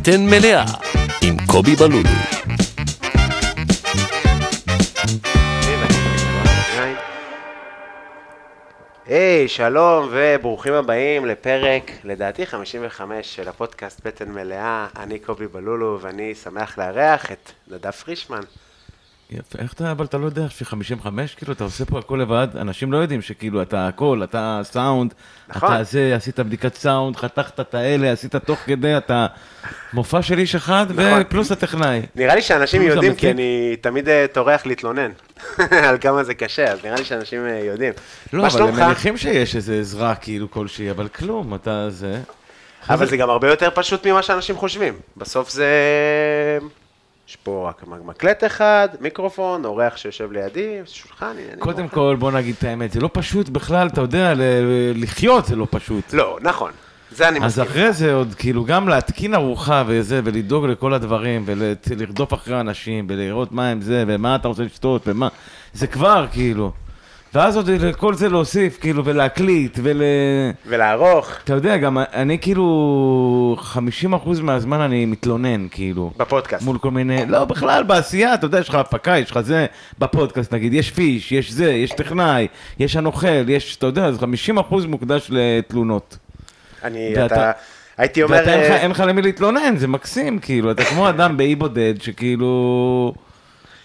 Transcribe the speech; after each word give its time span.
בטן 0.00 0.26
מלאה 0.26 0.64
עם 1.22 1.36
קובי 1.46 1.76
בלולו. 1.76 2.08
היי, 9.06 9.48
שלום 9.48 10.08
וברוכים 10.10 10.72
הבאים 10.72 11.26
לפרק, 11.26 11.90
לדעתי 12.04 12.46
55 12.46 13.36
של 13.36 13.48
הפודקאסט 13.48 14.00
בטן 14.06 14.28
מלאה. 14.28 14.86
אני 14.96 15.18
קובי 15.18 15.46
בלולו 15.46 15.98
ואני 16.02 16.34
שמח 16.34 16.78
לארח 16.78 17.32
את 17.32 17.52
נדב 17.68 17.90
פרישמן. 17.90 18.42
יפה, 19.32 19.58
איך 19.58 19.72
אתה, 19.72 19.90
אבל 19.90 20.04
אתה 20.04 20.18
לא 20.18 20.26
יודע 20.26 20.48
ש-55, 20.48 21.06
כאילו, 21.36 21.52
אתה 21.52 21.64
עושה 21.64 21.84
פה 21.84 21.98
הכל 21.98 22.18
לבד, 22.22 22.48
אנשים 22.60 22.92
לא 22.92 22.96
יודעים 22.96 23.22
שכאילו, 23.22 23.62
אתה 23.62 23.88
הכל, 23.88 24.20
אתה 24.24 24.60
סאונד, 24.62 25.14
נכון. 25.48 25.72
אתה 25.72 25.84
זה, 25.84 26.14
עשית 26.16 26.40
בדיקת 26.40 26.74
סאונד, 26.74 27.16
חתכת 27.16 27.60
את 27.60 27.74
האלה, 27.74 28.12
עשית 28.12 28.36
תוך 28.36 28.58
כדי, 28.66 28.96
אתה 28.96 29.26
מופע 29.92 30.22
של 30.22 30.38
איש 30.38 30.54
אחד, 30.54 30.86
נכון. 30.90 31.20
ופלוס 31.20 31.52
הטכנאי. 31.52 32.02
נראה 32.16 32.34
לי 32.34 32.42
שאנשים 32.42 32.82
יודעים? 32.82 33.14
כי 33.14 33.30
אני 33.30 33.76
תמיד 33.80 34.08
אה, 34.08 34.26
טורח 34.32 34.66
להתלונן 34.66 35.10
על 35.88 35.98
כמה 36.00 36.24
זה 36.24 36.34
קשה, 36.34 36.64
אז 36.64 36.84
נראה 36.84 36.96
לי 36.96 37.04
שאנשים 37.04 37.46
אה, 37.46 37.60
יודעים. 37.64 37.92
לא, 38.32 38.46
אבל 38.46 38.62
הם? 38.62 38.74
מניחים 38.74 39.16
שיש 39.16 39.56
איזה 39.56 39.74
עזרה 39.80 40.14
כאילו 40.14 40.50
כלשהי, 40.50 40.90
אבל 40.90 41.08
כלום, 41.08 41.54
אתה 41.54 41.90
זה. 41.90 42.20
אבל 42.88 43.06
זה 43.06 43.16
גם 43.16 43.30
הרבה 43.30 43.48
יותר 43.48 43.68
פשוט 43.74 44.06
ממה 44.06 44.22
שאנשים 44.22 44.56
חושבים. 44.56 44.94
בסוף 45.16 45.50
זה... 45.50 45.68
יש 47.30 47.36
פה 47.36 47.68
רק 47.68 47.84
מקלט 48.04 48.44
אחד, 48.44 48.88
מיקרופון, 49.00 49.64
אורח 49.64 49.96
שיושב 49.96 50.32
לידי, 50.32 50.78
שולחן, 50.86 51.26
עניינים. 51.26 51.58
קודם 51.58 51.88
כל, 51.88 52.16
בוא 52.18 52.30
נגיד 52.30 52.54
את 52.58 52.64
האמת, 52.64 52.92
זה 52.92 53.00
לא 53.00 53.10
פשוט 53.12 53.48
בכלל, 53.48 53.86
אתה 53.86 54.00
יודע, 54.00 54.32
לחיות 54.94 55.46
זה 55.46 55.56
לא 55.56 55.66
פשוט. 55.70 56.12
לא, 56.12 56.38
נכון. 56.42 56.70
זה 57.10 57.28
אני 57.28 57.38
אז 57.38 57.44
מסכים. 57.58 57.62
אחרי 57.62 57.92
זה 57.92 58.14
עוד, 58.14 58.34
כאילו, 58.38 58.64
גם 58.64 58.88
להתקין 58.88 59.34
ארוחה 59.34 59.82
וזה, 59.86 60.20
ולדאוג 60.24 60.66
לכל 60.66 60.94
הדברים, 60.94 61.44
ולרדוף 61.46 62.34
אחרי 62.34 62.60
אנשים, 62.60 63.06
ולראות 63.08 63.52
מה 63.52 63.68
הם 63.68 63.80
זה, 63.80 64.04
ומה 64.06 64.36
אתה 64.36 64.48
רוצה 64.48 64.62
לשתות, 64.62 65.02
ומה, 65.06 65.28
זה 65.72 65.86
כבר, 65.86 66.26
כאילו. 66.32 66.72
ואז 67.34 67.56
עוד 67.56 67.70
לכל 67.70 68.14
זה 68.14 68.28
להוסיף, 68.28 68.78
כאילו, 68.80 69.04
ולהקליט, 69.04 69.78
ול... 69.82 70.02
ולערוך 70.66 71.30
אתה 71.44 71.52
יודע, 71.54 71.76
גם 71.76 71.98
אני 71.98 72.38
כאילו, 72.38 73.56
50% 73.74 73.76
מהזמן 74.42 74.80
אני 74.80 75.06
מתלונן, 75.06 75.66
כאילו. 75.70 76.10
בפודקאסט. 76.16 76.64
מול 76.64 76.78
כל 76.78 76.90
מיני, 76.90 77.26
לא, 77.28 77.44
בכלל, 77.44 77.82
בעשייה, 77.82 78.34
אתה 78.34 78.46
יודע, 78.46 78.58
יש 78.58 78.68
לך 78.68 78.74
הפקה, 78.74 79.18
יש 79.18 79.30
לך 79.30 79.40
זה, 79.40 79.66
בפודקאסט 79.98 80.54
נגיד, 80.54 80.74
יש 80.74 80.90
פיש, 80.90 81.32
יש 81.32 81.52
זה, 81.52 81.72
יש 81.72 81.90
טכנאי, 81.90 82.46
יש 82.78 82.96
הנוכל, 82.96 83.48
יש, 83.48 83.76
אתה 83.76 83.86
יודע, 83.86 84.04
אז 84.06 84.18
50% 84.18 84.22
מוקדש 84.88 85.26
לתלונות. 85.30 86.16
אני, 86.84 87.12
ואתה- 87.16 87.26
אתה... 87.26 87.50
הייתי 87.98 88.22
אומר... 88.22 88.36
ואתה 88.36 88.52
אין 88.54 88.60
לך- 88.60 88.70
אה, 88.70 88.76
אין 88.76 88.90
לך 88.90 89.02
למי 89.06 89.22
להתלונן, 89.22 89.76
זה 89.76 89.88
מקסים, 89.88 90.38
כאילו, 90.38 90.70
אתה 90.70 90.84
כמו 90.84 91.08
אדם 91.08 91.36
באי 91.36 91.54
בודד, 91.54 91.94
שכאילו, 92.00 93.14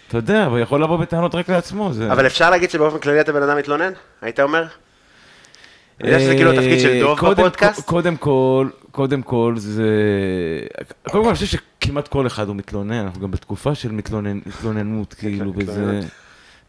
אתה 0.08 0.18
יודע, 0.18 0.44
הוא 0.44 0.58
יכול 0.58 0.82
לבוא 0.82 0.96
בטענות 0.96 1.34
רק 1.34 1.48
לעצמו, 1.48 1.92
זה... 1.92 2.12
אבל 2.12 2.26
אפשר 2.26 2.50
להגיד 2.50 2.70
שבאופן 2.70 2.98
כללי 2.98 3.20
אתה 3.20 3.32
בן 3.32 3.42
אדם 3.42 3.58
מתלונן? 3.58 3.92
היית 4.22 4.40
אומר? 4.40 4.66
אני 6.00 6.08
יודע 6.08 6.20
שזה 6.20 6.34
כאילו 6.34 6.52
התפקיד 6.52 6.80
של 6.80 7.00
דוב 7.00 7.24
אה, 7.24 7.30
בפודקאסט? 7.30 7.84
קודם 7.84 8.16
כל, 8.16 8.68
קודם 8.90 9.22
כל 9.22 9.54
זה... 9.56 9.90
קודם 11.02 11.24
כל 11.24 11.28
אני 11.28 11.34
חושב 11.34 11.58
שכמעט 11.80 12.08
כל 12.08 12.26
אחד 12.26 12.48
הוא 12.48 12.56
מתלונן, 12.56 13.04
אנחנו 13.04 13.20
גם 13.20 13.30
בתקופה 13.30 13.74
של 13.74 13.92
מתלונן, 13.92 14.38
התלוננות, 14.46 15.14
כאילו, 15.14 15.52
וזה... 15.56 15.72
התלוננות. 15.72 16.04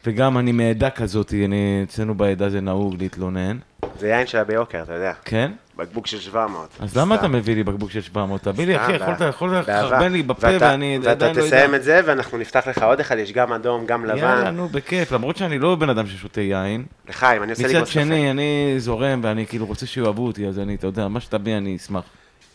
וגם 0.06 0.38
אני 0.38 0.52
מעדה 0.52 0.90
כזאת, 0.90 1.34
אני, 1.46 1.82
אצלנו 1.88 2.16
בעדה 2.16 2.50
זה 2.50 2.62
נהוג 2.62 2.96
להתלונן, 3.00 3.58
זה 4.00 4.08
יין 4.08 4.28
שהיה 4.28 4.44
ביוקר, 4.44 4.82
אתה 4.84 4.94
יודע. 4.94 5.14
כן? 5.26 5.52
בקבוק 5.78 6.08
של 6.08 6.20
700. 6.20 6.70
אז 6.80 6.98
למה 6.98 7.16
אתה. 7.16 7.28
מביא 7.28 7.56
לי 7.56 7.64
בקבוק 7.64 7.92
של 7.92 8.02
700? 8.02 8.42
תביא 8.42 8.66
לי, 8.66 8.78
אחי, 8.78 8.94
יכולת. 8.96 9.22
לחרבן 9.68 10.12
לי 10.12 10.24
בפה 10.24 10.48
ואתה- 10.54 10.66
ואני 10.66 10.98
ואתה 11.02 11.12
עדיין 11.12 11.36
לא 11.36 11.42
יודע. 11.42 11.58
תסיים 11.58 11.76
את 11.76 11.84
זה, 11.84 12.02
ואנחנו 12.06 12.38
נפתח 12.38 12.68
לך 12.68 12.84
עוד 12.84 13.00
אחד, 13.00 13.18
יש 13.18 13.32
גם 13.34 13.54
אדום, 13.54 13.86
גם 13.86 14.06
לבן. 14.06 14.18
יאללה, 14.18 14.52
נו, 14.52 14.68
בכיף, 14.70 15.12
למרות 15.12 15.38
שאני 15.38 15.60
לא 15.60 15.76
בן 15.76 15.90
אדם 15.90 16.08
ששותה 16.08 16.42
יין. 16.42 16.86
לחיים, 17.10 17.44
אני 17.44 17.52
עושה 17.52 17.68
לי 17.68 17.74
מצד. 17.82 17.88
שני, 17.88 18.32
אני 18.32 18.76
זורם 18.78 19.20
ואני 19.24 19.46
כאילו 19.48 19.66
רוצה 19.66 19.86
שיאהבו 19.86 20.28
אותי, 20.28 20.48
אז 20.48 20.60
אני, 20.60 20.76
אתה 20.76 20.88
יודע, 20.88 21.08
מה 21.08 21.20
שתביא 21.22 21.58
אני 21.58 21.76
אשמח. 21.76 22.04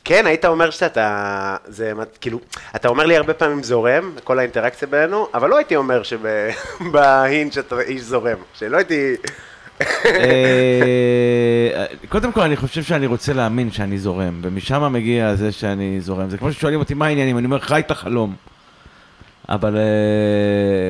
כן, 0.05 0.27
היית 0.27 0.45
אומר 0.45 0.71
שאתה, 0.71 1.17
זה 1.67 1.93
כאילו, 2.21 2.41
אתה 2.77 2.89
אומר 2.89 3.07
לי 3.07 3.17
הרבה 3.17 3.35
פעמים 3.35 3.63
זורם, 3.63 4.13
כל 4.25 4.39
האינטראקציה 4.39 4.89
בינינו, 4.89 5.29
אבל 5.35 5.51
לא 5.51 5.57
הייתי 5.57 5.77
אומר 5.77 6.03
שבהין 6.03 7.51
שאתה 7.55 7.81
איש 7.81 8.03
זורם, 8.03 8.37
שלא 8.55 8.77
הייתי, 8.77 9.15
קודם 12.09 12.33
כל, 12.33 12.41
אני 12.41 12.57
חושב 12.57 12.83
שאני 12.83 13.07
רוצה 13.07 13.33
להאמין 13.33 13.71
שאני 13.71 13.99
זורם, 13.99 14.41
ומשם 14.43 14.93
מגיע 14.93 15.35
זה 15.35 15.53
שאני 15.53 16.01
זורם. 16.01 16.31
זה 16.31 16.39
כמו 16.39 16.53
ששואלים 16.53 16.81
אותי 16.81 16.95
מה 16.95 17.07
העניינים, 17.07 17.39
אני 17.39 17.47
אומר, 17.47 17.59
חי 17.59 17.81
את 17.81 17.91
החלום. 17.91 18.35
אבל 19.49 19.77
אה, 19.77 19.83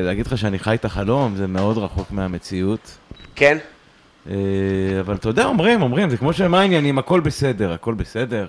להגיד 0.02 0.26
לך 0.26 0.38
שאני 0.38 0.58
חי 0.58 0.74
את 0.74 0.84
החלום, 0.84 1.36
זה 1.36 1.46
מאוד 1.46 1.78
רחוק 1.78 2.10
מהמציאות. 2.10 2.98
כן? 3.34 3.58
אה, 4.30 4.34
אבל 5.00 5.14
אתה 5.14 5.28
יודע, 5.28 5.44
אומרים, 5.44 5.82
אומרים, 5.82 6.10
זה 6.10 6.16
כמו 6.16 6.32
שמה 6.32 6.60
העניינים, 6.60 6.98
הכל 6.98 7.20
בסדר, 7.20 7.72
הכל 7.72 7.94
בסדר, 7.94 8.46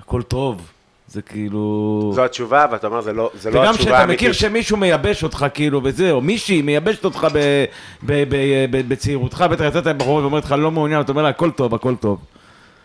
הכל 0.00 0.22
טוב. 0.22 0.70
זה 1.10 1.22
כאילו... 1.22 2.10
זו 2.14 2.24
התשובה, 2.24 2.66
ואתה 2.72 2.86
אומר, 2.86 3.00
זה 3.00 3.12
לא, 3.12 3.30
זה 3.34 3.50
לא 3.50 3.60
וגם 3.60 3.68
התשובה 3.70 3.82
כשאתה 3.84 3.98
האמיתית. 3.98 4.20
מכיר 4.20 4.32
שמישהו 4.32 4.76
מייבש 4.76 5.24
אותך 5.24 5.46
כאילו 5.54 5.80
וזה, 5.84 6.10
או 6.10 6.20
מישהי 6.20 6.62
מייבשת 6.62 7.04
אותך 7.04 7.26
ב- 7.32 7.64
ב- 8.06 8.24
ב- 8.28 8.66
ב- 8.70 8.88
בצעירותך, 8.88 9.44
בטח 9.50 9.64
יצאת 9.64 9.96
בחורות 9.96 10.22
ואומרת 10.22 10.44
לך 10.44 10.52
לא 10.58 10.70
מעוניין, 10.70 11.00
אתה 11.00 11.12
אומר 11.12 11.22
לה 11.22 11.28
הכל 11.28 11.50
טוב, 11.50 11.74
הכל 11.74 11.94
טוב. 11.96 12.18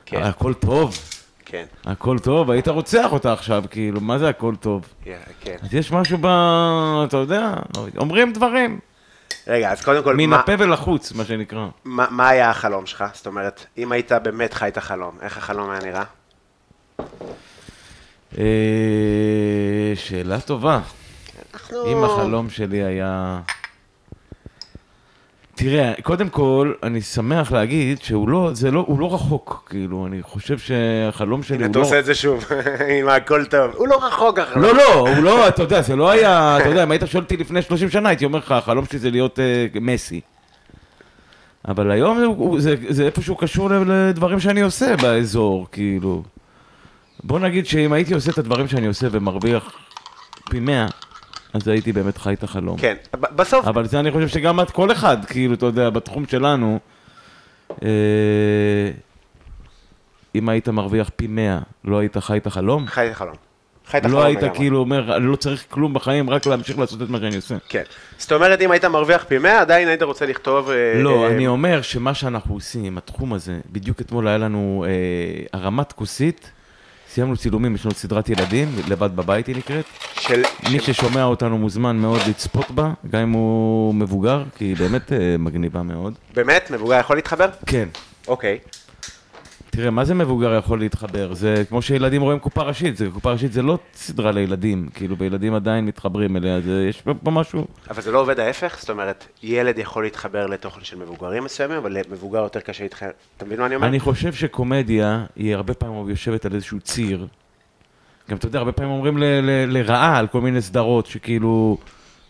כן. 0.05 0.23
הכל 0.23 0.53
טוב, 0.53 0.97
כן, 1.45 1.65
הכל 1.85 2.19
טוב, 2.19 2.51
היית 2.51 2.67
רוצח 2.67 3.11
אותה 3.11 3.33
עכשיו, 3.33 3.63
כאילו, 3.69 4.01
מה 4.01 4.17
זה 4.17 4.29
הכל 4.29 4.55
טוב? 4.59 4.81
כן, 5.03 5.17
כן. 5.41 5.55
אז 5.63 5.73
יש 5.73 5.91
משהו 5.91 6.17
ב... 6.21 6.25
אתה 7.07 7.17
יודע, 7.17 7.53
אומרים 7.97 8.33
דברים, 8.33 8.79
רגע, 9.47 9.71
אז 9.71 9.81
קודם 9.83 10.03
כל, 10.03 10.15
מן 10.15 10.29
מה, 10.29 10.39
הפה 10.39 10.51
ולחוץ, 10.59 11.11
מה 11.11 11.25
שנקרא. 11.25 11.67
מה, 11.85 12.05
מה 12.09 12.29
היה 12.29 12.49
החלום 12.49 12.85
שלך? 12.85 13.03
זאת 13.13 13.27
אומרת, 13.27 13.65
אם 13.77 13.91
היית 13.91 14.11
באמת 14.11 14.53
חי 14.53 14.67
את 14.67 14.77
החלום, 14.77 15.11
איך 15.21 15.37
החלום 15.37 15.69
היה 15.69 15.79
נראה? 15.83 16.03
אה, 18.37 18.43
שאלה 19.95 20.39
טובה. 20.39 20.79
אנחנו... 21.53 21.85
אם 21.85 22.03
החלום 22.03 22.49
שלי 22.49 22.83
היה... 22.83 23.39
תראה, 25.57 25.93
קודם 26.03 26.29
כל, 26.29 26.73
אני 26.83 27.01
שמח 27.01 27.51
להגיד 27.51 28.01
שהוא 28.01 28.29
לא, 28.29 28.49
זה 28.53 28.71
לא, 28.71 28.83
הוא 28.87 28.99
לא 28.99 29.13
רחוק, 29.13 29.67
כאילו, 29.69 30.05
אני 30.07 30.23
חושב 30.23 30.57
שהחלום 30.57 31.43
שלי 31.43 31.55
הנה, 31.55 31.65
הוא 31.65 31.71
אתה 31.71 31.79
לא... 31.79 31.83
עושה 31.83 31.99
את 31.99 32.05
זה 32.05 32.15
שוב, 32.15 32.45
עם 32.99 33.09
הכל 33.09 33.45
טוב. 33.45 33.71
הוא 33.75 33.87
לא 33.87 34.05
רחוק 34.07 34.39
החלום. 34.39 34.63
לא, 34.63 34.75
לא, 34.75 34.93
הוא 34.93 35.23
לא, 35.23 35.47
אתה 35.47 35.63
יודע, 35.63 35.81
זה 35.81 35.95
לא 35.95 36.09
היה, 36.09 36.57
אתה 36.61 36.69
יודע, 36.69 36.83
אם 36.83 36.91
היית 36.91 37.01
שואל 37.05 37.23
אותי 37.23 37.37
לפני 37.37 37.61
30 37.61 37.89
שנה, 37.89 38.09
הייתי 38.09 38.25
אומר 38.25 38.39
לך, 38.39 38.51
החלום 38.51 38.85
שלי 38.85 38.99
זה 38.99 39.11
להיות 39.11 39.39
אה, 39.39 39.65
מסי. 39.81 40.21
אבל 41.67 41.91
היום 41.91 42.23
הוא- 42.23 42.59
זה, 42.61 42.75
זה 42.89 43.05
איפשהו 43.05 43.35
קשור 43.35 43.69
לדברים 43.69 44.39
שאני 44.39 44.61
עושה 44.61 44.95
באזור, 44.97 45.67
כאילו. 45.71 46.23
בוא 47.25 47.39
נגיד 47.39 47.65
שאם 47.65 47.93
הייתי 47.93 48.13
עושה 48.13 48.31
את 48.31 48.37
הדברים 48.37 48.67
שאני 48.67 48.87
עושה 48.87 49.07
ומרוויח 49.11 49.71
פי 50.49 50.59
100, 50.59 50.87
אז 51.53 51.67
הייתי 51.67 51.91
באמת 51.91 52.17
חי 52.17 52.33
את 52.33 52.43
החלום. 52.43 52.77
כן, 52.77 52.95
בסוף, 53.13 53.67
אבל 53.67 53.87
זה 53.87 53.99
אני 53.99 54.11
חושב 54.11 54.27
שגם 54.27 54.59
את, 54.59 54.71
כל 54.71 54.91
אחד, 54.91 55.25
כאילו, 55.25 55.53
אתה 55.53 55.65
יודע, 55.65 55.89
בתחום 55.89 56.25
שלנו, 56.27 56.79
אה, 57.83 57.87
אם 60.35 60.49
היית 60.49 60.69
מרוויח 60.69 61.09
פי 61.15 61.27
100, 61.27 61.59
לא 61.85 61.99
היית 61.99 62.17
חי 62.17 62.37
את 62.37 62.47
החלום? 62.47 62.87
חי 62.87 63.07
את 63.07 63.11
החלום. 63.11 63.35
חי 63.87 63.97
את 63.97 64.05
החלום 64.05 64.19
לא 64.19 64.25
היית 64.25 64.41
לגמרי. 64.41 64.57
כאילו 64.57 64.77
אומר, 64.79 65.15
אני 65.15 65.25
לא 65.25 65.35
צריך 65.35 65.65
כלום 65.69 65.93
בחיים, 65.93 66.29
רק 66.29 66.45
להמשיך 66.45 66.79
לעשות 66.79 67.01
את 67.01 67.09
מה 67.09 67.19
שאני 67.19 67.35
עושה. 67.35 67.55
כן. 67.69 67.83
זאת 68.17 68.31
אומרת, 68.31 68.61
אם 68.61 68.71
היית 68.71 68.85
מרוויח 68.85 69.25
פי 69.27 69.37
100, 69.37 69.61
עדיין 69.61 69.87
היית 69.87 70.01
רוצה 70.01 70.25
לכתוב... 70.25 70.69
אה, 70.69 71.01
לא, 71.01 71.23
אה, 71.23 71.27
אני 71.27 71.47
אומר 71.47 71.81
שמה 71.81 72.13
שאנחנו 72.13 72.53
עושים, 72.53 72.97
התחום 72.97 73.33
הזה, 73.33 73.59
בדיוק 73.71 74.01
אתמול 74.01 74.27
היה 74.27 74.37
לנו 74.37 74.85
אה, 74.87 75.59
הרמת 75.59 75.91
כוסית, 75.91 76.51
סיימנו 77.15 77.37
צילומים, 77.37 77.75
יש 77.75 77.85
לנו 77.85 77.95
סדרת 77.95 78.29
ילדים, 78.29 78.67
לבד 78.87 79.15
בבית 79.15 79.47
היא 79.47 79.55
נקראת. 79.55 79.85
של... 80.19 80.41
מי 80.71 80.79
של- 80.79 80.93
ששומע 80.93 81.23
אותנו 81.23 81.57
מוזמן 81.57 81.95
מאוד 81.97 82.19
לצפות 82.29 82.71
בה, 82.71 82.91
גם 83.11 83.21
אם 83.21 83.31
הוא 83.31 83.95
מבוגר, 83.95 84.43
כי 84.57 84.65
היא 84.65 84.77
באמת 84.77 85.13
אה, 85.13 85.35
מגניבה 85.39 85.83
מאוד. 85.83 86.13
באמת? 86.35 86.71
מבוגר 86.71 86.99
יכול 86.99 87.15
להתחבר? 87.15 87.49
כן. 87.65 87.87
אוקיי. 88.27 88.57
תראה, 89.75 89.91
מה 89.91 90.05
זה 90.05 90.13
מבוגר 90.13 90.55
יכול 90.55 90.79
להתחבר? 90.79 91.33
זה 91.33 91.63
כמו 91.69 91.81
שילדים 91.81 92.21
רואים 92.21 92.39
קופה 92.39 92.61
ראשית, 92.61 92.97
זה, 92.97 93.07
קופה 93.13 93.31
ראשית 93.31 93.53
זה 93.53 93.61
לא 93.61 93.79
סדרה 93.93 94.31
לילדים, 94.31 94.89
כאילו, 94.93 95.17
וילדים 95.17 95.53
עדיין 95.53 95.85
מתחברים 95.85 96.37
אליה, 96.37 96.61
זה, 96.61 96.85
יש 96.89 97.01
פה 97.23 97.31
משהו... 97.31 97.67
אבל 97.89 98.01
זה 98.01 98.11
לא 98.11 98.19
עובד 98.19 98.39
ההפך? 98.39 98.77
זאת 98.79 98.89
אומרת, 98.89 99.27
ילד 99.43 99.77
יכול 99.77 100.03
להתחבר 100.03 100.47
לתוכן 100.47 100.83
של 100.83 100.97
מבוגרים 100.97 101.43
מסוימים, 101.43 101.77
אבל 101.77 101.97
למבוגר 102.07 102.39
יותר 102.39 102.59
קשה 102.59 102.83
להתחבר. 102.83 103.09
אתה 103.37 103.45
מבין 103.45 103.59
מה 103.59 103.65
אני 103.65 103.75
אומר? 103.75 103.87
אני 103.87 103.99
חושב 103.99 104.33
שקומדיה 104.33 105.25
היא 105.35 105.55
הרבה 105.55 105.73
פעמים 105.73 106.09
יושבת 106.09 106.45
על 106.45 106.55
איזשהו 106.55 106.79
ציר. 106.79 107.27
גם 108.29 108.37
אתה 108.37 108.45
יודע, 108.45 108.59
הרבה 108.59 108.71
פעמים 108.71 108.91
אומרים 108.91 109.17
לרעה 109.67 110.17
על 110.17 110.27
כל 110.27 110.41
מיני 110.41 110.61
סדרות 110.61 111.05
שכאילו, 111.05 111.77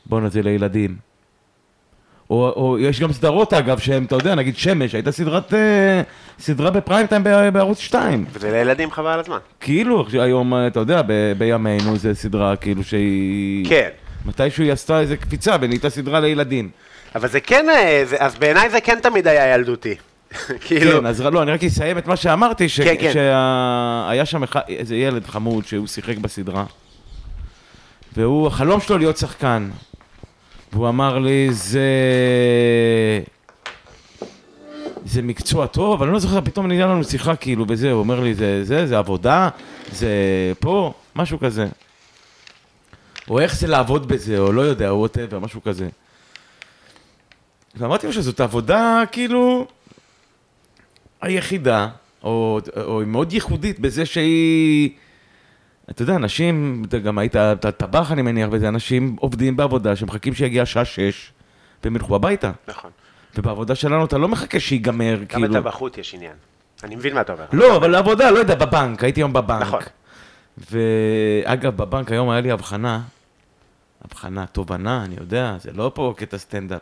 בואנה 0.05 0.29
זה 0.29 0.41
לילדים. 0.41 0.95
או, 2.29 2.49
או 2.55 2.79
יש 2.79 2.99
גם 3.01 3.13
סדרות 3.13 3.53
אגב, 3.53 3.79
שהן, 3.79 4.03
אתה 4.05 4.15
יודע, 4.15 4.35
נגיד 4.35 4.57
שמש, 4.57 4.95
הייתה 4.95 5.11
סדרת, 5.11 5.53
אה, 5.53 6.01
סדרה 6.39 6.71
בפריים 6.71 7.07
טיים 7.07 7.23
בערוץ 7.53 7.79
2. 7.79 8.25
ולילדים 8.39 8.91
חבל 8.91 9.09
על 9.09 9.19
הזמן. 9.19 9.37
כאילו, 9.59 10.05
היום, 10.13 10.53
אה, 10.53 10.67
אתה 10.67 10.79
יודע, 10.79 11.01
ב- 11.07 11.33
בימינו 11.37 11.97
זה 11.97 12.15
סדרה 12.15 12.55
כאילו 12.55 12.83
שהיא... 12.83 13.65
כן. 13.69 13.89
מתישהו 14.25 14.63
היא 14.63 14.71
עשתה 14.71 14.99
איזה 14.99 15.17
קפיצה 15.17 15.55
ונהייתה 15.61 15.89
סדרה 15.89 16.19
לילדים. 16.19 16.69
אבל 17.15 17.27
זה 17.27 17.39
כן, 17.39 17.65
אה, 17.69 18.01
זה- 18.05 18.17
אז 18.19 18.35
בעיניי 18.35 18.69
זה 18.69 18.81
כן 18.81 18.97
תמיד 19.01 19.27
היה 19.27 19.55
ילדותי. 19.55 19.95
כאילו, 20.65 20.99
כן, 20.99 21.05
אז 21.05 21.21
לא, 21.21 21.43
אני 21.43 21.51
רק 21.51 21.63
אסיים 21.63 21.97
את 21.97 22.07
מה 22.07 22.15
שאמרתי, 22.15 22.69
ש- 22.69 22.81
כן, 22.81 22.95
כן. 22.99 23.11
שהיה 23.13 24.25
שם 24.25 24.43
אחד- 24.43 24.61
איזה 24.69 24.95
ילד 24.95 25.25
חמוד 25.25 25.65
שהוא 25.65 25.87
שיחק 25.87 26.17
בסדרה, 26.17 26.63
והוא, 28.17 28.47
החלום 28.47 28.81
שלו 28.81 28.97
להיות 28.97 29.17
שחקן. 29.17 29.69
והוא 30.75 30.89
אמר 30.89 31.19
לי, 31.19 31.47
זה... 31.51 31.89
זה 35.05 35.21
מקצוע 35.21 35.67
טוב, 35.67 36.03
אני 36.03 36.11
לא 36.11 36.19
זוכר, 36.19 36.41
פתאום 36.41 36.67
נהיה 36.67 36.85
לנו 36.85 37.03
שיחה 37.03 37.35
כאילו, 37.35 37.65
וזה, 37.67 37.91
הוא 37.91 37.99
אומר 37.99 38.19
לי, 38.19 38.33
זה, 38.33 38.63
זה, 38.63 38.87
זה 38.87 38.97
עבודה, 38.97 39.49
זה 39.91 40.09
פה, 40.59 40.93
משהו 41.15 41.39
כזה. 41.39 41.67
או 43.29 43.39
איך 43.39 43.55
זה 43.55 43.67
לעבוד 43.67 44.07
בזה, 44.07 44.39
או 44.39 44.51
לא 44.51 44.61
יודע, 44.61 44.89
או 44.89 44.95
ווטאבר, 44.99 45.39
משהו 45.39 45.63
כזה. 45.63 45.89
ואמרתי 47.75 48.07
לו 48.07 48.13
שזאת 48.13 48.39
עבודה, 48.39 49.03
כאילו, 49.11 49.67
היחידה, 51.21 51.87
או, 52.23 52.59
או 52.77 52.99
היא 52.99 53.07
מאוד 53.07 53.33
ייחודית 53.33 53.79
בזה 53.79 54.05
שהיא... 54.05 54.89
אתה 55.89 56.01
יודע, 56.01 56.15
אנשים, 56.15 56.83
אתה 56.87 56.99
גם 56.99 57.17
היית 57.17 57.35
טבח 57.77 58.11
אני 58.11 58.21
מניח, 58.21 58.49
וזה 58.51 58.67
אנשים 58.67 59.15
עובדים 59.19 59.57
בעבודה 59.57 59.95
שמחכים 59.95 60.33
שיגיע 60.33 60.61
השעה 60.61 60.85
שש 60.85 61.31
והם 61.83 61.95
ילכו 61.95 62.15
הביתה. 62.15 62.51
נכון. 62.67 62.91
ובעבודה 63.37 63.75
שלנו 63.75 64.05
אתה 64.05 64.17
לא 64.17 64.27
מחכה 64.27 64.59
שיגמר, 64.59 65.17
גם 65.19 65.25
כאילו... 65.25 65.53
בטבחות 65.53 65.97
יש 65.97 66.13
עניין. 66.13 66.33
אני 66.83 66.95
מבין 66.95 67.13
מה 67.13 67.21
אתה 67.21 67.33
אומר. 67.33 67.45
לא, 67.53 67.77
אבל 67.77 67.91
לעבודה, 67.91 68.31
לא 68.31 68.39
יודע, 68.39 68.55
בבנק, 68.55 69.03
הייתי 69.03 69.19
היום 69.19 69.33
בבנק. 69.33 69.61
נכון. 69.61 69.81
ואגב, 70.71 71.77
בבנק 71.77 72.11
היום 72.11 72.29
היה 72.29 72.41
לי 72.41 72.51
הבחנה, 72.51 73.01
הבחנה, 74.05 74.45
תובנה, 74.45 75.03
אני 75.05 75.15
יודע, 75.19 75.55
זה 75.59 75.71
לא 75.73 75.91
פה 75.95 76.13
קטע 76.17 76.37
סטנדאפ. 76.37 76.81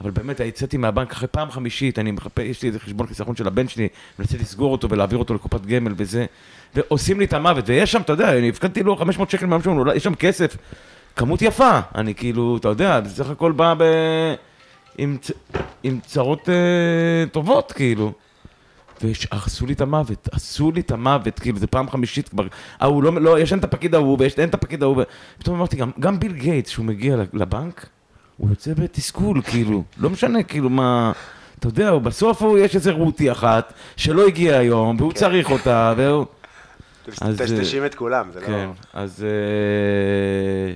אבל 0.00 0.10
באמת, 0.10 0.40
יצאתי 0.40 0.76
מהבנק 0.76 1.12
אחרי 1.12 1.28
פעם 1.28 1.50
חמישית, 1.50 1.98
אני 1.98 2.10
מחפש, 2.10 2.42
יש 2.44 2.62
לי 2.62 2.68
איזה 2.68 2.80
חשבון 2.80 3.06
חיסכון 3.06 3.36
של 3.36 3.46
הבן 3.46 3.68
שלי, 3.68 3.88
מנסה 4.18 4.38
לסגור 4.38 4.72
אותו 4.72 4.90
ולהעביר 4.90 5.18
אותו 5.18 5.34
לקופת 5.34 5.66
גמל 5.66 5.94
וזה, 5.96 6.26
ועושים 6.74 7.18
לי 7.18 7.24
את 7.24 7.32
המוות, 7.32 7.64
ויש 7.68 7.92
שם, 7.92 8.00
אתה 8.00 8.12
יודע, 8.12 8.38
אני 8.38 8.48
הפקדתי 8.48 8.82
לו 8.82 8.96
500 8.96 9.30
שקל 9.30 9.46
מהמשהו, 9.46 9.78
אולי 9.78 9.96
יש 9.96 10.04
שם 10.04 10.14
כסף, 10.14 10.56
כמות 11.16 11.42
יפה, 11.42 11.80
אני 11.94 12.14
כאילו, 12.14 12.56
אתה 12.56 12.68
יודע, 12.68 13.00
זה 13.04 13.24
סך 13.24 13.30
הכל 13.30 13.52
בא 13.52 13.74
ב... 13.78 13.84
עם, 14.98 15.16
צ... 15.20 15.30
עם 15.82 15.98
צרות 16.06 16.48
אה, 16.48 17.24
טובות, 17.32 17.72
כאילו. 17.72 18.12
ועשו 19.02 19.66
לי 19.66 19.72
את 19.72 19.80
המוות, 19.80 20.28
עשו 20.32 20.72
לי 20.72 20.80
את 20.80 20.90
המוות, 20.90 21.38
כאילו, 21.38 21.58
זה 21.58 21.66
פעם 21.66 21.90
חמישית 21.90 22.28
כבר, 22.28 22.46
ההוא 22.80 23.02
לא, 23.02 23.20
לא, 23.20 23.40
יש 23.40 23.52
אין 23.52 23.58
את 23.58 23.64
הפקיד 23.64 23.94
ההוא, 23.94 24.16
ויש 24.20 24.38
אין 24.38 24.48
את 24.48 24.54
הפקיד 24.54 24.82
ההוא, 24.82 25.02
פתאום 25.38 25.56
אמרתי, 25.56 25.76
גם, 25.76 25.90
גם 26.00 26.20
ביל 26.20 26.32
גייטס, 26.32 26.70
שהוא 26.70 26.84
מגיע 26.84 27.16
לבנק, 27.32 27.86
הוא 28.40 28.50
יוצא 28.50 28.74
בתסכול, 28.74 29.42
כאילו, 29.42 29.82
לא 29.98 30.10
משנה, 30.10 30.42
כאילו, 30.42 30.70
מה, 30.70 31.12
אתה 31.58 31.68
יודע, 31.68 31.98
בסוף 31.98 32.42
הוא, 32.42 32.58
יש 32.58 32.74
איזה 32.74 32.92
רותי 32.92 33.32
אחת, 33.32 33.72
שלא 33.96 34.26
הגיע 34.26 34.58
היום, 34.58 34.96
והוא 34.98 35.12
צריך 35.12 35.50
אותה, 35.50 35.94
והוא... 35.96 36.26
אז, 37.20 37.38
טשטשים 37.38 37.86
את 37.86 37.94
כולם, 37.94 38.30
זה 38.32 38.40
לא... 38.40 38.46
כן, 38.46 38.68
אז 38.92 39.24
אה, 39.24 40.74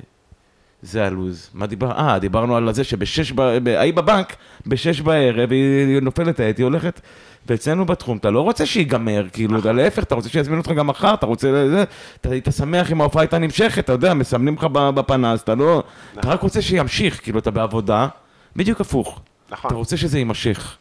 זה 0.83 1.07
הלו"ז. 1.07 1.51
מה 1.55 1.67
דיבר? 1.67 1.93
אה, 1.93 2.19
דיברנו 2.19 2.57
על 2.57 2.73
זה 2.73 2.85
שבשש, 2.85 3.33
ההיא 3.77 3.95
בבנק, 3.95 4.37
בשש 4.67 5.01
בערב, 5.01 5.51
היא 5.51 6.01
נופלת 6.03 6.41
העט, 6.41 6.59
היא 6.59 6.65
הולכת, 6.65 7.01
ואצלנו 7.47 7.85
בתחום, 7.87 8.17
אתה 8.17 8.31
לא 8.31 8.41
רוצה 8.41 8.67
שיגמר, 8.67 9.27
כאילו, 9.33 9.59
אתה 9.59 9.73
להפך, 9.73 10.03
אתה 10.03 10.15
רוצה 10.15 10.29
שיזמינו 10.29 10.61
אותך 10.61 10.71
גם 10.71 10.87
מחר, 10.87 11.15
אתה 11.15 11.27
רוצה, 11.27 11.69
זה, 11.71 11.85
אתה 12.21 12.29
היית 12.31 12.49
שמח 12.57 12.93
אם 12.93 13.01
ההופעה 13.01 13.23
הייתה 13.23 13.39
נמשכת, 13.39 13.85
אתה 13.85 13.93
יודע, 13.93 14.15
מסמנים 14.15 14.55
לך 14.55 14.65
בפנס, 14.65 15.43
אתה 15.43 15.55
לא, 15.55 15.83
אתה 16.19 16.29
רק 16.29 16.43
רוצה 16.43 16.63
שימשיך, 16.63 17.23
כאילו, 17.23 17.39
אתה 17.39 17.51
בעבודה, 17.51 18.09
בדיוק 18.57 18.81
הפוך. 18.81 19.21
נכון. 19.51 19.69
אתה 19.69 19.75
רוצה 19.75 19.97
שזה 19.97 20.19
יימשך. 20.19 20.77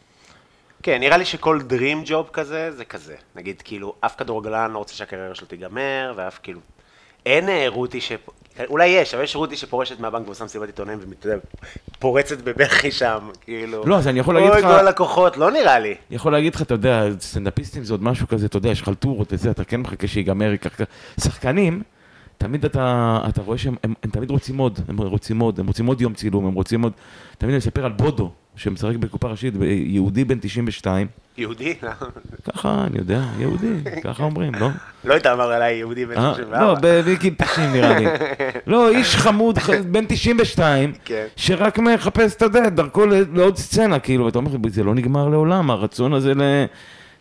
כן, 0.84 1.00
נראה 1.00 1.18
לי 1.18 1.26
שכל 1.26 1.60
Dream 1.70 2.10
Job 2.10 2.32
כזה, 2.34 2.72
זה 2.72 2.86
כזה. 2.86 3.16
נגיד, 3.36 3.62
כאילו, 3.62 3.94
אף 4.00 4.16
כדורגלן 4.18 4.72
לא 4.72 4.78
רוצה 4.78 4.94
שהקריירה 4.94 5.36
שלו 5.36 5.48
תיגמר, 5.48 6.14
ואף 6.16 6.40
כאילו... 6.44 6.60
אין 7.26 7.50
אה, 7.50 7.66
רותי 7.68 8.02
ש... 8.02 8.12
אולי 8.70 8.88
יש, 8.88 9.14
אבל 9.14 9.24
יש 9.24 9.36
רותי 9.36 9.56
שפורשת 9.56 10.00
מהבנק 10.00 10.26
ועושה 10.28 10.46
מסיבת 10.46 10.68
עיתונאים 10.68 11.00
ופורצת 11.98 12.42
בבכי 12.42 12.92
שם, 12.92 13.20
כאילו... 13.42 13.84
לא, 13.86 13.96
אז 13.98 14.08
אני 14.08 14.20
יכול 14.20 14.36
להגיד 14.36 14.50
אוי, 14.52 14.60
לך- 14.62 14.66
כל 14.68 14.74
הלקוחות, 14.74 15.38
לא 15.38 15.52
נראה 15.52 15.80
לי. 15.80 15.96
יכול 16.12 16.32
להגיד 16.32 16.56
לך, 16.56 16.62
אתה 16.62 16.74
יודע, 16.74 17.04
סטנדאפיסטים 17.20 17.84
זה 17.84 17.94
עוד 17.94 18.04
משהו 18.04 18.28
כזה, 18.28 18.46
אתה 18.46 18.58
יודע, 18.58 18.70
יש 18.70 18.84
חלטורות 18.84 19.34
וזה, 19.34 19.52
אתה 19.52 19.64
כן 19.64 19.80
מחכה 19.82 20.08
שיגמר, 20.08 20.52
ייקח... 20.52 20.70
שחקנים, 21.20 21.82
תמיד 22.38 22.66
אתה, 22.66 23.20
אתה 23.30 23.42
רואה 23.42 23.58
שהם 23.58 23.76
הם, 23.84 23.94
הם 24.04 24.10
תמיד 24.10 24.30
רוצים 24.30 24.58
עוד, 24.58 24.80
הם 24.88 24.98
רוצים 24.98 25.40
עוד, 25.40 25.60
הם 25.60 25.68
רוצים 25.68 25.86
עוד 25.86 26.02
יום 26.02 26.14
צילום, 26.14 26.46
הם 26.46 26.54
רוצים 26.54 26.82
עוד... 26.82 26.92
תמיד 27.38 27.50
אני 27.50 27.58
מספר 27.58 27.86
על 27.86 27.92
בודו, 27.92 28.32
שמשחק 28.56 28.96
בקופה 28.96 29.28
ראשית, 29.28 29.54
יהודי 29.86 30.24
בן 30.24 30.38
92, 30.42 31.08
יהודי? 31.38 31.74
ככה, 32.54 32.84
אני 32.88 32.98
יודע, 32.98 33.22
יהודי, 33.40 33.74
ככה 34.04 34.24
אומרים, 34.24 34.56
לא? 34.56 34.68
לא 35.06 35.14
היית 35.14 35.26
אמר 35.26 35.52
עליי 35.52 35.76
יהודי 35.76 36.06
בן 36.06 36.18
אה, 36.18 36.34
34. 36.36 36.62
לא, 36.62 36.76
בגיל 36.82 37.34
90 37.38 37.74
נראה 37.74 38.00
לי. 38.00 38.06
לא, 38.68 38.90
איש 38.90 39.16
חמוד, 39.16 39.60
בן 39.92 40.06
92, 40.08 40.94
כן. 41.06 41.26
שרק 41.36 41.80
מחפש, 41.80 42.36
אתה 42.36 42.46
יודע, 42.46 42.70
דרכו 42.70 43.06
לעוד 43.34 43.58
סצנה, 43.58 44.00
כאילו, 44.00 44.26
ואתה 44.26 44.38
אומר, 44.38 44.52
זה 44.68 44.84
לא 44.84 44.96
נגמר 44.96 45.30
לעולם, 45.30 45.72
הרצון 45.72 46.14
הזה 46.14 46.34
ל... 46.34 46.42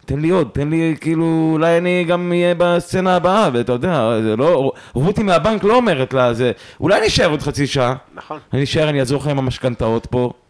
תן 0.04 0.20
לי 0.20 0.30
עוד, 0.30 0.48
תן 0.52 0.70
לי, 0.70 0.96
כאילו, 1.00 1.50
אולי 1.52 1.78
אני 1.78 2.04
גם 2.04 2.32
אהיה 2.32 2.54
בסצנה 2.58 3.16
הבאה, 3.16 3.50
ואתה 3.52 3.72
יודע, 3.72 4.20
זה 4.22 4.36
לא, 4.36 4.72
רותי 4.92 5.22
מהבנק 5.22 5.64
לא 5.64 5.76
אומרת 5.76 6.14
לה, 6.14 6.34
זה, 6.34 6.52
אולי 6.80 6.98
אני 6.98 7.06
אשאר 7.06 7.30
עוד 7.30 7.42
חצי 7.42 7.66
שעה, 7.66 7.94
נכון. 8.14 8.38
אני 8.52 8.64
אשאר, 8.64 8.88
אני 8.88 9.00
אעזור 9.00 9.20
לך 9.20 9.26
עם 9.26 9.38
המשכנתאות 9.38 10.06
פה, 10.06 10.30
אה, 10.30 10.41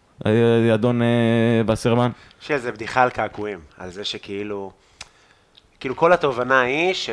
אדון 0.75 1.03
אה, 1.03 1.07
וסרמן. 1.67 2.11
איזה 2.51 2.73
בדיחה 2.73 3.03
על 3.03 3.11
קעקועים, 3.11 3.61
על 3.79 3.91
זה 3.91 4.05
שכאילו, 4.05 4.73
כאילו 5.81 5.97
כל 5.97 6.13
התובנה 6.13 6.61
היא 6.61 6.95
ש... 6.95 7.11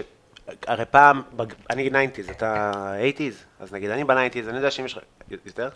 הרי 0.67 0.85
פעם, 0.91 1.21
אני 1.69 1.89
90's, 1.89 2.31
אתה 2.31 2.71
80's, 3.17 3.33
אז 3.59 3.73
נגיד 3.73 3.89
אני 3.89 4.03
ב-90's, 4.03 4.49
אני 4.49 4.57
יודע 4.57 4.71
שאם 4.71 4.85
יש 4.85 4.97
לך... 4.97 5.03
יותר? 5.45 5.69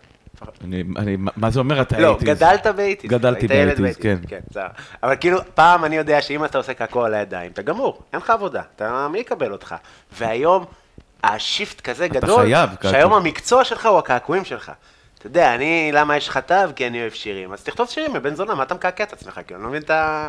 אני, 0.63 0.83
אני, 0.97 1.17
מה 1.35 1.49
זה 1.49 1.59
אומר 1.59 1.81
אתה 1.81 1.99
לא, 1.99 2.07
הייתי? 2.07 2.25
גדלת 2.25 2.67
ב-80's. 2.67 3.07
גדלתי 3.07 3.47
היית 3.49 3.79
ילד 3.79 3.81
ב-80's, 3.81 4.01
כן. 4.01 4.17
כן, 4.27 4.39
בסדר. 4.49 4.67
אבל 5.03 5.15
כאילו, 5.15 5.39
פעם 5.55 5.85
אני 5.85 5.95
יודע 5.95 6.21
שאם 6.21 6.45
אתה 6.45 6.57
עושה 6.57 6.73
קעקוע 6.73 7.05
על 7.05 7.13
הידיים, 7.13 7.51
אתה 7.51 7.61
גמור, 7.61 8.01
אין 8.13 8.21
לך 8.21 8.29
עבודה, 8.29 8.61
אתה, 8.75 9.07
מי 9.11 9.19
יקבל 9.19 9.51
אותך? 9.51 9.75
והיום, 10.17 10.65
השיפט 11.23 11.81
כזה 11.81 12.07
גדול, 12.07 12.41
חייב, 12.41 12.69
קעקוע. 12.69 12.91
שהיום 12.91 13.13
המקצוע 13.13 13.63
שלך 13.63 13.85
הוא 13.85 13.97
הקעקועים 13.97 14.45
שלך. 14.45 14.71
אתה 15.23 15.29
יודע, 15.29 15.55
אני, 15.55 15.89
למה 15.93 16.17
יש 16.17 16.27
לך 16.27 16.37
תו? 16.37 16.55
כי 16.75 16.87
אני 16.87 17.01
אוהב 17.01 17.11
שירים. 17.13 17.53
אז 17.53 17.63
תכתוב 17.63 17.89
שירים 17.89 18.13
מבן 18.13 18.35
זונה, 18.35 18.55
מה 18.55 18.63
אתה 18.63 18.73
מקעקע 18.75 19.03
את 19.03 19.13
עצמך? 19.13 19.39
כאילו, 19.47 19.55
אני 19.59 19.63
לא 19.63 19.69
מבין 19.69 19.81
את 19.81 19.89
ה... 19.89 20.27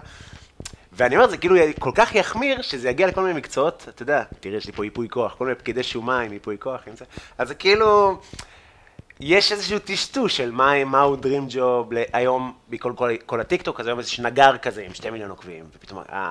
ואני 0.93 1.17
אומר, 1.17 1.29
זה 1.29 1.37
כאילו 1.37 1.57
כל 1.79 1.91
כך 1.95 2.15
יחמיר, 2.15 2.63
שזה 2.63 2.89
יגיע 2.89 3.07
לכל 3.07 3.21
מיני 3.21 3.35
מקצועות, 3.39 3.87
אתה 3.89 4.03
יודע, 4.03 4.23
תראה, 4.41 4.57
יש 4.57 4.67
לי 4.67 4.73
פה 4.73 4.85
ייפוי 4.85 5.09
כוח, 5.09 5.35
כל 5.35 5.45
מיני 5.45 5.59
פקידי 5.59 5.83
שומה 5.83 6.21
עם 6.21 6.33
ייפוי 6.33 6.57
כוח, 6.61 6.81
עם 6.87 6.97
זה. 6.97 7.05
אז 7.39 7.49
זה 7.49 7.55
כאילו, 7.55 8.21
יש 9.21 9.53
איזשהו 9.53 9.79
טשטוש 9.79 10.37
של 10.37 10.51
מה, 10.51 10.85
מהו 10.85 11.17
Job, 11.49 11.95
ל- 11.95 12.03
היום, 12.13 12.53
בכל 12.71 12.93
כל, 12.97 13.11
כל 13.27 13.41
הטיקטוק, 13.41 13.81
אז 13.81 13.87
היום 13.87 13.99
איזה 13.99 14.11
נגר 14.19 14.57
כזה 14.59 14.83
עם 14.83 14.95
שתי 14.95 15.11
מיליון 15.11 15.31
עוקבים, 15.31 15.65
ופתאום, 15.77 16.03
אה, 16.13 16.31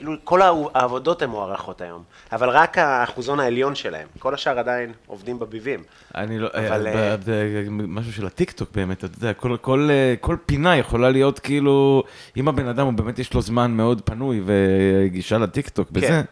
כאילו, 0.00 0.12
כל 0.24 0.42
העב- 0.42 0.68
העבודות 0.74 1.22
הן 1.22 1.30
מוערכות 1.30 1.80
היום, 1.80 2.02
אבל 2.32 2.48
רק 2.48 2.78
האחוזון 2.78 3.40
העליון 3.40 3.74
שלהם, 3.74 4.08
כל 4.18 4.34
השאר 4.34 4.58
עדיין 4.58 4.92
עובדים 5.06 5.38
בביבים. 5.38 5.82
אני 6.14 6.38
לא, 6.38 6.48
אבל, 6.54 6.64
אבל... 6.64 6.86
אה, 6.86 7.16
זה 7.22 7.64
משהו 7.68 8.12
של 8.12 8.26
הטיקטוק 8.26 8.68
באמת, 8.74 9.04
אתה 9.04 9.16
יודע, 9.16 9.32
כל, 9.32 9.56
כל, 9.60 9.88
אה, 9.90 10.14
כל 10.20 10.36
פינה 10.46 10.76
יכולה 10.76 11.10
להיות 11.10 11.38
כאילו, 11.38 12.02
אם 12.36 12.48
הבן 12.48 12.66
אדם 12.66 12.86
הוא 12.86 12.92
באמת 12.92 13.18
יש 13.18 13.34
לו 13.34 13.42
זמן 13.42 13.70
מאוד 13.70 14.00
פנוי 14.04 14.42
וגישה 14.44 15.38
לטיקטוק 15.38 15.88
כן. 16.00 16.22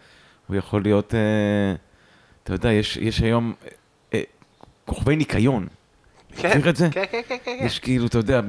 הוא 0.46 0.56
יכול 0.56 0.82
להיות, 0.82 1.14
אה, 1.14 1.74
אתה 2.44 2.52
יודע, 2.52 2.72
יש, 2.72 2.96
יש 2.96 3.20
היום 3.20 3.54
אה, 4.14 4.20
כוכבי 4.84 5.16
ניקיון. 5.16 5.66
מכיר 6.32 6.68
את 6.68 6.76
זה? 6.76 6.88
כן, 6.90 7.04
כן, 7.10 7.20
כן, 7.28 7.36
כן. 7.44 7.58
כן. 7.58 7.66
יש 7.66 7.78
כאילו, 7.78 8.06
אתה 8.06 8.18
יודע, 8.18 8.40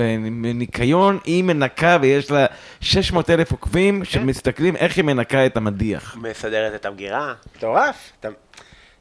בניקיון 0.41 1.19
היא 1.25 1.43
מנקה 1.43 1.98
ויש 2.01 2.31
לה 2.31 2.45
600 2.81 3.29
אלף 3.29 3.50
כן. 3.50 3.55
עוקבים 3.55 4.05
שמסתכלים 4.05 4.75
איך 4.75 4.98
היא 4.98 5.05
מנקה 5.05 5.45
את 5.45 5.57
המדיח. 5.57 6.17
מסדרת 6.21 6.75
את 6.75 6.86
המגירה, 6.86 7.33
מטורף. 7.57 8.12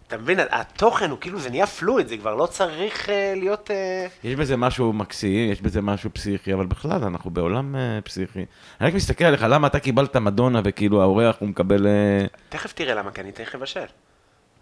אתה, 0.08 0.16
מבין, 0.18 0.38
התוכן 0.50 1.10
הוא 1.10 1.18
כאילו, 1.20 1.40
זה 1.40 1.50
נהיה 1.50 1.66
פלואיד, 1.66 2.08
זה 2.08 2.16
כבר 2.16 2.34
לא 2.34 2.46
צריך 2.46 3.08
אה, 3.08 3.32
להיות... 3.36 3.70
אה, 3.70 4.06
יש 4.24 4.34
בזה 4.34 4.56
משהו 4.56 4.92
מקסים, 4.92 5.52
יש 5.52 5.62
בזה 5.62 5.82
משהו 5.82 6.10
פסיכי, 6.12 6.54
אבל 6.54 6.66
בכלל, 6.66 7.04
אנחנו 7.04 7.30
בעולם 7.30 7.76
אה, 7.76 7.98
פסיכי. 8.04 8.44
אני 8.80 8.88
רק 8.88 8.94
מסתכל 8.94 9.24
עליך, 9.24 9.46
למה 9.48 9.66
אתה 9.66 9.78
קיבלת 9.78 10.16
מדונה 10.16 10.60
וכאילו 10.64 11.02
האורח 11.02 11.36
הוא 11.38 11.48
מקבל... 11.48 11.86
אה, 11.86 12.26
תכף 12.48 12.72
תראה 12.72 12.94
למה, 12.94 13.10
כי 13.10 13.20
אני 13.20 13.32
תכף 13.32 13.54
לבשל. 13.54 13.80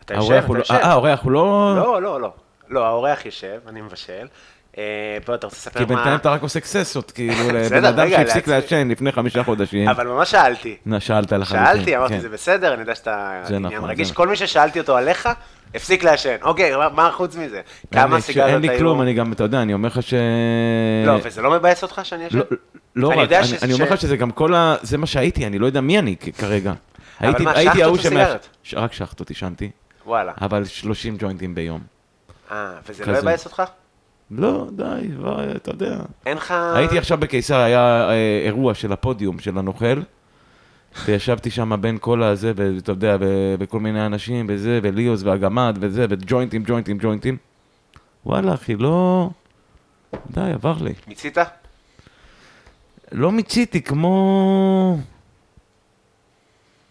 אתה 0.05 0.15
יושב, 0.15 0.33
אתה 0.33 0.53
לא... 0.53 0.59
יושב. 0.59 0.75
אה, 0.75 0.87
האורח 0.87 1.23
הוא 1.23 1.33
לא... 1.33 1.75
לא, 1.77 2.03
לא, 2.03 2.21
לא. 2.21 2.33
לא, 2.69 2.87
האורח 2.87 3.27
יושב, 3.27 3.59
אני 3.69 3.81
מבשל. 3.81 4.27
אה, 4.79 4.83
בוא, 5.27 5.35
אתה 5.35 5.47
רוצה 5.47 5.57
לספר 5.57 5.79
כי 5.79 5.85
מה... 5.85 5.95
בינתיים 5.95 6.17
אתה 6.17 6.31
רק 6.31 6.43
עושה 6.43 6.61
קססות, 6.61 7.11
כאילו, 7.11 7.51
לבן 7.55 7.85
אדם 7.85 8.09
שהפסיק. 8.11 8.49
לעשן 8.49 8.89
לפני 8.89 9.13
חמישה 9.13 9.45
חודשים. 9.45 9.89
אבל 9.89 10.07
ממש 10.07 10.31
שאלתי. 10.31 10.77
שאלת 10.99 11.33
לחלוטין. 11.33 11.67
שאלתי, 11.67 11.97
אמרתי, 11.97 12.15
כן. 12.15 12.21
זה 12.21 12.29
בסדר, 12.29 12.73
אני 12.73 12.81
יודע 12.81 12.95
שאתה 12.95 13.43
עניין 13.49 13.63
נכון, 13.77 13.91
רגיש. 13.91 14.09
זה 14.09 14.15
כל 14.15 14.29
מי 14.29 14.37
ששאלתי 14.37 14.81
אותו 14.81 14.97
עליך, 14.97 15.29
הפסיק 15.75 16.05
לעשן. 16.05 16.37
אוקיי, 16.43 16.73
מה- 16.93 17.11
חוץ 17.13 17.37
מזה? 17.37 17.61
כמה 17.93 18.21
סיגריות 18.21 18.49
היו? 18.49 18.63
אין 18.63 18.73
לי 18.73 18.79
כלום, 18.79 19.03
אני 19.03 19.15
גם, 19.15 19.33
אתה 19.33 19.45
יודע, 19.45 19.63
אני 19.63 19.75
אומר 19.75 19.89
לך 19.89 20.03
ש... 20.03 20.15
לא, 21.07 21.19
וזה 21.23 21.43
לא 21.43 21.51
מבאס 21.51 21.83
אותך 21.83 22.01
שאני 22.05 22.27
אשן? 22.27 22.39
לא, 22.39 22.45
לא 22.97 23.09
רק, 23.09 23.29
אני, 23.63 23.73
אומר 23.73 23.85
לך 23.85 24.01
שזה 24.01 24.17
גם 24.17 24.31
כל 24.31 24.55
ה... 24.55 24.77
זה 24.83 24.99
מה 24.99 25.07
שהייתי, 25.07 25.47
אני 25.47 25.59
לא 25.59 25.67
יודע 25.67 25.81
מי 25.81 25.99
אני 25.99 26.17
כרגע. 26.39 26.73
הייתי, 27.21 27.43
מה, 27.45 27.55
שחטות 27.63 28.07
או? 28.07 28.39
ש- 28.63 28.75
רק 28.75 28.93
שחטות 28.93 29.29
עישנתי, 29.29 29.71
וואלה. 30.07 30.33
אבל 30.41 30.65
30 30.65 31.17
ג'וינטים 31.19 31.55
ביום. 31.55 31.96
אה, 32.51 32.73
וזה 32.89 33.07
לא 33.07 33.11
כזה. 33.13 33.19
יבאס 33.19 33.45
אותך? 33.45 33.63
לא, 34.31 34.67
די, 34.77 35.09
לא, 35.19 35.39
אתה 35.57 35.71
יודע. 35.71 35.99
אין 36.27 36.37
לך... 36.37 36.51
הייתי 36.75 36.99
עכשיו 36.99 37.19
בקיסר, 37.19 37.57
היה 37.57 38.09
אה, 38.11 38.43
אירוע 38.45 38.75
של 38.75 38.93
הפודיום 38.93 39.39
של 39.39 39.59
הנוכל, 39.59 40.01
וישבתי 41.05 41.51
שם 41.51 41.81
בין 41.81 41.99
כל 42.01 42.23
הזה, 42.23 42.53
ואתה 42.57 42.93
יודע, 42.93 43.17
וכל 43.59 43.81
מיני 43.81 44.07
אנשים, 44.07 44.47
וזה, 44.49 44.81
וליאוס, 44.83 45.23
והגמד, 45.23 45.79
וזה, 45.81 46.07
וג'וינטים, 46.11 46.63
ג'וינטים, 46.67 46.99
ג'וינטים. 47.01 47.37
וואלה, 48.27 48.55
אחי, 48.55 48.77
לא... 48.77 49.31
די, 50.31 50.53
עבר 50.55 50.77
לי. 50.81 50.95
מיצית? 51.07 51.39
לא 53.13 53.33
מיציתי 53.33 53.83
כמו... 53.83 54.99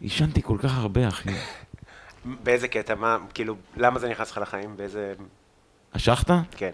עישנתי 0.02 0.42
כל 0.42 0.58
כך 0.62 0.78
הרבה, 0.78 1.08
אחי. 1.08 1.30
באיזה 2.44 2.68
קטע? 2.68 2.96
מה, 2.96 3.18
כאילו, 3.34 3.56
למה 3.78 4.00
זה 4.00 4.10
נכנס 4.10 4.32
לך 4.32 4.38
לחיים? 4.38 4.78
באיזה... 4.78 5.14
אשכת? 5.96 6.32
כן. 6.58 6.70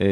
אה, 0.00 0.06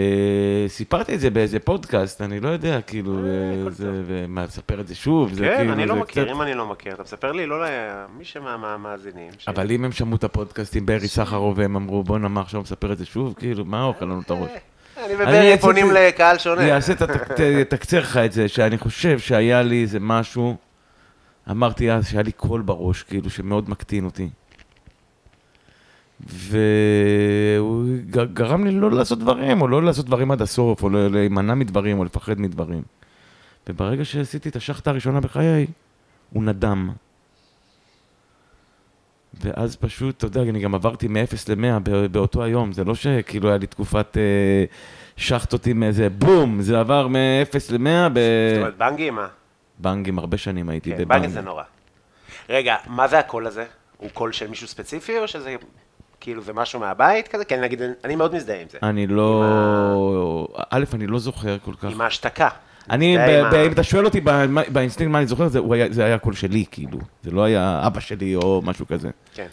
סיפרתי 0.68 1.14
את 1.14 1.20
זה 1.20 1.30
באיזה 1.30 1.58
פודקאסט, 1.58 2.22
אני 2.22 2.40
לא 2.40 2.48
יודע, 2.48 2.80
כאילו, 2.80 3.18
אה, 3.18 3.30
אה, 3.66 3.70
זה, 3.70 3.90
ומה, 4.06 4.44
לספר 4.44 4.80
את 4.80 4.88
זה 4.88 4.94
שוב? 4.94 5.32
זה 5.34 5.44
כן, 5.44 5.56
כאילו, 5.56 5.72
אני 5.72 5.86
לא 5.86 5.94
זה 5.94 6.00
מכיר, 6.00 6.24
קצת- 6.24 6.32
אם 6.34 6.42
אני 6.42 6.54
לא 6.54 6.66
מכיר. 6.66 6.94
אתה 6.94 7.02
מספר 7.02 7.32
לי, 7.32 7.46
לא 7.46 7.64
למי 7.66 8.24
שמהמאזינים. 8.24 9.30
ש- 9.38 9.48
אבל 9.48 9.70
אם 9.70 9.84
הם 9.84 9.92
שמעו 9.92 10.16
את 10.16 10.24
הפודקאסטים 10.24 10.86
בארי 10.86 11.08
סחרוב 11.08 11.58
והם 11.58 11.76
אמרו, 11.76 12.02
בואנה, 12.04 12.28
מה 12.28 12.40
עכשיו 12.40 12.60
מספר 12.60 12.92
את 12.92 12.98
זה 12.98 13.04
שוב? 13.06 13.34
כאילו, 13.38 13.64
מה 13.64 13.84
אוכל 13.84 14.04
לנו 14.04 14.20
את 14.20 14.30
הראש? 14.30 14.50
אני 15.04 15.14
וברי 15.14 15.58
פונים 15.60 15.90
לקהל 15.90 16.38
שונה. 16.38 16.62
אני 16.62 16.72
אעשה 16.72 16.92
אתקצר 17.60 18.00
לך 18.00 18.16
את 18.16 18.32
זה, 18.32 18.48
שאני 18.48 18.78
חושב 18.78 19.18
שהיה 19.18 19.62
לי 19.62 19.82
איזה 19.82 20.00
משהו, 20.00 20.56
אמרתי 21.50 21.92
אז 21.92 22.08
שהיה 22.08 22.22
לי 22.22 22.32
קול 22.32 22.62
בראש, 22.62 23.02
כאילו, 23.02 23.30
שמאוד 23.30 23.70
מקטין 23.70 24.04
אותי. 24.04 24.28
והוא 26.20 27.84
גרם 28.32 28.64
לי 28.64 28.70
לא 28.70 28.90
לעשות 28.90 29.18
דברים, 29.18 29.62
או 29.62 29.68
לא 29.68 29.82
לעשות 29.82 30.06
דברים 30.06 30.30
עד 30.30 30.42
הסוף, 30.42 30.82
או 30.82 30.88
להימנע 30.88 31.54
מדברים, 31.54 31.98
או 31.98 32.04
לפחד 32.04 32.40
מדברים. 32.40 32.82
וברגע 33.68 34.04
שעשיתי 34.04 34.48
את 34.48 34.56
השחטה 34.56 34.90
הראשונה 34.90 35.20
בחיי, 35.20 35.66
הוא 36.32 36.44
נדם. 36.44 36.90
ואז 39.40 39.76
פשוט, 39.76 40.16
אתה 40.16 40.26
יודע, 40.26 40.42
אני 40.42 40.60
גם 40.60 40.74
עברתי 40.74 41.08
מ-0 41.08 41.34
ל-100 41.48 41.78
באותו 42.10 42.42
היום, 42.42 42.72
זה 42.72 42.84
לא 42.84 42.94
שכאילו 42.94 43.48
היה 43.48 43.58
לי 43.58 43.66
תקופת 43.66 44.16
אה, 44.16 44.64
שחט 45.16 45.66
עם 45.66 45.82
איזה 45.82 46.08
בום, 46.08 46.62
זה 46.62 46.80
עבר 46.80 47.08
מ-0 47.08 47.54
ל-100 47.70 48.08
זאת 48.08 48.58
אומרת, 48.58 48.76
בנגי, 48.78 49.10
מה? 49.10 49.28
בבנגים, 49.80 50.18
הרבה 50.18 50.36
שנים 50.36 50.68
הייתי 50.68 50.90
כן, 50.90 50.96
בבנגים. 50.96 51.22
בנגי 51.22 51.32
זה 51.32 51.40
נורא. 51.40 51.62
רגע, 52.48 52.76
מה 52.86 53.08
זה 53.08 53.18
הקול 53.18 53.46
הזה? 53.46 53.64
הוא 53.96 54.10
קול 54.10 54.32
של 54.32 54.48
מישהו 54.48 54.68
ספציפי, 54.68 55.18
או 55.18 55.28
שזה 55.28 55.56
כאילו 56.26 56.42
זה 56.42 56.52
משהו 56.52 56.80
מהבית 56.80 57.28
כזה? 57.28 57.44
כי 57.44 57.56
נגיד, 57.56 57.82
אני 58.04 58.16
מאוד 58.16 58.34
מזדהה 58.34 58.60
עם 58.60 58.66
זה. 58.70 58.78
אני 58.82 59.06
לא... 59.06 60.48
א', 60.70 60.84
אני 60.94 61.06
לא 61.06 61.18
זוכר 61.18 61.58
כל 61.58 61.74
כך. 61.74 61.84
עם 61.84 62.00
ההשתקה. 62.00 62.48
אני, 62.90 63.16
אם 63.66 63.72
אתה 63.72 63.82
שואל 63.82 64.04
אותי 64.04 64.20
באינסטינקט 64.72 65.12
מה 65.12 65.18
אני 65.18 65.26
זוכר, 65.26 65.48
זה 65.48 65.60
היה- 65.70 65.92
זה 65.92 66.04
היה 66.04 66.18
קול 66.18 66.34
שלי, 66.34 66.64
כאילו. 66.70 66.98
זה 67.22 67.30
לא 67.30 67.44
היה 67.44 67.82
אבא 67.86 68.00
שלי 68.00 68.36
או 68.36 68.62
משהו 68.64 68.86
כזה. 68.86 69.10
כן. 69.34 69.46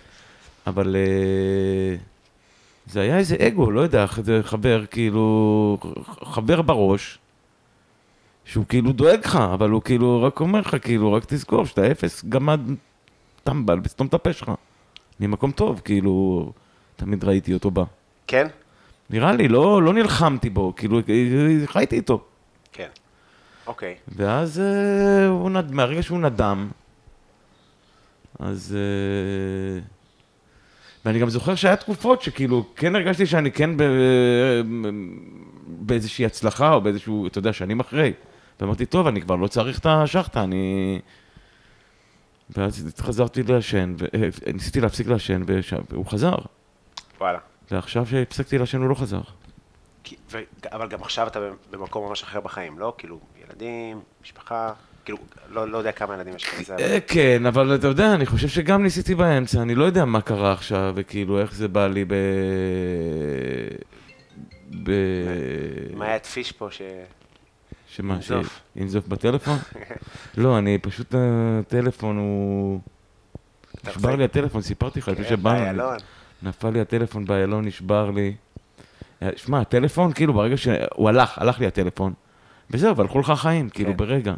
אבל 0.68 0.96
אה, 0.96 1.96
זה 2.86 3.02
היה 3.02 3.18
איזה 3.18 3.36
אגו, 3.48 3.72
לא 3.72 3.82
יודע, 3.82 4.06
זה 4.22 4.40
חבר, 4.44 4.86
כאילו, 4.86 5.78
חבר 6.24 6.62
בראש, 6.62 7.18
שהוא 8.46 8.66
כאילו 8.70 8.92
דואג 8.92 9.20
לך, 9.26 9.36
אבל 9.54 9.70
הוא 9.70 9.82
כאילו 9.82 10.24
רק 10.24 10.40
אומר 10.40 10.60
לך, 10.60 10.76
כאילו, 10.82 11.14
רק 11.14 11.24
תזכור 11.28 11.66
שאתה 11.66 11.92
אפס 11.92 12.26
גמד 12.30 12.60
טמבל 13.44 13.80
וסתום 13.84 14.08
את 14.08 14.14
הפה 14.14 14.34
שלך. 14.34 14.52
ממקום 15.20 15.52
טוב, 15.52 15.82
כאילו, 15.86 16.52
תמיד 17.04 17.24
ראיתי 17.24 17.54
אותו 17.54 17.72
בא. 17.72 17.84
כן? 18.28 18.48
נראה 19.10 19.34
לי, 19.34 19.48
לא, 19.48 19.84
לא 19.84 19.94
נלחמתי 19.94 20.50
בו, 20.50 20.74
כאילו, 20.76 21.00
חייתי 21.66 21.96
איתו. 21.96 22.24
כן. 22.72 22.88
אוקיי. 23.68 23.96
ואז 24.08 24.60
אה, 24.60 25.28
הוא 25.28 25.50
נד... 25.50 25.72
מהרגע 25.72 26.04
שהוא 26.04 26.20
נדם, 26.20 26.70
אז... 28.40 28.78
אה, 28.78 29.82
ואני 31.06 31.20
גם 31.20 31.30
זוכר 31.30 31.56
שהיה 31.56 31.76
תקופות 31.76 32.22
שכאילו, 32.22 32.66
כן 32.76 32.96
הרגשתי 32.96 33.26
שאני 33.26 33.52
כן 33.52 33.78
ב... 33.78 33.84
באיזושהי 35.68 36.26
הצלחה, 36.26 36.74
או 36.74 36.82
באיזשהו, 36.82 37.28
אתה 37.28 37.40
יודע, 37.40 37.54
שנים 37.54 37.80
אחרי. 37.80 38.14
ואמרתי, 38.60 38.86
טוב, 38.86 39.08
אני 39.08 39.22
כבר 39.22 39.36
לא 39.36 39.48
צריך 39.48 39.80
את 39.80 39.86
השחטה, 39.86 40.44
אני... 40.44 41.00
ואז 42.58 42.94
חזרתי 43.00 43.44
לעשן, 43.44 43.96
וניסיתי 44.48 44.82
להפסיק 44.82 45.08
לעשן, 45.08 45.44
והוא 45.90 46.06
חזר. 46.06 46.36
וואלה. 47.24 47.40
ועכשיו 47.72 48.06
שהפסקתי 48.06 48.58
לעשן 48.58 48.82
הוא 48.82 48.90
לא 48.90 48.96
חזר. 48.96 49.22
כי- 50.04 50.16
ו- 50.32 50.40
אבל 50.72 50.88
גם 50.88 51.02
עכשיו 51.02 51.28
אתה 51.28 51.40
במקום 51.72 52.08
ממש 52.10 52.24
אחר 52.24 52.40
בחיים, 52.40 52.80
לא? 52.80 52.94
כאילו, 52.98 53.20
ילדים, 53.44 54.02
משפחה, 54.24 54.74
כאילו, 55.06 55.18
לא 55.50 55.70
לא 55.70 55.78
יודע 55.78 55.92
כמה 55.92 56.14
ילדים 56.14 56.36
יש 56.36 56.44
לך 56.44 56.72
אה, 56.80 56.98
כן, 57.08 57.46
אבל 57.46 57.76
אתה 57.76 57.88
יודע, 57.88 58.14
אני 58.14 58.26
חושב 58.26 58.48
שגם 58.48 58.84
ניסיתי 58.84 59.16
באמצע, 59.16 59.62
אני 59.62 59.76
לא 59.76 59.84
יודע 59.84 60.06
מה 60.06 60.22
קרה 60.22 60.52
עכשיו, 60.52 60.94
וכאילו, 60.96 61.40
איך 61.42 61.54
זה 61.54 61.68
בא 61.68 61.88
לי 61.88 62.06
ב... 62.06 62.14
ב... 64.84 64.92
אם 65.94 66.02
היה 66.02 66.16
את 66.16 66.26
פיש 66.26 66.52
פה, 66.52 66.68
ש... 66.72 66.82
שמה, 67.88 68.14
ינזוף. 68.14 68.60
שינזוף 68.74 69.08
בטלפון? 69.08 69.58
לא, 70.38 70.58
אני 70.58 70.78
פשוט, 70.78 71.16
הטלפון 71.16 72.18
הוא... 72.18 72.80
נשבר 73.88 74.16
לי 74.16 74.24
הטלפון, 74.24 74.62
סיפרתי 74.62 75.00
לך, 75.00 75.08
לפני 75.08 75.24
כן, 75.24 75.30
שבאנו. 75.30 75.84
נפל 76.44 76.70
לי 76.70 76.82
הטלפון 76.82 77.26
באיילון, 77.26 77.66
נשבר 77.66 78.12
לי. 78.12 78.36
אה, 79.22 79.30
שמע, 79.36 79.60
הטלפון, 79.62 80.14
כאילו, 80.14 80.34
ברגע 80.34 80.58
שהוא 80.58 81.10
הלך, 81.10 81.38
הלך 81.38 81.60
לי 81.60 81.68
הטלפון. 81.68 82.14
וזהו, 82.70 82.98
והלכו 82.98 83.20
לך 83.20 83.30
החיים, 83.30 83.70
כאילו, 83.70 83.92
כן. 83.92 83.98
ברגע. 83.98 84.34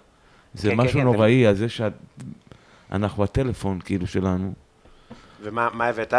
זה 0.54 0.70
כן, 0.70 0.78
משהו 0.78 0.94
כן, 0.94 1.00
כן, 1.00 1.06
נוראי, 1.06 1.48
על 1.48 1.56
זה 1.56 1.68
שאנחנו 1.70 3.24
הטלפון, 3.24 3.80
כאילו, 3.86 4.08
שלנו. 4.08 4.54
ומה 5.42 5.70
מה 5.74 5.86
הבאת? 5.86 6.14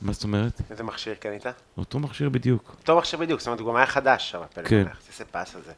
מה 0.00 0.12
זאת 0.12 0.24
אומרת? 0.24 0.60
איזה 0.70 0.82
מכשיר 0.82 1.14
קנית? 1.14 1.46
אותו 1.78 1.98
מכשיר 1.98 2.28
בדיוק. 2.28 2.76
אותו 2.80 2.98
מכשיר 2.98 3.18
בדיוק, 3.18 3.40
זאת 3.40 3.46
אומרת, 3.46 3.60
הוא 3.60 3.68
גם 3.68 3.76
היה 3.76 3.86
חדש 3.86 4.30
שם, 4.30 4.38
הפלאפון. 4.38 4.70
כן. 4.70 4.86
איזה 5.12 5.24
באס 5.34 5.54
הזה. 5.54 5.72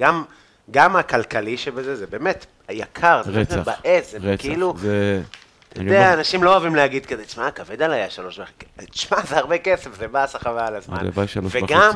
גם, 0.00 0.24
גם 0.70 0.96
הכלכלי 0.96 1.56
שבזה, 1.56 1.96
זה 1.96 2.06
באמת 2.06 2.46
יקר, 2.70 3.22
זה 3.24 3.32
באמת 3.32 3.52
רצח. 3.52 3.60
מבאס, 3.60 4.12
זה 4.12 4.18
רצח. 4.18 4.42
כאילו, 4.42 4.74
זה... 4.76 5.22
אתה 5.72 5.80
יודע, 5.80 6.14
אנשים 6.14 6.42
לא 6.42 6.50
אוהבים 6.50 6.74
להגיד 6.74 7.06
כזה, 7.06 7.24
תשמע, 7.24 7.50
כבד 7.50 7.82
עליי 7.82 8.02
השלוש 8.02 8.38
וחצי, 8.38 8.66
תשמע, 8.92 9.18
זה 9.28 9.38
הרבה 9.38 9.58
כסף, 9.58 9.94
זה 9.98 10.08
באס 10.08 10.36
חבל 10.36 10.58
על 10.58 10.76
הזמן. 10.76 10.96
הלוואי 10.98 11.28
שלוש 11.28 11.56
וגם, 11.56 11.90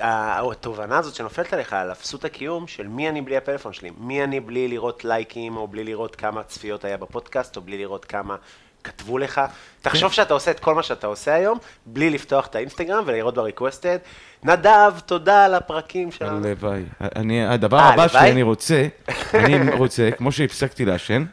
התובנה 0.00 0.98
הזאת 0.98 1.14
שנופלת 1.14 1.52
עליך, 1.52 1.72
על 1.72 1.92
אפסות 1.92 2.24
הקיום 2.24 2.66
של 2.66 2.88
מי 2.88 3.08
אני 3.08 3.20
בלי 3.20 3.36
הפלאפון 3.36 3.72
שלי, 3.72 3.90
מי 3.98 4.24
אני 4.24 4.40
בלי 4.40 4.68
לראות 4.68 5.04
לייקים, 5.04 5.56
או 5.56 5.68
בלי 5.68 5.84
לראות 5.84 6.16
כמה 6.16 6.42
צפיות 6.42 6.84
היה 6.84 6.96
בפודקאסט, 6.96 7.56
או 7.56 7.62
בלי 7.62 7.78
לראות 7.78 8.04
כמה 8.04 8.36
כתבו 8.84 9.18
לך. 9.18 9.34
כן. 9.34 9.46
תחשוב 9.82 10.12
שאתה 10.12 10.34
עושה 10.34 10.50
את 10.50 10.60
כל 10.60 10.74
מה 10.74 10.82
שאתה 10.82 11.06
עושה 11.06 11.34
היום, 11.34 11.58
בלי 11.86 12.10
לפתוח 12.10 12.46
את 12.46 12.54
האינסטגרם 12.54 13.02
ולראות 13.06 13.34
בריקווסטד. 13.34 13.98
נדב, 14.42 14.92
תודה 15.06 15.44
על 15.44 15.54
הפרקים 15.54 16.12
שלנו. 16.12 16.46
הלוואי. 16.46 16.82
אני, 17.00 17.46
הדבר 17.46 17.78
אה, 17.78 17.88
הבא? 17.88 18.08
שאני 18.08 18.42
רוצה, 18.42 18.86
אני 19.34 19.72
רוצה, 19.72 20.10
כמו 20.10 20.32
שהפסקתי 20.32 20.84
לעשן, 20.84 21.24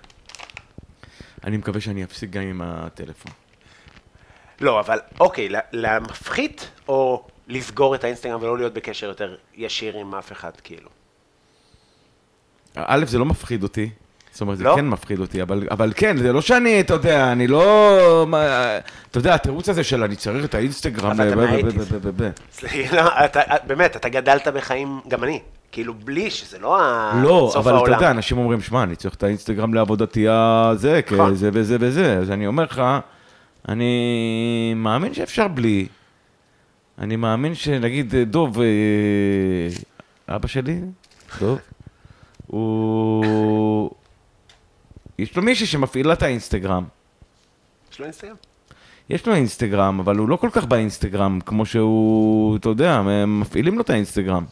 אני 1.48 1.58
מקווה 1.58 1.82
שאני 1.82 2.04
אפסיק 2.04 2.30
גם 2.30 2.42
עם 2.42 2.62
הטלפון. 2.62 3.32
לא, 4.62 4.80
אבל 4.80 5.00
אוקיי, 5.20 5.50
לה- 5.50 5.60
להפחית, 5.72 6.70
או 6.88 7.27
לסגור 7.48 7.96
את 7.96 8.04
האינסטגרם 8.04 8.42
ולא 8.42 8.58
להיות 8.58 8.74
בקשר 8.74 9.08
יותר 9.08 9.36
ישיר 9.56 9.98
עם 9.98 10.16
אף 10.16 10.32
אחד, 10.32 10.51
כאילו. 10.63 10.89
א', 12.75 13.06
זה 13.08 13.18
לא 13.18 13.25
מפחיד 13.25 13.63
אותי. 13.63 13.89
זאת 14.32 14.42
אומרת, 14.42 14.58
זה 14.58 14.63
לא? 14.63 14.75
כן 14.75 14.88
מפחיד 14.88 15.20
אותי, 15.20 15.42
אבל, 15.42 15.68
אבל 15.72 15.94
כן, 15.96 16.18
זה 16.18 16.34
לא 16.34 16.42
שאני, 16.42 16.80
אתה 16.80 16.94
יודע, 16.94 17.32
אני 17.32 17.48
לא... 17.48 18.25
מה, 18.27 18.77
אתה 19.12 19.18
יודע, 19.18 19.34
התירוץ 19.36 19.70
הזה 19.70 19.84
של 19.84 20.04
אני 20.04 20.16
צריך 20.16 20.46
את 20.46 20.56
האינסטגרם... 20.56 21.12
אבל 21.12 21.27
אתה 21.27 21.36
מהאייטיז. 21.36 21.94
באמת, 23.68 23.96
אתה 23.96 24.10
גדלת 24.10 24.48
בחיים, 24.48 25.00
גם 25.08 25.24
אני. 25.24 25.42
כאילו, 25.72 25.94
בלי 25.94 26.30
שזה 26.32 26.60
לא 26.60 26.80
לא, 27.24 27.50
סוף 27.54 27.56
אבל 27.56 27.72
אתה 27.72 27.78
העולם. 27.78 27.94
יודע, 27.94 28.12
אנשים 28.12 28.38
אומרים, 28.38 28.62
שמע, 28.62 28.84
אני 28.84 28.96
צריך 28.96 29.16
את 29.16 29.24
האינסטגרם 29.24 29.74
לעבודתי 29.74 30.26
הזה, 30.30 31.00
נכון. 31.14 31.32
כזה 31.32 31.50
וזה 31.54 31.78
וזה, 31.80 32.18
אז 32.18 32.32
אני 32.32 32.48
אומר 32.48 32.64
לך, 32.64 32.82
אני 33.70 34.74
מאמין 34.76 35.14
שאפשר 35.14 35.48
בלי, 35.48 35.88
אני 37.00 37.16
מאמין 37.16 37.56
שנגיד 37.56 38.16
אה, 38.16 38.26
דוב, 38.26 38.62
אה, 38.62 38.68
אבא 40.36 40.48
שלי, 40.48 40.80
דוב, 41.40 41.60
הוא... 42.48 43.92
יש 45.20 45.36
לו 45.36 45.44
מישהי 45.44 45.66
שמפעילה 45.68 46.14
את 46.14 46.24
האינסטגרם. 46.24 46.84
יש 47.92 48.00
לו 48.00 48.06
אינסטגרם? 48.06 48.36
יש 49.10 49.28
לו 49.28 49.34
אינסטגרם, 49.34 50.00
אבל 50.00 50.18
הוא 50.18 50.30
לא 50.30 50.36
כל 50.36 50.50
כך 50.52 50.66
באינסטגרם, 50.66 51.40
כמו 51.46 51.66
שהוא, 51.66 52.58
אתה 52.58 52.70
יודע, 52.70 53.02
מפעילים 53.28 53.76
לו 53.76 53.82
את 53.82 53.90
האינסטגרם. 53.90 54.46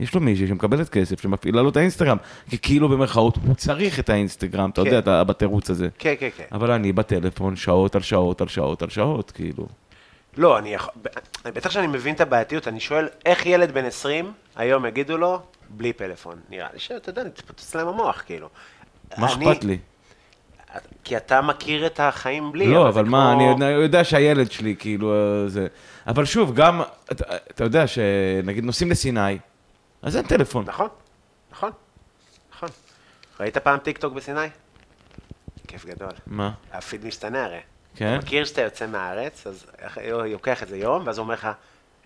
יש 0.00 0.14
לו 0.14 0.20
מישהי 0.20 0.46
שמקבלת 0.46 0.88
כסף, 0.88 1.20
שמפעילה 1.20 1.62
לו 1.62 1.68
את 1.68 1.76
האינסטגרם, 1.76 2.16
כי 2.50 2.58
כאילו 2.58 2.88
במרכאות 2.88 3.36
הוא 3.46 3.54
צריך 3.54 3.98
את 4.00 4.10
האינסטגרם, 4.10 4.70
אתה 4.70 4.80
כן. 4.80 4.86
יודע, 4.86 4.98
אתה 4.98 5.24
בתירוץ 5.24 5.70
הזה. 5.70 5.88
כן, 5.98 6.14
כן, 6.18 6.28
כן. 6.36 6.44
אבל 6.52 6.70
אני 6.70 6.92
בטלפון 6.92 7.56
שעות 7.56 7.94
על 7.94 8.02
שעות 8.02 8.40
על 8.40 8.48
שעות 8.48 8.82
על 8.82 8.88
שעות, 8.90 9.30
כאילו. 9.30 9.66
לא, 10.36 10.58
אני 10.58 10.74
יכול... 10.74 10.94
בטח 11.44 11.70
שאני 11.70 11.86
מבין 11.86 12.14
את 12.14 12.20
הבעייתיות, 12.20 12.68
אני 12.68 12.80
שואל, 12.80 13.08
איך 13.26 13.46
ילד 13.46 13.72
בן 13.72 13.84
20, 13.84 14.32
היום 14.56 14.86
יגידו 14.86 15.18
לו, 15.18 15.40
בלי 15.70 15.92
פלאפון? 15.92 16.34
נראה 16.50 16.68
לי 16.72 16.78
שאתה 16.78 17.10
יודע, 17.10 17.24
נתפוצץ 17.24 17.74
להם 17.74 17.88
המוח, 17.88 18.22
כאילו. 18.26 18.48
מה 19.18 19.26
אכפת 19.26 19.64
לי? 19.64 19.78
כי 21.04 21.16
אתה 21.16 21.40
מכיר 21.42 21.86
את 21.86 22.00
החיים 22.00 22.52
בלי. 22.52 22.66
לא, 22.66 22.82
זה 22.82 22.88
אבל 22.88 23.04
מה, 23.08 23.32
כמו- 23.38 23.52
אני 23.56 23.70
יודע 23.70 24.04
שהילד 24.04 24.50
שלי, 24.50 24.74
כאילו, 24.78 25.12
אה, 25.14 25.48
זה... 25.48 25.66
אבל 26.06 26.24
שוב, 26.24 26.54
גם, 26.54 26.80
אתה- 27.12 27.24
אתה 27.50 27.64
יודע 27.64 27.86
שנגיד 27.86 28.64
נוסעים 28.64 28.90
לסיני, 28.90 29.38
אז 30.06 30.16
אין 30.16 30.26
טלפון. 30.26 30.64
נכון, 30.64 30.88
נכון, 31.52 31.70
נכון. 32.52 32.68
ראית 33.40 33.58
פעם 33.58 33.78
טיק 33.78 33.98
טוק 33.98 34.12
בסיני? 34.14 34.46
כיף 35.68 35.84
גדול. 35.84 36.12
מה? 36.26 36.52
הפיד 36.72 37.04
משתנה 37.04 37.44
הרי. 37.44 37.60
כן? 37.96 38.14
אתה 38.14 38.24
מכיר 38.24 38.44
שאתה 38.44 38.60
יוצא 38.60 38.86
מהארץ, 38.86 39.46
אז 39.46 39.66
לוקח 40.32 40.62
איזה 40.62 40.76
יום, 40.76 41.06
ואז 41.06 41.18
הוא 41.18 41.24
אומר 41.24 41.34
לך, 41.34 41.48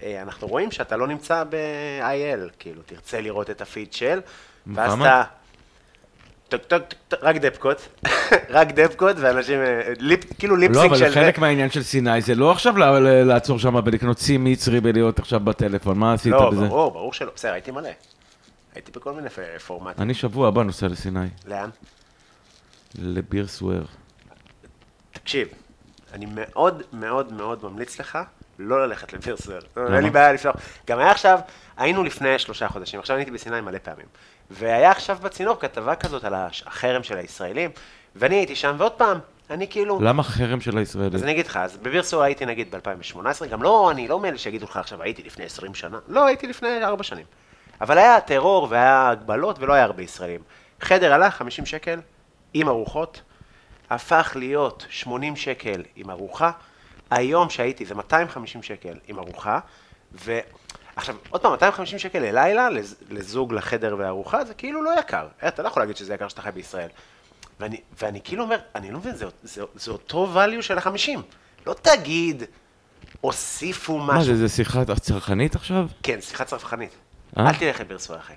"אה, 0.03 0.23
אנחנו 0.23 0.49
רואים 0.49 0.71
שאתה 0.71 0.97
לא 0.97 1.07
נמצא 1.07 1.45
ב-IL, 1.45 2.51
כאילו, 2.59 2.83
תרצה 2.83 3.21
לראות 3.21 3.51
את 3.51 3.61
הפיד 3.61 3.93
של, 3.93 4.21
ואז? 4.67 4.93
אתה... 5.01 5.23
טוק 6.51 6.63
טוק, 6.63 6.83
טוק, 7.09 7.21
רק 7.23 7.37
דבקות, 7.37 7.89
רק 8.57 8.73
דבקות, 8.73 9.17
ואנשים, 9.21 9.61
אה, 9.61 9.93
lip, 9.99 10.39
כאילו 10.39 10.57
לא, 10.57 10.61
lip 10.61 10.72
sync 10.72 10.87
אבל 10.87 10.99
של... 10.99 11.11
חלק 11.11 11.39
מהעניין 11.39 11.71
של 11.71 11.83
סיני 11.83 12.21
זה 12.21 12.35
לא 12.35 12.53
עכשיו 12.53 12.75
לעצור 13.25 13.59
שם 13.59 13.75
ולקנות 13.85 14.19
סים 14.19 14.39
מצרי 14.39 14.81
ולהיות 14.83 15.19
עכשיו 15.19 15.41
בטלפון, 15.41 15.99
מה 15.99 16.13
עשית 16.13 16.33
לא, 16.33 16.51
בזה? 16.51 16.67
ברור, 16.67 16.91
ברור 16.91 17.13
שלא, 17.13 17.31
בסדר, 17.35 17.53
הייתי 17.53 17.71
מלא. 17.71 17.91
הייתי 18.75 18.93
בכל 18.93 19.13
מיני 19.13 19.29
פורמטים. 19.67 20.03
אני 20.03 20.15
שבוע 20.15 20.49
הבא 20.49 20.63
נוסע 20.63 20.89
לסיני, 20.89 21.29
לאן? 21.47 21.71
לביר 22.99 23.47
סוואר. 23.47 23.83
תקשיב, 25.13 25.49
אני 26.13 26.27
מאוד 26.29 26.83
מאוד 26.93 27.33
מאוד 27.33 27.65
ממליץ 27.65 28.01
לך 28.01 28.19
לא 28.59 28.87
ללכת 28.87 29.13
לבירסוור. 29.13 29.59
למה? 29.77 29.97
אין 29.97 30.05
לי 30.05 30.11
בעיה 30.11 30.33
לפתוח. 30.33 30.57
גם 30.87 30.99
היה 30.99 31.11
עכשיו, 31.11 31.39
היינו 31.77 32.05
לפני 32.05 32.39
שלושה 32.39 32.69
חודשים, 32.69 33.01
עכשיו 33.01 33.17
הייתי 33.17 33.31
בסיני 33.31 33.61
מלא 33.61 33.79
פעמים. 33.83 34.07
והיה 34.51 34.91
עכשיו 34.91 35.19
בצינור 35.23 35.61
כתבה 35.61 35.95
כזאת 35.95 36.25
על 36.25 36.35
החרם 36.35 37.03
של 37.03 37.17
הישראלים, 37.17 37.71
ואני 38.17 38.35
הייתי 38.35 38.57
שם, 38.57 38.75
ועוד 38.79 38.93
פעם, 38.93 39.19
אני 39.51 39.69
כאילו... 39.69 40.01
למה 40.01 40.23
חרם 40.23 40.61
של 40.61 40.79
הישראלים? 40.79 41.15
אז 41.15 41.23
אני 41.23 41.33
אגיד 41.33 41.47
לך, 41.47 41.57
אז 41.57 41.77
בבירסוור 41.77 42.23
הייתי 42.23 42.47
נגיד 42.47 42.75
ב-2018, 42.75 43.47
גם 43.51 43.63
לא, 43.63 43.91
אני 43.91 44.09
לא 44.09 44.21
מאלה 44.21 44.39
שיגידו 44.39 44.67
לך 44.67 44.77
עכשיו 44.77 45.03
הייתי 45.03 45.23
לפני 45.23 45.45
20 45.45 45.75
שנה, 45.75 45.99
לא, 46.09 46.27
הייתי 46.27 46.47
לפני 46.47 46.85
4 46.85 47.03
שנים. 47.03 47.27
אבל 47.81 47.99
היה 47.99 48.21
טרור 48.21 48.67
והיה 48.71 49.09
הגבלות 49.09 49.59
ולא 49.59 49.73
היה 49.73 49.85
הרבה 49.85 50.03
ישראלים. 50.03 50.41
חדר 50.81 51.13
עלה 51.13 51.31
50 51.31 51.67
שקל 51.67 52.01
עם 52.55 52.69
ארוחות, 52.69 53.23
הפך 53.91 54.33
להיות 54.37 54.87
80 54.91 55.37
שקל 55.37 55.83
עם 55.97 56.11
ארוחה, 56.11 56.51
היום 57.11 57.51
שהייתי 57.51 57.85
זה 57.85 57.95
250 57.95 58.63
שקל 58.63 58.95
עם 59.09 59.19
ארוחה, 59.19 59.59
ועכשיו, 60.97 61.15
עוד 61.31 61.41
פעם, 61.41 61.53
250 61.53 61.99
שקל 61.99 62.19
ללילה, 62.19 62.71
לז- 62.71 62.95
לזוג 63.11 63.53
לחדר 63.53 63.97
וארוחה, 63.99 64.45
זה 64.45 64.55
כאילו 64.55 64.83
לא 64.83 64.91
יקר. 65.01 65.27
אה, 65.43 65.49
אתה 65.49 65.63
לא 65.63 65.69
יכול 65.69 65.83
להגיד 65.83 65.97
שזה 65.97 66.15
יקר 66.15 66.29
שאתה 66.29 66.43
חי 66.43 66.51
בישראל. 66.55 66.89
ואני, 67.61 67.81
ואני 68.03 68.21
כאילו 68.25 68.43
אומר, 68.45 68.59
אני 68.75 68.91
לא 68.91 68.99
מבין, 68.99 69.15
זה, 69.17 69.27
זה, 69.43 69.63
זה 69.75 69.91
אותו 69.91 70.29
value 70.35 70.63
של 70.63 70.79
החמישים. 70.79 71.23
לא 71.67 71.75
תגיד, 71.83 72.43
הוסיפו 73.21 73.99
משהו. 73.99 74.15
מה 74.15 74.25
זה, 74.25 74.37
זה 74.37 74.49
שיחה 74.49 74.85
צרכנית 75.01 75.55
עכשיו? 75.55 75.87
כן, 76.03 76.21
שיחה 76.21 76.45
צרכנית. 76.45 76.91
אה? 77.39 77.49
אל 77.49 77.55
תלך 77.55 77.81
לבירסוור, 77.81 78.19
אחי. 78.19 78.33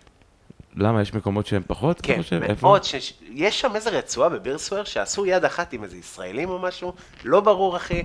למה, 0.76 1.02
יש 1.02 1.14
מקומות 1.14 1.46
שהם 1.48 1.62
פחות? 1.68 2.02
כן? 2.04 2.22
מאוד, 2.62 2.84
ש... 2.84 3.14
יש 3.30 3.62
שם 3.62 3.76
איזה 3.76 3.90
רצועה 3.90 4.30
בבירסוור 4.30 4.84
שעשו 4.84 5.26
יד 5.26 5.46
אחת 5.46 5.74
עם 5.74 5.84
איזה 5.84 5.98
ישראלים 5.98 6.50
או 6.50 6.60
משהו, 6.60 6.94
לא 7.24 7.42
ברור, 7.42 7.78
אחי. 7.78 8.04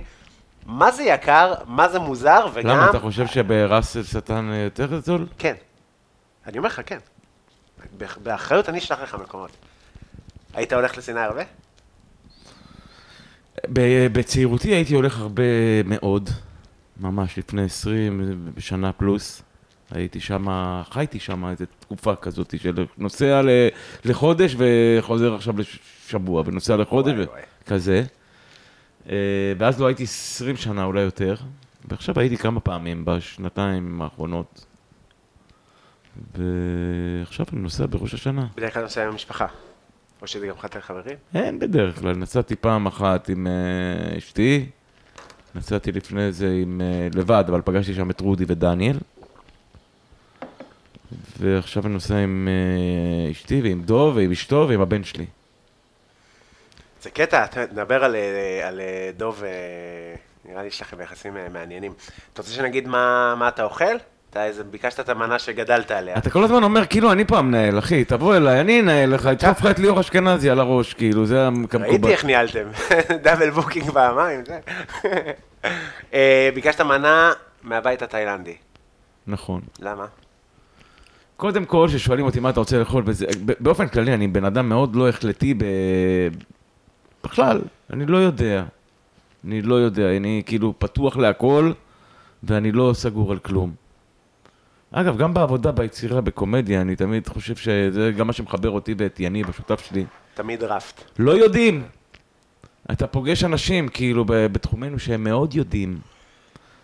מה 0.69 0.91
זה 0.91 1.03
יקר, 1.03 1.53
מה 1.67 1.89
זה 1.89 1.99
מוזר, 1.99 2.45
וגם... 2.53 2.69
למה, 2.69 2.89
אתה 2.89 2.99
חושב 2.99 3.27
שבראס 3.27 3.97
אל 3.97 4.03
שטן 4.03 4.49
אה, 4.51 4.57
יותר 4.57 5.01
זול? 5.01 5.25
כן. 5.37 5.53
אני 6.47 6.57
אומר 6.57 6.67
לך, 6.67 6.81
כן. 6.85 6.97
באח- 7.97 8.17
באחריות 8.23 8.69
אני 8.69 8.77
אשלח 8.77 8.99
לך 9.01 9.15
מקומות. 9.23 9.49
היית 10.53 10.73
הולך 10.73 10.97
לסיני 10.97 11.19
הרבה? 11.19 11.41
בצעירותי 14.13 14.67
הייתי 14.75 14.95
הולך 14.95 15.19
הרבה 15.19 15.43
מאוד, 15.85 16.29
ממש 16.99 17.37
לפני 17.37 17.63
20 17.63 18.21
שנה 18.57 18.91
פלוס. 18.91 19.41
הייתי 19.91 20.19
שם, 20.19 20.45
חייתי 20.91 21.19
שם 21.19 21.45
איזו 21.49 21.65
תקופה 21.79 22.15
כזאת 22.15 22.53
של 22.61 22.85
נוסע 22.97 23.41
לחודש 24.05 24.55
וחוזר 24.57 25.35
עכשיו 25.35 25.53
לשבוע, 25.57 26.43
ונוסע 26.45 26.77
לחודש. 26.77 27.27
וכזה. 27.63 28.03
אה, 29.09 29.15
ואז 29.57 29.81
לא 29.81 29.87
הייתי 29.87 30.03
20 30.03 30.57
שנה, 30.57 30.83
אולי 30.83 31.01
יותר. 31.01 31.35
ועכשיו 31.85 32.19
הייתי 32.19 32.37
כמה 32.37 32.59
פעמים 32.59 33.05
בשנתיים 33.05 34.01
האחרונות. 34.01 34.65
ועכשיו 36.33 37.45
אני 37.53 37.61
נוסע 37.61 37.85
בראש 37.85 38.13
השנה. 38.13 38.47
בדרך 38.55 38.73
כלל 38.73 38.83
נוסע 38.83 39.03
עם 39.03 39.11
המשפחה. 39.11 39.47
או 40.21 40.27
שזה 40.27 40.47
גם 40.47 40.57
חתן 40.57 40.81
חברים? 40.81 41.17
אין 41.35 41.59
בדרך 41.59 41.99
כלל, 41.99 42.15
נסעתי 42.15 42.55
פעם 42.55 42.85
אחת 42.85 43.29
עם 43.29 43.47
אה, 43.47 44.17
אשתי, 44.17 44.65
נסעתי 45.55 45.91
לפני 45.91 46.31
זה 46.31 46.57
עם, 46.61 46.81
אה, 46.81 47.07
לבד, 47.15 47.43
אבל 47.47 47.61
פגשתי 47.65 47.93
שם 47.93 48.09
את 48.09 48.21
רודי 48.21 48.43
ודניאל. 48.47 48.97
ועכשיו 51.39 51.85
אני 51.85 51.93
נוסע 51.93 52.17
עם 52.17 52.47
אשתי 53.31 53.61
ועם 53.61 53.81
דוב 53.81 54.15
ועם 54.15 54.31
אשתו 54.31 54.65
ועם 54.69 54.81
הבן 54.81 55.03
שלי. 55.03 55.25
זה 57.01 57.09
קטע, 57.09 57.43
אתה 57.43 57.61
נדבר 57.71 58.03
על, 58.03 58.15
אה, 58.15 58.67
על 58.67 58.79
אה, 58.79 59.11
דוב, 59.17 59.43
אה, 59.43 59.49
נראה 60.45 60.61
לי 60.61 60.67
יש 60.67 60.81
לכם 60.81 61.01
יחסים 61.01 61.37
מעניינים. 61.53 61.93
אתה 62.33 62.41
רוצה 62.41 62.53
שנגיד 62.53 62.87
מה, 62.87 63.35
מה 63.35 63.47
אתה 63.47 63.63
אוכל? 63.63 63.95
אתה 64.29 64.45
איזה, 64.45 64.63
ביקשת 64.63 64.99
את 64.99 65.09
המנה 65.09 65.39
שגדלת 65.39 65.91
עליה. 65.91 66.17
אתה 66.17 66.29
כל 66.29 66.43
הזמן 66.43 66.63
אומר, 66.63 66.85
כאילו, 66.85 67.11
אני 67.11 67.25
פה 67.25 67.37
המנהל, 67.37 67.79
אחי, 67.79 68.05
תבוא 68.05 68.35
אליי, 68.35 68.61
אני 68.61 68.79
אנהל 68.79 69.13
לך, 69.13 69.25
אדחוף 69.25 69.61
לך 69.61 69.71
את 69.71 69.79
ליאור 69.79 69.99
אשכנזי 69.99 70.49
על 70.49 70.59
הראש, 70.59 70.93
כאילו, 70.93 71.25
זה 71.25 71.47
המקובל. 71.47 71.83
ראיתי 71.83 72.07
איך 72.07 72.25
ניהלתם, 72.25 72.67
double 73.23 73.49
booking 73.49 73.91
פעמיים, 73.91 74.41
זה. 74.45 74.59
ביקשת 76.55 76.81
מנה 76.81 77.31
מהבית 77.63 78.01
התאילנדי. 78.01 78.55
נכון. 79.27 79.61
למה? 79.79 80.05
קודם 81.37 81.65
כל, 81.65 81.87
כששואלים 81.89 82.25
אותי 82.25 82.39
מה 82.39 82.49
אתה 82.49 82.59
רוצה 82.59 82.79
לאכול, 82.79 83.03
באופן 83.59 83.87
כללי, 83.87 84.13
אני 84.13 84.27
בן 84.27 84.45
אדם 84.45 84.69
מאוד 84.69 84.95
לא 84.95 85.09
החלטי 85.09 85.53
ב... 85.53 85.63
בכלל, 87.23 87.61
אני 87.93 88.05
לא 88.05 88.17
יודע. 88.17 88.63
אני 89.45 89.61
לא 89.61 89.75
יודע, 89.75 90.17
אני 90.17 90.43
כאילו 90.45 90.73
פתוח 90.77 91.17
להכל, 91.17 91.71
ואני 92.43 92.71
לא 92.71 92.91
סגור 92.93 93.31
על 93.31 93.39
כלום. 93.39 93.73
אגב, 94.91 95.17
גם 95.17 95.33
בעבודה, 95.33 95.71
ביצירה, 95.71 96.21
בקומדיה, 96.21 96.81
אני 96.81 96.95
תמיד 96.95 97.27
חושב 97.27 97.55
שזה 97.55 98.11
גם 98.17 98.27
מה 98.27 98.33
שמחבר 98.33 98.69
אותי 98.69 98.95
ואת 98.97 99.19
יניב, 99.19 99.49
השותף 99.49 99.85
שלי. 99.89 100.05
תמיד 100.33 100.63
רפט. 100.63 101.01
לא 101.19 101.31
יודעים. 101.31 101.83
אתה 102.91 103.07
פוגש 103.07 103.43
אנשים, 103.43 103.87
כאילו, 103.87 104.25
בתחומנו 104.27 104.99
שהם 104.99 105.23
מאוד 105.23 105.53
יודעים. 105.53 105.99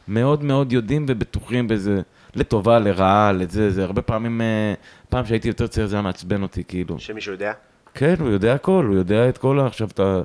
מאוד 0.08 0.44
מאוד 0.44 0.74
יודעים 0.74 1.06
ובטוחים 1.10 1.68
בזה. 1.68 2.02
לטובה, 2.36 2.80
לרעה, 2.80 3.32
לזה, 3.32 3.72
זה 3.72 3.84
הרבה 3.84 4.02
פעמים, 4.02 4.42
אה, 4.42 4.74
פעם 5.10 5.26
שהייתי 5.26 5.48
יותר 5.48 5.68
צעיר 5.68 5.88
זה 5.88 5.96
היה 5.96 6.02
מעצבן 6.02 6.42
אותי, 6.42 6.64
כאילו. 6.64 7.00
שמישהו 7.00 7.32
יודע? 7.34 7.54
כן, 7.96 8.16
הוא 8.20 8.30
יודע 8.30 8.54
הכל, 8.54 8.86
הוא 8.88 8.96
יודע 8.96 9.30
את 9.30 9.38
כל 9.38 9.60
ה... 9.60 9.66
עכשיו 9.66 9.88
אתה... 9.88 10.22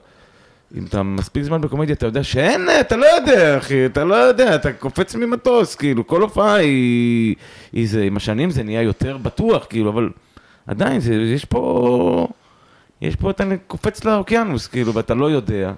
אם 0.76 0.84
אתה 0.88 1.02
מספיק 1.02 1.42
זמן 1.42 1.60
בקומדיה, 1.60 1.94
אתה 1.94 2.06
יודע 2.06 2.22
שאין, 2.22 2.68
אתה 2.80 2.96
לא 2.96 3.06
יודע, 3.06 3.58
אחי, 3.58 3.86
אתה 3.86 4.04
לא 4.04 4.14
יודע, 4.14 4.54
אתה 4.54 4.72
קופץ 4.72 5.14
ממטוס, 5.14 5.74
כאילו, 5.74 6.06
כל 6.06 6.22
הופעה 6.22 6.54
היא... 6.54 7.34
היא 7.72 7.88
זה, 7.88 8.02
עם 8.02 8.16
השנים 8.16 8.50
זה 8.50 8.62
נהיה 8.62 8.82
יותר 8.82 9.16
בטוח, 9.16 9.66
כאילו, 9.70 9.90
אבל 9.90 10.10
עדיין, 10.66 11.00
זה, 11.00 11.14
יש 11.14 11.44
פה... 11.44 12.28
יש 13.00 13.16
פה, 13.16 13.30
אתה 13.30 13.44
קופץ 13.66 14.04
לאוקיינוס, 14.04 14.66
כאילו, 14.66 14.94
ואתה 14.94 15.14
לא 15.14 15.30
יודע. 15.30 15.72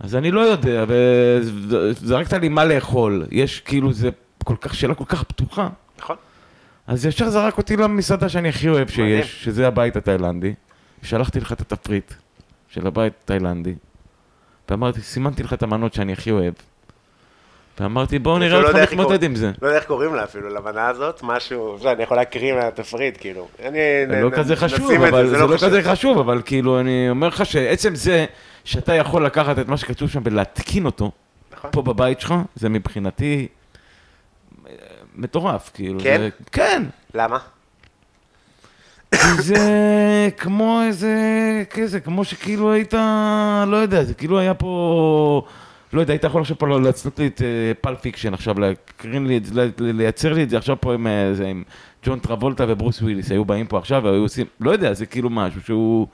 אז 0.00 0.16
אני 0.16 0.30
לא 0.30 0.40
יודע, 0.40 0.84
וזרקת 0.88 2.32
לי 2.32 2.48
מה 2.48 2.64
לאכול. 2.64 3.26
יש, 3.30 3.60
כאילו, 3.60 3.92
זה 3.92 4.10
כל 4.44 4.56
כך, 4.60 4.74
שאלה 4.74 4.94
כל 4.94 5.04
כך 5.04 5.22
פתוחה. 5.22 5.68
נכון? 5.98 6.16
אז 6.86 7.06
ישר 7.06 7.30
זרק 7.30 7.58
אותי 7.58 7.76
למסעדה 7.76 8.28
שאני 8.28 8.48
הכי 8.48 8.68
אוהב. 8.68 8.88
שיש, 8.88 9.44
שזה 9.44 9.66
הבית 9.68 9.96
התאילנדי. 9.96 10.54
שלחתי 11.04 11.40
לך 11.40 11.52
את 11.52 11.60
התפריט 11.60 12.12
של 12.68 12.86
הבית 12.86 13.12
התאילנדי, 13.24 13.74
ואמרתי, 14.68 15.00
סימנתי 15.00 15.42
לך 15.42 15.52
את 15.52 15.62
המנות 15.62 15.94
שאני 15.94 16.12
הכי 16.12 16.30
אוהב. 16.30 16.54
ואמרתי, 17.80 18.18
בואו 18.18 18.38
נראה 18.38 18.60
לא 18.60 18.68
אותך 18.68 18.92
מתמודד 18.92 19.22
עם 19.22 19.34
זה. 19.34 19.50
לא 19.62 19.66
יודע 19.66 19.78
איך 19.78 19.86
קוראים 19.86 20.14
לה 20.14 20.24
אפילו, 20.24 20.48
למנה 20.48 20.88
הזאת, 20.88 21.20
משהו, 21.22 21.78
אני 21.86 22.02
יכול 22.02 22.16
להקריא 22.16 22.54
מהתפריט, 22.54 23.16
כאילו. 23.20 23.48
אני... 23.62 23.78
לא 24.22 24.30
כזה 24.30 24.56
חשוב, 24.56 24.90
אבל 24.90 25.28
זה 25.28 25.38
לא 25.38 25.56
חשוב. 25.56 25.68
כזה 25.68 25.82
חשוב, 25.82 26.18
אבל 26.18 26.42
כאילו, 26.44 26.80
אני 26.80 27.10
אומר 27.10 27.28
לך 27.28 27.46
שעצם 27.46 27.94
זה 27.94 28.24
שאתה 28.64 28.94
יכול 28.94 29.26
לקחת 29.26 29.58
את 29.58 29.68
מה 29.68 29.76
שכתוב 29.76 30.10
שם 30.10 30.20
ולהתקין 30.24 30.86
אותו, 30.86 31.10
נכון. 31.56 31.70
פה 31.70 31.82
בבית 31.82 32.20
שלך, 32.20 32.34
זה 32.56 32.68
מבחינתי 32.68 33.48
אה, 34.66 34.72
מטורף, 35.14 35.70
כאילו. 35.74 36.00
כן? 36.00 36.28
כן. 36.52 36.82
למה? 37.14 37.38
זה 39.38 40.28
כמו 40.36 40.80
איזה, 40.86 41.14
כזה, 41.70 42.00
כמו 42.00 42.24
שכאילו 42.24 42.72
היית, 42.72 42.94
לא 43.66 43.76
יודע, 43.76 44.04
זה 44.04 44.14
כאילו 44.14 44.38
היה 44.38 44.54
פה, 44.54 45.42
לא 45.92 46.00
יודע, 46.00 46.12
היית 46.12 46.24
יכול 46.24 46.40
עכשיו 46.40 46.58
פה 46.58 46.78
לעשות 46.78 47.18
לי 47.18 47.26
את 47.26 47.42
Pulp 47.80 47.94
Fiction 47.94 48.34
עכשיו, 48.34 48.60
להקרין 48.60 49.26
לי 49.26 49.36
את 49.36 49.44
זה, 49.44 49.68
לייצר 49.78 50.32
לי 50.32 50.42
את 50.42 50.50
זה 50.50 50.58
עכשיו 50.58 50.76
פה 50.80 50.94
עם, 50.94 51.06
אה, 51.06 51.34
זה, 51.34 51.46
עם 51.46 51.62
ג'ון 52.06 52.18
טרבולטה 52.18 52.64
וברוס 52.68 53.02
וויליס, 53.02 53.30
היו 53.30 53.44
באים 53.44 53.66
פה 53.66 53.78
עכשיו 53.78 54.02
והיו 54.04 54.22
עושים, 54.22 54.46
לא 54.60 54.70
יודע, 54.70 54.92
זה 54.94 55.06
כאילו 55.06 55.30
משהו 55.30 55.60
שהוא 55.60 56.06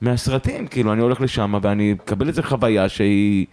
מהסרטים, 0.00 0.66
כאילו, 0.66 0.92
אני 0.92 1.02
הולך 1.02 1.20
לשם 1.20 1.54
ואני 1.62 1.92
מקבל 1.92 2.28
איזה 2.28 2.42
חוויה 2.42 2.88
שהיא... 2.88 3.46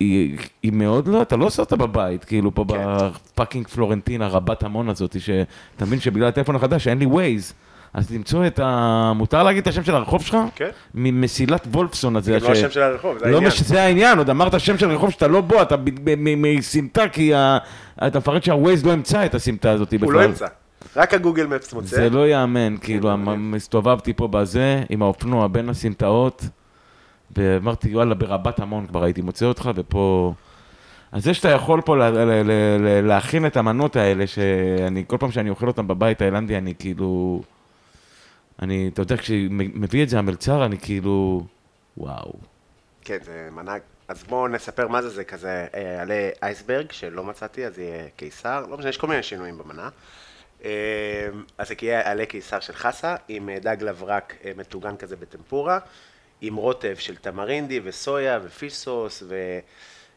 היא, 0.00 0.36
היא 0.62 0.72
מאוד 0.72 1.08
לא, 1.08 1.22
אתה 1.22 1.36
לא 1.36 1.44
עושה 1.44 1.62
אותה 1.62 1.76
בבית, 1.76 2.24
כאילו 2.24 2.54
פה 2.54 2.64
כן. 2.68 2.74
ב 3.34 3.38
fucking 3.38 3.68
פלורנטינה 3.68 4.28
רבת 4.28 4.62
המון 4.62 4.88
הזאתי, 4.88 5.20
שאתה 5.20 5.84
מבין 5.84 6.00
שבגלל 6.00 6.28
הטלפון 6.28 6.56
החדש 6.56 6.88
אין 6.88 6.98
לי 6.98 7.06
ווייז, 7.06 7.52
אז 7.94 8.10
למצוא 8.14 8.46
את 8.46 8.58
ה... 8.62 9.12
מותר 9.16 9.42
להגיד 9.42 9.62
את 9.62 9.66
השם 9.68 9.84
של 9.84 9.94
הרחוב 9.94 10.22
שלך? 10.22 10.36
כן. 10.54 10.68
ממסילת 10.94 11.66
וולפסון 11.72 12.16
הזה. 12.16 12.38
זה 12.40 12.46
לא 12.46 12.52
השם 12.52 12.70
של 12.70 12.82
הרחוב, 12.82 13.18
זה 13.18 13.24
לא 13.24 13.30
העניין. 13.30 13.46
מש... 13.46 13.62
זה 13.62 13.82
העניין, 13.82 14.18
עוד 14.18 14.30
אמרת 14.30 14.60
שם 14.60 14.78
של 14.78 14.90
רחוב 14.90 15.10
שאתה 15.10 15.28
לא 15.28 15.40
בו, 15.40 15.62
אתה 15.62 15.76
מסמטה, 16.36 17.08
כי 17.08 17.34
ה... 17.34 17.58
אתה 18.06 18.18
מפחד 18.18 18.42
שהווייז 18.42 18.86
לא 18.86 18.92
ימצא 18.92 19.24
את 19.26 19.34
הסמטה 19.34 19.70
הזאת 19.70 19.94
בכלל. 19.94 20.04
הוא 20.04 20.12
לא 20.12 20.22
ימצא. 20.22 20.46
רק 20.96 21.14
ה 21.14 21.19
Google 21.19 21.46
Maps 21.46 21.72
מוצא. 21.72 21.96
זה 21.96 22.10
לא 22.10 22.26
ייאמן, 22.26 22.76
כאילו, 22.80 23.08
מדהים. 23.16 23.28
המ- 23.28 23.54
הסתובבתי 23.54 24.12
פה 24.12 24.28
בזה, 24.28 24.82
עם 24.88 25.02
האופנוע 25.02 25.46
בין 25.48 25.68
הסמטאות, 25.68 26.44
ואמרתי, 27.36 27.94
וואלה, 27.94 28.14
ברבת 28.14 28.60
המון 28.60 28.86
כבר 28.86 29.04
הייתי 29.04 29.22
מוצא 29.22 29.46
אותך, 29.46 29.70
ופה... 29.74 30.34
אז 31.12 31.24
זה 31.24 31.34
שאתה 31.34 31.48
יכול 31.48 31.80
פה 31.80 31.96
להכין 33.02 33.46
את 33.46 33.56
המנות 33.56 33.96
האלה, 33.96 34.26
שאני, 34.26 35.04
כל 35.06 35.16
פעם 35.20 35.30
שאני 35.30 35.50
אוכל 35.50 35.66
אותן 35.66 35.86
בבית 35.86 36.18
תאילנדי, 36.18 36.58
אני 36.58 36.74
כאילו... 36.78 37.42
אני, 38.62 38.90
אתה 38.94 39.02
יודע, 39.02 39.16
כשמביא 39.16 40.02
את 40.02 40.08
זה 40.08 40.18
המלצר, 40.18 40.64
אני 40.64 40.78
כאילו... 40.78 41.46
וואו. 41.96 42.32
כן, 43.04 43.18
זה 43.22 43.48
מנה... 43.52 43.74
אז 44.08 44.22
בואו 44.22 44.48
נספר 44.48 44.88
מה 44.88 45.02
זה, 45.02 45.08
זה 45.08 45.24
כזה 45.24 45.66
אה, 45.74 46.02
עלי 46.02 46.30
אייסברג, 46.42 46.92
שלא 46.92 47.24
מצאתי, 47.24 47.66
אז 47.66 47.78
יהיה 47.78 48.08
קיסר, 48.16 48.66
לא 48.70 48.76
משנה, 48.76 48.88
יש 48.88 48.96
כל 48.96 49.06
מיני 49.06 49.22
שינויים 49.22 49.58
במנה. 49.58 49.88
אה, 50.64 51.28
אז 51.58 51.68
זה 51.68 51.74
יהיה 51.82 52.10
עלי 52.10 52.26
קיסר 52.26 52.60
של 52.60 52.72
חסה, 52.72 53.16
עם 53.28 53.48
אה, 53.48 53.58
דג 53.58 53.76
לברק 53.80 54.34
מטוגן 54.56 54.96
כזה 54.96 55.16
בטמפורה, 55.16 55.78
עם 56.40 56.56
רוטב 56.56 56.94
של 56.98 57.16
תמרינדי 57.16 57.80
וסויה 57.84 58.38
ופיש 58.44 58.74
סוס, 58.76 59.22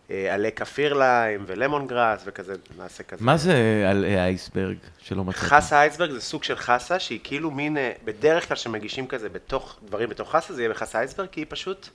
ועלי 0.09 0.51
כפיר 0.51 0.93
ליים 0.93 1.43
ולמון 1.47 1.87
גראס, 1.87 2.21
וכזה, 2.25 2.53
נעשה 2.77 3.03
כזה. 3.03 3.25
מה 3.25 3.37
זה 3.37 3.85
על 3.89 4.05
אייסברג 4.05 4.77
שלא 4.97 5.23
מצאתי? 5.23 5.45
חסה 5.45 5.81
אייסברג 5.81 6.11
זה 6.11 6.21
סוג 6.21 6.43
של 6.43 6.55
חסה 6.55 6.99
שהיא 6.99 7.19
כאילו 7.23 7.51
מין, 7.51 7.77
אה, 7.77 7.91
בדרך 8.05 8.47
כלל 8.47 8.57
שמגישים 8.57 9.07
כזה 9.07 9.29
בתוך, 9.29 9.79
דברים 9.85 10.09
בתוך 10.09 10.35
חסה, 10.35 10.53
זה 10.53 10.61
יהיה 10.61 10.69
בחסה 10.69 10.99
אייסברג, 10.99 11.27
כי 11.31 11.41
היא 11.41 11.45
פשוט 11.49 11.89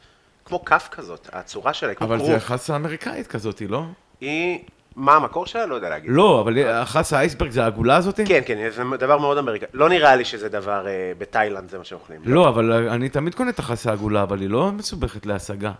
כמו 0.45 0.65
כף 0.65 0.89
כזאת, 0.91 1.29
הצורה 1.33 1.75
שלה 1.75 1.89
היא 1.89 1.97
כמו 1.97 2.07
אבל 2.07 2.19
כרוב. 2.19 2.31
זה 2.31 2.41
חסה 2.41 2.77
אמריקאית 2.77 3.27
כזאת, 3.27 3.63
לא? 3.69 3.83
היא, 4.21 4.59
מה 4.99 5.17
המקור 5.17 5.47
שלה? 5.47 5.67
לא 5.67 5.75
יודע 5.75 5.89
להגיד. 5.89 6.11
לא, 6.13 6.41
אבל 6.41 6.69
החסה 6.69 7.21
אייסברג 7.21 7.51
זה 7.51 7.63
העגולה 7.65 7.97
הזאת? 7.97 8.21
כן, 8.27 8.41
כן, 8.47 8.71
זה 8.71 8.83
דבר 8.99 9.19
מאוד 9.19 9.39
אמריקאי. 9.39 9.69
לא 9.73 9.89
נראה 9.89 10.17
לי 10.17 10.25
שזה 10.25 10.49
דבר 10.49 10.87
אה, 10.87 11.13
בתאילנד, 11.19 11.71
זה 11.71 11.79
מה 11.79 11.85
שאוכלים. 11.85 12.21
לא, 12.25 12.49
אבל 12.49 12.89
אני 12.89 13.09
תמיד 13.09 13.35
קונה 13.35 13.51
את 13.51 13.59
החסה 13.59 13.91
העגולה, 13.91 14.23
אבל 14.23 14.41
היא 14.41 14.51
לא 14.51 14.73
מסובכת 14.73 15.27
להשגה. 15.27 15.73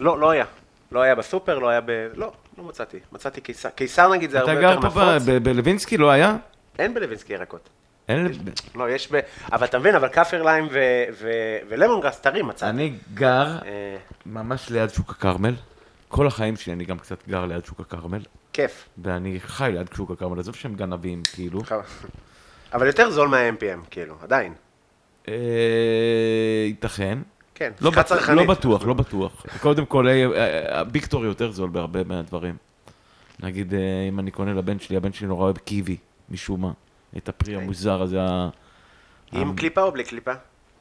לא, 0.00 0.18
לא 0.18 0.30
היה. 0.30 0.44
לא 0.92 1.00
היה 1.00 1.14
בסופר, 1.14 1.58
לא 1.58 1.68
היה 1.68 1.80
ב... 1.80 1.90
לא, 2.14 2.32
לא 2.58 2.64
מצאתי. 2.64 2.98
מצאתי 3.12 3.40
קיסר. 3.40 3.68
קיסר 3.68 4.08
נגיד 4.12 4.30
זה 4.30 4.38
הרבה 4.40 4.52
אתה 4.52 4.60
יותר 4.60 4.74
גר 4.74 4.80
פה 4.80 4.86
נפוץ. 4.86 5.28
ב- 5.28 5.30
ב- 5.30 5.44
בלווינסקי, 5.44 5.96
לא 5.96 6.10
היה? 6.10 6.36
אין 6.78 6.94
בלווינסקי 6.94 7.32
ירקות. 7.32 7.68
אין... 8.08 8.28
לא, 8.74 8.90
יש 8.90 9.12
ב... 9.12 9.20
אבל 9.52 9.66
אתה 9.66 9.78
מבין, 9.78 9.94
אבל 9.94 10.08
כאפר 10.08 10.42
ליים 10.42 10.68
ו- 10.72 11.04
ו- 11.22 11.58
ולמון 11.68 12.00
גראס 12.00 12.20
טרי 12.20 12.42
מצאתי. 12.42 12.70
אני 12.70 12.92
גר 13.14 13.46
אה, 13.66 13.96
ממש 14.26 14.70
ליד 14.70 14.90
שוק 14.90 15.10
הכרמל. 15.10 15.54
כל 16.08 16.26
החיים 16.26 16.56
שלי 16.56 16.72
אני 16.72 16.84
גם 16.84 16.98
קצת 16.98 17.28
גר 17.28 17.44
ליד 17.46 17.64
שוק 17.64 17.80
הכרמל, 17.80 18.20
כיף. 18.54 18.88
ואני 18.98 19.40
חי 19.40 19.70
ליד 19.74 19.86
שוק 19.96 20.10
הכרמל, 20.10 20.38
עזוב 20.38 20.54
שהם 20.54 20.74
גנבים, 20.74 21.22
כאילו. 21.34 21.60
אבל 22.74 22.86
יותר 22.86 23.10
זול 23.10 23.28
מה-MPM, 23.28 23.86
כאילו, 23.90 24.14
עדיין. 24.22 24.54
אה, 25.28 25.34
ייתכן. 26.66 27.18
כן, 27.54 27.72
לא 27.80 27.90
שיחה 27.90 28.02
בטוח, 28.02 28.18
צרכנית. 28.18 28.48
לא 28.48 28.54
בטוח, 28.54 28.86
לא 28.86 28.94
בטוח. 28.94 29.46
קודם 29.60 29.86
כל, 29.86 30.08
אה, 30.08 30.26
אה, 30.34 30.80
הוויקטורי 30.80 31.26
יותר 31.26 31.50
זול 31.50 31.70
בהרבה 31.70 32.04
מהדברים. 32.04 32.56
נגיד, 33.40 33.74
אה, 33.74 33.80
אם 34.08 34.18
אני 34.18 34.30
קונה 34.30 34.52
לבן 34.52 34.78
שלי, 34.78 34.96
הבן 34.96 35.12
שלי 35.12 35.26
נורא 35.26 35.44
אוהב 35.44 35.56
קיwi, 35.56 35.96
משום 36.30 36.60
מה. 36.60 36.72
את 37.16 37.28
הפרי 37.28 37.54
אוקיי. 37.54 37.64
המוזר 37.64 38.02
הזה, 38.02 38.18
עם 39.32 39.56
קליפה 39.56 39.82
או 39.82 39.92
בלי 39.92 40.04
קליפה? 40.04 40.32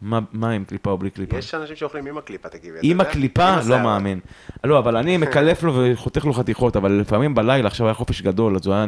מה 0.04 0.20
מה 0.32 0.50
עם 0.50 0.66
קליפה 0.66 0.90
או 0.90 0.98
בלי 0.98 1.10
קליפה? 1.10 1.38
יש 1.38 1.56
אנשים 1.56 1.76
שאוכלים 1.76 2.08
עם 2.08 2.18
הקליפה, 2.18 2.50
תגידי. 2.50 2.78
אתה 2.78 2.88
עם? 2.88 3.02
הקליפה? 3.02 3.50
עם 3.50 3.70
לא. 3.70 3.80
מאמין. 3.80 4.20
לא, 4.64 4.80
אבל 4.80 4.98
אני 4.98 5.18
מקלף 5.18 5.64
לו 5.64 5.74
וחותך 5.76 6.26
לו 6.26 6.34
חתיכות, 6.34 6.76
אבל 6.76 6.92
לפעמים 6.92 7.36
בלילה, 7.36 7.68
עכשיו 7.68 7.88
היה 7.88 7.94
חופש 7.94 8.22
גדול, 8.22 8.56
אז 8.56 8.66
הוא 8.66 8.76
היה 8.76 8.86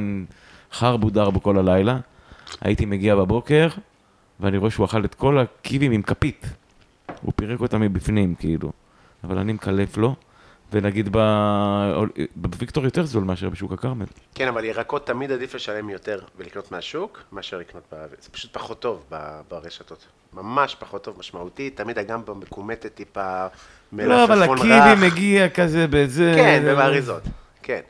חר 0.72 0.98
בודר 0.98 1.30
בכל 1.30 1.58
הלילה. 1.58 1.98
הייתי 2.62 2.86
מגיע 2.86 3.16
בבוקר, 3.16 3.68
ואני 4.40 4.58
רואה 4.58 4.72
שהוא 4.72 4.86
אכל 4.86 5.06
את 5.06 5.16
כל 5.16 5.40
הקיבים 5.40 5.92
עם 5.92 6.02
כפית. 6.02 6.46
הוא 7.22 7.34
פירק 7.36 7.60
אותם 7.60 7.82
מבפנים, 7.82 8.36
כאילו. 8.36 8.72
אבל 9.24 9.38
אני 9.38 9.54
מקלף 9.54 9.98
לו, 9.98 10.16
ונגיד 10.72 11.18
בוויקטור 12.36 12.86
יותר 12.86 13.06
זול 13.06 13.24
מאשר 13.24 13.50
בשוק 13.50 13.72
הכרמל. 13.72 14.06
כן, 14.36 14.48
אבל 14.48 14.64
ירקות 14.64 15.08
תמיד 15.08 15.32
עדיף 15.32 15.56
לשלם 15.56 15.90
יותר 15.90 16.20
ולקנות 16.38 16.72
מהשוק, 16.72 17.24
מאשר 17.32 17.58
לקנות 17.58 17.84
ב... 17.94 18.06
זה 18.22 18.30
פשוט 18.30 18.54
פחות 18.54 18.80
טוב 18.80 19.06
ברשתות. 19.50 20.06
ממש 20.36 20.76
פחות 20.80 21.04
טוב, 21.04 21.20
משמעותי. 21.20 21.70
תמיד 21.70 22.00
הגמבה 22.00 22.34
מקומטת 22.34 22.96
טיפה, 22.96 23.48
לא, 23.94 24.24
אבל 24.24 24.36
מלפפון 24.36 24.58
הקיבי 24.58 25.08
רך. 25.08 25.14
מגיע 25.14 25.50
כזה 25.50 25.88
בזה... 25.90 26.32
כן, 26.36 26.64
ובאריזות, 26.66 27.24
כן. 27.64 27.82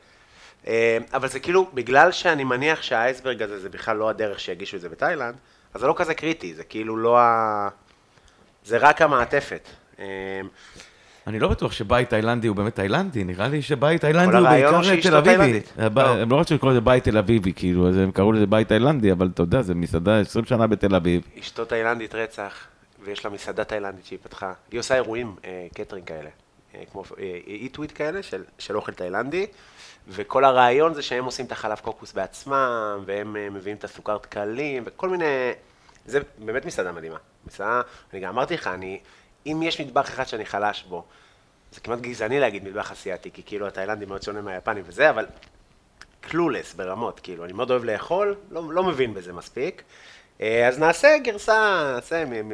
אה, 0.67 0.97
אבל 1.13 1.27
זה 1.27 1.39
כאילו, 1.39 1.69
בגלל 1.73 2.11
שאני 2.11 2.43
מניח 2.43 2.81
שהאייסברג 2.81 3.41
הזה 3.41 3.59
זה 3.59 3.69
בכלל 3.69 3.97
לא 3.97 4.09
הדרך 4.09 4.39
שיגישו 4.39 4.77
את 4.77 4.81
זה 4.81 4.89
בתאילנד, 4.89 5.35
אז 5.73 5.81
זה 5.81 5.87
לא 5.87 5.93
כזה 5.97 6.13
קריטי, 6.13 6.53
זה 6.53 6.63
כאילו 6.63 6.97
לא 6.97 7.19
ה... 7.19 7.67
זה 8.65 8.77
רק 8.77 9.01
המעטפת. 9.01 9.69
אה, 11.27 11.29
אני 11.29 11.39
לא 11.39 11.47
בטוח 11.47 11.71
שבית 11.71 12.09
תאילנדי 12.09 12.47
הוא 12.47 12.55
באמת 12.55 12.75
תאילנדי, 12.75 13.23
נראה 13.23 13.47
לי 13.47 13.61
שבית 13.61 14.01
תאילנדי 14.01 14.37
הוא 14.37 14.47
בעיקר 14.47 14.81
תל 15.01 15.15
אביבי. 15.15 15.59
לא. 15.95 16.01
הם 16.01 16.31
לא 16.31 16.39
רצו 16.39 16.55
לקרוא 16.55 16.71
לזה 16.71 16.81
בית 16.81 17.03
תל 17.03 17.17
אביבי, 17.17 17.53
כאילו, 17.55 17.89
אז 17.89 17.97
הם 17.97 18.11
קראו 18.11 18.31
לזה 18.31 18.45
בית 18.45 18.67
תאילנדי, 18.67 19.11
אבל 19.11 19.29
אתה 19.33 19.43
יודע, 19.43 19.61
זה 19.61 19.75
מסעדה 19.75 20.19
20 20.19 20.45
שנה 20.45 20.67
בתל 20.67 20.95
אביב. 20.95 21.21
אשתו 21.39 21.65
תאילנדית 21.65 22.15
רצח, 22.15 22.67
ויש 23.03 23.25
לה 23.25 23.31
מסעדה 23.31 23.63
תאילנדית 23.63 24.05
שהיא 24.05 24.19
פתחה. 24.23 24.53
היא 24.71 24.79
עושה 24.79 24.95
אירועים, 24.95 25.35
אה, 25.45 25.67
קטרינג 25.73 26.07
כאלה, 26.07 26.29
אה, 26.75 26.83
כמו 26.91 27.03
אי-טוויט 27.47 27.91
כאלה, 27.95 28.23
של, 28.23 28.43
של 28.59 28.75
אוכל 28.75 28.91
תאילנדי, 28.91 29.45
וכל 30.07 30.45
הרעיון 30.45 30.93
זה 30.93 31.01
שהם 31.01 31.25
עושים 31.25 31.45
את 31.45 31.51
החלב 31.51 31.77
קוקוס 31.77 32.13
בעצמם, 32.13 33.03
והם 33.05 33.35
אה, 33.35 33.49
מביאים 33.49 33.77
את 33.77 33.83
הסוכר 33.83 34.17
דקלים, 34.17 34.83
וכל 34.85 35.09
מיני... 35.09 35.51
זה 36.05 36.19
באמת 36.37 36.65
מסעדה 36.65 36.91
מדהימה. 36.91 37.17
מסעדה, 37.47 37.81
אני 38.13 38.21
גם 38.21 38.29
אמרתי 38.29 38.53
לך, 38.53 38.67
אני, 38.67 38.99
אם 39.45 39.61
יש 39.63 39.81
מטבח 39.81 40.09
אחד 40.09 40.27
שאני 40.27 40.45
חלש 40.45 40.85
בו, 40.89 41.03
זה 41.71 41.79
כמעט 41.81 41.99
גזעני 41.99 42.39
להגיד 42.39 42.63
מטבח 42.63 42.91
אסיאתי, 42.91 43.31
כי 43.33 43.41
כאילו 43.45 43.67
התאילנדים 43.67 44.07
מאוד 44.07 44.23
שונה 44.23 44.41
מהיפנים 44.41 44.83
וזה, 44.87 45.09
אבל 45.09 45.25
קלולס 46.21 46.73
ברמות, 46.73 47.19
כאילו, 47.19 47.45
אני 47.45 47.53
מאוד 47.53 47.71
אוהב 47.71 47.83
לאכול, 47.83 48.35
לא, 48.51 48.73
לא 48.73 48.83
מבין 48.83 49.13
בזה 49.13 49.33
מספיק. 49.33 49.83
אה, 50.41 50.67
אז 50.67 50.79
נעשה 50.79 51.17
גרסה, 51.23 51.91
נעשה 51.95 52.21
עם, 52.21 52.31
עם, 52.31 52.51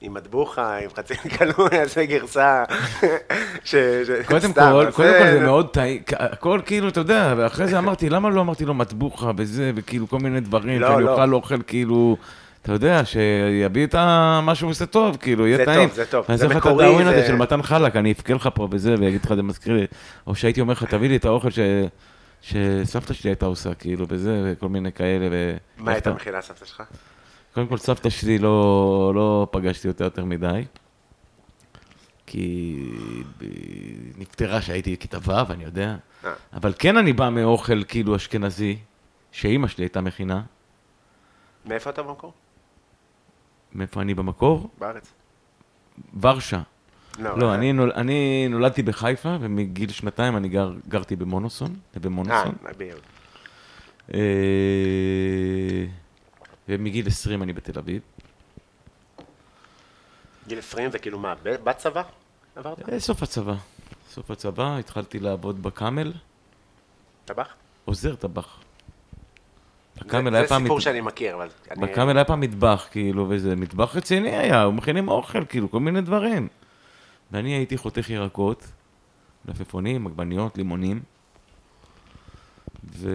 עם 0.00 0.14
מטבוחה, 0.14 0.76
עם 0.76 0.90
חצי 0.96 1.14
קלוי, 1.38 1.68
נעשה 1.72 2.04
גרסה 2.04 2.64
ש... 3.64 3.74
ש- 3.74 4.26
קודם 4.26 4.40
סתם, 4.40 4.70
כל, 4.72 4.90
קודם 4.90 5.12
כל 5.18 5.30
זה 5.32 5.40
מאוד 5.40 5.68
טעים, 5.72 6.02
הכל 6.18 6.60
כאילו, 6.66 6.88
אתה 6.88 7.00
יודע, 7.00 7.34
ואחרי 7.36 7.68
זה 7.68 7.78
אמרתי, 7.78 8.10
למה 8.10 8.30
לא 8.30 8.40
אמרתי 8.40 8.64
לו 8.64 8.74
מטבוחה 8.74 9.30
וזה, 9.36 9.72
וכאילו 9.74 10.08
כל 10.08 10.18
מיני 10.18 10.40
דברים, 10.40 10.80
לא, 10.80 10.88
שאני 10.88 11.04
לא. 11.04 11.12
אוכל 11.12 11.32
אוכל 11.34 11.62
כאילו, 11.62 12.16
אתה 12.62 12.72
יודע, 12.72 13.04
שיביא 13.04 13.86
את 13.86 13.94
מה 14.42 14.52
שהוא 14.54 14.70
עושה 14.70 14.86
טוב, 14.86 15.16
כאילו, 15.16 15.46
יהיה 15.46 15.56
זה 15.56 15.64
טעים. 15.64 15.88
טוב, 15.88 15.96
זה 15.96 16.06
טוב, 16.06 16.24
זה 16.26 16.32
אעשה 16.32 16.44
לך 16.46 16.52
את 16.52 16.56
מקורי, 16.56 16.84
הדאווין 16.86 17.06
הזה 17.06 17.20
זה- 17.20 17.26
של 17.26 17.34
מתן 17.36 17.62
חלק, 17.62 17.96
אני 17.96 18.12
אבכה 18.12 18.34
לך 18.34 18.48
פה 18.54 18.68
וזה, 18.70 18.94
ויגיד 18.98 19.20
לך, 19.24 19.34
זה 19.34 19.42
מזכיר 19.42 19.74
לי, 19.74 19.86
או 20.26 20.34
שהייתי 20.34 20.60
אומר 20.60 20.72
לך, 20.72 20.84
תביא 20.84 21.08
לי 21.08 21.16
את 21.16 21.24
האוכל 21.24 21.50
ש... 21.50 21.58
שסבתא 22.42 23.14
שלי 23.14 23.30
הייתה 23.30 23.46
עושה, 23.46 23.74
כאילו, 23.74 24.06
וזה, 24.08 24.42
וכל 24.44 24.68
מיני 24.68 24.92
כאלה, 24.92 25.28
ו... 25.30 25.56
מה 25.78 25.92
הייתה 25.92 26.12
מכינה 26.12 26.40
סבתא 26.42 26.64
שלך? 26.64 26.82
קודם 27.54 27.66
כל, 27.66 27.76
סבתא 27.78 28.10
שלי 28.10 28.38
לא, 28.38 29.12
לא 29.14 29.46
פגשתי 29.50 29.88
אותה 29.88 30.04
יותר 30.04 30.24
מדי. 30.24 30.64
כי 32.26 32.38
היא 33.40 34.04
נפטרה 34.18 34.60
כשהייתי 34.60 34.96
בכיתה 34.96 35.18
ו', 35.24 35.52
אני 35.52 35.64
יודע. 35.64 35.96
אה. 36.24 36.30
אבל 36.52 36.72
כן 36.78 36.96
אני 36.96 37.12
בא 37.12 37.28
מאוכל 37.30 37.84
כאילו 37.84 38.16
אשכנזי, 38.16 38.76
שאימא 39.32 39.68
שלי 39.68 39.84
הייתה 39.84 40.00
מכינה. 40.00 40.42
מאיפה 41.66 41.90
אתה 41.90 42.02
במקור? 42.02 42.32
מאיפה 43.72 44.00
אני 44.00 44.14
במקור? 44.14 44.70
בארץ. 44.78 45.12
ורשה. 46.20 46.60
לא, 47.18 47.38
לא, 47.38 47.50
אה, 47.50 47.54
אני, 47.54 47.72
נול, 47.72 47.92
אני 47.94 48.48
נולדתי 48.48 48.82
בחיפה, 48.82 49.36
ומגיל 49.40 49.90
שנתיים 49.90 50.36
אני 50.36 50.48
גר, 50.48 50.72
גרתי 50.88 51.16
במונוסון, 51.16 51.76
אה, 51.94 52.00
במונוסון. 52.00 52.54
ביהוד. 52.76 53.00
אה, 54.14 54.20
ומגיל 56.68 57.06
20 57.06 57.42
אני 57.42 57.52
בתל 57.52 57.78
אביב. 57.78 58.02
גיל 60.48 60.58
20 60.58 60.90
זה 60.90 60.98
כאילו 60.98 61.18
מה, 61.18 61.34
בצבא? 61.42 62.02
עברת? 62.56 62.88
אה, 62.88 63.00
סוף 63.00 63.22
הצבא. 63.22 63.54
סוף 64.10 64.30
הצבא, 64.30 64.76
התחלתי 64.78 65.18
לעבוד 65.18 65.62
בקאמל, 65.62 66.12
טבח? 67.24 67.54
עוזר 67.84 68.14
טבח. 68.14 68.58
זה 69.98 70.04
בקאמל 70.04 70.34
היה 70.34 70.42
זה 70.42 70.48
פעם... 70.48 70.62
סיפור 70.62 70.76
מט- 70.76 70.82
שאני 70.82 71.00
מכיר, 71.00 71.34
אבל... 71.34 71.48
בקאמל 71.76 72.16
היה 72.16 72.24
פעם 72.24 72.40
מטבח, 72.40 72.88
כאילו, 72.90 73.26
וזה 73.28 73.56
מטבח 73.56 73.96
רציני 73.96 74.36
היה, 74.36 74.62
הוא 74.62 74.74
מכינים 74.74 75.08
אוכל, 75.08 75.44
כאילו, 75.44 75.70
כל 75.70 75.80
מיני 75.80 76.00
דברים. 76.00 76.48
ואני 77.32 77.50
הייתי 77.50 77.76
חותך 77.76 78.10
ירקות, 78.10 78.66
מלפפונים, 79.44 80.06
עגבניות, 80.06 80.56
לימונים. 80.56 81.00
ו... 82.96 83.10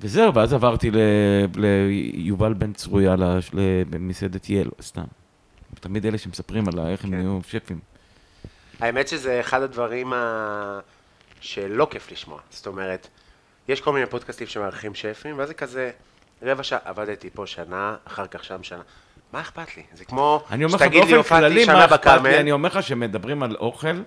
וזהו, 0.00 0.34
ואז 0.34 0.52
עברתי 0.52 0.90
ל... 0.90 0.96
ליובל 1.56 2.52
בן 2.52 2.72
צרויה, 2.72 3.14
למסעדת 3.92 4.50
יל, 4.50 4.70
סתם. 4.82 5.04
תמיד 5.80 6.06
אלה 6.06 6.18
שמספרים 6.18 6.68
על 6.68 6.78
איך 6.86 7.04
הם 7.04 7.10
כן. 7.10 7.16
נהיו 7.16 7.38
שפים. 7.48 7.78
האמת 8.80 9.08
שזה 9.08 9.40
אחד 9.40 9.62
הדברים 9.62 10.12
ה... 10.12 10.80
שלא 11.40 11.88
כיף 11.90 12.12
לשמוע. 12.12 12.40
זאת 12.50 12.66
אומרת, 12.66 13.08
יש 13.70 13.80
כל 13.80 13.92
מיני 13.92 14.06
פודקאסטים 14.06 14.46
שמארחים 14.46 14.94
שפים, 14.94 15.38
ואז 15.38 15.48
זה 15.48 15.54
כזה, 15.54 15.90
רבע 16.42 16.62
שעה, 16.62 16.78
עבדתי 16.84 17.30
פה 17.30 17.46
שנה, 17.46 17.96
אחר 18.04 18.26
כך 18.26 18.44
שם 18.44 18.62
שנה. 18.62 18.82
מה 19.32 19.40
אכפת 19.40 19.76
לי? 19.76 19.82
זה 19.94 20.04
כמו 20.04 20.44
אני 20.50 20.64
אומר 20.64 20.76
לך 20.76 20.82
שתגיד 20.82 21.04
לי, 21.04 21.12
באופן 21.12 21.16
הופעתי 21.16 21.42
כללי, 21.42 21.64
שנה 21.64 21.74
מה 21.74 21.84
אכפת 21.84 22.22
לי, 22.22 22.40
אני 22.40 22.52
אומר 22.52 22.68
לך 22.68 22.82
שמדברים 22.82 23.42
על 23.42 23.56
אוכל, 23.56 24.02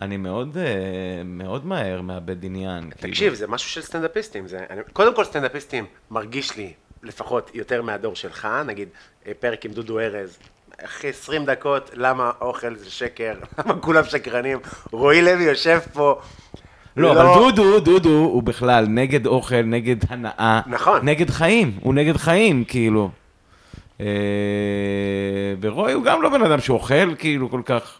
אני 0.00 0.16
מאוד, 0.16 0.56
אה, 0.56 1.22
מאוד 1.24 1.66
מהר 1.66 2.00
מאבד 2.00 2.44
עניין. 2.44 2.90
תקשיב, 2.90 3.14
כאילו. 3.14 3.34
זה 3.34 3.46
משהו 3.46 3.70
של 3.70 3.82
סטנדאפיסטים. 3.82 4.48
זה, 4.48 4.58
אני, 4.70 4.80
קודם 4.92 5.14
כל 5.14 5.24
סטנדאפיסטים, 5.24 5.86
מרגיש 6.10 6.56
לי, 6.56 6.72
לפחות 7.02 7.50
יותר 7.54 7.82
מהדור 7.82 8.16
שלך, 8.16 8.48
נגיד 8.66 8.88
אה, 9.26 9.32
פרק 9.40 9.64
עם 9.64 9.72
דודו 9.72 10.00
ארז, 10.00 10.38
אחרי 10.84 11.10
20 11.10 11.44
דקות, 11.44 11.90
למה 11.94 12.30
אוכל 12.40 12.76
זה 12.76 12.90
שקר, 12.90 13.34
למה 13.58 13.80
כולם 13.80 14.04
שקרנים, 14.04 14.58
רועי 14.90 15.22
לוי 15.22 15.44
יושב 15.44 15.80
פה. 15.92 16.20
לא, 16.96 17.12
אבל 17.12 17.24
דודו, 17.34 17.80
דודו 17.80 18.08
הוא 18.08 18.42
בכלל 18.42 18.86
נגד 18.88 19.26
אוכל, 19.26 19.62
נגד 19.62 19.96
הנאה. 20.08 20.60
נכון. 20.66 21.08
נגד 21.08 21.30
חיים, 21.30 21.78
הוא 21.80 21.94
נגד 21.94 22.16
חיים, 22.16 22.64
כאילו. 22.64 23.10
אה, 24.00 24.06
ורוי 25.60 25.92
הוא 25.92 26.04
גם 26.04 26.22
לא 26.22 26.28
בן 26.28 26.42
אדם 26.42 26.60
שאוכל, 26.60 27.14
כאילו, 27.18 27.50
כל 27.50 27.62
כך. 27.64 27.98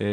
אה, 0.00 0.06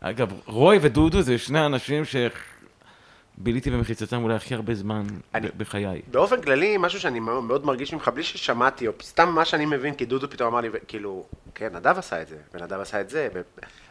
אגב, 0.00 0.32
רוי 0.46 0.78
ודודו 0.80 1.20
זה 1.22 1.38
שני 1.38 1.66
אנשים 1.66 2.02
שביליתי 2.04 3.70
במחיצתם 3.70 4.22
אולי 4.22 4.34
הכי 4.34 4.54
הרבה 4.54 4.74
זמן 4.74 5.02
אני- 5.34 5.48
בחיי. 5.56 6.02
באופן 6.10 6.40
כללי, 6.42 6.76
משהו 6.78 7.00
שאני 7.00 7.20
מאוד 7.20 7.66
מרגיש 7.66 7.92
ממך, 7.92 8.08
בלי 8.08 8.22
ששמעתי, 8.22 8.86
או 8.88 8.92
סתם 9.02 9.28
מה 9.28 9.44
שאני 9.44 9.66
מבין, 9.66 9.94
כי 9.94 10.04
דודו 10.04 10.30
פתאום 10.30 10.48
אמר 10.48 10.60
לי, 10.60 10.68
כאילו, 10.88 11.24
כן, 11.54 11.68
נדב 11.76 11.98
עשה 11.98 12.22
את 12.22 12.28
זה, 12.28 12.36
ונדב 12.54 12.80
עשה 12.80 13.00
את 13.00 13.10
זה, 13.10 13.28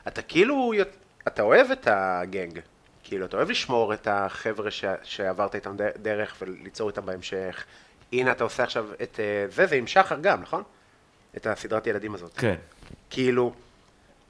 ואתה 0.05 0.21
כאילו, 0.21 0.73
אתה 1.27 1.41
אוהב 1.41 1.71
את 1.71 1.87
הגנג, 1.91 2.59
כאילו, 3.03 3.25
אתה 3.25 3.37
אוהב 3.37 3.49
לשמור 3.49 3.93
את 3.93 4.07
החבר'ה 4.11 4.71
ש... 4.71 4.85
שעברת 5.03 5.55
איתם 5.55 5.75
דרך 6.01 6.35
וליצור 6.41 6.89
איתם 6.89 7.05
בהמשך. 7.05 7.63
הנה, 8.13 8.31
אתה 8.31 8.43
עושה 8.43 8.63
עכשיו 8.63 8.85
את 9.03 9.19
אה, 9.19 9.45
זה, 9.49 9.65
זה 9.65 9.75
עם 9.75 9.87
שחר 9.87 10.19
גם, 10.21 10.41
נכון? 10.41 10.63
את 11.37 11.47
הסדרת 11.47 11.87
ילדים 11.87 12.13
הזאת. 12.13 12.37
כן. 12.37 12.55
כאילו, 13.09 13.53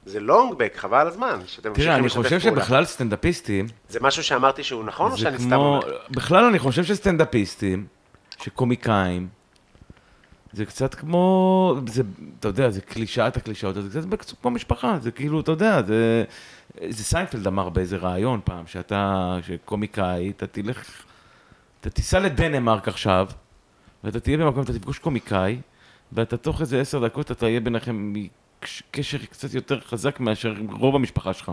זה 0.06 0.20
לונגבק, 0.20 0.72
חבל 0.76 0.98
על 0.98 1.08
הזמן, 1.08 1.40
שאתם 1.46 1.68
ממשיכים 1.68 1.86
תראה, 1.86 1.96
אני 1.96 2.06
לשתף 2.06 2.22
חושב 2.22 2.38
פעולה. 2.38 2.62
שבכלל 2.62 2.84
סטנדאפיסטים, 2.84 3.66
זה 3.88 3.98
משהו 4.00 4.24
שאמרתי 4.24 4.64
שהוא 4.64 4.84
נכון, 4.84 5.12
או 5.12 5.16
שאני 5.16 5.38
סתם 5.38 5.48
כמו, 5.48 5.76
אומר? 5.76 5.98
בכלל 6.10 6.44
אני 6.44 6.58
חושב 6.58 6.84
שסטנדאפיסטים, 6.84 7.86
שקומיקאים, 8.42 9.28
זה 10.54 10.64
קצת 10.64 10.94
כמו, 10.94 11.76
זה, 11.88 12.02
אתה 12.40 12.48
יודע, 12.48 12.70
זה 12.70 12.80
קלישאת 12.80 13.36
הקלישאות, 13.36 13.76
זה 13.88 14.16
קצת 14.16 14.40
כמו 14.42 14.50
משפחה, 14.50 14.98
זה 15.00 15.10
כאילו, 15.10 15.40
אתה 15.40 15.52
יודע, 15.52 15.82
זה, 15.82 16.24
זה 16.88 17.04
סיינפלד 17.04 17.46
אמר 17.46 17.68
באיזה 17.68 17.96
ראיון 17.96 18.40
פעם, 18.44 18.66
שאתה, 18.66 19.36
שקומיקאי, 19.46 20.30
אתה 20.30 20.46
תלך, 20.46 21.02
אתה 21.80 21.90
תיסע 21.90 22.20
לדנמרק 22.20 22.88
עכשיו, 22.88 23.28
ואתה 24.04 24.20
תהיה 24.20 24.36
במקום, 24.38 24.62
אתה 24.62 24.72
תפגוש 24.72 24.98
קומיקאי, 24.98 25.60
ואתה 26.12 26.36
תוך 26.36 26.60
איזה 26.60 26.80
עשר 26.80 27.06
דקות, 27.06 27.30
אתה 27.30 27.48
יהיה 27.48 27.60
ביניכם 27.60 28.12
קש- 28.60 28.82
קשר 28.90 29.18
קצת 29.18 29.54
יותר 29.54 29.80
חזק 29.80 30.20
מאשר 30.20 30.54
רוב 30.70 30.94
המשפחה 30.96 31.32
שלך 31.32 31.52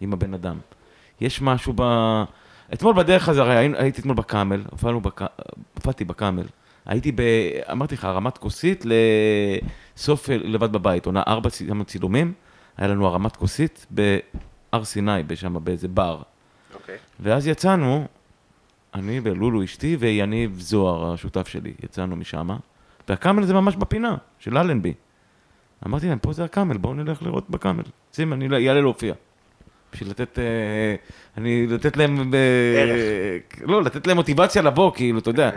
עם 0.00 0.12
הבן 0.12 0.34
אדם. 0.34 0.58
יש 1.20 1.42
משהו 1.42 1.72
ב... 1.76 1.82
אתמול 2.72 2.94
בדרך 2.94 3.22
חזרה, 3.22 3.58
הייתי 3.58 4.00
אתמול 4.00 4.16
בקאמל. 4.16 4.62
הופעתי 5.74 6.04
בקאמל. 6.04 6.46
הייתי 6.86 7.12
ב... 7.12 7.22
אמרתי 7.72 7.94
לך, 7.94 8.04
הרמת 8.04 8.38
כוסית 8.38 8.84
לסוף 9.96 10.28
לבד 10.28 10.72
בבית, 10.72 11.06
עונה 11.06 11.22
ארבע 11.26 11.50
צילומים, 11.86 12.32
היה 12.76 12.88
לנו 12.88 13.06
הרמת 13.06 13.36
כוסית 13.36 13.86
בהר 13.90 14.84
סיני, 14.84 15.22
שם 15.34 15.56
באיזה 15.64 15.88
בר. 15.88 16.22
אוקיי. 16.74 16.96
ואז 17.20 17.46
יצאנו, 17.46 18.06
אני 18.94 19.20
ולולו 19.22 19.64
אשתי 19.64 19.96
ויניב 20.00 20.60
זוהר, 20.60 21.12
השותף 21.12 21.48
שלי, 21.48 21.72
יצאנו 21.84 22.16
משם, 22.16 22.48
והקאמל 23.08 23.44
זה 23.44 23.54
ממש 23.54 23.76
בפינה, 23.76 24.16
של 24.38 24.58
אלנבי. 24.58 24.94
אמרתי 25.86 26.08
להם, 26.08 26.18
פה 26.18 26.32
זה 26.32 26.44
הקאמל, 26.44 26.76
בואו 26.76 26.94
נלך 26.94 27.22
לראות 27.22 27.50
בקאמל. 27.50 27.82
שים, 28.12 28.32
אני 28.32 28.68
אעלה 28.68 28.80
להופיע. 28.80 29.14
בשביל 29.92 30.10
לתת, 30.10 30.38
אה, 30.38 30.94
אני, 31.36 31.66
לתת 31.66 31.96
להם, 31.96 32.34
אה, 32.34 33.38
לא, 33.66 33.82
לתת 33.82 34.06
להם 34.06 34.16
מוטיבציה 34.16 34.62
לבוא, 34.62 34.92
כאילו, 34.94 35.18
אתה 35.18 35.30
יודע. 35.30 35.50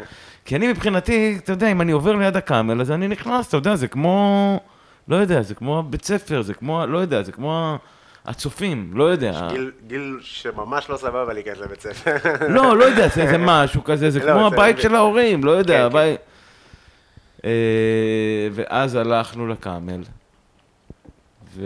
כי 0.45 0.55
אני 0.55 0.67
מבחינתי, 0.67 1.37
אתה 1.43 1.51
יודע, 1.51 1.71
אם 1.71 1.81
אני 1.81 1.91
עובר 1.91 2.15
ליד 2.15 2.35
הקאמל, 2.37 2.81
אז 2.81 2.91
אני 2.91 3.07
נכנס, 3.07 3.47
אתה 3.47 3.57
יודע, 3.57 3.75
זה 3.75 3.87
כמו, 3.87 4.59
לא 5.07 5.15
יודע, 5.15 5.41
זה 5.41 5.55
כמו 5.55 5.83
בית 5.83 6.05
ספר, 6.05 6.41
זה 6.41 6.53
כמו, 6.53 6.85
לא 6.85 6.97
יודע, 6.97 7.23
זה 7.23 7.31
כמו 7.31 7.77
הצופים, 8.25 8.91
לא 8.93 9.03
יודע. 9.03 9.47
גיל, 9.51 9.71
גיל 9.87 10.17
שממש 10.21 10.89
לא 10.89 10.97
סבבה 10.97 11.33
להיכנס 11.33 11.57
לבית 11.57 11.81
ספר. 11.81 12.15
לא, 12.49 12.77
לא 12.77 12.83
יודע, 12.83 13.07
זה 13.07 13.27
זה 13.27 13.37
משהו 13.37 13.83
כזה, 13.83 14.09
זה 14.11 14.19
לא, 14.19 14.33
כמו 14.33 14.49
זה- 14.49 14.55
הבית 14.55 14.79
של 14.79 14.95
ההורים, 14.95 15.43
לא 15.43 15.51
כן, 15.51 15.57
יודע, 15.57 15.77
כן. 15.77 15.83
הבית... 15.85 16.19
אה, 17.45 17.49
ואז 18.51 18.95
הלכנו 18.95 19.47
לקאמל, 19.47 20.01
ו... 21.55 21.61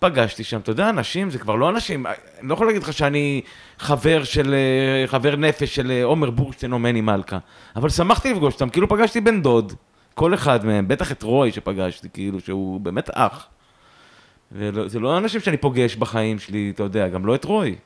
פגשתי 0.00 0.44
שם, 0.44 0.60
אתה 0.60 0.70
יודע, 0.70 0.88
אנשים, 0.88 1.30
זה 1.30 1.38
כבר 1.38 1.54
לא 1.54 1.68
אנשים, 1.68 2.06
אני 2.06 2.48
לא 2.48 2.54
יכול 2.54 2.66
להגיד 2.66 2.82
לך 2.82 2.92
שאני 2.92 3.42
חבר 3.78 4.24
של, 4.24 4.54
אה, 4.54 5.06
חבר 5.06 5.36
נפש 5.36 5.74
של 5.74 5.90
אה, 5.90 6.04
עומר 6.04 6.30
בורשטיין 6.30 6.72
או 6.72 6.78
מני 6.78 7.00
מלכה, 7.00 7.38
אבל 7.76 7.88
שמחתי 7.88 8.32
לפגוש 8.32 8.54
אותם, 8.54 8.70
כאילו 8.70 8.88
פגשתי 8.88 9.20
בן 9.20 9.42
דוד, 9.42 9.72
כל 10.14 10.34
אחד 10.34 10.66
מהם, 10.66 10.88
בטח 10.88 11.12
את 11.12 11.22
רוי 11.22 11.52
שפגשתי, 11.52 12.08
כאילו, 12.12 12.40
שהוא 12.40 12.80
באמת 12.80 13.10
אח. 13.10 13.48
וזה 14.52 15.00
לא 15.00 15.18
אנשים 15.18 15.40
שאני 15.40 15.56
פוגש 15.56 15.96
בחיים 15.96 16.38
שלי, 16.38 16.72
אתה 16.74 16.82
יודע, 16.82 17.08
גם 17.08 17.26
לא 17.26 17.34
את 17.34 17.44
רוי. 17.44 17.76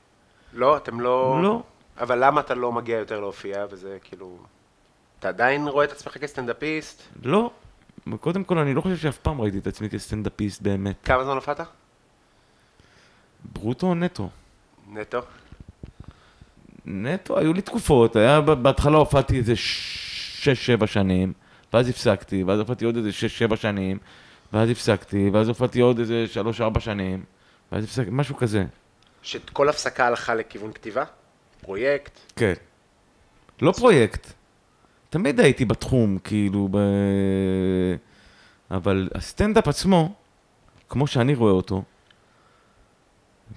לא, 0.53 0.77
אתם 0.77 1.01
לא... 1.01 1.41
לא. 1.43 1.63
אבל 2.01 2.25
למה 2.25 2.41
אתה 2.41 2.55
לא 2.55 2.73
מגיע 2.73 2.99
יותר 2.99 3.21
להופיע, 3.21 3.67
וזה 3.71 3.99
כאילו... 4.05 4.37
אתה 5.19 5.29
עדיין 5.29 5.69
רואה 5.69 5.85
את 5.85 5.93
עצמך 5.93 6.19
כסטנדאפיסט? 6.19 7.03
לא. 7.23 7.51
קודם 8.21 8.45
כל, 8.45 8.59
אני 8.59 8.75
לא 8.75 8.81
חושב 8.81 8.97
שאף 8.97 9.19
פעם 9.19 9.41
ראיתי 9.41 9.59
את 9.59 9.67
עצמי 9.67 9.91
כסטנדאפיסט 9.91 10.63
באמת. 10.63 10.97
כמה 11.05 11.25
זמן 11.25 11.35
הופעת? 11.35 11.61
ברוטו 13.53 13.87
או 13.87 13.95
נטו? 13.95 14.29
נטו. 14.93 15.21
נטו, 16.87 17.39
היו 17.39 17.53
לי 17.53 17.63
תקופות, 17.63 18.17
היה 18.17 18.41
בהתחלה 18.41 18.97
הופעתי 18.97 19.39
איזה 19.39 19.57
שש-שבע 19.57 20.87
שנים, 20.87 21.33
ואז 21.73 21.89
הפסקתי, 21.89 22.43
ואז 22.43 22.59
הופעתי 22.59 22.85
עוד 22.85 22.97
איזה 22.97 23.13
שש-שבע 23.13 23.57
שנים, 23.57 23.99
ואז 24.53 24.71
הפסקתי, 24.71 25.31
ואז 25.33 25.49
הופעתי 25.49 25.81
עוד 25.81 25.99
איזה 25.99 26.27
שלוש-ארבע 26.27 26.81
שנים, 26.81 27.25
ואז 27.73 27.85
הפסקתי, 27.85 28.11
משהו 28.13 28.37
כזה. 28.37 28.65
שכל 29.23 29.69
הפסקה 29.69 30.07
הלכה 30.07 30.35
לכיוון 30.35 30.73
כתיבה? 30.73 31.05
פרויקט? 31.61 32.19
כן. 32.37 32.53
לא 33.63 33.73
פרויקט. 33.73 34.33
תמיד 35.11 35.41
הייתי 35.41 35.65
בתחום, 35.65 36.19
כאילו, 36.25 36.69
ב... 36.71 36.79
אבל 38.71 39.09
הסטנדאפ 39.15 39.69
עצמו, 39.69 40.15
כמו 40.89 41.07
שאני 41.07 41.35
רואה 41.35 41.53
אותו, 41.53 41.83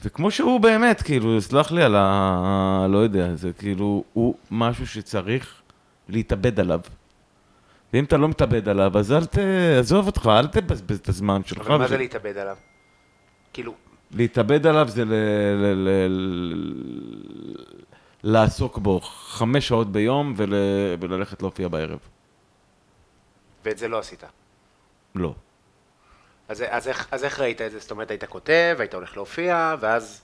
וכמו 0.04 0.32
שהוא 0.32 0.60
באמת, 0.60 1.02
כאילו, 1.02 1.42
סלח 1.42 1.72
לי 1.72 1.84
על 1.84 1.96
ה... 1.96 2.88
לא 2.90 2.98
יודע, 2.98 3.36
זה 3.36 3.54
כאילו, 3.54 4.04
הוא 4.14 4.36
משהו 4.52 4.88
שצריך 4.88 5.62
להתאבד 6.10 6.60
עליו. 6.60 6.80
ואם 7.94 8.04
אתה 8.04 8.18
לא 8.18 8.28
מתאבד 8.28 8.70
עליו, 8.70 8.98
אז 8.98 9.12
אל 9.12 9.26
ת... 9.26 9.38
עזוב 9.80 10.08
אותך, 10.08 10.30
אל 10.32 10.48
תבזבז 10.48 11.00
את 11.00 11.10
הזמן 11.10 11.44
שלך. 11.44 11.68
אבל 11.68 11.78
מה 11.78 11.88
זה 11.88 11.98
להתאבד 11.98 12.38
עליו? 12.38 12.58
כאילו, 13.54 13.74
להתאבד 14.12 14.68
עליו 14.68 14.88
זה 14.90 15.06
ל... 15.06 15.14
ל... 15.56 15.90
ל... 15.90 15.90
לעסוק 18.24 18.78
בו 18.78 19.00
חמש 19.02 19.68
שעות 19.68 19.92
ביום 19.92 20.34
ול... 20.38 20.54
וללכת 21.00 21.42
להופיע 21.42 21.68
בערב. 21.68 22.00
ואת 23.66 23.78
זה 23.78 23.88
לא 23.88 24.00
עשית. 24.00 24.24
לא. 25.16 25.34
אז, 26.50 26.64
אז, 26.70 26.88
איך, 26.88 27.08
אז 27.12 27.24
איך 27.24 27.40
ראית 27.40 27.62
את 27.62 27.72
זה? 27.72 27.80
זאת 27.80 27.92
אומרת, 27.92 28.12
היית 28.12 28.24
כותב, 28.24 28.76
היית 28.80 28.94
הולך 28.94 29.16
להופיע, 29.18 29.76
ואז... 29.80 30.22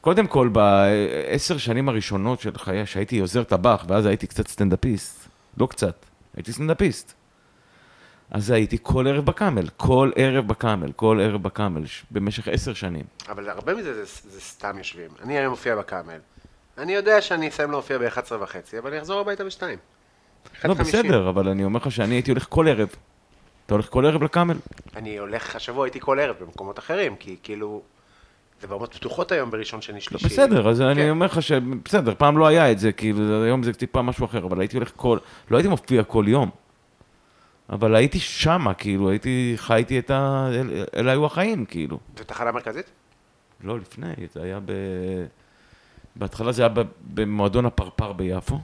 קודם 0.00 0.26
כל, 0.26 0.48
בעשר 0.48 1.58
שנים 1.58 1.88
הראשונות 1.88 2.40
של 2.40 2.58
חיי, 2.58 2.86
שהייתי 2.86 3.18
עוזר 3.18 3.44
טבח, 3.44 3.84
ואז 3.88 4.06
הייתי 4.06 4.26
קצת 4.26 4.48
סטנדאפיסט, 4.48 5.28
לא 5.58 5.66
קצת, 5.66 6.06
הייתי 6.36 6.52
סטנדאפיסט. 6.52 7.14
אז 8.30 8.50
הייתי 8.50 8.78
כל 8.82 9.06
ערב 9.08 9.24
בקאמל, 9.24 9.68
כל 9.76 10.10
ערב 10.16 10.48
בקאמל, 10.48 10.92
כל 10.92 11.20
ערב 11.22 11.42
בקאמל, 11.42 11.82
במשך 12.10 12.48
עשר 12.48 12.74
שנים. 12.74 13.04
אבל 13.28 13.48
הרבה 13.48 13.74
מזה 13.74 13.94
זה, 13.94 14.04
זה 14.30 14.40
סתם 14.40 14.78
יושבים. 14.78 15.10
אני 15.22 15.38
היום 15.38 15.50
מופיע 15.50 15.76
בקאמל. 15.76 16.18
אני 16.78 16.92
יודע 16.92 17.20
שאני 17.20 17.48
אסיים 17.48 17.70
להופיע 17.70 17.98
ב-11 17.98 18.34
וחצי, 18.40 18.78
אבל 18.78 18.90
אני 18.90 18.98
אחזור 18.98 19.20
הביתה 19.20 19.44
ב-2. 19.44 19.62
לא, 20.64 20.74
בסדר, 20.74 21.28
אבל 21.28 21.48
אני 21.48 21.64
אומר 21.64 21.80
לך 21.80 21.92
שאני 21.92 22.14
הייתי 22.14 22.30
הולך 22.30 22.46
כל 22.48 22.68
ערב. 22.68 22.88
אתה 23.70 23.74
הולך 23.76 23.88
כל 23.90 24.06
ערב 24.06 24.22
לקאמל? 24.22 24.56
אני 24.96 25.18
הולך, 25.18 25.56
השבוע 25.56 25.84
הייתי 25.86 26.00
כל 26.00 26.20
ערב 26.20 26.36
במקומות 26.40 26.78
אחרים, 26.78 27.16
כי 27.16 27.36
כאילו, 27.42 27.82
זה 28.60 28.66
במות 28.66 28.94
פתוחות 28.94 29.32
היום 29.32 29.50
בראשון, 29.50 29.80
שני, 29.82 30.00
שלישי. 30.00 30.24
בסדר, 30.26 30.68
אז 30.68 30.78
כן. 30.78 30.84
אני 30.84 31.10
אומר 31.10 31.26
לך 31.26 31.42
שבסדר, 31.42 32.14
פעם 32.18 32.38
לא 32.38 32.46
היה 32.46 32.72
את 32.72 32.78
זה, 32.78 32.92
כאילו, 32.92 33.42
היום 33.44 33.62
זה 33.62 33.72
טיפה 33.72 34.02
משהו 34.02 34.24
אחר, 34.26 34.44
אבל 34.44 34.60
הייתי 34.60 34.76
הולך 34.76 34.92
כל, 34.96 35.18
לא 35.50 35.56
הייתי 35.56 35.68
מופיע 35.68 36.02
כל 36.04 36.24
יום. 36.28 36.50
אבל 37.70 37.94
הייתי 37.96 38.18
שמה, 38.18 38.74
כאילו, 38.74 39.10
הייתי, 39.10 39.52
חייתי 39.56 39.98
את 39.98 40.10
ה... 40.10 40.48
אל- 40.52 40.84
אלה 40.96 41.10
היו 41.10 41.26
החיים, 41.26 41.64
כאילו. 41.64 41.98
זו 42.18 42.24
תחנה 42.24 42.52
מרכזית? 42.52 42.90
לא, 43.64 43.78
לפני, 43.78 44.12
זה 44.34 44.42
היה 44.42 44.60
ב... 44.64 44.72
בהתחלה 46.16 46.52
זה 46.52 46.62
היה 46.62 46.68
ב- 46.68 46.82
במועדון 47.14 47.66
הפרפר 47.66 48.12
ביפו, 48.12 48.58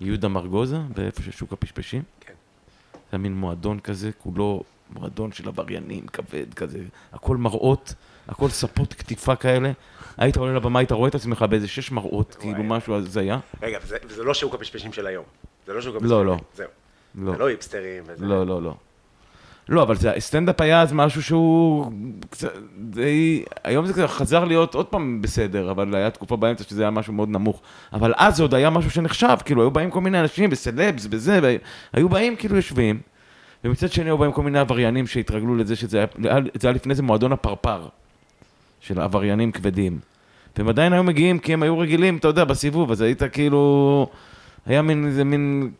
ביהודה 0.00 0.28
מרגוזה, 0.28 0.78
באיפה 0.96 1.22
ששוק 1.22 1.52
הפשפשים. 1.52 2.02
כן. 2.20 2.32
זה 2.92 2.98
היה 3.12 3.18
מין 3.18 3.34
מועדון 3.34 3.80
כזה, 3.80 4.10
כולו 4.18 4.62
מועדון 4.90 5.32
של 5.32 5.48
עבריינים, 5.48 6.06
כבד 6.06 6.54
כזה, 6.54 6.78
הכל 7.12 7.36
מראות, 7.36 7.94
הכל 8.28 8.48
ספות 8.48 8.94
קטיפה 8.94 9.36
כאלה. 9.36 9.72
היית 10.16 10.36
עולה 10.36 10.52
לבמה, 10.54 10.78
היית 10.78 10.92
רואה 10.92 11.08
את 11.08 11.14
עצמך 11.14 11.42
באיזה 11.50 11.68
שש 11.68 11.90
מראות, 11.90 12.36
כאילו 12.40 12.64
משהו 12.64 12.94
הזיה. 12.94 13.38
רגע, 13.62 13.78
וזה, 13.82 14.24
לא 14.24 14.34
שוק 14.34 14.54
הפשפשים 14.54 14.92
של 14.92 15.06
היום. 15.06 15.24
זה 15.66 15.72
לא 15.72 15.80
שוק 15.80 15.94
לא, 15.94 15.98
הפשפשים. 15.98 16.26
לא. 16.26 16.36
זהו. 16.54 16.68
לא, 17.14 17.32
זה 17.32 17.38
לא 17.38 17.46
היפסטרים 17.48 18.04
וזה. 18.06 18.26
לא, 18.26 18.46
לא, 18.46 18.62
לא. 18.62 18.74
לא, 19.68 19.82
אבל 19.82 19.96
זה, 19.96 20.12
סטנדאפ 20.18 20.60
היה 20.60 20.82
אז 20.82 20.92
משהו 20.92 21.22
שהוא 21.22 21.92
קצת, 22.30 22.52
די, 22.78 23.44
היום 23.64 23.86
זה 23.86 23.92
כזה 23.92 24.08
חזר 24.08 24.44
להיות 24.44 24.74
עוד 24.74 24.86
פעם 24.86 25.22
בסדר, 25.22 25.70
אבל 25.70 25.94
היה 25.94 26.10
תקופה 26.10 26.36
באמצע 26.36 26.64
שזה 26.64 26.82
היה 26.82 26.90
משהו 26.90 27.12
מאוד 27.12 27.28
נמוך. 27.28 27.62
אבל 27.92 28.14
אז 28.16 28.36
זה 28.36 28.42
עוד 28.42 28.54
היה 28.54 28.70
משהו 28.70 28.90
שנחשב, 28.90 29.36
כאילו, 29.44 29.62
היו 29.62 29.70
באים 29.70 29.90
כל 29.90 30.00
מיני 30.00 30.20
אנשים 30.20 30.50
וסלבס 30.52 31.06
וזה, 31.10 31.56
והיו 31.94 32.08
באים 32.08 32.36
כאילו 32.36 32.56
יושבים, 32.56 33.00
ומצד 33.64 33.92
שני 33.92 34.04
היו 34.04 34.18
באים 34.18 34.32
כל 34.32 34.42
מיני 34.42 34.58
עבריינים 34.58 35.06
שהתרגלו 35.06 35.56
לזה 35.56 35.76
שזה 35.76 35.98
היה, 35.98 36.38
זה 36.54 36.68
היה 36.68 36.74
לפני 36.74 36.94
זה 36.94 37.02
מועדון 37.02 37.32
הפרפר, 37.32 37.88
של 38.80 39.00
עבריינים 39.00 39.52
כבדים. 39.52 39.98
והם 40.56 40.68
עדיין 40.68 40.92
היו 40.92 41.02
מגיעים 41.02 41.38
כי 41.38 41.52
הם 41.52 41.62
היו 41.62 41.78
רגילים, 41.78 42.16
אתה 42.16 42.28
יודע, 42.28 42.44
בסיבוב, 42.44 42.90
אז 42.90 43.00
היית 43.00 43.22
כאילו, 43.22 44.06
היה 44.66 44.82
מין, 44.82 45.06
איזה 45.06 45.24
מין 45.24 45.70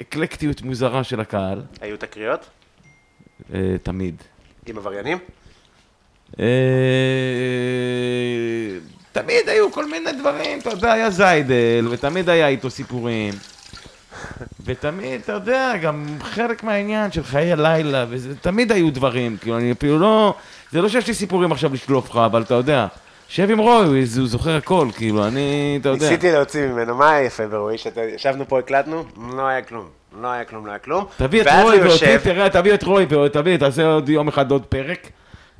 אקלקטיות 0.00 0.62
מוזרה 0.62 1.04
של 1.04 1.20
הקהל. 1.20 1.62
היו 1.80 1.96
תקריות? 1.96 2.50
אה, 3.54 3.76
תמיד. 3.82 4.14
עם 4.66 4.78
עבריינים? 4.78 5.18
אה, 6.40 6.46
תמיד 9.12 9.48
היו 9.48 9.72
כל 9.72 9.86
מיני 9.86 10.12
דברים, 10.12 10.58
אתה 10.58 10.70
יודע, 10.70 10.92
היה 10.92 11.10
זיידל, 11.10 11.88
ותמיד 11.90 12.28
היה 12.28 12.48
איתו 12.48 12.70
סיפורים. 12.70 13.34
ותמיד, 14.64 15.20
אתה 15.20 15.32
יודע, 15.32 15.72
גם 15.82 16.06
חלק 16.20 16.64
מהעניין 16.64 17.12
של 17.12 17.22
חיי 17.22 17.52
הלילה, 17.52 18.06
וזה, 18.08 18.36
תמיד 18.36 18.72
היו 18.72 18.90
דברים, 18.90 19.36
כאילו, 19.40 19.58
אני 19.58 19.72
אפילו 19.72 19.98
לא, 19.98 20.34
זה 20.72 20.82
לא 20.82 20.88
שיש 20.88 21.08
לי 21.08 21.14
סיפורים 21.14 21.52
עכשיו 21.52 21.74
לשלוף 21.74 22.10
לך, 22.10 22.16
אבל 22.16 22.42
אתה 22.42 22.54
יודע, 22.54 22.86
שב 23.28 23.50
עם 23.50 23.58
רוי, 23.58 24.04
הוא 24.18 24.26
זוכר 24.26 24.56
הכל, 24.56 24.88
כאילו, 24.96 25.26
אני, 25.26 25.78
אתה 25.80 25.88
יודע. 25.88 26.08
ניסיתי 26.08 26.32
להוציא 26.32 26.66
ממנו, 26.66 26.94
מה 26.94 27.10
היה 27.10 27.26
יפה 27.26 27.46
ברועי? 27.46 27.78
שישבנו 27.78 28.48
פה, 28.48 28.58
הקלטנו, 28.58 29.04
לא 29.36 29.46
היה 29.46 29.62
כלום. 29.62 30.01
לא 30.20 30.28
היה 30.28 30.44
כלום, 30.44 30.66
לא 30.66 30.70
היה 30.70 30.78
כלום. 30.78 31.04
תביא 31.16 31.42
את 31.42 31.46
רוי 31.62 31.80
ואותי, 31.80 32.18
תראה, 32.22 32.50
תביא 32.50 32.74
את 32.74 32.82
רוי 32.82 33.04
ותביא, 33.04 33.56
תעשה 33.56 33.86
עוד 33.86 34.08
יום 34.08 34.28
אחד 34.28 34.50
עוד 34.50 34.66
פרק. 34.66 35.08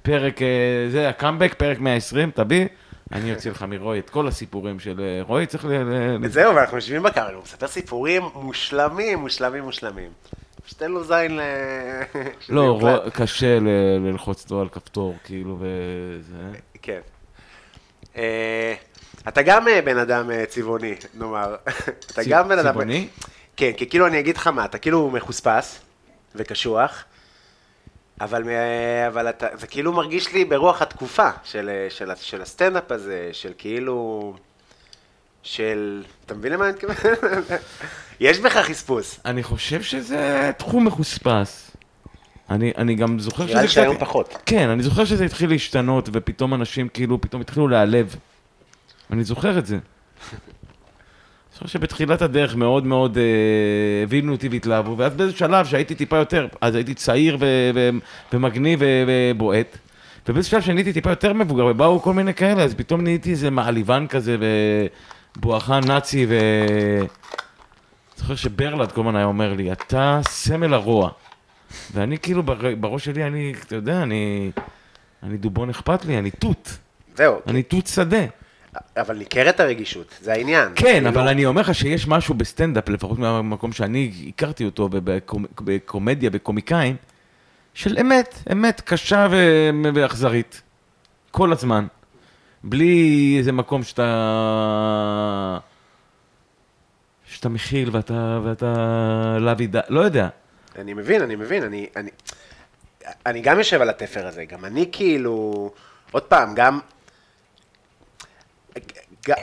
פרק, 0.02 0.42
אה, 0.42 0.48
זה 0.90 1.08
הקאמבק, 1.08 1.54
פרק 1.54 1.78
120, 1.78 2.30
תביא. 2.30 2.66
אני 3.12 3.34
אוציא 3.34 3.50
לך 3.50 3.62
מרוי 3.62 3.98
את 3.98 4.10
כל 4.10 4.28
הסיפורים 4.28 4.80
של 4.80 5.00
אה, 5.00 5.22
רוי, 5.22 5.46
צריך 5.46 5.64
ל... 5.64 5.68
וזהו, 6.22 6.54
ואנחנו 6.54 6.76
יושבים 6.76 7.02
בקאמל, 7.02 7.34
הוא 7.34 7.42
מספר 7.42 7.68
סיפורים 7.68 8.22
מושלמים, 8.34 9.18
מושלמים, 9.18 9.64
מושלמים. 9.64 10.10
פשוט 10.64 10.78
תן 10.78 10.90
לו 10.90 11.04
זין 11.04 11.36
ל... 11.36 11.40
לא, 12.48 13.00
קשה 13.12 13.58
ללחוץ 14.00 14.42
אותו 14.44 14.60
על 14.60 14.68
כפתור, 14.68 15.16
כאילו, 15.24 15.58
וזה... 15.60 16.58
כן. 16.82 17.00
אתה 19.28 19.42
גם 19.42 19.66
בן 19.84 19.98
אדם 19.98 20.30
צבעוני, 20.48 20.94
נאמר. 21.14 21.56
אתה 22.12 22.22
גם 22.28 22.48
בן 22.48 22.58
אדם... 22.58 22.72
צבעוני? 22.72 23.08
כן, 23.56 23.70
כי 23.76 23.88
כאילו 23.88 24.06
אני 24.06 24.18
אגיד 24.20 24.36
לך 24.36 24.46
מה, 24.46 24.64
אתה 24.64 24.78
כאילו 24.78 25.10
מחוספס 25.10 25.80
וקשוח, 26.34 27.04
אבל, 28.20 28.42
אבל 29.06 29.28
אתה, 29.28 29.46
זה 29.52 29.66
כאילו 29.66 29.92
מרגיש 29.92 30.32
לי 30.32 30.44
ברוח 30.44 30.82
התקופה 30.82 31.28
של, 31.44 31.70
של, 31.88 32.10
ה- 32.10 32.16
של 32.16 32.42
הסטנדאפ 32.42 32.92
הזה, 32.92 33.28
של 33.32 33.52
כאילו... 33.58 34.34
של... 35.42 36.02
אתה 36.26 36.34
מבין 36.34 36.52
למה 36.52 36.64
אני 36.64 36.72
מתכוון? 36.72 36.94
יש 38.20 38.38
בך 38.38 38.56
חספוס. 38.56 39.20
אני 39.24 39.42
חושב 39.42 39.82
שזה 39.82 40.50
תחום 40.58 40.84
מחוספס. 40.86 41.70
אני, 42.50 42.72
אני 42.76 42.94
גם 42.94 43.18
זוכר 43.18 43.44
נראה 43.44 43.62
לי 43.62 43.68
שזה 43.68 43.74
שהיום 43.74 43.98
פחות. 43.98 44.36
כן, 44.46 44.68
אני 44.68 44.82
זוכר 44.82 45.04
שזה 45.04 45.24
התחיל 45.24 45.50
להשתנות, 45.50 46.08
ופתאום 46.12 46.54
אנשים 46.54 46.88
כאילו, 46.88 47.20
פתאום 47.20 47.42
התחילו 47.42 47.68
להיעלב. 47.68 48.16
אני 49.10 49.24
זוכר 49.24 49.58
את 49.58 49.66
זה. 49.66 49.78
זוכר 51.62 51.72
שבתחילת 51.72 52.22
הדרך 52.22 52.56
מאוד 52.56 52.86
מאוד 52.86 53.18
אה, 53.18 53.22
הבינו 54.02 54.32
אותי 54.32 54.48
והתלהבו, 54.48 54.96
ואז 54.98 55.14
באיזה 55.14 55.36
שלב 55.36 55.66
שהייתי 55.66 55.94
טיפה 55.94 56.16
יותר, 56.16 56.46
אז 56.60 56.74
הייתי 56.74 56.94
צעיר 56.94 57.38
ומגניב 58.32 58.80
ובועט, 59.06 59.78
ובאיזה 60.28 60.48
שלב 60.48 60.60
שנהייתי 60.60 60.92
טיפה 60.92 61.10
יותר 61.10 61.32
מבוגר, 61.32 61.66
ובאו 61.66 62.02
כל 62.02 62.14
מיני 62.14 62.34
כאלה, 62.34 62.62
אז 62.62 62.74
פתאום 62.74 63.00
נהייתי 63.00 63.30
איזה 63.30 63.50
מעליבן 63.50 64.06
כזה, 64.06 64.36
ובואכה 65.36 65.80
נאצי, 65.80 66.26
ו... 66.28 66.34
זוכר 68.16 68.34
שברלד 68.34 68.92
כל 68.92 69.00
הזמן 69.00 69.16
היה 69.16 69.24
אומר 69.24 69.52
לי, 69.52 69.72
אתה 69.72 70.20
סמל 70.28 70.74
הרוע. 70.74 71.10
ואני 71.94 72.18
כאילו 72.18 72.42
בר- 72.42 72.74
בראש 72.80 73.04
שלי, 73.04 73.26
אני, 73.26 73.54
אתה 73.66 73.74
יודע, 73.74 74.02
אני, 74.02 74.50
אני 75.22 75.36
דובון 75.36 75.70
אכפת 75.70 76.04
לי, 76.04 76.18
אני 76.18 76.30
תות, 76.30 76.78
זהו, 77.16 77.36
אני 77.46 77.62
תות 77.62 77.86
שדה. 77.86 78.24
אבל 78.96 79.16
ניכרת 79.16 79.60
הרגישות, 79.60 80.14
זה 80.20 80.32
העניין. 80.32 80.72
כן, 80.74 81.06
אבל 81.06 81.28
אני 81.28 81.46
אומר 81.46 81.60
לך 81.60 81.74
שיש 81.74 82.08
משהו 82.08 82.34
בסטנדאפ, 82.34 82.88
לפחות 82.88 83.18
מהמקום 83.18 83.72
שאני 83.72 84.12
הכרתי 84.28 84.64
אותו 84.64 84.88
בקומ- 84.88 85.46
בקומדיה, 85.64 86.30
בקומיקאים, 86.30 86.96
של 87.74 87.98
אמת, 88.00 88.38
אמת 88.52 88.80
קשה 88.80 89.26
ואכזרית. 89.94 90.62
כל 91.30 91.52
הזמן. 91.52 91.86
בלי 92.64 93.34
איזה 93.38 93.52
מקום 93.52 93.82
שאתה... 93.82 95.58
שאתה 97.24 97.48
מכיל 97.48 97.88
ואתה, 97.92 98.40
ואתה 98.44 99.36
ד... 99.70 99.76
לא 99.88 100.00
יודע. 100.00 100.28
אני 100.78 100.94
מבין, 100.94 101.22
אני 101.22 101.36
מבין, 101.36 101.62
אני, 101.62 101.86
אני, 101.96 102.10
אני 103.26 103.40
גם 103.40 103.58
יושב 103.58 103.82
על 103.82 103.88
התפר 103.90 104.26
הזה, 104.26 104.44
גם 104.44 104.64
אני 104.64 104.88
כאילו, 104.92 105.70
עוד 106.10 106.22
פעם, 106.22 106.54
גם, 106.54 106.80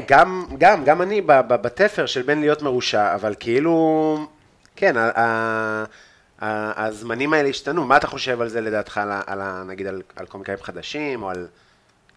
גם, 0.08 0.46
גם, 0.58 0.84
גם 0.84 1.02
אני 1.02 1.22
בתפר 1.48 2.06
של 2.06 2.22
בין 2.22 2.40
להיות 2.40 2.62
מרושע, 2.62 3.16
אבל 3.16 3.36
כאילו, 3.40 4.28
כן, 4.76 4.98
ה- 4.98 5.20
ה- 5.20 5.84
ה- 6.40 6.86
הזמנים 6.86 7.34
האלה 7.34 7.50
השתנו, 7.50 7.86
מה 7.86 7.98
אתה 7.98 8.08
חושב 8.08 8.42
על 8.42 8.50
זה 8.50 8.62
לדעתך, 8.62 8.98
על, 8.98 9.12
על, 9.28 9.64
נגיד 9.64 9.88
על, 9.88 10.02
על 10.16 10.26
קומיקאים 10.26 10.58
חדשים, 10.62 11.24
או 11.24 11.30
על, 11.30 11.48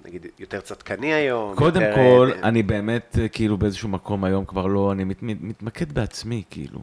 נגיד, 0.05 0.27
יותר 0.39 0.61
צדקני 0.61 1.13
היום? 1.13 1.57
קודם 1.57 1.83
יותר, 1.83 1.95
כל, 1.95 2.31
אה, 2.35 2.49
אני 2.49 2.63
באמת, 2.63 3.19
אה, 3.21 3.29
כאילו, 3.29 3.57
באיזשהו 3.57 3.89
מקום 3.89 4.25
היום 4.25 4.45
כבר 4.45 4.67
לא, 4.67 4.93
אני 4.93 5.05
מת, 5.05 5.23
מת, 5.23 5.37
מתמקד 5.41 5.93
בעצמי, 5.93 6.43
כאילו. 6.51 6.81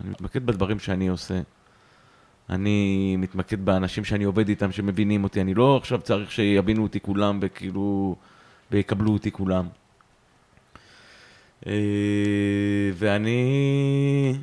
אני 0.00 0.10
מתמקד 0.10 0.46
בדברים 0.46 0.78
שאני 0.78 1.08
עושה. 1.08 1.40
אני 2.50 3.16
מתמקד 3.18 3.64
באנשים 3.64 4.04
שאני 4.04 4.24
עובד 4.24 4.48
איתם, 4.48 4.72
שמבינים 4.72 5.24
אותי. 5.24 5.40
אני 5.40 5.54
לא 5.54 5.76
עכשיו 5.76 6.00
צריך 6.00 6.32
שיבינו 6.32 6.82
אותי 6.82 7.00
כולם 7.00 7.38
וכאילו, 7.42 8.16
ויקבלו 8.70 9.12
אותי 9.12 9.32
כולם. 9.32 9.66
אה, 11.66 11.72
ואני... 12.94 14.34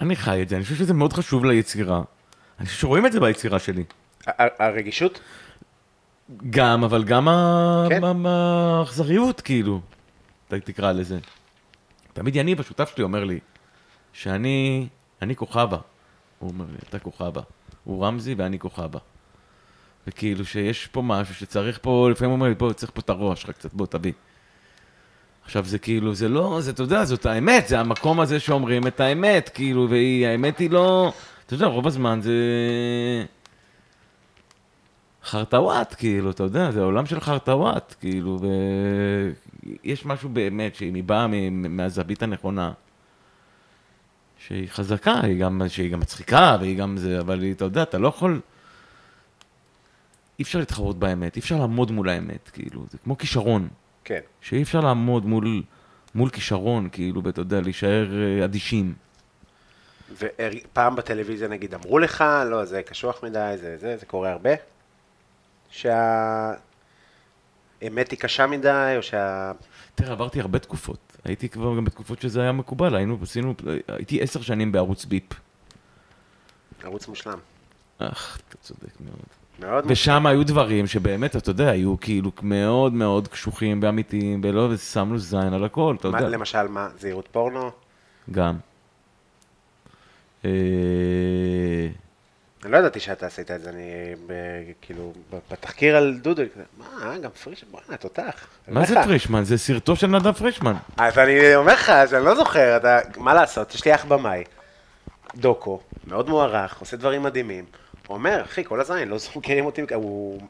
אני 0.00 0.16
חי 0.16 0.42
את 0.42 0.48
זה, 0.48 0.56
אני 0.56 0.64
חושב 0.64 0.76
שזה 0.76 0.94
מאוד 0.94 1.12
חשוב 1.12 1.44
ליצירה. 1.44 2.02
אני 2.58 2.66
חושב 2.66 2.80
שרואים 2.80 3.06
את 3.06 3.12
זה 3.12 3.20
ביצירה 3.20 3.58
שלי. 3.58 3.84
הרגישות? 4.36 5.20
גם, 6.50 6.84
אבל 6.84 7.04
גם 7.04 7.28
כן. 7.88 8.02
האכזריות, 8.26 9.40
כאילו, 9.40 9.80
תקרא 10.48 10.92
לזה. 10.92 11.18
תמיד 12.12 12.36
יניב, 12.36 12.60
השותף 12.60 12.92
שלי, 12.94 13.04
אומר 13.04 13.24
לי, 13.24 13.38
שאני, 14.12 14.88
אני 15.22 15.36
כוכבה. 15.36 15.78
הוא 16.38 16.50
אומר 16.50 16.64
לי, 16.64 16.78
אתה 16.88 16.98
כוכבה. 16.98 17.42
הוא 17.84 18.06
רמזי 18.06 18.34
ואני 18.34 18.58
כוכבה. 18.58 18.98
וכאילו 20.06 20.44
שיש 20.44 20.86
פה 20.86 21.02
משהו 21.02 21.34
שצריך 21.34 21.78
פה, 21.82 22.08
לפעמים 22.10 22.30
הוא 22.30 22.36
אומר 22.36 22.48
לי, 22.48 22.54
בוא, 22.54 22.72
צריך 22.72 22.92
פה 22.94 23.00
את 23.00 23.10
הראש 23.10 23.42
שלך 23.42 23.50
קצת, 23.50 23.74
בוא, 23.74 23.86
תביא. 23.86 24.12
עכשיו 25.44 25.64
זה 25.64 25.78
כאילו, 25.78 26.14
זה 26.14 26.28
לא, 26.28 26.58
זה, 26.60 26.70
אתה 26.70 26.82
יודע, 26.82 27.04
זאת 27.04 27.26
האמת, 27.26 27.68
זה 27.68 27.80
המקום 27.80 28.20
הזה 28.20 28.40
שאומרים 28.40 28.86
את 28.86 29.00
האמת, 29.00 29.50
כאילו, 29.54 29.88
והאמת 29.90 30.58
היא 30.58 30.70
לא, 30.70 31.12
אתה 31.46 31.54
יודע, 31.54 31.66
רוב 31.66 31.86
הזמן 31.86 32.20
זה... 32.22 32.32
חרטוואט, 35.24 35.94
כאילו, 35.98 36.30
אתה 36.30 36.42
יודע, 36.42 36.70
זה 36.70 36.82
עולם 36.82 37.06
של 37.06 37.20
חרטוואט, 37.20 37.94
כאילו, 38.00 38.38
ויש 39.84 40.06
משהו 40.06 40.28
באמת, 40.28 40.74
שאם 40.74 40.94
היא 40.94 41.04
באה 41.04 41.26
מהזווית 41.50 42.22
הנכונה, 42.22 42.72
שהיא 44.38 44.68
חזקה, 44.68 45.20
היא 45.22 45.40
גם, 45.40 45.62
שהיא 45.68 45.92
גם 45.92 46.00
מצחיקה, 46.00 46.56
והיא 46.60 46.78
גם 46.78 46.96
זה, 46.96 47.20
אבל 47.20 47.42
היא, 47.42 47.52
אתה 47.52 47.64
יודע, 47.64 47.82
אתה 47.82 47.98
לא 47.98 48.08
יכול... 48.08 48.40
אי 50.38 50.42
אפשר 50.42 50.58
להתחרות 50.58 50.98
באמת, 50.98 51.36
אי 51.36 51.40
אפשר 51.40 51.56
לעמוד 51.56 51.92
מול 51.92 52.08
האמת, 52.08 52.50
כאילו, 52.52 52.84
זה 52.90 52.98
כמו 52.98 53.18
כישרון, 53.18 53.68
כן. 54.04 54.20
שאי 54.40 54.62
אפשר 54.62 54.80
לעמוד 54.80 55.26
מול, 55.26 55.62
מול 56.14 56.30
כישרון, 56.30 56.88
כאילו, 56.92 57.24
ואתה 57.24 57.40
יודע, 57.40 57.60
להישאר 57.60 58.08
אה, 58.12 58.44
אדישים. 58.44 58.94
ופעם 60.18 60.96
בטלוויזיה 60.96 61.48
נגיד 61.48 61.74
אמרו 61.74 61.98
לך, 61.98 62.24
לא, 62.50 62.64
זה 62.64 62.82
קשוח 62.82 63.24
מדי, 63.24 63.54
זה 63.60 63.76
זה, 63.78 63.96
זה 63.96 64.06
קורה 64.06 64.30
הרבה? 64.30 64.50
שהאמת 65.70 66.60
היא 68.10 68.18
קשה 68.18 68.46
מדי, 68.46 68.94
או 68.96 69.02
שה... 69.02 69.52
תראה, 69.94 70.12
עברתי 70.12 70.40
הרבה 70.40 70.58
תקופות. 70.58 71.16
הייתי 71.24 71.48
כבר 71.48 71.76
גם 71.76 71.84
בתקופות 71.84 72.20
שזה 72.20 72.42
היה 72.42 72.52
מקובל, 72.52 72.96
היינו, 72.96 73.18
עשינו, 73.22 73.54
הייתי 73.88 74.22
עשר 74.22 74.42
שנים 74.42 74.72
בערוץ 74.72 75.04
ביפ. 75.04 75.32
ערוץ 76.82 77.08
מושלם. 77.08 77.38
אך, 77.98 78.38
אתה 78.48 78.56
צודק 78.56 79.00
מאוד. 79.00 79.43
מאוד 79.58 79.84
ושם 79.86 80.26
היו 80.26 80.46
דברים 80.46 80.86
שבאמת, 80.86 81.36
אתה 81.36 81.50
יודע, 81.50 81.70
היו 81.70 82.00
כאילו 82.00 82.30
מאוד 82.42 82.92
מאוד 82.92 83.28
קשוחים 83.28 83.80
ואמיתיים, 83.82 84.40
ולא, 84.44 84.68
ושמנו 84.70 85.18
זין 85.18 85.52
על 85.54 85.64
הכל, 85.64 85.96
אתה 86.00 86.08
מה, 86.08 86.18
יודע. 86.18 86.28
למשל, 86.28 86.68
מה? 86.68 86.88
זהירות 86.98 87.28
פורנו? 87.32 87.70
גם. 88.30 88.54
אה, 90.44 90.50
אני 92.64 92.72
לא 92.72 92.76
ידעתי 92.76 93.00
שאתה 93.00 93.26
עשית 93.26 93.50
את 93.50 93.60
זה, 93.60 93.70
אני 93.70 94.14
ב, 94.26 94.32
כאילו, 94.82 95.12
ב- 95.32 95.38
בתחקיר 95.52 95.96
על 95.96 96.18
דודו, 96.22 96.42
מה, 96.78 97.18
גם 97.18 97.30
פריש, 97.30 97.64
בוא'נה, 97.70 97.96
תותח. 97.96 98.46
מה 98.68 98.86
זה. 98.86 98.94
פרישמן? 99.04 99.44
זה 99.44 99.58
סרטו 99.58 99.96
של 99.96 100.06
נדב 100.06 100.32
פרישמן. 100.32 100.74
אז 100.96 101.18
אני 101.18 101.54
אומר 101.56 101.72
לך, 101.72 101.90
אז 101.90 102.14
אני 102.14 102.24
לא 102.24 102.34
זוכר, 102.34 102.76
אתה, 102.76 102.98
מה 103.16 103.34
לעשות, 103.34 103.74
יש 103.74 103.84
לי 103.84 103.94
אח 103.94 104.04
במאי, 104.04 104.44
דוקו, 105.36 105.80
מאוד 106.06 106.28
מוערך, 106.28 106.80
עושה 106.80 106.96
דברים 106.96 107.22
מדהימים. 107.22 107.64
הוא 108.06 108.14
אומר, 108.16 108.42
אחי, 108.44 108.64
כל 108.64 108.80
הזין, 108.80 109.08
לא 109.08 109.16
מכירים 109.36 109.66
אותי, 109.66 109.82
הוא... 109.94 110.40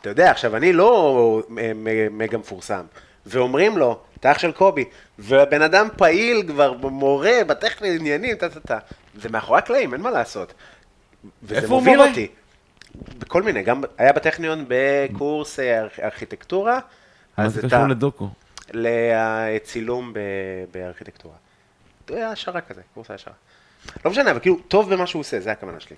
אתה 0.00 0.10
יודע, 0.10 0.30
עכשיו, 0.30 0.56
אני 0.56 0.72
לא 0.72 1.42
מ- 1.48 2.18
מגה 2.18 2.38
מפורסם, 2.38 2.84
ואומרים 3.26 3.78
לו, 3.78 4.00
אתה 4.20 4.32
אח 4.32 4.38
של 4.38 4.52
קובי, 4.52 4.84
והבן 5.18 5.62
אדם 5.62 5.88
פעיל 5.96 6.42
כבר, 6.48 6.72
מורה, 6.72 7.32
בטכני 7.46 7.96
עניינים, 7.96 8.36
טה 8.36 8.48
טה 8.48 8.60
טה. 8.60 8.78
זה 9.20 9.28
מאחורי 9.28 9.58
הקלעים, 9.58 9.92
אין 9.94 10.00
מה 10.00 10.10
לעשות. 10.10 10.54
וזה 11.42 11.68
מוביל? 11.68 12.00
אותי. 12.00 12.28
בכל 13.18 13.42
מיני, 13.42 13.62
גם 13.62 13.82
היה 13.98 14.12
בטכניון 14.12 14.64
בקורס 14.68 15.60
אה, 15.60 15.80
ארכ- 15.82 16.00
ארכיטקטורה. 16.00 16.78
מה 17.38 17.48
זה 17.48 17.62
קשור 17.62 17.86
לדוקו? 17.88 18.28
לצילום 18.72 20.12
בארכיטקטורה. 20.72 21.34
זה 22.08 22.16
היה 22.16 22.30
השערה 22.30 22.60
כזה, 22.60 22.80
קורס 22.94 23.10
העשרה. 23.10 23.34
לא 24.04 24.10
משנה, 24.10 24.30
אבל 24.30 24.38
כאילו, 24.38 24.56
טוב 24.68 24.94
במה 24.94 25.06
שהוא 25.06 25.20
עושה, 25.20 25.40
זה 25.40 25.52
הכוונה 25.52 25.80
שלי. 25.80 25.96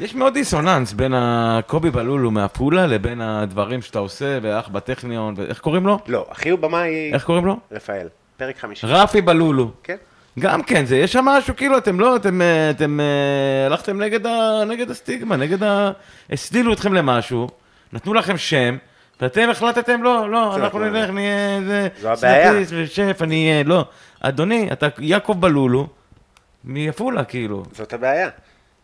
יש 0.00 0.14
מאוד 0.14 0.34
דיסוננס 0.34 0.92
בין 0.92 1.12
הקובי 1.14 1.90
בלולו 1.90 2.30
מעפולה 2.30 2.86
לבין 2.86 3.20
הדברים 3.20 3.82
שאתה 3.82 3.98
עושה, 3.98 4.38
ואח 4.42 4.68
בטכניון, 4.68 5.34
ואיך 5.36 5.58
קוראים 5.58 5.86
לו? 5.86 5.98
לא, 6.06 6.26
אחי 6.32 6.50
הוא 6.50 6.58
במאי 6.58 7.10
איך 7.14 7.24
קוראים 7.24 7.46
לו? 7.46 7.56
רפאל, 7.72 8.08
פרק 8.36 8.58
חמישי. 8.58 8.86
רפי 8.86 9.20
בלולו. 9.20 9.70
כן? 9.82 9.96
גם 10.38 10.62
כן, 10.62 10.84
זה, 10.84 10.96
יש 10.96 11.12
שם 11.12 11.24
משהו, 11.24 11.56
כאילו, 11.56 11.78
אתם 11.78 12.00
לא, 12.00 12.16
אתם, 12.16 12.42
אה, 12.42 12.70
אתם 12.70 13.00
אה, 13.00 13.66
הלכתם 13.66 14.02
נגד, 14.02 14.26
ה, 14.26 14.64
נגד 14.66 14.90
הסטיגמה, 14.90 15.36
נגד 15.36 15.62
ה... 15.62 15.90
הסדילו 16.30 16.72
אתכם 16.72 16.94
למשהו, 16.94 17.48
נתנו 17.92 18.14
לכם 18.14 18.36
שם, 18.36 18.76
ואתם 19.20 19.50
החלטתם, 19.50 20.02
לא, 20.02 20.30
לא, 20.30 20.56
אנחנו 20.56 20.78
לא 20.78 20.90
נלך, 20.90 21.10
נהיה 21.10 21.56
איזה... 21.56 21.88
זו 22.00 22.08
הבעיה. 22.08 22.52
ושף, 22.68 23.18
אני 23.22 23.50
אהיה, 23.50 23.64
לא. 23.64 23.84
אדוני, 24.20 24.68
אתה 24.72 24.88
יעקב 24.98 25.36
בלולו, 25.40 25.86
מעפולה, 26.64 27.24
כאילו. 27.24 27.62
זאת 27.72 27.92
הבעיה. 27.92 28.28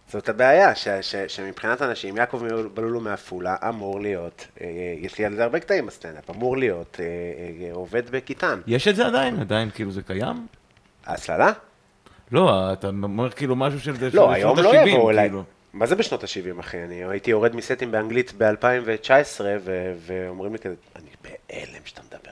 זאת 0.08 0.28
הבעיה, 0.28 0.74
ש, 0.74 0.88
ש, 0.88 1.16
שמבחינת 1.28 1.82
אנשים, 1.82 2.16
יעקב 2.16 2.42
בלולו 2.74 3.00
מעפולה 3.00 3.56
אמור 3.68 4.00
להיות, 4.00 4.46
אה, 4.60 4.66
יש 4.98 5.18
לי 5.18 5.24
על 5.24 5.34
זה 5.34 5.44
הרבה 5.44 5.60
קטעים 5.60 5.86
בסטנדאפ, 5.86 6.30
אמור 6.30 6.56
להיות 6.56 7.00
אה, 7.00 7.04
אה, 7.66 7.72
עובד 7.72 8.10
בכיתן. 8.10 8.60
יש 8.66 8.88
את 8.88 8.96
זה 8.96 9.06
עדיין? 9.06 9.40
עדיין, 9.40 9.70
כאילו, 9.70 9.90
זה 9.90 10.02
קיים? 10.02 10.46
ההסללה? 11.06 11.52
לא, 12.32 12.72
אתה 12.72 12.88
אומר 12.88 13.30
כאילו 13.30 13.56
משהו 13.56 13.80
של 13.80 13.96
זה, 13.96 14.08
לא, 14.12 14.32
היום 14.32 14.58
לא 14.58 14.74
יבואו 14.76 15.10
אליי. 15.10 15.28
כאילו. 15.28 15.44
מה 15.72 15.86
זה 15.86 15.96
בשנות 15.96 16.24
ה-70, 16.24 16.60
אחי? 16.60 16.82
אני 16.82 17.04
הייתי 17.04 17.30
יורד 17.30 17.56
מסטים 17.56 17.90
באנגלית 17.90 18.32
ב-2019, 18.38 19.40
ואומרים 20.06 20.52
לי 20.52 20.58
כזה, 20.58 20.74
אני 20.96 21.08
בהלם 21.22 21.80
שאתה 21.84 22.02
מדבר 22.02 22.30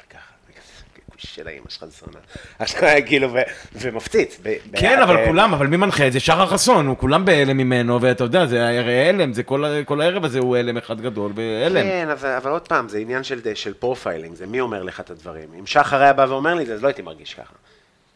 של 1.25 1.49
האמא 1.49 1.65
שלך 1.69 1.85
זונה. 1.85 2.19
עכשיו, 2.59 2.89
כאילו, 3.07 3.33
ו- 3.33 3.39
ומפציץ. 3.73 4.41
כן, 4.77 5.01
אבל 5.03 5.17
ב- 5.17 5.27
כולם, 5.27 5.55
אבל 5.55 5.67
מי 5.67 5.77
מנחה 5.77 6.07
את 6.07 6.13
זה? 6.13 6.21
שחר 6.21 6.47
חסון, 6.47 6.87
הוא 6.87 6.97
כולם 6.99 7.25
בהלם 7.25 7.57
ממנו, 7.57 8.01
ואתה 8.03 8.25
יודע, 8.25 8.47
זה 8.47 8.79
הרי 8.79 9.09
הלם, 9.09 9.33
זה 9.33 9.43
כל 9.85 10.01
הערב 10.01 10.25
הזה 10.25 10.39
הוא 10.39 10.57
הלם 10.57 10.77
אחד 10.77 11.01
גדול, 11.01 11.33
בהלם. 11.33 11.83
כן, 11.83 12.09
אבל, 12.13 12.29
אבל 12.29 12.51
עוד 12.51 12.69
פעם, 12.69 12.89
זה 12.89 12.99
עניין 12.99 13.23
של, 13.25 13.41
profiling, 13.79 14.35
זה 14.35 14.47
מי 14.47 14.61
אומר 14.61 14.83
לך 14.83 15.01
את 15.01 15.11
הדברים. 15.11 15.49
אם 15.59 15.67
שחר 15.67 16.03
היה 16.03 16.13
בא 16.13 16.27
ואומר 16.29 16.55
לי 16.55 16.63
את 16.63 16.67
זה, 16.67 16.75
אז 16.75 16.83
לא 16.83 16.89
הייתי 16.89 17.03
מרגיש 17.03 17.35
ככה. 17.35 17.55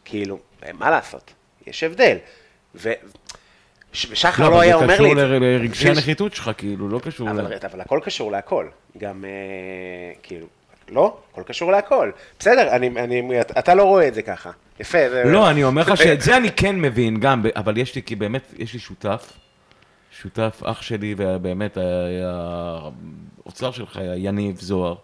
כאילו, 0.05 0.39
מה 0.73 0.89
לעשות? 0.89 1.33
יש 1.67 1.83
הבדל. 1.83 2.17
ושחר 2.75 4.43
לא, 4.43 4.47
אבל 4.55 4.59
היה 4.63 4.77
זה 4.77 4.83
אומר 4.83 4.87
לי 5.01 5.09
קשור 5.09 5.11
את 5.11 5.17
זה. 5.17 5.25
ל- 5.39 5.43
לרגשי 5.43 5.89
הנחיתות 5.89 6.33
שלך, 6.33 6.51
כאילו, 6.57 6.89
לא 6.89 6.99
קשור. 6.99 7.29
אבל, 7.29 7.53
אבל 7.71 7.81
הכל 7.81 7.99
קשור 8.03 8.31
להכל. 8.31 8.65
גם, 8.97 9.25
אה, 9.25 9.29
כאילו, 10.23 10.47
לא, 10.91 11.17
הכל 11.31 11.43
קשור 11.43 11.71
להכל. 11.71 12.11
בסדר, 12.39 12.75
אני, 12.75 12.87
אני, 12.87 13.21
אתה 13.41 13.73
לא 13.75 13.83
רואה 13.83 14.07
את 14.07 14.13
זה 14.13 14.21
ככה. 14.21 14.51
יפה. 14.79 14.97
זה- 15.09 15.23
לא, 15.25 15.49
אני 15.49 15.63
אומר 15.63 15.81
לך 15.81 15.97
שאת 15.97 16.21
זה 16.21 16.37
אני 16.37 16.51
כן 16.51 16.81
מבין 16.81 17.19
גם, 17.19 17.41
אבל 17.55 17.77
יש 17.77 17.95
לי, 17.95 18.03
כי 18.03 18.15
באמת, 18.15 18.53
יש 18.57 18.73
לי 18.73 18.79
שותף, 18.79 19.33
שותף 20.21 20.61
אח 20.65 20.81
שלי, 20.81 21.15
ובאמת, 21.17 21.77
האוצר 23.45 23.71
שלך 23.71 23.97
היה 23.97 24.15
יניב 24.15 24.59
זוהר, 24.59 24.95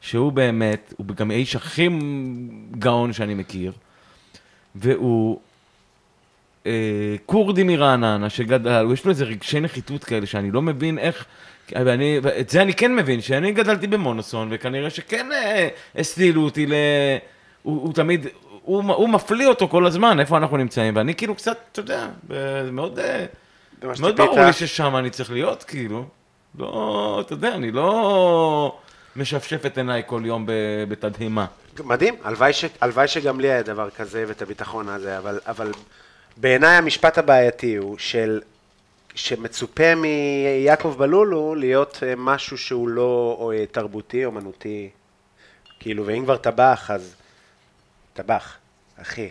שהוא 0.00 0.32
באמת, 0.32 0.94
הוא 0.96 1.06
גם 1.06 1.30
האיש 1.30 1.56
הכי 1.56 1.88
גאון 2.78 3.12
שאני 3.12 3.34
מכיר, 3.34 3.72
והוא 4.74 5.40
אה, 6.66 6.72
כורדי 7.26 7.62
מרעננה 7.62 8.30
שגדל, 8.30 8.86
יש 8.92 9.04
לו 9.04 9.10
איזה 9.10 9.24
רגשי 9.24 9.60
נחיתות 9.60 10.04
כאלה 10.04 10.26
שאני 10.26 10.50
לא 10.50 10.62
מבין 10.62 10.98
איך, 10.98 11.24
ואני, 11.74 12.20
את 12.40 12.50
זה 12.50 12.62
אני 12.62 12.74
כן 12.74 12.96
מבין, 12.96 13.20
שאני 13.20 13.52
גדלתי 13.52 13.86
במונוסון, 13.86 14.48
וכנראה 14.50 14.90
שכן 14.90 15.32
אה, 15.32 15.68
הסלילו 15.96 16.42
אותי 16.42 16.66
ל... 16.66 16.72
הוא, 17.62 17.82
הוא 17.82 17.92
תמיד, 17.92 18.26
הוא, 18.62 18.82
הוא 18.82 19.08
מפליא 19.08 19.46
אותו 19.46 19.68
כל 19.68 19.86
הזמן, 19.86 20.20
איפה 20.20 20.36
אנחנו 20.36 20.56
נמצאים, 20.56 20.96
ואני 20.96 21.14
כאילו 21.14 21.34
קצת, 21.34 21.58
אתה 21.72 21.80
יודע, 21.80 22.08
מאוד, 22.72 22.98
אה, 22.98 23.24
מאוד. 24.00 24.16
ברור 24.16 24.40
לי 24.40 24.52
ששם 24.52 24.96
אני 24.96 25.10
צריך 25.10 25.30
להיות, 25.30 25.64
כאילו. 25.64 26.04
לא, 26.58 27.22
אתה 27.26 27.32
יודע, 27.32 27.54
אני 27.54 27.70
לא 27.70 28.78
משפשף 29.16 29.66
את 29.66 29.78
עיניי 29.78 30.02
כל 30.06 30.22
יום 30.24 30.46
בתדהמה. 30.88 31.46
מדהים, 31.84 32.14
הלוואי, 32.24 32.52
ש, 32.52 32.64
הלוואי 32.80 33.08
שגם 33.08 33.40
לי 33.40 33.50
היה 33.50 33.62
דבר 33.62 33.90
כזה 33.90 34.24
ואת 34.28 34.42
הביטחון 34.42 34.88
הזה, 34.88 35.18
אבל, 35.18 35.40
אבל 35.46 35.72
בעיניי 36.36 36.76
המשפט 36.76 37.18
הבעייתי 37.18 37.76
הוא 37.76 37.98
של, 37.98 38.40
שמצופה 39.14 39.94
מיעקב 39.94 40.94
בלולו 40.98 41.54
להיות 41.54 41.98
אה, 42.02 42.14
משהו 42.16 42.58
שהוא 42.58 42.88
לא 42.88 43.36
או, 43.40 43.52
אה, 43.52 43.66
תרבותי, 43.66 44.24
אומנותי, 44.24 44.88
כאילו, 45.80 46.06
ואם 46.06 46.24
כבר 46.24 46.36
טבח, 46.36 46.90
אז 46.90 47.14
טבח, 48.12 48.56
אחי. 49.02 49.30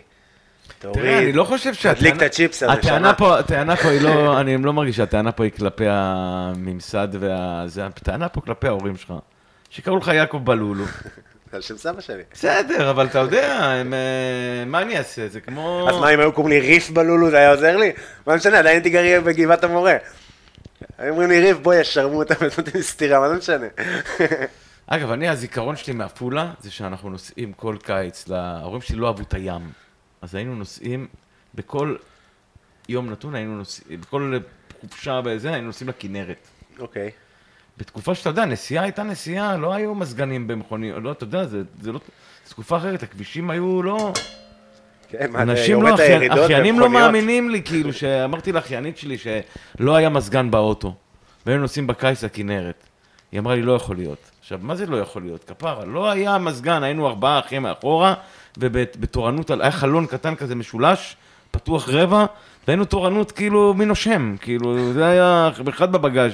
תוריד, 0.78 0.98
תראה, 0.98 1.18
אני 1.18 1.32
לא 1.32 1.44
חושב 1.44 1.72
תדליק 1.82 2.16
את 2.16 2.22
הצ'יפס, 2.22 2.62
הטענה. 2.62 3.14
פה, 3.14 3.38
הטענה 3.38 3.76
פה 3.76 3.88
היא 3.88 4.00
לא, 4.00 4.10
אני 4.40 4.56
לא 4.56 4.72
מרגיש 4.72 4.96
שהטענה 4.96 5.32
פה 5.32 5.44
היא 5.44 5.52
כלפי 5.52 5.84
הממסד 5.88 7.08
וה... 7.20 7.62
זה, 7.66 7.86
הטענה 7.86 8.28
פה 8.28 8.40
כלפי 8.40 8.68
ההורים 8.68 8.96
שלך, 8.96 9.14
שקראו 9.70 9.96
לך 9.96 10.08
יעקב 10.08 10.38
בלולו, 10.44 10.84
על 11.52 11.62
שם 11.62 11.76
סבא 11.76 12.00
שלי. 12.00 12.22
בסדר, 12.32 12.90
אבל 12.90 13.06
אתה 13.06 13.18
יודע, 13.18 13.60
אה, 13.60 14.64
מה 14.66 14.82
אני 14.82 14.98
אעשה? 14.98 15.28
זה 15.28 15.40
כמו... 15.40 15.86
אז 15.88 15.96
מה, 15.96 16.14
אם 16.14 16.20
היו 16.20 16.32
קוראים 16.32 16.52
לי 16.52 16.60
ריף 16.60 16.90
בלולו, 16.90 17.30
זה 17.30 17.36
היה 17.36 17.50
עוזר 17.50 17.76
לי? 17.76 17.92
מה 18.26 18.36
משנה, 18.36 18.58
עדיין 18.58 18.76
הייתי 18.76 18.90
גר 18.90 19.20
בגבעת 19.24 19.64
המורה. 19.64 19.96
היו 20.98 21.12
אומרים 21.12 21.30
לי 21.30 21.40
ריף, 21.40 21.58
בואי, 21.58 21.80
ישרמו 21.80 22.18
אותם 22.18 22.34
ונותנים 22.40 22.74
לי 22.74 22.82
סטירה, 22.82 23.20
מה 23.20 23.28
זה 23.28 23.34
משנה? 23.34 23.66
אגב, 24.86 25.10
אני, 25.10 25.28
הזיכרון 25.28 25.76
שלי 25.76 25.92
מעפולה, 25.94 26.52
זה 26.60 26.70
שאנחנו 26.70 27.10
נוסעים 27.10 27.52
כל 27.52 27.76
קיץ, 27.82 28.30
ההורים 28.30 28.80
שלי 28.80 28.96
לא 28.96 29.06
אהבו 29.06 29.22
את 29.22 29.34
הים. 29.34 29.70
אז 30.22 30.34
היינו 30.34 30.54
נוסעים, 30.54 31.06
בכל 31.54 31.96
יום 32.88 33.10
נתון 33.10 33.34
היינו 33.34 33.56
נוסעים, 33.56 34.00
בכל 34.00 34.38
חופשה 34.80 35.20
בזה, 35.20 35.52
היינו 35.52 35.66
נוסעים 35.66 35.88
לכנרת. 35.90 36.48
אוקיי. 36.78 37.10
בתקופה 37.80 38.14
שאתה 38.14 38.30
יודע, 38.30 38.44
נסיעה 38.44 38.84
הייתה 38.84 39.02
נסיעה, 39.02 39.56
לא 39.56 39.74
היו 39.74 39.94
מזגנים 39.94 40.46
במכוניות, 40.46 41.02
לא, 41.02 41.12
אתה 41.12 41.24
יודע, 41.24 41.44
זה, 41.44 41.62
זה 41.80 41.92
לא... 41.92 42.00
זו 42.46 42.50
תקופה 42.50 42.76
אחרת, 42.76 43.02
הכבישים 43.02 43.50
היו 43.50 43.82
לא... 43.82 44.12
כן, 45.08 45.30
מה, 45.30 45.42
אנשים 45.42 45.82
לא, 45.82 45.94
אחיינים 45.94 46.80
לא 46.80 46.86
במכוניות? 46.86 47.12
מאמינים 47.12 47.50
לי, 47.50 47.62
כאילו, 47.62 47.92
שאמרתי 47.92 48.52
לאחיינית 48.52 48.98
שלי 48.98 49.16
שלא 49.18 49.96
היה 49.96 50.08
מזגן 50.08 50.50
באוטו, 50.50 50.94
והיינו 51.46 51.62
נוסעים 51.62 51.86
בקיץ 51.86 52.24
לכנרת. 52.24 52.84
היא 53.32 53.40
אמרה 53.40 53.54
לי, 53.54 53.62
לא 53.62 53.72
יכול 53.72 53.96
להיות. 53.96 54.30
עכשיו, 54.40 54.58
מה 54.62 54.74
זה 54.74 54.86
לא 54.86 54.96
יכול 54.96 55.22
להיות? 55.22 55.44
כפרה, 55.44 55.84
לא 55.84 56.10
היה 56.10 56.38
מזגן, 56.38 56.82
היינו 56.82 57.08
ארבעה 57.08 57.38
אחים 57.38 57.62
מאחורה, 57.62 58.14
ובתורנות, 58.58 59.50
היה 59.50 59.70
חלון 59.70 60.06
קטן 60.06 60.34
כזה 60.34 60.54
משולש, 60.54 61.16
פתוח 61.50 61.88
רבע, 61.88 62.24
והיינו 62.66 62.84
תורנות 62.84 63.32
כאילו 63.32 63.74
מי 63.74 63.84
נושם, 63.84 64.36
כאילו, 64.40 64.92
זה 64.92 65.06
היה 65.06 65.50
אחד 65.68 65.92
בבגאז'. 65.92 66.32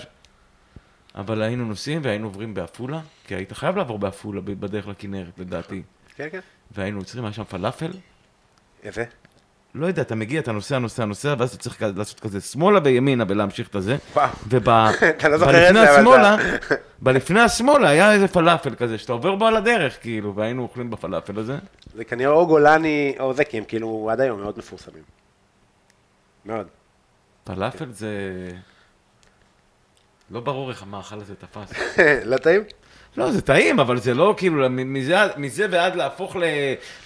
אבל 1.17 1.43
היינו 1.43 1.65
נוסעים 1.65 2.01
והיינו 2.05 2.27
עוברים 2.27 2.55
בעפולה, 2.55 3.01
כי 3.27 3.35
היית 3.35 3.53
חייב 3.53 3.77
לעבור 3.77 3.99
בעפולה 3.99 4.41
בדרך 4.41 4.89
לכנרת, 4.89 5.39
לדעתי. 5.39 5.83
כן, 6.17 6.29
כן. 6.33 6.41
והיינו 6.71 6.99
עוצרים, 6.99 7.25
היה 7.25 7.33
שם 7.33 7.45
פלאפל, 7.45 7.91
איזה? 8.83 9.05
לא 9.75 9.87
יודע, 9.87 10.03
אתה 10.03 10.15
מגיע, 10.15 10.41
אתה 10.41 10.53
נוסע, 10.53 10.79
נוסע, 10.79 11.05
נוסע, 11.05 11.35
ואז 11.39 11.55
אתה 11.55 11.63
צריך 11.63 11.83
לעשות 11.97 12.21
כזה 12.21 12.41
שמאלה 12.41 12.81
וימינה 12.85 13.25
ולהמשיך 13.29 13.69
את 13.69 13.75
הזה. 13.75 13.97
וואו. 14.15 14.29
וב... 14.49 14.69
אתה 15.19 15.29
לא 15.29 15.37
השמאלה, 15.81 16.37
בלפני 17.03 17.41
השמאלה 17.41 17.89
היה 17.89 18.13
איזה 18.13 18.29
פלאפל 18.29 18.75
כזה, 18.75 18.99
שאתה 18.99 19.13
עובר 19.13 19.35
בו 19.35 19.47
על 19.47 19.57
הדרך, 19.57 19.99
כאילו, 20.01 20.35
והיינו 20.35 20.63
אוכלים 20.63 20.91
בפלאפל 20.91 21.39
הזה. 21.39 21.59
זה 21.95 22.05
כנראה 22.05 22.33
או 22.33 22.47
גולני 22.47 23.15
או 23.21 23.35
זה, 23.35 23.45
כי 23.45 23.59
הם 23.59 23.65
כאילו 23.65 24.09
עד 24.13 24.21
היום 24.21 24.41
מאוד 24.41 24.59
מפורסמים. 24.59 25.03
מאוד. 26.47 26.67
פלאפל 27.45 27.93
זה... 27.93 28.11
לא 30.31 30.41
ברור 30.41 30.71
איך 30.71 30.83
המאכל 30.83 31.17
הזה 31.21 31.35
תפס. 31.35 31.73
לא 32.31 32.37
טעים? 32.37 32.63
לא, 33.17 33.31
זה 33.33 33.43
טעים, 33.43 33.81
אבל 33.81 33.99
זה 34.01 34.15
לא 34.15 34.35
כאילו, 34.37 34.67
מזה, 34.71 35.17
מזה 35.37 35.67
ועד 35.71 35.95
להפוך 35.97 36.37
ל, 36.37 36.43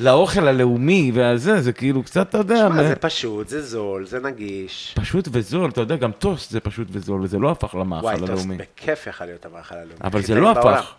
לאוכל 0.01 0.49
הלאומי 0.49 1.13
והזה, 1.15 1.61
זה 1.61 1.73
כאילו 1.73 2.03
קצת, 2.03 2.29
אתה 2.29 2.39
יודע, 2.39 2.69
מה, 2.69 2.83
מ- 2.83 2.89
זה 2.89 2.97
פשוט, 2.97 3.49
זה 3.49 3.63
זול, 3.63 4.07
זה 4.07 4.21
נגיש. 4.21 4.95
פשוט 5.01 5.29
וזול, 5.33 5.71
אתה 5.71 5.81
יודע, 5.81 5.97
גם 5.97 6.13
טוסט 6.13 6.51
זה 6.51 6.61
פשוט 6.61 6.89
וזול, 6.91 7.21
וזה 7.23 7.39
לא 7.39 7.51
הפך 7.51 7.75
למאכל 7.75 8.05
וואי, 8.07 8.17
טוסט 8.19 8.31
הלאומי. 8.33 8.57
בכיף 8.57 9.07
יכול 9.07 9.27
להיות 9.27 9.47
המאכל 9.47 9.75
הלאומי. 9.75 9.95
אבל 10.05 10.23
זה 10.23 10.35
לא 10.35 10.53
בעולם. 10.55 10.75
הפך. 10.79 10.93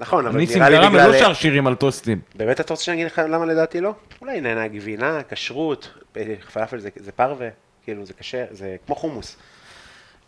נכון, 0.00 0.26
אבל 0.26 0.36
ניסים 0.38 0.58
נראה 0.58 0.70
לי 0.70 0.76
גרם, 0.76 0.92
בגלל... 0.92 1.10
לא 1.10 1.18
שר 1.18 1.32
שירים 1.32 1.66
על 1.66 1.74
טוסטים. 1.74 2.20
באמת 2.34 2.60
אתה 2.60 2.72
רוצה 2.74 2.84
שאני 2.84 2.94
אגיד 2.96 3.06
לך 3.06 3.20
למה 3.28 3.46
לדעתי 3.46 3.80
לא? 3.80 3.94
אולי 4.20 4.38
ענייני 4.38 4.60
הגבינה, 4.60 5.20
כשרות, 5.30 5.88
אה, 6.16 6.34
פלאפל 6.52 6.78
זה- 6.80 6.88
זה 6.96 7.12
פרווה, 7.12 7.48
כאילו 7.84 8.06
זה 8.06 8.12
קשה, 8.12 8.44
זה 8.50 8.76
כמו 8.86 8.94
חומוס. 8.94 9.36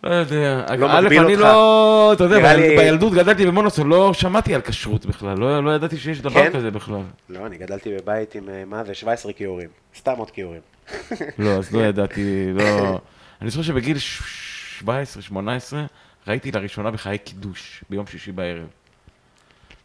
לא 0.03 0.15
יודע, 0.15 0.65
לא 0.79 0.87
א', 0.91 1.01
מגביל 1.01 1.23
אני 1.25 1.33
אותך. 1.35 1.45
לא, 1.45 2.11
אתה 2.13 2.25
יודע, 2.25 2.39
נראה 2.39 2.57
לי- 2.57 2.77
בילדות 2.77 3.13
גדלתי 3.13 3.47
במונוסון, 3.47 3.89
לא 3.89 4.15
שמעתי 4.15 4.55
על 4.55 4.61
כשרות 4.61 5.07
בכלל, 5.07 5.39
לא 5.39 5.65
לא 5.65 5.71
ידעתי 5.75 5.97
שיש 5.97 6.21
דבר 6.21 6.31
כן? 6.45 6.51
כזה 6.53 6.71
בכלל. 6.71 7.03
לא, 7.29 7.47
אני 7.47 7.59
גדלתי 7.59 7.97
בבית 7.97 8.35
עם, 8.35 8.49
אה, 8.49 8.63
מה 8.67 8.85
זה, 8.85 8.95
17 8.95 9.33
כיורים. 9.33 9.69
סתם 9.99 10.13
עוד 10.17 10.31
כיורים. 10.31 10.61
לא, 11.39 11.51
אז 11.51 11.73
לא 11.73 11.81
ידעתי, 11.81 12.47
לא... 12.55 13.01
אני 13.43 13.51
זוכר 13.51 13.63
שבגיל 13.63 13.97
17-18 14.83 14.87
ראיתי 16.29 16.53
לראשונה 16.53 16.91
בחיי 16.91 17.19
קידוש 17.19 17.85
ביום 17.91 18.07
שישי 18.07 18.33
בערב. 18.33 18.67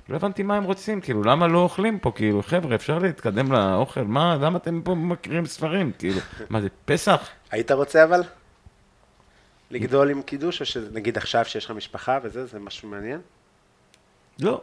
לא 0.10 0.16
הבנתי 0.16 0.44
מה 0.44 0.58
הם 0.58 0.64
רוצים, 0.64 1.02
כאילו, 1.02 1.24
למה 1.24 1.48
לא 1.48 1.58
אוכלים 1.60 2.00
פה, 2.00 2.12
כאילו, 2.16 2.44
חבר'ה, 2.44 2.76
אפשר 2.76 3.00
להתקדם 3.00 3.52
לאוכל, 3.52 4.02
מה, 4.04 4.38
למה 4.42 4.58
אתם 4.58 4.82
פה 4.84 4.96
מקריאים 4.96 5.46
ספרים, 5.46 5.92
כאילו, 6.00 6.20
מה 6.50 6.62
זה, 6.62 6.68
פסח? 6.86 7.28
היית 7.52 7.72
רוצה 7.72 8.04
אבל? 8.04 8.22
לגדול 9.72 10.10
עם 10.10 10.22
קידוש, 10.22 10.62
או 10.62 10.66
שנגיד 10.66 11.18
עכשיו 11.18 11.46
שיש 11.46 11.66
לך 11.66 11.72
משפחה 11.72 12.20
וזה, 12.24 12.46
זה 12.46 12.60
משהו 12.60 12.90
מעניין? 12.90 13.22
לא. 14.40 14.62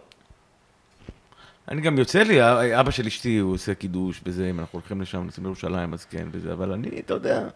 אני 1.69 1.81
גם 1.81 1.99
יוצא 1.99 2.23
לי, 2.23 2.39
אבא 2.81 2.91
של 2.91 3.07
אשתי, 3.07 3.39
הוא 3.39 3.55
עושה 3.55 3.75
קידוש 3.75 4.21
בזה, 4.21 4.51
אם 4.51 4.61
אנחנו 4.61 4.79
הולכים 4.79 5.01
לשם, 5.01 5.23
נוסעים 5.23 5.45
לירושלים, 5.45 5.95
אז 5.95 6.05
כן, 6.05 6.29
וזה, 6.31 6.53
אבל 6.53 6.73
אני, 6.73 6.89
אתה 6.99 7.15
יודע, 7.15 7.49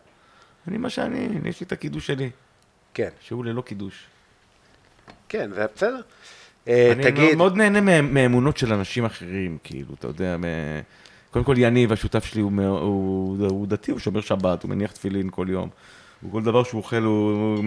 אני 0.68 0.78
מה 0.78 0.90
שאני, 0.90 1.26
אני, 1.26 1.48
יש 1.48 1.60
לי 1.60 1.66
את 1.66 1.72
הקידוש 1.72 2.06
שלי, 2.06 2.30
כן, 2.94 3.08
שהוא 3.20 3.44
ללא 3.44 3.62
קידוש. 3.62 4.06
כן, 5.28 5.50
זה 5.54 5.66
בסדר. 5.74 6.00
אה, 6.68 6.92
אני 6.92 7.02
תגיד, 7.02 7.34
מאוד 7.34 7.56
נהנה 7.56 8.00
מאמונות 8.00 8.56
של 8.56 8.72
אנשים 8.72 9.04
אחרים, 9.04 9.58
כאילו, 9.64 9.94
אתה 9.94 10.06
יודע, 10.06 10.36
מ... 10.36 10.44
קודם 11.30 11.44
כל 11.44 11.54
יניב, 11.58 11.92
השותף 11.92 12.24
שלי, 12.24 12.40
הוא, 12.40 12.52
הוא, 12.62 13.46
הוא 13.48 13.66
דתי, 13.66 13.90
הוא 13.90 14.00
שומר 14.00 14.20
שבת, 14.20 14.62
הוא 14.62 14.70
מניח 14.70 14.92
תפילין 14.92 15.28
כל 15.30 15.46
יום. 15.50 15.68
כל 16.32 16.42
דבר 16.42 16.64
שהוא 16.64 16.78
אוכל, 16.78 17.02
הוא 17.02 17.64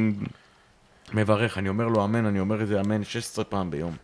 מברך. 1.14 1.58
אני 1.58 1.70
אומר 1.70 1.88
לו 1.88 2.06
אמן, 2.06 2.26
אני 2.26 2.40
אומר 2.40 2.62
איזה 2.62 2.82
אמן 2.82 3.04
16 3.04 3.46
פעם 3.46 3.72
ביום. 3.72 3.96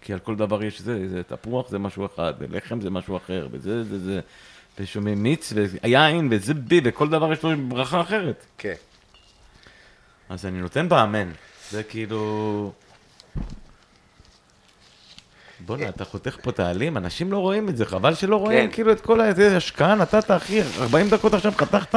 כי 0.00 0.12
על 0.12 0.18
כל 0.18 0.36
דבר 0.36 0.64
יש 0.64 0.80
זה, 0.80 1.08
זה 1.08 1.22
תפוח 1.22 1.68
זה 1.68 1.78
משהו 1.78 2.06
אחד, 2.06 2.34
ולחם 2.38 2.80
זה 2.80 2.90
משהו 2.90 3.16
אחר, 3.16 3.48
וזה, 3.50 3.84
זה, 3.84 3.98
זה, 3.98 4.20
ושומעים 4.78 5.22
מיץ, 5.22 5.52
ויין, 5.56 6.28
וזה 6.30 6.54
בי, 6.54 6.80
וכל 6.84 7.08
דבר 7.08 7.32
יש 7.32 7.42
לו 7.42 7.50
ברכה 7.68 8.00
אחרת. 8.00 8.46
כן. 8.58 8.74
אז 10.28 10.46
אני 10.46 10.60
נותן 10.60 10.88
באמן. 10.88 11.30
זה 11.70 11.82
כאילו... 11.82 12.72
בואנה, 15.60 15.88
אתה 15.88 16.04
חותך 16.04 16.36
פה 16.42 16.50
את 16.50 16.60
העלים, 16.60 16.96
אנשים 16.96 17.32
לא 17.32 17.38
רואים 17.38 17.68
את 17.68 17.76
זה, 17.76 17.86
חבל 17.86 18.14
שלא 18.14 18.36
רואים 18.36 18.68
כן. 18.68 18.74
כאילו 18.74 18.92
את 18.92 19.00
כל 19.00 19.20
איזה 19.20 19.56
השקעה 19.56 19.94
נתת, 19.94 20.30
אחי, 20.30 20.60
40 20.80 21.08
דקות 21.08 21.34
עכשיו 21.34 21.52
חתכת 21.56 21.94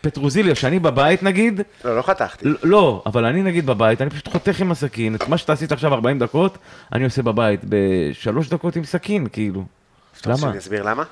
פטרוזיליה, 0.00 0.54
שאני 0.54 0.78
בבית 0.78 1.22
נגיד, 1.22 1.60
לא, 1.84 1.96
לא 1.96 2.02
חתכתי. 2.02 2.48
לא, 2.62 3.02
אבל 3.06 3.24
אני 3.24 3.42
נגיד 3.42 3.66
בבית, 3.66 4.02
אני 4.02 4.10
פשוט 4.10 4.28
חותך 4.28 4.60
עם 4.60 4.70
הסכין, 4.70 5.14
את 5.14 5.28
מה 5.28 5.38
שאתה 5.38 5.52
עשית 5.52 5.72
עכשיו 5.72 5.94
40 5.94 6.18
דקות, 6.18 6.58
אני 6.92 7.04
עושה 7.04 7.22
בבית 7.22 7.60
בשלוש 7.68 8.48
דקות 8.48 8.76
עם 8.76 8.84
סכין, 8.84 9.26
כאילו. 9.32 9.64
אתה 10.20 10.30
רוצה 10.30 10.42
למה? 10.42 10.52
שאני 10.52 10.58
אסביר 10.58 10.82
למה? 10.82 11.02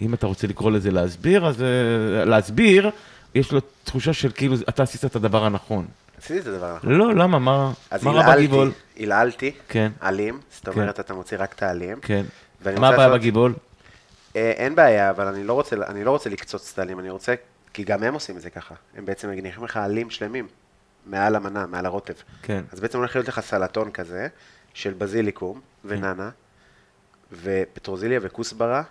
אם 0.00 0.14
אתה 0.14 0.26
רוצה 0.26 0.46
לקרוא 0.46 0.70
לזה 0.70 0.90
להסביר, 0.90 1.46
אז 1.46 1.62
אה, 1.62 2.24
להסביר, 2.24 2.90
יש 3.34 3.52
לו 3.52 3.60
תחושה 3.84 4.12
של 4.12 4.30
כאילו 4.34 4.56
אתה 4.68 4.82
עשית 4.82 5.04
את 5.04 5.16
הדבר 5.16 5.44
הנכון. 5.44 5.86
עשיתי 6.18 6.40
את 6.40 6.46
הדבר 6.46 6.66
הנכון. 6.66 6.90
לא, 6.92 7.14
למה? 7.14 7.38
מה 7.38 7.72
אז 7.90 8.04
מה 8.04 8.10
רע 8.10 8.24
הלעלתי? 8.24 8.58
הלעלתי, 8.98 9.52
כן. 9.68 9.92
עלים, 10.00 10.40
זאת 10.50 10.68
כן. 10.68 10.80
אומרת, 10.80 11.00
אתה 11.00 11.14
מוציא 11.14 11.36
רק 11.40 11.52
את 11.52 11.62
העלים. 11.62 11.98
כן. 12.02 12.24
מה 12.64 12.88
הבעיה? 12.88 13.08
אה, 13.08 13.48
אין 14.34 14.74
בעיה, 14.74 15.10
אבל 15.10 15.26
אני 15.26 15.44
לא 15.44 15.52
רוצה, 15.52 15.76
אני 15.86 16.04
לא 16.04 16.10
רוצה 16.10 16.30
לקצוץ 16.30 16.78
העלים, 16.78 17.00
אני 17.00 17.10
רוצה, 17.10 17.34
כי 17.72 17.84
גם 17.84 18.02
הם 18.02 18.14
עושים 18.14 18.36
את 18.36 18.40
זה 18.42 18.50
ככה. 18.50 18.74
הם 18.96 19.04
בעצם 19.04 19.28
מניחים 19.30 19.64
לך 19.64 19.76
עלים 19.76 20.10
שלמים, 20.10 20.48
מעל 21.06 21.36
המנה, 21.36 21.66
מעל 21.66 21.86
הרוטב. 21.86 22.14
כן. 22.42 22.64
אז 22.72 22.80
בעצם 22.80 22.98
הולך 22.98 23.16
להיות 23.16 23.28
לך 23.28 23.40
סלטון 23.40 23.90
כזה, 23.90 24.28
של 24.74 24.92
בזיליקום 24.94 25.60
וננה, 25.84 26.30
ופטרוזיליה 27.32 28.18
וכוסברה, 28.22 28.82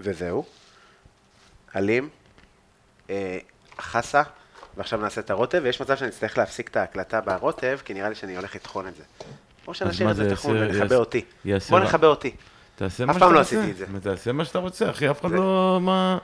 וזהו. 0.00 0.44
עלים, 1.74 2.08
אה, 3.10 3.38
חסה, 3.80 4.22
ועכשיו 4.76 5.00
נעשה 5.00 5.20
את 5.20 5.30
הרוטב, 5.30 5.60
ויש 5.64 5.80
מצב 5.80 5.96
שאני 5.96 6.10
אצטרך 6.10 6.38
להפסיק 6.38 6.68
את 6.68 6.76
ההקלטה 6.76 7.20
ברוטב, 7.20 7.78
כי 7.84 7.94
נראה 7.94 8.08
לי 8.08 8.14
שאני 8.14 8.36
הולך 8.36 8.54
לטחון 8.56 8.88
את 8.88 8.96
זה. 8.96 9.02
או 9.66 9.74
שנשאיר 9.74 10.10
את 10.10 10.16
זה 10.16 10.30
טחון 10.30 10.56
יעשה- 10.56 10.94
אותי. 10.96 11.24
בוא. 11.70 11.80
נכבה 11.80 12.06
אותי. 12.06 12.34
תעשה 12.82 13.04
אף 13.04 13.08
מה 13.08 13.14
שאתה 13.14 13.24
פעם 13.24 13.34
לא 13.34 13.38
רוצה. 13.38 13.56
עשיתי 13.58 13.70
את 13.70 13.76
זה. 13.76 13.86
תעשה 14.02 14.32
מה 14.32 14.44
שאתה 14.44 14.58
רוצה, 14.58 14.90
אחי, 14.90 15.10
אף 15.10 15.20
אחד 15.20 15.28
זה- 15.28 15.36
לא... 15.36 15.78
מה... 15.82 16.18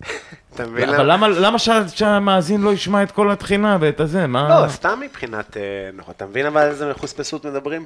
אתה 0.54 0.66
מבין? 0.66 0.88
אבל 0.88 1.12
למה- 1.12 1.28
למה 1.28 1.58
שה- 1.58 1.88
שהמאזין 1.88 2.60
לא 2.62 2.72
ישמע 2.72 3.02
את 3.02 3.10
כל 3.12 3.30
התחינה 3.30 3.76
ואת 3.80 4.00
הזה? 4.00 4.26
מה... 4.26 4.60
לא, 4.64 4.68
סתם 4.68 4.98
מבחינת, 5.02 5.56
אה, 5.56 5.62
נכון, 5.96 6.14
אתה 6.16 6.26
מבין 6.26 6.46
אבל 6.46 6.60
איזה 6.62 6.90
מחוספסות 6.90 7.46
מדברים? 7.46 7.84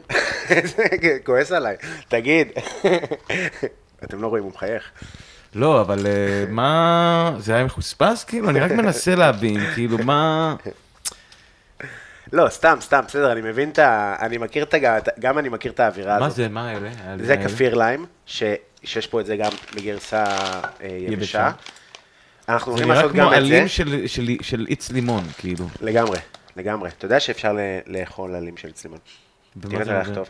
כועס 1.26 1.52
עליי. 1.52 1.76
תגיד. 2.09 2.48
אתם 4.04 4.22
לא 4.22 4.26
רואים, 4.26 4.44
הוא 4.44 4.52
מחייך. 4.54 4.82
לא, 5.54 5.80
אבל 5.80 6.06
אה, 6.06 6.12
מה... 6.48 7.32
זה 7.38 7.54
היה 7.54 7.64
מחוספס? 7.64 8.24
כאילו, 8.24 8.50
אני 8.50 8.61
רק 8.61 8.70
מנסה 8.72 9.14
להבין, 9.14 9.61
כאילו, 9.74 9.98
מה... 9.98 10.54
לא, 12.33 12.49
סתם, 12.49 12.76
סתם, 12.81 13.01
בסדר, 13.07 13.33
אני 13.33 13.41
מבין 13.41 13.70
את 13.70 13.79
ה... 13.79 14.16
אני 14.20 14.39
מכיר 14.39 14.62
את 14.62 14.74
ה... 14.74 14.79
גם 15.20 15.39
אני 15.39 15.49
מכיר 15.49 15.72
את 15.72 15.81
האווירה 15.81 16.14
הזאת. 16.14 16.22
מה 16.29 16.31
זה, 16.31 16.49
מה 16.49 16.72
אלה? 16.72 16.91
זה? 17.24 17.37
כפיר 17.37 17.74
ליים, 17.74 18.07
ש... 18.26 18.43
שיש 18.85 19.07
פה 19.07 19.20
את 19.20 19.26
זה 19.26 19.37
גם 19.37 19.51
בגרסה 19.76 20.24
אה, 20.24 20.99
יבשה. 21.09 21.51
אנחנו 22.49 22.72
זה 22.72 22.85
הולכים 22.85 22.89
נראה 22.93 23.03
לעשות 23.03 23.12
כמו 23.12 23.20
גם 23.22 23.26
את 23.26 23.33
זה. 23.33 23.37
עלים 23.37 23.68
של- 23.68 24.07
של- 24.07 24.37
של 24.43 24.66
איץ 24.68 24.91
לימון, 24.91 25.24
כאילו. 25.39 25.66
לגמרי, 25.81 26.18
לגמרי. 26.57 26.89
אתה 26.99 27.05
יודע 27.07 27.20
שאפשר 27.20 27.57
לאכול 27.87 28.35
עלים 28.35 28.57
של 28.57 28.72
צלימון. 28.72 28.99
ומה 29.57 29.70
תראה, 29.70 29.85
זה 29.85 29.97
ריח 29.99 30.07
אומר? 30.07 30.14
טוב. 30.18 30.29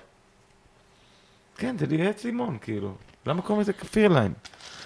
כן, 1.58 1.76
זה 1.78 1.86
לי 1.86 2.08
עץ 2.08 2.24
לימון, 2.24 2.58
כאילו. 2.62 2.94
למה 3.26 3.42
קוראים 3.42 3.60
לזה 3.62 3.72
כפיר 3.72 4.08
ליים? 4.08 4.32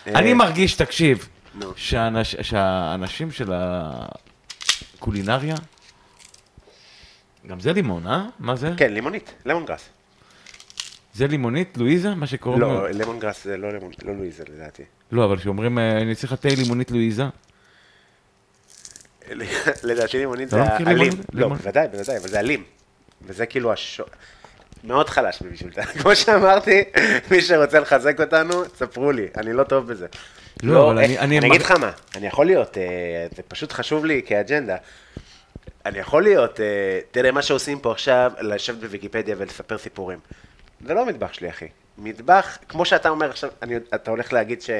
אה, 0.06 0.12
אני 0.18 0.34
מרגיש, 0.34 0.74
תקשיב, 0.74 1.28
שהאנשים 1.76 3.30
של 3.32 3.52
הקולינריה, 4.96 5.54
גם 7.46 7.60
זה 7.60 7.72
לימון, 7.72 8.06
אה? 8.06 8.26
מה 8.38 8.56
זה? 8.56 8.70
כן, 8.76 8.92
לימונית, 8.94 9.34
למון 9.46 9.64
גראס. 9.64 9.88
זה 11.14 11.26
לימונית, 11.26 11.76
לואיזה? 11.76 12.14
מה 12.14 12.26
שקוראים 12.26 12.60
לא, 12.60 12.88
לו? 12.90 12.98
למון 12.98 13.18
גראס 13.18 13.44
זה 13.44 13.56
לא 13.56 13.72
למון, 13.72 13.92
לא 14.04 14.14
לואיזה 14.16 14.44
לדעתי. 14.54 14.82
לא, 15.12 15.24
אבל 15.24 15.36
כשאומרים, 15.36 15.78
אה, 15.78 15.98
אני 15.98 16.14
צריך 16.14 16.32
תה 16.34 16.48
לימונית 16.56 16.90
לואיזה, 16.90 17.24
לדעתי 19.84 20.18
לימונית 20.18 20.50
זה 20.50 20.56
לא 20.56 20.64
מכיר 20.64 20.76
אלים. 20.76 20.88
לימונית? 20.98 21.14
לא, 21.34 21.40
לימונית? 21.40 21.62
בוודאי, 21.62 21.88
בוודאי, 21.88 22.16
אבל 22.18 22.28
זה 22.28 22.40
אלים. 22.40 22.64
וזה 23.26 23.46
כאילו 23.46 23.72
השו... 23.72 24.04
מאוד 24.84 25.08
חלש 25.08 25.42
בבישולתה. 25.42 25.84
כמו 26.02 26.16
שאמרתי, 26.16 26.82
מי 27.30 27.40
שרוצה 27.40 27.80
לחזק 27.80 28.20
אותנו, 28.20 28.64
ספרו 28.76 29.12
לי, 29.12 29.26
אני 29.36 29.52
לא 29.52 29.64
טוב 29.64 29.86
בזה. 29.92 30.06
לא, 30.62 30.90
אבל 30.90 30.98
אני- 30.98 31.18
אני- 31.18 31.38
אני 31.38 31.46
אגיד 31.48 31.60
לך 31.62 31.70
מה, 31.70 31.90
אני 32.16 32.26
יכול 32.26 32.46
להיות, 32.46 32.78
אה, 32.78 32.82
זה 33.36 33.42
פשוט 33.48 33.72
חשוב 33.72 34.04
לי 34.04 34.22
כאג'נדה. 34.26 34.76
אני 35.86 35.98
יכול 35.98 36.22
להיות, 36.22 36.60
אה, 36.60 37.00
תראה, 37.10 37.32
מה 37.32 37.42
שעושים 37.42 37.80
פה 37.80 37.92
עכשיו, 37.92 38.32
לשבת 38.40 38.78
בוויקיפדיה 38.78 39.36
ולספר 39.38 39.78
סיפורים. 39.78 40.18
זה 40.86 40.94
לא 40.94 41.02
המטבח 41.02 41.32
שלי, 41.32 41.50
אחי. 41.50 41.68
מטבח, 41.98 42.58
כמו 42.68 42.84
שאתה 42.84 43.08
אומר 43.08 43.30
עכשיו, 43.30 43.50
אני, 43.62 43.74
אתה 43.94 44.10
הולך 44.10 44.32
להגיד 44.32 44.62
ש... 44.62 44.70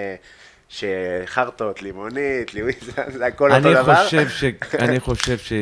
שחרטות, 0.68 1.82
לימונית, 1.82 2.54
ליוויזה, 2.54 2.92
זה 3.18 3.26
הכל 3.26 3.52
אותו 3.52 3.72
דבר. 3.74 4.04
חושב 4.04 4.28
ש... 4.28 4.44
אני 4.84 5.00
חושב 5.00 5.38
ש... 5.38 5.52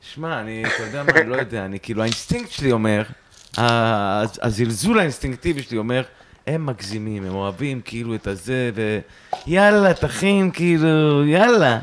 שמע, 0.00 0.40
אני, 0.40 0.64
אתה 0.66 0.82
יודע 0.82 1.02
מה, 1.02 1.12
אני 1.12 1.30
לא 1.30 1.36
יודע, 1.36 1.64
אני 1.64 1.80
כאילו, 1.80 2.02
האינסטינקט 2.02 2.50
שלי 2.50 2.72
אומר, 2.72 3.02
הזלזול 4.42 4.98
האינסטינקטיבי 4.98 5.62
שלי 5.62 5.78
אומר, 5.78 6.02
הם 6.46 6.66
מגזימים, 6.66 7.24
הם 7.24 7.34
אוהבים 7.34 7.80
כאילו 7.84 8.14
את 8.14 8.26
הזה, 8.26 8.70
ויאללה, 9.46 9.94
תכין, 9.94 10.50
כאילו, 10.50 11.26
יאללה. 11.26 11.78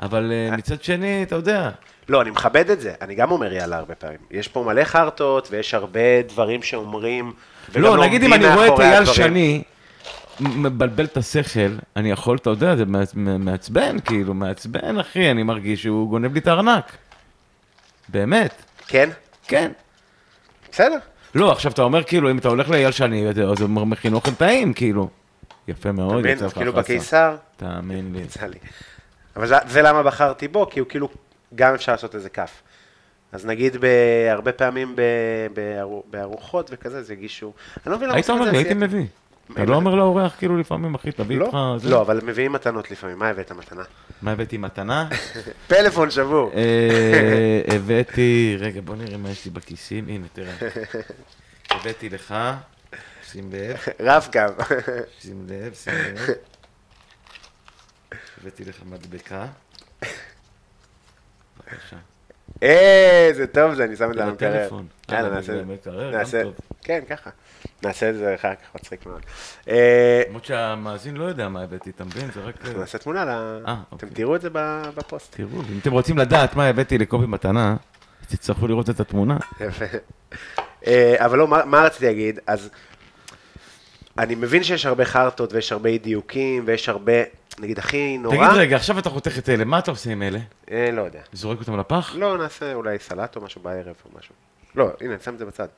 אבל 0.00 0.32
אה, 0.32 0.56
מצד 0.56 0.82
שני, 0.82 1.22
אתה 1.22 1.34
יודע, 1.34 1.70
לא, 2.08 2.22
אני 2.22 2.30
מכבד 2.30 2.70
את 2.70 2.80
זה, 2.80 2.92
אני 3.00 3.14
גם 3.14 3.30
אומר 3.30 3.52
יאללה 3.52 3.76
הרבה 3.76 3.94
פעמים. 3.94 4.18
יש 4.30 4.48
פה 4.48 4.62
מלא 4.64 4.84
חרטות, 4.84 5.48
ויש 5.50 5.74
הרבה 5.74 6.00
דברים 6.28 6.62
שאומרים, 6.62 7.32
וגם 7.70 7.82
לא, 7.82 8.04
נגיד 8.06 8.22
אם 8.22 8.34
אני 8.34 8.46
רואה 8.54 8.74
את 8.74 8.80
אייל. 8.80 9.04
שני, 9.04 9.62
מבלבל 10.40 11.04
את 11.04 11.16
השכל, 11.16 11.70
אני 11.96 12.10
יכול, 12.10 12.36
אתה 12.36 12.50
יודע, 12.50 12.76
זה 12.76 12.84
מעצ- 12.84 13.14
מעצבן, 13.38 13.96
כאילו, 14.04 14.34
מעצבן, 14.34 14.98
אחי, 14.98 15.30
אני 15.30 15.42
מרגיש 15.42 15.82
שהוא 15.82 16.08
גונב 16.10 16.32
לי 16.34 16.40
את 16.40 16.46
הארנק. 16.46 16.96
באמת, 18.08 18.62
כן? 18.86 19.10
כן. 19.48 19.70
בסדר. 20.72 20.98
לא, 21.34 21.52
עכשיו 21.52 21.72
אתה 21.72 21.82
אומר, 21.82 22.02
כאילו, 22.02 22.30
אם 22.30 22.38
אתה 22.38 22.48
הולך 22.48 22.70
לאייל 22.70 22.90
שני, 22.90 23.28
אז 23.28 23.60
הוא 23.60 23.68
מכין 23.70 24.14
אוכל 24.14 24.30
טעים, 24.34 24.72
כאילו. 24.72 25.08
יפה 25.68 25.92
מאוד? 25.92 26.26
יצא 26.26 26.46
לך 26.46 26.52
כאילו 26.54 26.72
חסה. 26.72 26.80
בקיסר, 26.82 27.36
תאמין 27.56 28.12
לי. 28.14 28.22
יצא 28.22 28.46
לי. 28.46 28.58
אבל 29.38 29.46
זה, 29.46 29.56
זה 29.68 29.82
למה 29.82 30.02
בחרתי 30.02 30.48
בו, 30.48 30.68
כי 30.70 30.80
הוא 30.80 30.88
כאילו, 30.88 31.08
גם 31.54 31.74
אפשר 31.74 31.92
לעשות 31.92 32.14
איזה 32.14 32.28
כף. 32.30 32.62
אז 33.32 33.46
נגיד 33.46 33.76
בהרבה 33.76 34.52
פעמים 34.52 34.96
בארוחות 36.10 36.70
וכזה, 36.72 37.02
זה 37.02 37.12
הגישו... 37.12 37.52
אני 37.86 37.90
לא 37.92 37.96
מבין 37.96 38.08
למה 38.08 38.16
היית 38.16 38.30
עושים 38.30 38.34
את 38.36 38.40
אומר 38.40 38.52
זה 38.52 38.52
לי, 38.52 38.58
הייתי. 38.58 38.74
מביא. 38.74 39.04
אתה 39.52 39.64
לא 39.64 39.70
לך. 39.70 39.76
אומר 39.76 39.94
לאורח, 39.94 40.34
כאילו, 40.38 40.56
לפעמים, 40.56 40.94
אחי, 40.94 41.12
תביא 41.12 41.40
איתך... 41.40 41.54
לא, 41.54 41.78
זה? 41.78 41.90
לא, 41.90 42.00
אבל 42.00 42.20
מביאים 42.24 42.52
מתנות 42.52 42.90
לפעמים, 42.90 43.18
מה 43.18 43.28
הבאת 43.28 43.52
מתנה? 43.52 43.82
מה 44.22 44.30
הבאתי 44.30 44.58
מתנה? 44.58 45.08
פלאפון 45.68 46.10
שבור. 46.10 46.50
אה, 46.54 47.74
הבאתי, 47.76 48.56
רגע, 48.60 48.80
בוא 48.84 48.96
נראה 48.96 49.16
מה 49.16 49.30
יש 49.30 49.44
לי 49.44 49.50
בכיסים, 49.50 50.08
הנה, 50.08 50.26
תראה. 50.32 50.54
הבאתי 51.70 52.08
לך, 52.08 52.34
שים 53.30 53.50
לב, 53.52 53.76
רב 54.00 54.28
קו. 54.32 54.64
שים 55.20 55.46
לב, 55.48 55.74
שים 55.74 55.92
לב. 55.94 56.34
הבאתי 58.40 58.64
לך 58.64 58.76
מדבקה. 58.86 59.46
בבקשה. 61.58 61.96
אה, 62.62 63.30
זה 63.32 63.46
טוב 63.46 63.74
זה, 63.74 63.84
אני 63.84 63.96
שם 63.96 64.10
את 64.10 64.14
זה 64.14 64.22
על 64.22 64.28
המקרר. 64.28 64.60
לטלפון. 64.60 64.86
אה, 65.10 65.14
יאללה, 65.14 65.42
זה 65.42 65.64
נעשה 66.12 66.40
את 66.40 66.46
זה. 66.46 66.52
כן, 66.82 67.00
ככה. 67.08 67.30
נעשה 67.82 68.10
את 68.10 68.14
זה 68.14 68.34
אחר 68.34 68.54
כך, 68.54 68.74
מצחיק 68.74 69.06
מאוד. 69.06 69.20
אה, 69.68 70.22
למרות 70.28 70.44
שהמאזין 70.44 71.16
לא 71.16 71.24
יודע 71.24 71.48
מה 71.48 71.62
הבאתי, 71.62 71.90
אתה 71.90 72.04
מבין? 72.04 72.30
זה 72.34 72.40
רק... 72.40 72.64
נעשה 72.76 72.98
תמונה, 72.98 73.22
אה, 73.22 73.58
אתם 73.62 73.82
אוקיי. 73.92 74.08
תראו 74.10 74.36
את 74.36 74.40
זה 74.40 74.48
בפוסט. 74.94 75.34
תראו, 75.36 75.60
אם 75.72 75.78
אתם 75.82 75.92
רוצים 75.92 76.18
לדעת 76.18 76.56
מה 76.56 76.66
הבאתי 76.66 76.98
לקובי 76.98 77.26
מתנה, 77.26 77.76
תצטרכו 78.28 78.66
לראות 78.66 78.90
את 78.90 79.00
התמונה. 79.00 79.36
יפה. 79.60 79.84
אה, 80.86 81.24
אבל 81.24 81.38
לא, 81.38 81.48
מה 81.48 81.82
רציתי 81.82 82.06
להגיד? 82.06 82.38
אז 82.46 82.70
אני 84.18 84.34
מבין 84.34 84.62
שיש 84.64 84.86
הרבה 84.86 85.04
חרטות 85.04 85.52
ויש 85.52 85.72
הרבה 85.72 85.88
אי 85.90 85.98
דיוקים 85.98 86.64
ויש 86.66 86.88
הרבה, 86.88 87.12
נגיד, 87.58 87.78
הכי 87.78 88.18
נורא. 88.18 88.36
תגיד 88.36 88.48
רגע, 88.58 88.76
עכשיו 88.76 88.98
אתה 88.98 89.10
חותך 89.10 89.38
את 89.38 89.48
אלה, 89.48 89.64
מה 89.64 89.78
אתה 89.78 89.90
עושה 89.90 90.10
עם 90.10 90.22
אלה? 90.22 90.38
אה, 90.70 90.90
לא 90.92 91.02
יודע. 91.02 91.20
זורק 91.32 91.60
אותם 91.60 91.78
לפח? 91.78 92.14
לא, 92.14 92.38
נעשה 92.38 92.74
אולי 92.74 92.98
סלט 92.98 93.36
או 93.36 93.40
משהו 93.40 93.60
בערב 93.62 93.94
או 94.04 94.18
משהו. 94.18 94.34
לא, 94.74 94.90
הנה, 95.00 95.14
אני 95.14 95.22
שם 95.22 95.34
את 95.34 95.38
זה 95.38 95.44
בצד. 95.44 95.68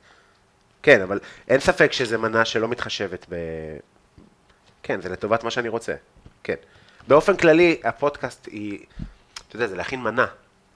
כן, 0.83 1.01
אבל 1.01 1.19
אין 1.47 1.59
ספק 1.59 1.93
שזו 1.93 2.19
מנה 2.19 2.45
שלא 2.45 2.67
מתחשבת 2.67 3.25
ב... 3.29 3.35
כן, 4.83 5.01
זה 5.01 5.09
לטובת 5.09 5.43
מה 5.43 5.51
שאני 5.51 5.69
רוצה. 5.69 5.93
כן. 6.43 6.55
באופן 7.07 7.37
כללי, 7.37 7.81
הפודקאסט 7.83 8.47
היא, 8.51 8.79
אתה 9.47 9.55
יודע, 9.55 9.67
זה 9.67 9.75
להכין 9.75 10.01
מנה. 10.01 10.25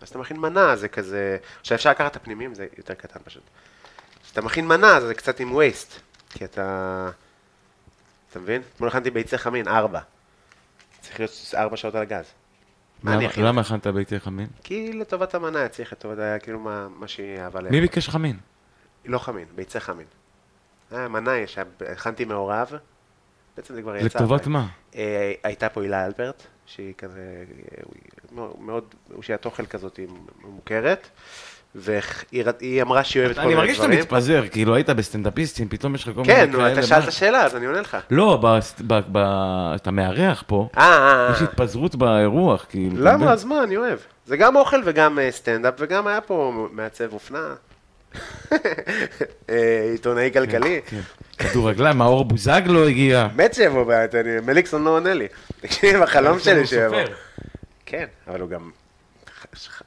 אז 0.01 0.09
אתה 0.09 0.17
מכין 0.17 0.37
מנה, 0.37 0.75
זה 0.75 0.87
כזה... 0.87 1.37
עכשיו 1.61 1.75
אפשר 1.75 1.89
לקחת 1.89 2.11
את 2.11 2.15
הפנימיים, 2.15 2.55
זה 2.55 2.67
יותר 2.77 2.93
קטן 2.93 3.19
פשוט. 3.23 3.43
כשאתה 4.23 4.41
מכין 4.41 4.67
מנה, 4.67 5.01
זה 5.01 5.13
קצת 5.13 5.39
עם 5.39 5.55
וייסט. 5.55 5.99
כי 6.29 6.45
אתה... 6.45 7.09
אתה 8.35 8.43
מבין? 8.43 8.61
אתמול 8.75 8.89
הכנתי 8.89 9.09
ביצי 9.11 9.37
חמין, 9.37 9.67
ארבע. 9.67 9.99
צריך 11.01 11.19
להיות 11.19 11.31
ארבע 11.57 11.77
שעות 11.77 11.95
על 11.95 12.01
הגז. 12.01 12.25
למה- 13.37 13.61
הכנת 13.61 13.87
ביתי 13.87 14.19
חמין? 14.19 14.47
כי 14.63 14.93
לטובת 14.93 15.35
המנה 15.35 15.59
היה 15.59 15.69
צריך 15.69 15.91
לטובת, 15.93 16.17
היה 16.19 16.39
כאילו 16.39 16.59
מה, 16.59 16.87
מה 16.89 17.07
שהיא 17.07 17.39
אהבה 17.39 17.59
לאכול. 17.61 17.75
מי 17.75 17.81
ביקש 17.81 18.09
חמין? 18.09 18.37
לא 19.05 19.19
חמין, 19.19 19.45
ביצי 19.55 19.79
חמין. 19.79 20.05
היה 20.91 21.07
מנה, 21.07 21.31
הכנתי 21.91 22.25
מעורב, 22.25 22.71
בעצם 23.57 23.73
זה 23.73 23.81
כבר 23.81 23.95
יצא. 23.95 24.19
לטובת 24.19 24.47
מה? 24.47 24.67
אה, 24.95 25.33
הייתה 25.43 25.69
פה 25.69 25.81
הילה 25.81 26.05
אלברט, 26.05 26.43
שהיא 26.65 26.93
כזה, 26.97 27.43
אה, 27.77 27.83
מאוד- 28.59 28.95
אושיית 29.13 29.45
אוכל 29.45 29.65
כזאת 29.65 29.99
מוכרת, 30.43 31.09
והיא 31.75 32.81
אמרה 32.81 33.03
שהיא 33.03 33.21
אוהבת 33.23 33.35
כל 33.35 33.41
אני 33.41 33.47
מיני 33.49 33.59
מרגיש 33.59 33.75
שאתה 33.77 33.87
דברים. 33.87 33.99
מתפזר, 34.01 34.43
כאילו 34.51 34.75
היית 34.75 34.89
בסטנדאפיסטים, 34.89 35.69
פתאום 35.69 35.95
יש 35.95 36.03
לך 36.03 36.15
כל 36.15 36.21
מיני 36.21 36.33
כן, 36.33 36.51
כאלה, 36.51 36.71
אתה 36.71 36.81
מה- 36.81 36.85
שאלת 36.87 37.11
שאלה, 37.11 37.43
אז 37.45 37.55
אני 37.55 37.65
עונה 37.65 37.81
לך. 37.81 37.97
לא, 38.11 38.39
אתה 39.75 39.91
מארח 39.91 40.43
פה, 40.47 40.69
אה, 40.77 40.83
אה, 40.83 41.29
יש 41.35 41.41
אה. 41.41 41.47
התפזרות 41.47 41.95
באירוח, 41.95 42.65
כאילו. 42.69 42.95
אתה? 43.03 43.13
למה? 43.13 43.31
אז 43.33 43.43
מה, 43.45 43.63
אני 43.63 43.77
אוהב. 43.77 43.97
זה 44.25 44.37
גם 44.37 44.55
אוכל 44.55 44.81
וגם 44.85 45.19
סטנדאפ, 45.29 45.73
וגם 45.79 46.07
היה 46.07 46.21
פה 46.21 46.67
מעצב 46.71 47.13
אופנה. 47.13 47.53
עיתונאי 49.91 50.29
כלכלי. 50.33 50.81
כן. 50.85 50.99
כדורגלן, 51.37 51.97
מאור 51.97 52.25
בוזגלו 52.25 52.87
הגיע. 52.87 53.27
מת 53.35 53.53
שיבוא, 53.53 53.93
אני- 54.13 54.39
מליקסון 54.45 54.83
לא 54.83 54.89
עונה 54.89 55.13
לי. 55.13 55.27
תקשיב, 55.61 56.01
החלום 56.01 56.39
שלי 56.39 56.67
שיבוא. 56.67 56.97
כן, 57.85 58.05
אבל 58.27 58.41
הוא 58.41 58.49
גם... 58.49 58.69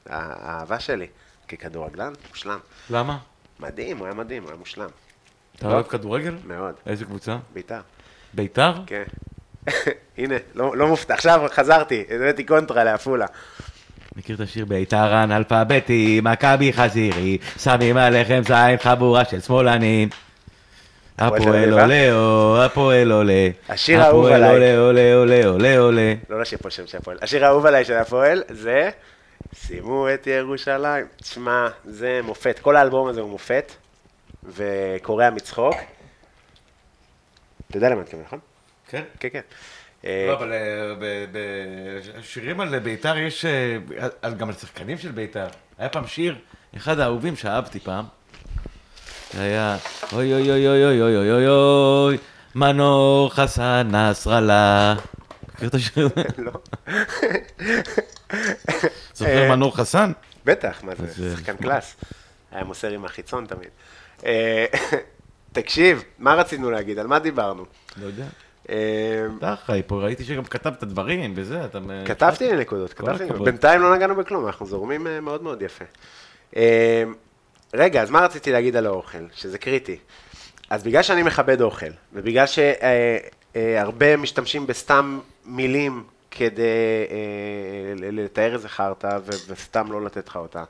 האהבה 0.09 0.81
שלי 0.81 1.07
ככדורגלן, 1.49 2.13
מושלם. 2.29 2.59
למה? 2.91 3.19
מדהים, 3.61 3.99
הוא 3.99 4.07
היה 4.07 4.15
מדהים, 4.15 4.43
הוא 4.43 4.51
היה 4.51 4.59
מושלם. 4.59 4.89
אתה 5.57 5.69
לא. 5.69 5.73
אוהב 5.73 5.87
כדורגל? 5.87 6.35
מאוד. 6.47 6.75
איזה 6.87 7.05
קבוצה? 7.05 7.37
בית"ר. 7.55 7.81
ביתר? 8.35 8.73
כן. 8.87 9.03
הנה, 10.19 10.35
לא 10.55 10.77
לא 10.77 10.89
מופתע. 10.89 11.15
עכשיו 11.15 11.47
חזרתי, 11.55 12.05
הבאתי 12.11 12.45
קונטרה 12.45 12.85
לעפולה. 12.85 13.27
מכיר 14.17 14.37
את 14.37 14.41
השיר 14.41 14.65
ביתר 14.65 15.25
אנאלפביתי, 15.25 16.21
מכבי 16.25 16.73
חזירי, 16.73 17.39
שמים 17.59 17.97
עליכם 17.97 18.43
זין 18.47 18.77
חבורה 18.83 19.25
של 19.25 19.41
שמאלנים. 19.41 20.09
הפועל 21.19 21.41
הפועל 21.43 21.57
אביב, 21.57 21.79
עולה, 21.79 22.65
הפועל 22.65 23.13
עולה. 23.13 23.49
השיר 23.69 24.03
האהוב 24.03 24.27
הפועל 24.27 24.45
עליי. 24.45 24.77
עולה, 24.77 24.79
עולה, 24.79 25.15
עולה, 25.15 25.47
עולה, 25.47 25.79
עולה. 25.79 26.15
לא 26.31 26.41
לשיר 26.41 26.59
פה 26.63 26.71
שם 26.71 26.87
של 26.87 26.99
הפועל. 26.99 27.19
השיר 27.23 27.45
האהוב 27.45 27.67
עליי 27.67 27.85
של 27.85 27.97
הפועל 27.97 28.43
זה 28.49 28.91
שימו 29.55 30.09
את 30.15 30.27
ירושלים. 30.27 31.07
תשמע, 31.17 31.69
זה 31.85 32.21
מופת. 32.25 32.59
כל 32.59 32.77
האלבום 32.77 33.09
הזה 33.09 33.21
הוא 33.21 33.31
מופת, 33.31 33.73
וקורע 34.45 35.31
מצחוק. 35.31 35.75
אתה 37.69 37.77
יודע 37.77 37.89
למה 37.89 37.95
אני 37.97 38.03
מתכוון, 38.03 38.23
נכון? 38.25 38.39
כן? 38.89 39.03
כן, 39.21 39.29
כן. 39.33 39.41
לא, 40.05 40.11
אה, 40.11 40.33
אבל 40.33 40.53
בשירים 41.33 42.61
על 42.61 42.79
ביתר 42.79 43.19
יש, 43.19 43.45
אה, 43.45 44.31
גם 44.31 44.49
על 44.49 44.55
שחקנים 44.55 44.99
של 44.99 45.13
ביתר. 45.13 45.47
היה 45.79 45.89
פעם 45.89 46.07
שיר, 46.07 46.39
אחד 46.77 46.99
האהובים 46.99 47.37
שאהבתי 47.37 47.81
פעם. 47.81 48.05
זה 49.33 49.43
היה, 49.43 49.77
אוי 50.13 50.35
אוי 50.35 50.51
אוי 50.51 50.69
אוי 50.69 50.85
אוי 50.85 51.03
אוי 51.03 51.17
אוי 51.17 51.33
אוי 51.33 51.49
אוי, 51.49 52.19
מנור 52.55 53.31
חסן 53.35 53.89
נסראללה. 53.91 54.95
מכיר 55.55 55.69
את 55.69 55.75
השיר 55.75 56.09
הזה? 56.17 56.23
לא. 56.39 56.53
זוכר 59.15 59.43
אה, 59.43 59.49
מנור 59.49 59.77
חסן? 59.77 60.13
בטח, 60.45 60.85
מה 60.85 60.93
זה, 60.95 61.31
אה, 61.31 61.37
שחקן? 61.37 61.57
קלאס. 61.57 61.97
היה 62.53 62.65
מוסר 62.65 62.91
עם 62.91 63.05
החיצון 63.05 63.47
תמיד. 63.47 63.69
אה, 64.27 64.67
תקשיב, 65.53 66.05
מה 66.19 66.35
רצינו 66.35 66.71
להגיד? 66.71 66.99
על 66.99 67.07
מה 67.07 67.19
דיברנו? 67.19 67.65
לא 67.97 68.07
יודע. 68.07 68.27
אתה 69.39 69.55
חי 69.67 69.83
פה, 69.87 70.03
ראיתי 70.03 70.25
שגם 70.25 70.45
כתבת 70.45 70.85
דברים 70.85 71.33
וזה, 71.37 71.65
אתה... 71.65 71.79
כתבתי 72.07 72.51
לי 72.51 72.57
נקודות, 72.57 72.93
כתבתי 72.93 73.25
לי. 73.25 73.45
בינתיים 73.45 73.81
לא 73.81 73.97
נגענו 73.97 74.17
בכלום, 74.17 74.47
אנחנו 74.47 74.67
זורמים 74.67 75.07
מאוד 75.23 75.43
מאוד 75.43 75.63
יפה. 75.63 75.85
רגע, 77.75 78.03
אז 78.03 78.11
מה 78.11 78.21
רציתי 78.21 78.53
להגיד 78.53 78.77
על 78.77 78.87
האוכל? 78.87 79.19
שזה 79.35 79.59
קריטי. 79.59 79.99
אז 80.71 80.83
בגלל 80.83 81.03
שאני 81.03 81.23
מכבד 81.23 81.61
אוכל, 81.61 81.91
ובגלל 82.13 82.45
שהרבה 82.47 84.17
משתמשים 84.17 84.67
בסתם 84.67 85.21
מילים 85.45 86.05
כדי 86.31 86.63
אה, 87.11 87.95
לתאר 88.13 88.55
איזה 88.55 88.69
חרטא, 88.69 89.19
ו- 89.27 89.53
וסתם 89.53 89.93
לא 89.93 90.05
לתת 90.05 90.29
לך 90.29 90.37
אותה, 90.37 90.65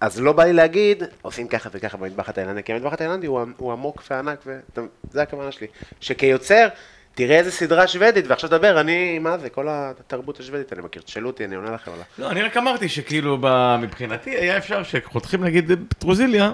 אז 0.00 0.20
לא 0.20 0.32
בא 0.32 0.44
לי 0.44 0.52
להגיד, 0.52 1.02
עושים 1.22 1.48
ככה 1.48 1.68
וככה 1.72 1.96
במטבח 1.96 2.28
התאילנדי, 2.28 2.62
כי 2.62 2.72
המטבח 2.72 2.92
התאילנדי 2.92 3.26
הוא, 3.26 3.40
הוא 3.56 3.72
עמוק 3.72 4.02
וענק, 4.10 4.46
וזה 4.46 5.22
הכוונה 5.22 5.52
שלי. 5.52 5.66
שכיוצר, 6.00 6.68
תראה 7.14 7.38
איזה 7.38 7.50
סדרה 7.50 7.86
שוודית, 7.86 8.24
ועכשיו 8.28 8.50
תדבר, 8.50 8.80
אני, 8.80 9.18
מה 9.18 9.38
זה, 9.38 9.50
כל 9.50 9.66
התרבות 9.70 10.40
השוודית, 10.40 10.72
אני 10.72 10.82
מכיר, 10.82 11.02
תשאלו 11.02 11.26
אותי, 11.26 11.44
אני 11.44 11.54
עונה 11.54 11.70
לכם 11.70 11.90
עליה. 11.92 12.04
לא, 12.18 12.30
אני 12.30 12.42
רק 12.42 12.56
אמרתי 12.56 12.88
שכאילו, 12.88 13.38
מבחינתי 13.80 14.30
היה 14.30 14.56
אפשר 14.56 14.82
שחותכים 14.82 15.44
נגיד 15.44 15.70
פטרוזיליה, 15.88 16.52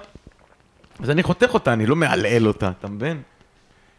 אז 1.03 1.11
אני 1.11 1.23
חותך 1.23 1.55
אותה, 1.55 1.73
אני 1.73 1.87
לא 1.87 1.97
מעלעל 1.97 2.47
אותה, 2.47 2.71
אתה 2.79 2.89
מבין? 2.89 3.23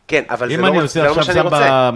כן, 0.08 0.24
אבל 0.30 0.48
זה 0.48 0.56
אם 0.56 0.60
לא, 0.60 0.68
אני 0.68 0.78
זה 0.78 0.84
עושה 0.84 1.00
לא 1.00 1.06
מה 1.06 1.12
עכשיו 1.12 1.26
שאני 1.26 1.38
שם 1.38 1.44
רוצה. 1.46 1.90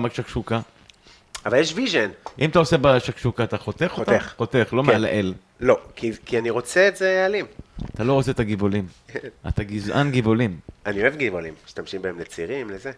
אבל 1.46 1.60
יש 1.60 1.74
vision. 1.76 2.10
אם 2.40 2.50
אתה 2.50 2.60
עושה 2.60 2.78
בשקשוקה, 2.78 3.44
אתה 3.44 3.58
חותך 3.58 3.94
אותה? 3.98 4.12
חותך. 4.20 4.34
חותך, 4.38 4.74
לא 4.74 4.82
כן. 4.82 4.88
מעלעל. 4.88 5.34
לא, 5.60 5.78
כי, 5.96 6.12
כי 6.26 6.40
אני 6.40 6.50
רוצה 6.50 6.88
את 6.88 6.96
זה 6.96 7.26
אלים. 7.26 7.46
אתה 7.94 8.04
לא 8.04 8.14
עושה 8.14 8.32
את 8.32 8.40
הגיבולים. 8.40 8.88
אתה 9.48 9.64
גזען 9.64 10.12
גיבולים. 10.12 10.60
אני 10.86 11.02
אוהב 11.02 11.16
גבעולים, 11.16 11.54
משתמשים 11.66 12.02
בהם 12.02 12.20
לצירים, 12.20 12.70
לזה. 12.70 12.92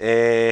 אה, 0.00 0.50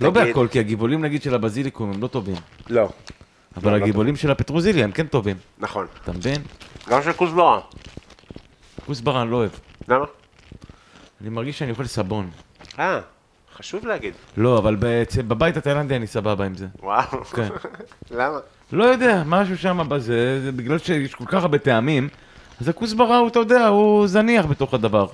לא 0.00 0.10
תגיד- 0.10 0.22
בהכל, 0.22 0.48
כי 0.50 0.58
הגיבולים 0.60 1.04
נגיד 1.04 1.22
של 1.22 1.34
הבזיליקום 1.34 1.92
הם 1.92 2.02
לא 2.02 2.06
טובים. 2.06 2.36
לא, 2.68 2.88
אבל 3.56 3.70
לא, 3.72 3.78
לא 3.78 3.82
הגיבולים 3.82 4.16
של 4.16 4.30
הפטרוזיליה 4.30 4.84
הם 4.84 4.92
כן 4.92 5.06
טובים. 5.06 5.36
נכון. 5.58 5.86
אתה 6.02 6.12
מבין? 6.12 6.42
גם 6.88 7.02
של 7.02 7.12
כוסברה. 7.12 7.60
כוסברה 8.86 9.22
אני 9.22 9.30
לא 9.30 9.36
אוהב. 9.36 9.50
למה? 9.88 10.04
אני 11.20 11.28
מרגיש 11.28 11.58
שאני 11.58 11.70
אוכל 11.70 11.86
סבון. 11.86 12.30
אה, 12.78 13.00
חשוב 13.56 13.86
להגיד. 13.86 14.12
לא, 14.36 14.58
אבל 14.58 14.76
בצ- 14.80 15.22
בבית 15.22 15.56
התאילנדי 15.56 15.96
אני 15.96 16.06
סבבה 16.06 16.44
עם 16.46 16.54
זה. 16.54 16.66
וואו. 16.82 17.24
כן. 17.24 17.48
למה? 18.18 18.38
לא 18.72 18.84
יודע, 18.84 19.22
משהו 19.26 19.58
שם 19.58 19.86
בזה, 19.88 20.40
זה 20.44 20.52
בגלל 20.52 20.78
שיש 20.78 21.14
כל 21.14 21.24
כך 21.26 21.42
הרבה 21.42 21.58
טעמים, 21.58 22.08
אז 22.60 22.68
הכוסברה 22.68 23.18
הוא, 23.18 23.28
אתה 23.28 23.38
יודע, 23.38 23.66
הוא 23.66 24.06
זניח 24.06 24.46
בתוך 24.46 24.74
הדבר. 24.74 25.06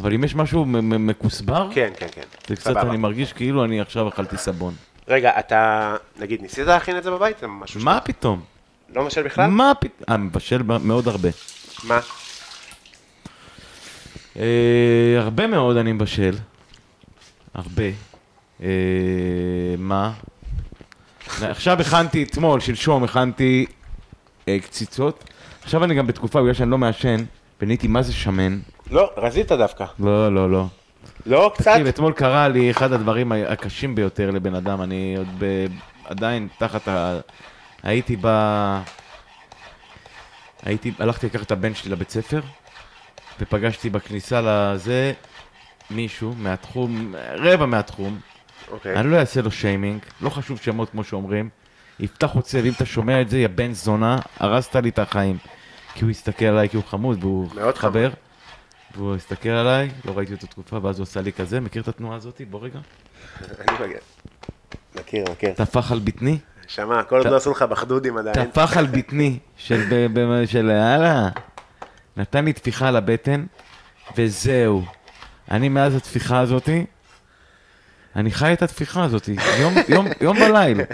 אבל 0.00 0.12
אם 0.14 0.24
יש 0.24 0.34
משהו 0.34 0.64
מכוסבר, 0.66 1.68
כן, 1.74 1.90
כן, 1.98 2.06
כן. 2.12 2.22
זה 2.48 2.56
קצת, 2.56 2.64
סבבה. 2.70 2.82
אני 2.82 2.96
מרגיש 2.96 3.32
כאילו 3.32 3.64
אני 3.64 3.80
עכשיו 3.80 4.08
אכלתי 4.08 4.36
סבון. 4.36 4.74
רגע, 5.08 5.30
אתה, 5.38 5.94
נגיד, 6.18 6.42
ניסית 6.42 6.66
להכין 6.66 6.96
את 6.98 7.02
זה 7.04 7.10
בבית? 7.10 7.38
זה 7.40 7.46
משהו 7.46 7.80
מה 7.80 8.00
פתאום? 8.00 8.40
לא 8.94 9.02
מבשל 9.02 9.22
בכלל? 9.22 9.46
מה 9.50 9.72
פתאום? 9.80 10.04
אה, 10.10 10.16
מבשל 10.16 10.62
מאוד 10.62 11.08
הרבה. 11.08 11.28
מה? 11.84 12.00
אה, 14.36 14.42
הרבה 15.18 15.46
מאוד 15.46 15.76
אני 15.76 15.92
מבשל. 15.92 16.34
הרבה. 17.54 17.84
אה, 18.62 18.68
מה? 19.78 20.12
עכשיו 21.40 21.80
הכנתי, 21.80 22.22
אתמול, 22.22 22.60
שלשום, 22.60 23.04
הכנתי 23.04 23.66
אה, 24.48 24.58
קציצות. 24.58 25.24
עכשיו 25.62 25.84
אני 25.84 25.94
גם 25.94 26.06
בתקופה, 26.06 26.42
בגלל 26.42 26.54
שאני 26.54 26.70
לא 26.70 26.78
מעשן, 26.78 27.24
ונהייתי 27.60 27.88
מה 27.88 28.02
זה 28.02 28.12
שמן. 28.12 28.58
לא, 28.90 29.10
רזית 29.16 29.52
דווקא. 29.52 29.84
לא, 29.98 30.34
לא, 30.34 30.50
לא. 30.50 30.66
לא, 31.26 31.52
קצת? 31.54 31.70
תקשיב, 31.70 31.86
אתמול 31.86 32.12
קרה 32.12 32.48
לי 32.48 32.70
אחד 32.70 32.92
הדברים 32.92 33.32
הקשים 33.32 33.94
ביותר 33.94 34.30
לבן 34.30 34.54
אדם. 34.54 34.82
אני 34.82 35.14
עוד 35.18 35.28
ב... 35.38 35.66
עדיין 36.04 36.48
תחת 36.58 36.88
ה... 36.88 37.20
הייתי 37.82 38.16
ב... 38.20 38.28
הייתי, 40.62 40.92
הלכתי 40.98 41.26
לקחת 41.26 41.46
את 41.46 41.52
הבן 41.52 41.74
שלי 41.74 41.90
לבית 41.90 42.10
ספר, 42.10 42.40
ופגשתי 43.40 43.90
בכניסה 43.90 44.40
לזה 44.44 45.12
מישהו 45.90 46.34
מהתחום, 46.38 47.14
רבע 47.34 47.66
מהתחום, 47.66 48.20
אוקיי. 48.70 48.96
אני 48.96 49.10
לא 49.10 49.16
אעשה 49.16 49.42
לו 49.42 49.50
שיימינג, 49.50 50.00
לא 50.20 50.30
חשוב 50.30 50.58
שמות 50.58 50.90
כמו 50.90 51.04
שאומרים, 51.04 51.48
יפתח 52.00 52.30
עוצר, 52.34 52.64
אם 52.64 52.72
אתה 52.76 52.86
שומע 52.86 53.20
את 53.20 53.28
זה, 53.30 53.38
יא 53.38 53.48
בן 53.48 53.72
זונה, 53.72 54.18
הרסת 54.36 54.76
לי 54.76 54.88
את 54.88 54.98
החיים. 54.98 55.38
כי 55.94 56.04
הוא 56.04 56.10
הסתכל 56.10 56.44
עליי 56.44 56.68
כי 56.68 56.76
הוא 56.76 56.84
חמוד, 56.84 57.24
והוא 57.24 57.48
מאוד 57.54 57.78
חבר, 57.78 58.10
והוא 58.96 59.14
הסתכל 59.14 59.48
עליי, 59.48 59.90
לא 60.04 60.12
ראיתי 60.16 60.32
אותו 60.32 60.46
תקופה, 60.46 60.78
ואז 60.82 60.98
הוא 60.98 61.02
עשה 61.02 61.20
לי 61.20 61.32
כזה, 61.32 61.60
מכיר 61.60 61.82
את 61.82 61.88
התנועה 61.88 62.16
הזאת? 62.16 62.40
בוא 62.50 62.60
רגע. 62.62 62.78
אני. 63.68 63.94
מכיר, 64.94 65.24
מכיר. 65.32 65.52
טפח 65.52 65.92
על 65.92 65.98
בטני, 65.98 66.38
שמע, 66.68 67.02
כל 67.02 67.16
עוד 67.16 67.26
לא 67.26 67.36
עשו 67.36 67.50
לך 67.50 67.62
בחדודים 67.62 68.16
עדיין. 68.18 68.50
טפח 68.50 68.76
על 68.76 68.86
בטני, 68.86 69.38
של 70.46 70.70
הלאה. 70.70 71.28
נתן 72.16 72.44
לי 72.44 72.52
טפיחה 72.52 72.88
על 72.88 72.96
הבטן, 72.96 73.44
וזהו. 74.16 74.84
אני 75.50 75.68
מאז 75.68 75.94
הטפיחה 75.94 76.40
הזאתי, 76.40 76.84
אני 78.16 78.30
חי 78.30 78.52
את 78.52 78.62
הטפיחה 78.62 79.04
הזאתי, 79.04 79.36
יום, 79.60 79.74
יום, 79.88 80.06
יום 80.20 80.36
ולילה. 80.36 80.84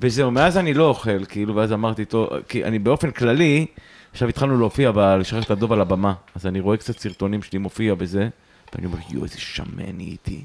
וזהו, 0.00 0.30
מאז 0.30 0.56
אני 0.56 0.74
לא 0.74 0.84
אוכל, 0.84 1.24
כאילו, 1.24 1.54
ואז 1.56 1.72
אמרתי, 1.72 2.04
טוב, 2.04 2.28
כי 2.48 2.64
אני 2.64 2.78
באופן 2.78 3.10
כללי, 3.10 3.66
עכשיו 4.12 4.28
התחלנו 4.28 4.58
להופיע, 4.58 4.90
לשחרר 5.20 5.42
את 5.42 5.50
הדוב 5.50 5.72
על 5.72 5.80
הבמה, 5.80 6.14
אז 6.34 6.46
אני 6.46 6.60
רואה 6.60 6.76
קצת 6.76 6.98
סרטונים 6.98 7.42
שלי 7.42 7.58
מופיע 7.58 7.94
בזה, 7.94 8.28
ואני 8.74 8.86
אומר, 8.86 8.98
יואו, 9.10 9.24
איזה 9.24 9.40
שמן 9.40 9.96
נהייתי. 9.96 10.44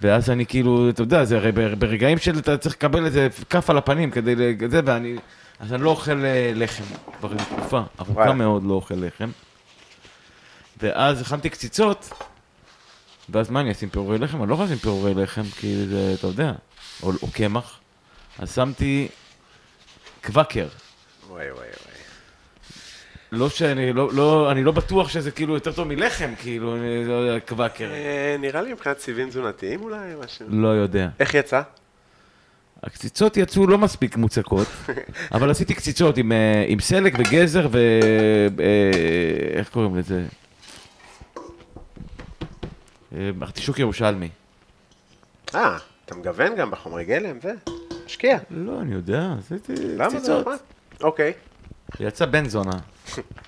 ואז 0.00 0.30
אני 0.30 0.46
כאילו, 0.46 0.88
אתה 0.90 1.02
יודע, 1.02 1.24
זה 1.24 1.36
הרי 1.36 1.52
בר- 1.52 1.74
ברגעים 1.74 2.18
של 2.18 2.38
אתה 2.38 2.56
צריך 2.56 2.74
לקבל 2.74 3.04
איזה 3.06 3.28
כף 3.50 3.70
על 3.70 3.78
הפנים 3.78 4.10
כדי 4.10 4.34
לזה, 4.36 4.80
ואני, 4.84 5.16
אז 5.60 5.72
אני 5.72 5.82
לא 5.82 5.90
אוכל 5.90 6.24
אה, 6.24 6.52
לחם, 6.54 6.84
כבר 7.20 7.32
תקופה 7.36 7.80
ארוכה. 8.00 8.32
מאוד 8.32 8.64
לא 8.64 8.74
אוכל 8.74 8.94
לחם. 8.94 9.30
ואז 10.82 11.20
הכנתי 11.20 11.50
קציצות, 11.50 12.12
ואז 13.28 13.50
מה, 13.50 13.60
אני 13.60 13.72
אשים 13.72 13.88
פירורי 13.88 14.18
לחם? 14.18 14.42
אני 14.42 14.48
לא 14.48 14.54
יכול 14.54 14.66
לשים 14.66 14.76
פירורי 14.76 15.14
לחם, 15.14 15.42
כי 15.42 15.86
זה, 15.86 16.14
אתה 16.18 16.26
יודע, 16.26 16.52
או, 17.02 17.12
או 17.22 17.28
קמח. 17.32 17.78
אז 18.38 18.54
שמתי 18.54 19.08
קוואקר. 20.24 20.66
וואי, 21.28 21.50
וואי, 21.50 21.66
וואי. 21.66 21.92
לא 23.32 23.48
שאני, 23.48 23.92
לא, 23.92 24.12
לא, 24.12 24.52
אני 24.52 24.64
לא 24.64 24.72
בטוח 24.72 25.08
שזה 25.08 25.30
כאילו 25.30 25.54
יותר 25.54 25.72
טוב 25.72 25.88
מלחם, 25.88 26.34
כאילו, 26.38 26.76
אני 26.76 27.04
לא 27.04 27.12
יודע, 27.12 27.40
קוואקר. 27.40 27.90
אה, 27.92 28.36
נראה 28.38 28.62
לי 28.62 28.72
מבחינת 28.72 28.98
סיבים 28.98 29.28
תזונתיים 29.28 29.82
אולי, 29.82 30.12
משהו. 30.24 30.46
לא 30.48 30.68
יודע. 30.68 31.08
איך 31.20 31.34
יצא? 31.34 31.62
הקציצות 32.82 33.36
יצאו 33.36 33.66
לא 33.66 33.78
מספיק 33.78 34.16
מוצקות, 34.16 34.66
אבל 35.34 35.50
עשיתי 35.50 35.74
קציצות 35.74 36.18
עם, 36.18 36.32
אה, 36.32 36.64
עם 36.68 36.80
סלק 36.80 37.14
וגזר 37.18 37.68
ו... 37.72 37.78
אה, 38.60 39.58
איך 39.58 39.68
קוראים 39.68 39.96
לזה? 39.96 40.22
אה, 43.14 43.30
ארטישוק 43.42 43.78
ירושלמי. 43.78 44.28
אה, 45.54 45.76
אתה 46.04 46.14
מגוון 46.14 46.56
גם 46.56 46.70
בחומרי 46.70 47.04
גלם, 47.04 47.40
זה? 47.42 47.52
משקיע. 48.06 48.38
לא, 48.50 48.80
אני 48.80 48.94
יודע, 48.94 49.34
עשיתי 49.38 49.76
זה 49.76 49.96
קציצות. 50.08 50.46
אוקיי. 51.02 51.32
יצא 52.00 52.26
בן 52.26 52.48
זונה. 52.48 52.78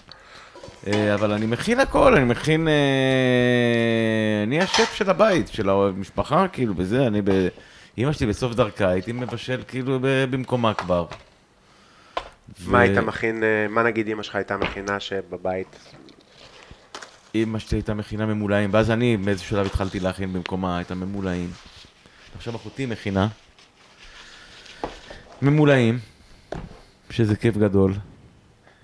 אה, 0.86 1.14
אבל 1.14 1.32
אני 1.32 1.46
מכין 1.46 1.80
הכל, 1.80 2.14
אני 2.14 2.24
מכין... 2.24 2.68
אה, 2.68 4.42
אני 4.42 4.60
השף 4.60 4.94
של 4.94 5.10
הבית, 5.10 5.48
של 5.48 5.70
המשפחה, 5.70 6.48
כאילו, 6.48 6.74
בזה, 6.74 7.06
אני 7.06 7.22
ב... 7.22 7.30
אמא 7.98 8.12
שלי 8.12 8.26
בסוף 8.26 8.54
דרכה, 8.54 8.88
הייתי 8.88 9.12
מבשל 9.12 9.62
כאילו 9.68 9.98
במקומה 10.02 10.74
כבר. 10.74 11.06
מה 12.66 12.78
ו- 12.78 12.80
היית 12.80 12.98
מכין, 12.98 13.42
אה, 13.44 13.66
מה 13.68 13.82
נגיד 13.82 14.08
אמא 14.08 14.22
שלך 14.22 14.34
הייתה 14.34 14.56
מכינה 14.56 15.00
שבבית? 15.00 15.93
אמא 17.34 17.58
שלי 17.58 17.78
הייתה 17.78 17.94
מכינה 17.94 18.26
ממולאים, 18.26 18.70
ואז 18.72 18.90
אני 18.90 19.16
באיזשהו 19.16 19.50
שלב 19.50 19.66
התחלתי 19.66 20.00
להכין 20.00 20.32
במקומה 20.32 20.80
את 20.80 20.90
הממולאים. 20.90 21.50
עכשיו 22.36 22.56
אחותי 22.56 22.86
מכינה 22.86 23.28
ממולאים, 25.42 25.98
שזה 27.10 27.36
כיף 27.36 27.56
גדול. 27.56 27.94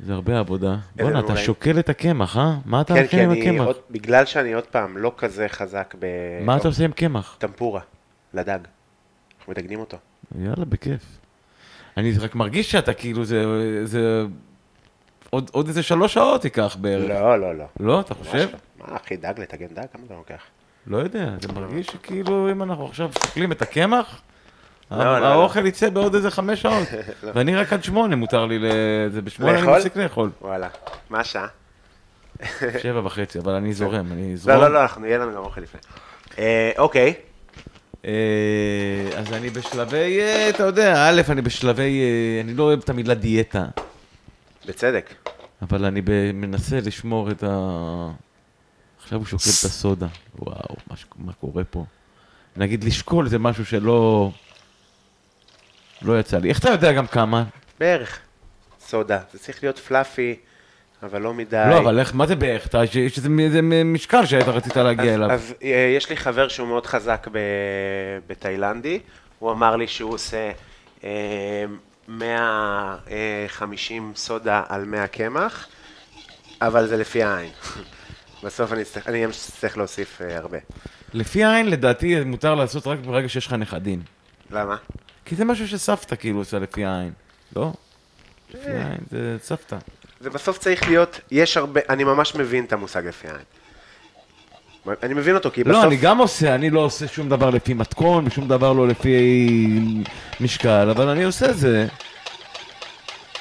זה 0.07 0.13
הרבה 0.13 0.39
עבודה. 0.39 0.77
בואנה, 0.97 1.21
אתה? 1.21 1.37
שוקל 1.37 1.79
את 1.79 1.89
הקמח, 1.89 2.37
אה? 2.37 2.57
מה 2.65 2.81
אתה 2.81 2.95
כן, 2.95 3.05
מכין 3.05 3.35
כי 3.35 3.49
עם 3.49 3.55
הקמח? 3.55 3.67
עוד- 3.67 3.81
בגלל 3.91 4.25
שאני 4.25 4.53
עוד 4.53 4.65
פעם 4.65 4.97
לא 4.99 5.13
כזה 5.17 5.49
חזק 5.49 5.95
ב... 5.99 6.07
מה 6.45 6.57
אתה 6.57 6.69
עושה 6.69 6.85
עם 6.85 6.93
קמח? 6.93 7.37
טמפורה, 7.39 7.81
לדג. 8.35 8.59
אנחנו 9.39 9.53
מתגנים 9.53 9.81
אותו. 9.81 9.97
יאללה, 10.39 10.65
בכיף. 10.65 11.03
אני 11.97 12.13
רק 12.19 12.35
מרגיש 12.35 12.71
שאתה 12.71 12.95
כאילו, 12.95 13.25
זה... 13.85 14.25
עוד, 15.31 15.51
עוד 15.53 15.67
איזה 15.69 15.83
שלוש 15.83 16.15
שעות 16.15 16.45
ייקח 16.45 16.77
בערך. 16.81 17.09
לא, 17.09 17.41
לא, 17.41 17.55
לא. 17.59 17.65
לא, 17.81 18.01
אתה 18.01 18.15
חושב? 18.15 18.49
לא. 18.53 18.87
מה, 18.89 18.97
אחי, 18.97 19.17
דג 19.17 19.35
לטגן 19.39 19.67
דג? 19.67 19.85
כמה 19.93 20.03
זה 20.09 20.15
לוקח? 20.15 20.43
לא 20.87 20.97
יודע, 20.97 21.29
זה 21.41 21.49
מרגיש 21.53 21.87
שכאילו 21.87 22.51
אם 22.51 22.63
אנחנו 22.63 22.87
עכשיו 22.87 23.11
שוקלים 23.27 23.53
את 23.53 23.63
הקמח, 23.63 24.21
לא, 24.91 24.99
לא, 24.99 25.19
לא. 25.19 25.27
האוכל 25.27 25.67
יצא 25.67 25.91
בעוד 25.91 26.15
איזה 26.15 26.31
חמש 26.31 26.63
שעות. 26.63 26.89
ואני 27.35 27.57
רק 27.57 27.73
עד 27.73 27.85
שמונה 27.85 28.17
מותר 28.17 28.47
לי, 28.47 28.59
ל- 28.59 28.69
זה 29.09 29.23
בשמונה 29.23 29.59
אני? 29.59 29.67
מפסיק 29.73 29.97
לאכול. 29.97 30.31
וואלה. 30.43 30.69
מה 31.11 31.21
השעה? 31.21 31.47
שבע 32.83 33.01
וחצי, 33.05 33.39
אבל 33.39 33.53
אני 33.53 33.73
זורם, 33.73 34.13
אני 34.13 34.37
זורם. 34.37 34.57
לא, 34.57 34.63
לא, 34.63 34.73
לא, 34.73 34.83
אנחנו, 34.83 35.07
יהיה 35.07 35.19
לנו 35.19 35.33
גם 35.33 35.39
אוכל 35.39 35.61
לפני. 35.61 35.81
אה, 36.39 36.71
אוקיי. 36.79 37.15
אה, 38.05 38.11
אז 39.17 39.33
אני 39.33 39.51
בשלבי, 39.51 40.21
אה, 40.21 40.49
אתה 40.49 40.63
יודע, 40.63 41.09
א', 41.09 41.23
אני 41.29 41.43
בשלבי, 41.43 42.03
אני 42.45 42.55
לא 42.55 42.63
אוהב 42.63 42.79
את 42.85 42.91
המילה 42.91 43.15
דיאטה, 43.15 43.65
בצדק. 44.71 45.11
אבל 45.63 45.85
אני 45.85 46.01
מנסה 46.33 46.81
לשמור 46.81 47.31
את 47.31 47.43
ה... 47.43 47.49
עכשיו 49.03 49.19
הוא 49.19 49.27
שוקל 49.27 49.43
את 49.61 49.65
הסודה. 49.65 50.07
וואו, 50.39 50.77
מה, 50.91 50.97
ש- 50.97 51.05
מה 51.17 51.33
קורה 51.33 51.65
פה? 51.65 51.85
נגיד 52.57 52.85
לשקול 52.85 53.29
זה 53.29 53.39
משהו 53.39 53.67
שלא... 53.67 54.31
לא 56.03 56.21
יצא 56.21 56.39
לי. 56.39 56.49
איך 56.49 56.59
אתה 56.59 56.69
יודע 56.69 56.93
גם 56.93 57.07
כמה? 57.07 57.45
בערך. 57.81 58.19
סודה. 58.81 59.19
זה 59.33 59.39
צריך 59.39 59.63
להיות 59.63 59.79
פלאפי, 59.79 60.37
אבל 61.03 61.23
לא 61.23 61.35
מדי. 61.35 61.65
לא, 61.71 61.79
אבל 61.79 61.99
איך, 61.99 62.15
מה 62.15 62.27
זה 62.27 62.37
בערך? 62.37 62.67
אתה- 62.67 62.85
יש 62.85 62.97
יש 62.97 63.19
איזה 63.19 63.29
משקל 63.85 64.27
שאתה 64.27 64.51
רצית 64.51 64.77
להגיע 64.77 65.15
אליו. 65.15 65.31
אז 65.31 65.55
אה, 65.63 65.69
יש 65.97 66.11
לי 66.11 66.17
חבר 66.17 66.49
שהוא 66.49 66.69
מאוד 66.69 66.87
חזק 66.87 67.29
ב... 67.33 67.39
בתאילנדי, 68.27 69.01
הוא 69.39 69.53
אמר 69.53 69.77
לי 69.77 69.87
שהוא 69.89 70.15
עושה 70.15 70.51
אה, 71.05 71.65
150 72.11 74.13
סודה 74.17 74.63
על 74.69 74.85
100 74.85 75.07
קמח, 75.07 75.69
אבל 76.61 76.87
זה 76.87 76.97
לפי 76.97 77.23
העין. 77.23 77.51
בסוף 78.45 78.73
אני 78.73 78.83
אצטרך, 78.83 79.09
אני 79.09 79.27
אצטרך 79.27 79.77
להוסיף 79.77 80.23
אה, 80.23 80.37
הרבה. 80.37 80.59
לפי 81.13 81.45
העין, 81.45 81.71
לדעתי, 81.71 82.25
מותר 82.25 82.55
לעשות 82.55 82.87
רק 82.87 82.99
ברגע 82.99 83.29
שיש 83.29 83.47
לך 83.47 83.53
נכדים. 83.53 84.03
למה? 84.51 84.77
כי 85.25 85.37
זה 85.37 85.45
משהו 85.45 85.69
שסבתא 85.69 86.17
כאילו 86.17 86.39
עושה 86.39 86.59
לפי 86.59 86.85
העין, 86.85 87.13
לא? 87.57 87.73
לפי 88.55 88.71
העין, 88.71 89.01
זה 89.11 89.37
סבתא. 89.43 89.77
זה 90.21 90.31
בסוף 90.31 90.59
צריך 90.59 90.89
להיות, 90.89 91.21
יש 91.31 91.57
הרבה, 91.57 91.81
אני 91.89 92.05
ממש 92.05 92.35
מבין 92.35 92.65
את 92.65 92.73
המושג 92.73 93.07
לפי 93.07 93.29
העין. 93.29 93.45
אני 95.03 95.15
מבין 95.15 95.35
אותו, 95.35 95.51
כי 95.51 95.65
בסוף... 95.65 95.83
לא, 95.83 95.89
אני 95.89 95.97
גם 95.97 96.19
עושה, 96.19 96.55
אני 96.55 96.71
לא 96.71 96.81
עושה 96.81 97.09
שום 97.09 97.29
דבר 97.29 97.51
לפי 97.51 97.75
מתכון, 97.75 98.27
ושום 98.27 98.49
דבר 98.49 98.73
לא 98.73 98.89
לפי 98.89 99.39
משקל, 100.41 100.91
אבל 100.91 101.09
אני 101.09 101.25
עושה 101.25 101.53
זה. 101.53 101.87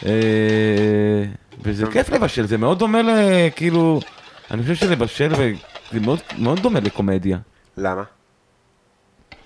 אה, 0.06 1.24
וזה 1.62 1.86
כיף 1.92 2.10
לבשל, 2.10 2.48
זה 2.48 2.58
מאוד 2.58 2.80
דומה 2.80 3.02
ל... 3.02 3.10
כאילו... 3.56 4.00
אני 4.52 4.62
חושב 4.62 4.76
שלבשל, 4.76 5.36
זה 5.92 6.00
מאוד, 6.00 6.20
מאוד 6.38 6.60
דומה 6.60 6.80
לקומדיה. 6.80 7.38
למה? 7.78 8.04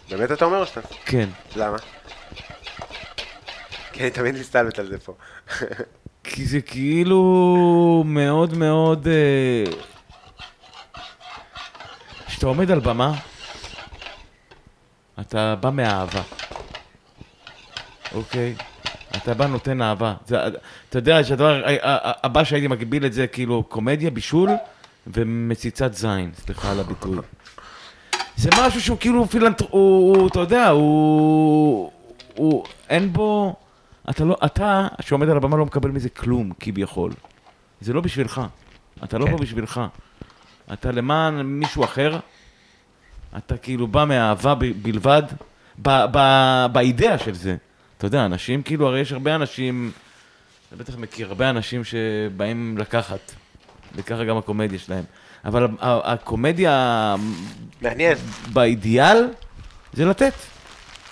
באמת 0.10 0.32
אתה 0.32 0.46
אומר 0.46 0.60
או 0.60 0.66
שאתה... 0.66 0.82
כן. 1.06 1.30
למה? 1.56 1.78
כי 3.91 4.02
אני 4.02 4.10
תמיד 4.10 4.36
מסתלבט 4.36 4.80
על 4.80 4.88
זה 4.88 5.00
פה. 5.00 5.14
כי 6.24 6.46
זה 6.46 6.62
כאילו 6.62 8.04
מאוד 8.06 8.58
מאוד... 8.58 9.08
כשאתה 12.44 12.52
עומד 12.52 12.72
על 12.72 12.80
במה, 12.80 13.14
אתה 15.20 15.56
בא 15.56 15.70
מאהבה, 15.70 16.22
אוקיי? 18.16 18.56
אתה 19.16 19.34
בא 19.34 19.48
נותן 19.48 19.82
אהבה. 19.82 20.14
זה, 20.28 20.48
אתה 20.89 20.98
יודע 20.98 21.24
שהדבר 21.24 21.62
הבא 22.24 22.44
שהייתי 22.44 22.68
מגביל 22.68 23.06
את 23.06 23.14
זה 23.14 23.28
כאילו 23.28 23.64
קומדיה, 23.64 24.12
בישול 24.12 24.50
ומציצת 25.08 25.94
זין, 25.94 26.32
סליחה 26.36 26.72
על 26.72 26.80
הביטוי. 26.80 27.18
זה 28.36 28.50
משהו 28.62 28.82
שהוא 28.82 28.98
כאילו 29.00 29.28
פילנטר... 29.28 29.66
הוא, 29.70 30.18
הוא, 30.18 30.28
אתה 30.28 30.39
יודע, 30.39 30.70
הוא... 30.70 31.91
הוא... 32.36 32.66
אין 32.89 33.14
בו... 33.14 33.56
אתה 34.10 34.24
לא... 34.24 34.38
אתה, 34.46 34.88
שעומד 35.02 35.30
על 35.30 35.38
הבמה, 35.38 35.58
לא 35.58 35.66
מקבל 35.66 35.91
מזה 35.91 36.10
כלום, 36.10 36.52
כביכול. 36.60 37.12
זה 37.82 37.94
לא 37.94 38.02
בשבילך. 38.02 38.41
אתה 39.04 39.18
לא 39.18 39.26
כן. 39.26 39.32
פה 39.32 39.38
בשבילך. 39.38 39.82
אתה 40.74 40.91
למען 40.91 41.41
מישהו 41.41 41.84
אחר, 41.84 42.20
אתה 43.38 43.58
כאילו 43.58 43.88
בא 43.88 44.06
מאהבה 44.06 44.56
ב- 44.56 44.66
בלבד, 44.82 45.24
ב- 45.82 46.06
ב- 46.12 46.66
באידאה 46.72 47.18
של 47.18 47.34
זה. 47.34 47.56
אתה 47.98 48.08
יודע, 48.08 48.26
אנשים, 48.26 48.62
כאילו, 48.64 48.88
הרי 48.88 49.00
יש 49.00 49.12
הרבה 49.12 49.36
אנשים, 49.36 49.92
אתה 50.68 50.76
בטח 50.76 50.96
מכיר, 50.98 51.28
הרבה 51.28 51.50
אנשים 51.50 51.82
שבאים 51.84 52.78
לקחת, 52.78 53.32
וככה 53.96 54.24
גם 54.24 54.38
הקומדיה 54.38 54.80
שלהם. 54.80 55.04
אבל 55.46 55.64
ה- 55.66 56.14
הקומדיה 56.14 57.16
מעניין. 57.82 58.18
באידיאל 58.54 59.28
זה 59.94 60.06
לתת. 60.06 60.34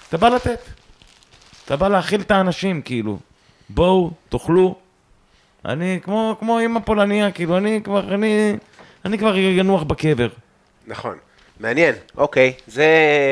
אתה 0.10 0.18
בא 0.18 0.30
לתת. 0.30 0.60
אתה 1.66 1.76
בא 1.78 1.88
להאכיל 1.88 2.22
את 2.22 2.32
האנשים, 2.32 2.82
כאילו. 2.82 3.20
בואו, 3.70 4.12
תאכלו. 4.30 4.76
אני 5.66 6.00
כמו, 6.04 6.36
כמו 6.40 6.60
אימא 6.60 6.80
פולניה, 6.80 7.32
כאילו, 7.32 7.58
אני 7.58 7.82
כבר, 7.84 8.14
אני, 8.14 8.54
אני 9.06 9.18
כבר 9.18 9.38
ינוח 9.38 9.84
בקבר. 9.84 10.28
נכון. 10.88 11.18
מעניין, 11.62 11.96
אוקיי, 12.18 12.54
זה 12.68 12.88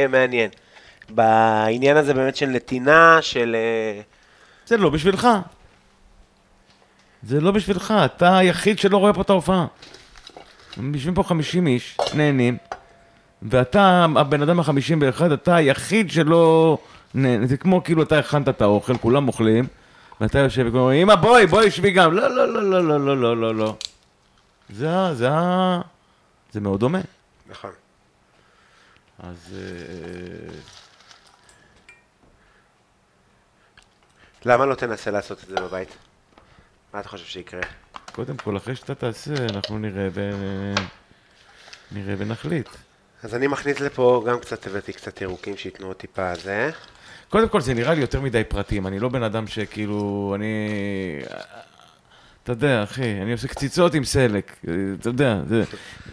מעניין. 0.09 0.49
בעניין 1.09 1.97
הזה 1.97 2.13
באמת 2.13 2.36
של 2.36 2.45
נתינה, 2.45 3.17
של... 3.21 3.55
אה, 3.55 4.01
זה 4.65 4.77
לא 4.77 4.89
בשבילך. 4.89 5.27
זה 7.23 7.41
לא 7.41 7.51
בשבילך, 7.51 7.93
אתה 8.05 8.38
היחיד 8.38 8.80
שלא 8.80 8.97
רואה 8.97 9.13
פה 9.13 9.21
את 9.21 9.30
ההופעה. 9.30 9.65
יושבים 10.93 11.13
פה 11.13 11.23
50 11.23 11.67
איש, 11.67 11.97
נהנים, 12.13 12.57
ואתה, 13.41 14.05
הבן 14.15 14.41
אדם 14.41 14.59
ה-51, 14.59 15.34
אתה 15.34 15.55
היחיד 15.55 16.11
שלא... 16.11 16.77
נהנה. 17.13 17.47
זה 17.47 17.57
כמו 17.57 17.84
כאילו 17.84 18.03
אתה 18.03 18.19
הכנת 18.19 18.49
את 18.49 18.61
האוכל, 18.61 18.97
כולם 18.97 19.27
אוכלים, 19.27 19.67
ואתה 20.21 20.39
יושב 20.39 20.69
ואומר, 20.73 20.93
אמא 20.93 21.15
בואי, 21.15 21.47
בואי 21.47 21.71
שבי 21.71 21.91
גם. 21.91 22.13
לא, 22.13 22.36
לא, 22.36 22.53
לא, 22.53 22.69
לא, 22.69 22.84
לא, 22.84 22.99
לא, 23.05 23.17
לא, 23.17 23.38
לא, 23.38 23.55
לא. 23.55 23.75
זה 24.69 24.91
ה... 24.91 25.13
זה 25.13 25.30
ה... 25.32 25.82
זה 26.51 26.59
מאוד 26.59 26.80
דומה. 26.80 26.99
נכון. 27.49 27.69
אז... 29.20 29.55
אה, 29.55 30.55
למה 34.45 34.65
לא 34.65 34.76
תנסה 34.76 35.11
לעשות 35.11 35.43
את 35.43 35.47
זה 35.47 35.55
בבית? 35.55 35.97
מה 36.93 36.99
אתה 36.99 37.09
חושב 37.09 37.26
שיקרה? 37.26 37.61
קודם 38.11 38.38
כל, 38.38 38.57
אחרי 38.57 38.76
שאתה 38.76 38.95
תעשה, 38.95 39.34
אנחנו 39.49 39.80
נראה 39.80 40.07
ו... 40.13 40.32
נראה 41.91 42.15
ונחליט. 42.17 42.70
אז 43.24 43.36
אני 43.36 43.47
מכניס 43.47 43.80
לפה 43.80 44.24
גם 44.28 44.39
קצת, 44.39 44.67
הבאתי 44.67 44.93
קצת 44.93 45.22
ירוקים 45.22 45.57
שייתנו 45.57 45.88
עוד 45.88 45.95
טיפה 45.95 46.36
זה. 46.36 46.72
קודם 47.30 47.49
כל, 47.49 47.61
זה 47.61 47.74
נראה 47.74 47.93
לי 47.93 48.01
יותר 48.01 48.22
מדי 48.22 48.43
פרטים. 48.43 48.88
אני 48.88 48.99
לא 48.99 49.09
בן 49.09 49.24
אדם 49.24 49.47
שכאילו, 49.47 50.32
אני... 50.36 50.70
אתה 52.43 52.51
יודע, 52.51 52.84
אחי, 52.84 53.22
אני 53.22 53.32
עושה 53.32 53.47
קציצות 53.47 53.93
עם 53.93 54.03
סלק. 54.03 54.59
אתה 54.99 55.09
יודע, 55.09 55.39
זה... 55.47 55.63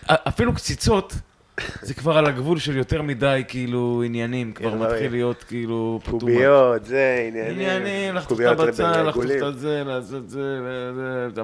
אפילו 0.06 0.54
קציצות, 0.54 1.14
זה 1.82 1.94
כבר 1.94 2.18
על 2.18 2.26
הגבול 2.26 2.58
של 2.58 2.76
יותר 2.76 3.02
מדי, 3.02 3.44
כאילו, 3.48 4.02
עניינים. 4.06 4.52
כבר 4.52 4.68
אלוהים. 4.68 4.92
מתחיל 4.92 5.10
להיות, 5.10 5.42
כאילו, 5.42 6.00
פתומה. 6.02 6.20
קוביות, 6.20 6.84
זה, 6.84 7.24
עניינים. 7.28 7.52
עניינים, 7.52 8.14
לחטוף 8.14 8.40
את 8.40 8.60
הבצל, 8.60 9.02
לחטוף. 9.02 9.24
את 9.48 9.58
זה, 9.58 9.82
לעשות 9.84 10.30
זה, 10.30 10.58
וזה... 10.94 11.42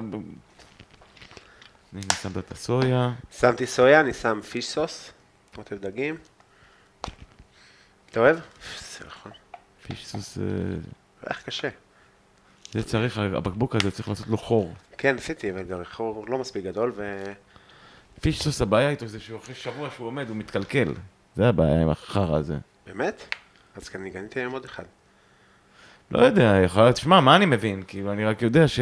הנה, 1.93 2.13
שמת 2.21 2.37
את 2.37 2.51
הסויה. 2.51 3.11
שמתי 3.39 3.65
סויה, 3.65 3.99
אני 3.99 4.13
שם 4.13 4.39
פיש 4.41 4.69
סוס, 4.69 5.11
מוטב 5.57 5.75
דגים. 5.75 6.17
אתה 8.11 8.19
אוהב? 8.19 8.35
זה 8.35 9.05
נכון. 9.07 9.31
פיש 9.87 10.07
סוס, 10.07 10.37
אה, 10.37 10.43
איך 11.29 11.43
קשה. 11.43 11.69
זה 12.71 12.83
צריך, 12.83 13.17
הבקבוק 13.17 13.75
הזה 13.75 13.91
צריך 13.91 14.09
לעשות 14.09 14.27
לו 14.27 14.37
חור. 14.37 14.73
כן, 14.97 15.15
עשיתי, 15.17 15.51
אבל 15.51 15.83
חור 15.85 16.25
לא 16.27 16.37
מספיק 16.37 16.65
גדול, 16.65 16.91
ו... 16.95 17.23
פיש 18.21 18.43
סוס 18.43 18.61
הבעיה 18.61 18.89
איתו 18.89 19.07
זה 19.07 19.19
שהוא 19.19 19.39
אחרי 19.39 19.55
שבוע 19.55 19.89
שהוא 19.95 20.07
עומד, 20.07 20.29
הוא 20.29 20.37
מתקלקל. 20.37 20.93
זה 21.35 21.49
הבעיה 21.49 21.81
עם 21.81 21.89
החרא 21.89 22.37
הזה. 22.37 22.57
באמת? 22.87 23.35
אז 23.75 23.89
אני 23.95 24.11
קניתי 24.11 24.39
היום 24.39 24.53
עוד 24.53 24.65
אחד. 24.65 24.83
לא 26.11 26.19
יודע, 26.19 26.55
יכול 26.65 26.83
להיות, 26.83 26.95
תשמע, 26.95 27.19
מה 27.19 27.35
אני 27.35 27.45
מבין? 27.45 27.83
כאילו, 27.87 28.11
אני 28.11 28.25
רק 28.25 28.41
יודע 28.41 28.67
ש... 28.67 28.79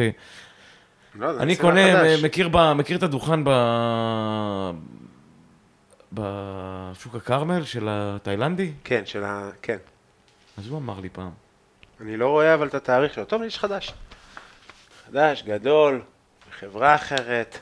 לא, 1.14 1.40
אני 1.40 1.56
קונה. 1.56 1.80
מכיר, 2.22 2.48
ב, 2.52 2.72
מכיר 2.72 2.98
את 2.98 3.02
הדוכן 3.02 3.44
ב... 3.44 3.50
בשוק 6.12 7.14
הכרמל 7.14 7.64
של 7.64 7.88
התאילנדי? 7.90 8.72
כן, 8.84 9.02
של 9.06 9.24
ה... 9.24 9.50
כן. 9.62 9.76
אז 10.58 10.68
הוא 10.68 10.78
אמר 10.78 11.00
לי 11.00 11.08
פעם. 11.08 11.30
אני 12.00 12.16
לא 12.16 12.28
רואה 12.28 12.54
אבל 12.54 12.66
את 12.66 12.74
התאריך 12.74 13.14
שלו. 13.14 13.24
טוב, 13.24 13.42
יש 13.42 13.58
חדש. 13.58 13.92
חדש, 15.06 15.42
גדול, 15.42 16.02
חברה 16.60 16.94
אחרת. 16.94 17.58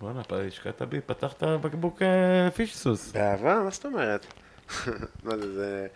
וואלה, 0.00 0.24
פ- 0.24 0.32
השקעת 0.32 0.82
בי, 0.82 1.00
פתחת 1.00 1.42
בקבוק 1.42 2.02
אה, 2.02 2.50
פיש 2.50 2.76
סוס. 2.76 3.12
באהבה? 3.12 3.60
מה 3.64 3.70
זאת 3.70 3.84
אומרת? 3.86 4.26
מה 5.24 5.36
זה, 5.36 5.54
זה... 5.54 5.86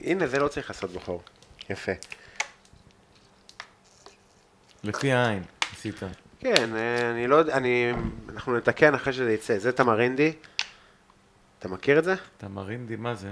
הנה, 0.00 0.26
זה 0.26 0.38
לא 0.38 0.48
צריך 0.48 0.70
לעשות 0.70 0.90
בחור. 0.90 1.22
יפה. 1.70 1.92
לפי 4.84 5.12
העין, 5.12 5.42
עשית. 5.72 6.00
כן, 6.40 6.76
אה, 6.76 7.10
אני 7.10 7.26
לא 7.26 7.36
יודע, 7.36 7.56
אני... 7.56 7.92
אנחנו 8.28 8.56
נתקן 8.56 8.94
אחרי 8.94 9.12
שזה 9.12 9.32
יצא. 9.32 9.58
זה 9.58 9.72
תמרינדי. 9.72 10.32
אתה 11.58 11.68
מכיר 11.68 11.98
את 11.98 12.04
זה? 12.04 12.14
תמרינדי, 12.38 12.96
מה 12.96 13.14
זה? 13.14 13.30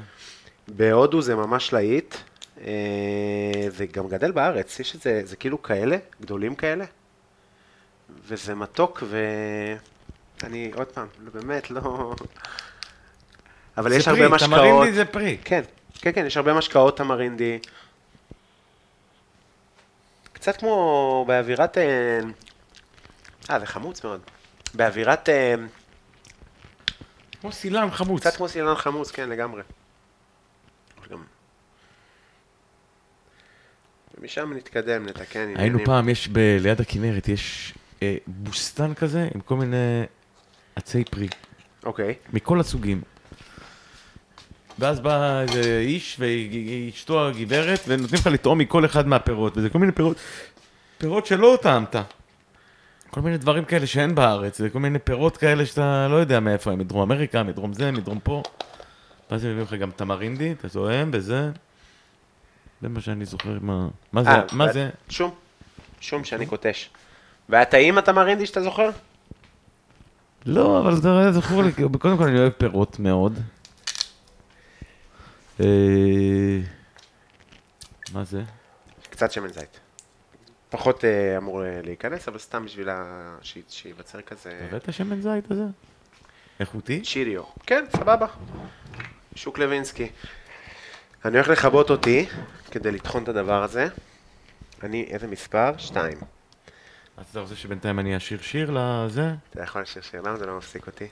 בהודו 0.68 1.22
זה 1.22 1.34
ממש 1.36 1.72
להיט, 1.72 2.14
אה, 2.60 3.66
זה 3.68 3.86
גם 3.86 4.08
גדל 4.08 4.32
בארץ, 4.32 4.80
יש 4.80 4.94
את 4.96 5.00
זה, 5.00 5.20
זה 5.24 5.36
כאילו 5.36 5.62
כאלה, 5.62 5.96
גדולים 6.20 6.54
כאלה, 6.54 6.84
וזה 8.26 8.54
מתוק 8.54 9.02
ו... 9.06 9.18
אני, 10.44 10.70
עוד 10.74 10.86
פעם, 10.86 11.06
באמת, 11.32 11.70
לא... 11.70 12.14
אבל 13.76 13.92
יש 13.92 14.04
זה 14.04 14.10
הרבה 14.10 14.28
פרי, 14.28 14.34
משקאות. 14.34 14.50
תמרינדי 14.60 14.92
זה 14.92 15.04
פרי. 15.04 15.38
כן, 15.44 15.60
כן, 15.94 16.12
כן, 16.14 16.26
יש 16.26 16.36
הרבה 16.36 16.54
משקאות 16.54 16.96
תמרינדי. 16.96 17.58
קצת 20.32 20.56
כמו 20.56 21.24
באווירת... 21.28 21.78
אה, 21.78 22.20
אה, 23.50 23.60
זה 23.60 23.66
חמוץ 23.66 24.04
מאוד. 24.04 24.20
באווירת... 24.74 25.28
אה, 25.28 25.54
כמו 27.40 27.52
סילן 27.52 27.90
חמוץ. 27.90 28.20
קצת 28.20 28.36
כמו 28.36 28.48
סילן 28.48 28.74
חמוץ, 28.74 29.10
כן, 29.10 29.28
לגמרי. 29.28 29.62
גם... 31.10 31.22
ומשם 34.18 34.52
נתקדם, 34.52 35.06
נתקן. 35.06 35.56
היינו 35.56 35.78
פעם, 35.84 36.08
יש 36.08 36.28
ב... 36.28 36.38
ליד 36.38 36.80
הכנרת, 36.80 37.28
יש 37.28 37.74
אה, 38.02 38.16
בוסתן 38.26 38.94
כזה 38.94 39.28
עם 39.34 39.40
כל 39.40 39.56
מיני 39.56 40.02
עצי 40.76 41.04
פרי, 41.04 41.28
אוקיי. 41.84 42.14
מכל 42.32 42.60
הסוגים. 42.60 43.02
ואז 44.78 45.00
בא 45.00 45.40
איזה 45.40 45.78
איש 45.78 46.20
ואשתו 46.20 47.28
הגברת, 47.28 47.80
ונותנים 47.88 48.20
לך 48.20 48.26
לטעום 48.26 48.58
מכל 48.58 48.84
אחד 48.84 49.08
מהפירות, 49.08 49.56
וזה 49.56 49.70
כל 49.70 49.78
מיני 49.78 49.92
פירות, 49.92 50.16
פירות 50.98 51.26
שלא 51.26 51.58
טעמת. 51.62 51.96
כל 53.10 53.20
מיני 53.20 53.38
דברים 53.38 53.64
כאלה 53.64 53.86
שאין 53.86 54.14
בארץ, 54.14 54.58
זה 54.58 54.70
כל 54.70 54.78
מיני 54.78 54.98
פירות 54.98 55.36
כאלה 55.36 55.66
שאתה 55.66 56.08
לא 56.10 56.16
יודע 56.16 56.40
מאיפה 56.40 56.72
הם, 56.72 56.78
מדרום 56.78 57.02
אמריקה, 57.02 57.42
מדרום 57.42 57.72
זה, 57.72 57.90
מדרום 57.92 58.20
פה. 58.20 58.42
ואז 59.30 59.44
הם 59.44 59.50
מביאים 59.50 59.66
לך 59.66 59.74
גם 59.74 59.90
תמרינדי, 59.90 60.52
אתה 60.52 60.68
זוהם 60.68 61.10
וזה. 61.12 61.50
זה 62.82 62.88
מה 62.88 63.00
שאני 63.00 63.24
זוכר, 63.24 63.58
מה, 63.60 63.88
מה 64.12 64.22
זה, 64.22 64.30
אה, 64.30 64.42
מה 64.52 64.72
זה? 64.72 64.90
שום. 65.08 65.34
שום 66.00 66.24
שאני 66.24 66.46
קוטש. 66.46 66.88
והטעים 67.48 67.98
אתה 67.98 68.12
מרינדי 68.12 68.46
שאתה 68.46 68.62
זוכר? 68.62 68.90
לא, 70.46 70.80
אבל 70.80 70.96
זה 70.96 71.18
היה 71.18 71.32
זכור 71.32 71.62
לי, 71.62 71.72
קודם 71.98 72.18
כל 72.18 72.24
אני 72.24 72.38
אוהב 72.38 72.52
פירות 72.52 72.98
מאוד. 72.98 73.38
אה, 75.60 75.66
מה 78.12 78.24
זה? 78.24 78.42
קצת 79.10 79.32
שמן 79.32 79.52
זית. 79.52 79.80
פחות 80.70 81.04
אה, 81.04 81.36
אמור 81.36 81.64
אה, 81.64 81.80
להיכנס, 81.84 82.28
אבל 82.28 82.38
סתם 82.38 82.64
בשביל 82.64 82.88
שייווצר 83.68 84.20
כזה... 84.20 84.58
הבאת 84.68 84.92
שמן 84.92 85.20
זית 85.20 85.50
הזה? 85.50 85.64
איכותי? 86.60 87.00
צ'יריו. 87.00 87.42
כן, 87.66 87.84
סבבה. 87.96 88.26
שוק 89.34 89.58
לוינסקי. 89.58 90.08
אני 91.24 91.36
הולך 91.36 91.48
לכבות 91.48 91.90
אותי 91.90 92.26
כדי 92.70 92.92
לטחון 92.92 93.22
את 93.22 93.28
הדבר 93.28 93.62
הזה. 93.62 93.86
אני, 94.82 95.06
איזה 95.10 95.26
מספר? 95.26 95.72
שתיים. 95.78 96.18
אז 97.18 97.24
אתה 97.30 97.40
רוצה 97.40 97.56
שבינתיים 97.56 97.98
אני 97.98 98.16
אשיר 98.16 98.40
שיר 98.40 98.70
לזה? 98.70 99.34
אתה 99.50 99.62
יכול 99.62 99.82
לשיר 99.82 100.02
שיר, 100.02 100.20
למה 100.20 100.36
זה 100.36 100.46
לא 100.46 100.56
מפסיק 100.56 100.86
אותי? 100.86 101.08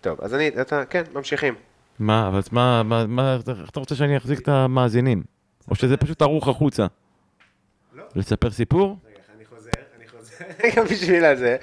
טוב, 0.00 0.20
אז 0.20 0.34
אני, 0.34 0.48
אתה, 0.48 0.84
כן, 0.84 1.02
ממשיכים. 1.12 1.54
מה, 1.98 2.28
אבל 2.28 2.38
אז 2.38 2.48
מה, 2.52 2.82
מה, 2.82 3.06
מה, 3.06 3.34
איך 3.60 3.70
אתה 3.70 3.80
רוצה 3.80 3.94
שאני 3.94 4.16
אחזיק 4.16 4.38
את 4.38 4.48
המאזינים? 4.48 5.22
או 5.70 5.74
שזה 5.74 5.96
פשוט 5.96 6.22
ערוך 6.22 6.48
החוצה? 6.48 6.86
לא. 7.92 8.04
לספר 8.14 8.50
סיפור? 8.50 8.98
רגע, 9.04 9.18
אני 9.36 9.44
חוזר, 9.44 9.70
אני 9.96 10.08
חוזר. 10.08 10.36
רגע, 10.64 10.84
בשביל 10.84 11.24
הזה. 11.24 11.56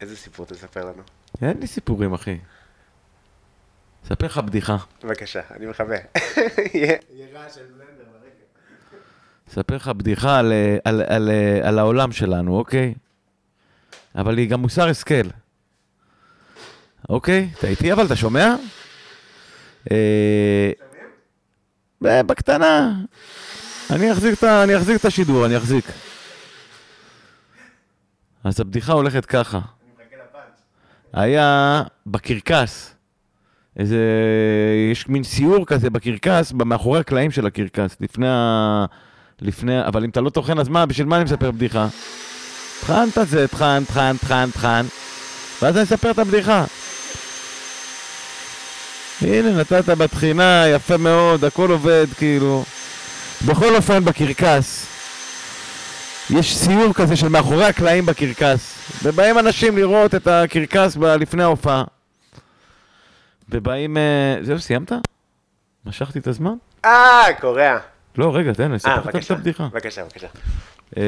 איזה 0.00 0.16
סיפור 0.16 0.46
תספר 0.46 0.84
לנו? 0.84 1.02
אין 1.42 1.60
לי 1.60 1.66
סיפורים, 1.66 2.12
אחי. 2.12 2.38
אספר 4.04 4.26
לך 4.26 4.38
בדיחה. 4.38 4.76
בבקשה, 5.04 5.40
אני 5.50 5.66
מכבה. 5.66 5.96
יהיה 6.74 6.98
רעש 7.32 7.54
של. 7.54 7.80
אספר 9.50 9.76
לך 9.76 9.88
בדיחה 9.88 10.38
על, 10.38 10.52
אה, 10.52 10.76
על, 10.84 11.02
על, 11.06 11.30
על, 11.62 11.78
העולם 11.78 12.12
שלנו, 12.12 12.56
אוקיי? 12.56 12.94
אבל 14.14 14.38
היא 14.38 14.50
גם 14.50 14.60
מוסר 14.60 14.88
השכל. 14.88 15.28
אוקיי? 17.08 17.48
אתה 17.58 17.66
איתי 17.66 17.92
אבל, 17.92 18.06
אתה 18.06 18.16
שומע? 18.16 18.54
אה, 19.90 20.70
ב- 22.02 22.20
בקטנה. 22.26 22.92
אני 23.90 24.12
אחזיק, 24.12 24.38
את, 24.38 24.44
אני 24.44 24.76
אחזיק 24.76 25.00
את 25.00 25.04
השידור, 25.04 25.46
אני 25.46 25.56
אחזיק. 25.56 25.84
אז 28.44 28.60
הבדיחה 28.60 28.92
הולכת 28.92 29.26
ככה. 29.26 29.60
היה 31.12 31.82
בקרקס, 32.06 32.94
איזה, 33.76 33.98
יש 34.92 35.08
מין 35.08 35.22
סיור 35.22 35.66
כזה 35.66 35.90
בקרקס, 35.90 36.52
מאחורי 36.52 37.00
הקלעים 37.00 37.30
של 37.30 37.46
הקרקס, 37.46 37.96
לפני 38.00 38.28
ה... 38.28 38.84
לפני, 39.42 39.86
אבל 39.86 40.04
אם 40.04 40.10
אתה 40.10 40.20
לא 40.20 40.30
טוחן, 40.30 40.58
אז 40.58 40.68
מה, 40.68 40.86
בשביל 40.86 41.06
מה 41.06 41.16
אני 41.16 41.24
מספר 41.24 41.50
בדיחה? 41.50 41.86
טחן 42.80 43.08
את 43.22 43.28
זה, 43.28 43.48
טחן, 43.48 43.82
טחן, 43.88 44.16
טחן, 44.20 44.50
טחן, 44.54 44.86
ואז 45.62 45.76
אני 45.76 45.84
אספר 45.84 46.10
את 46.10 46.18
הבדיחה. 46.18 46.64
הנה, 49.22 49.50
נתת 49.60 49.88
בתחינה, 49.88 50.64
יפה 50.68 50.96
מאוד, 50.96 51.44
הכל 51.44 51.70
עובד, 51.70 52.06
כאילו. 52.18 52.64
בכל 53.46 53.76
אופן, 53.76 54.04
בקרקס, 54.04 54.86
יש 56.30 56.56
סיור 56.56 56.94
כזה 56.94 57.16
של 57.16 57.28
מאחורי 57.28 57.64
הקלעים 57.64 58.06
בקרקס, 58.06 58.74
ובאים 59.02 59.38
אנשים 59.38 59.76
לראות 59.76 60.14
את 60.14 60.26
הקרקס 60.26 60.96
ב- 60.96 61.04
לפני 61.04 61.42
ההופעה. 61.42 61.84
ובאים... 63.48 63.96
אה, 63.96 64.36
זהו, 64.42 64.60
סיימת? 64.60 64.92
משכתי 65.86 66.18
את 66.18 66.26
הזמן? 66.26 66.54
אה, 66.84 67.24
קוריאה. 67.40 67.76
לא, 68.18 68.36
רגע, 68.36 68.52
תן 68.52 68.64
לי, 68.64 68.70
אה, 68.70 68.76
אספר 68.76 69.00
לך 69.00 69.24
את. 69.24 69.30
הבדיחה. 69.30 69.68
בבקשה, 69.72 70.04
בבקשה. 70.04 70.26
אה, 70.96 71.02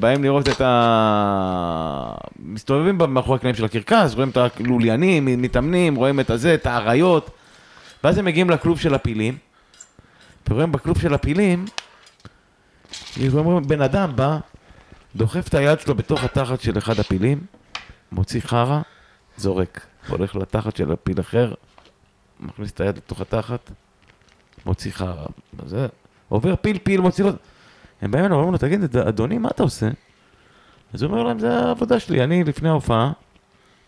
באים 0.00 0.24
לראות 0.24 0.48
את 0.48 0.60
ה... 0.60 2.14
מסתובבים 2.38 2.98
מאחורי 3.08 3.36
הקלעים 3.36 3.56
של 3.56 3.64
הקרקס, 3.64 4.14
רואים 4.14 4.30
את 4.30 4.36
הלוליינים, 4.36 5.42
מתאמנים, 5.42 5.94
רואים 5.94 6.20
את 6.20 6.30
הזה, 6.30 6.54
את 6.54 6.66
האריות, 6.66 7.30
ואז 8.04 8.18
הם 8.18 8.24
מגיעים 8.24 8.50
לכלוב 8.50 8.80
של 8.80 8.94
הפילים, 8.94 9.38
ורואים 10.50 10.72
בכלוב 10.72 11.00
של 11.00 11.14
הפילים, 11.14 11.64
בן 13.66 13.82
אדם 13.82 14.16
בא, 14.16 14.38
דוחף 15.16 15.48
את 15.48 15.54
היד 15.54 15.80
שלו 15.80 15.94
בתוך 15.94 16.24
התחת 16.24 16.60
של 16.60 16.78
אחד 16.78 16.98
הפילים, 16.98 17.40
מוציא 18.12 18.40
חרא, 18.40 18.80
זורק, 19.36 19.86
הולך 20.08 20.36
לתחת 20.36 20.76
של 20.76 20.92
הפיל 20.92 21.20
אחר, 21.20 21.54
מכניס 22.40 22.70
את 22.70 22.80
היד 22.80 22.96
לתוך 22.96 23.20
התחת, 23.20 23.70
מוציא 24.66 24.92
חרא, 24.92 25.24
זה, 25.66 25.86
עובר 26.28 26.54
פיל 26.56 26.78
פיל, 26.82 27.00
מוציא 27.00 27.24
לו... 27.24 27.30
הם 28.02 28.10
באים 28.10 28.24
אליו, 28.24 28.36
אומרים 28.36 28.52
לו, 28.52 28.58
תגיד, 28.58 28.96
אדוני, 28.96 29.38
מה 29.38 29.48
אתה 29.48 29.62
עושה? 29.62 29.88
אז 30.94 31.02
הוא 31.02 31.12
אומר 31.12 31.22
להם, 31.22 31.38
זה 31.38 31.58
העבודה 31.58 32.00
שלי, 32.00 32.24
אני 32.24 32.44
לפני 32.44 32.68
ההופעה, 32.68 33.12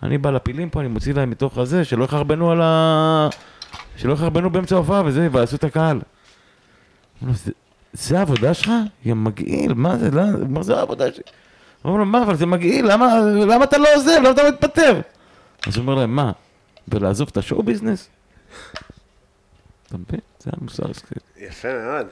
אני 0.02 0.18
בא 0.18 0.30
לפילים 0.30 0.70
פה, 0.70 0.80
אני 0.80 0.88
מוציא 0.88 1.14
להם 1.14 1.30
מתוך 1.30 1.58
הזה, 1.58 1.84
שלא 1.84 2.04
יחרבנו 2.04 2.50
על 2.50 2.60
ה... 2.62 3.28
שלא 3.96 4.12
יחרבנו 4.12 4.50
באמצע 4.50 4.74
ההופעה 4.74 5.02
וזה, 5.04 5.28
ויעשו 5.32 5.56
את 5.56 5.64
הקהל. 5.64 6.00
"זה- 7.92 8.18
העבודה 8.18 8.54
שלך? 8.54 8.70
יא 9.04 9.14
מגעיל, 9.14 9.74
מה 9.74 9.96
זה, 9.98 10.10
לא, 10.10 10.22
מה 10.48 10.62
זה 10.62 10.76
העבודה 10.78 11.12
שלי? 11.12 11.22
אומרים 11.84 12.00
לו, 12.00 12.06
מה, 12.06 12.22
אבל 12.22 12.34
זה 12.36 12.46
מגעיל, 12.46 12.92
למה, 12.92 13.20
למה 13.46 13.64
אתה 13.64 13.78
לא 13.78 13.88
עוזב, 13.96 14.18
למה 14.18 14.30
אתה 14.30 14.42
מתפטר? 14.48 15.00
אז 15.66 15.76
הוא 15.76 15.82
אומר 15.82 15.94
להם, 15.94 16.16
מה, 16.16 16.32
ולעזוב 16.88 17.28
את 17.32 17.36
השואו 17.36 17.62
ביזנס? 17.62 18.08
אתה 19.86 19.96
מבין? 19.98 20.20
זה 20.42 20.50
המוסר 20.60 20.90
השכל. 20.90 21.14
יפה 21.36 21.68
מאוד. 21.72 22.06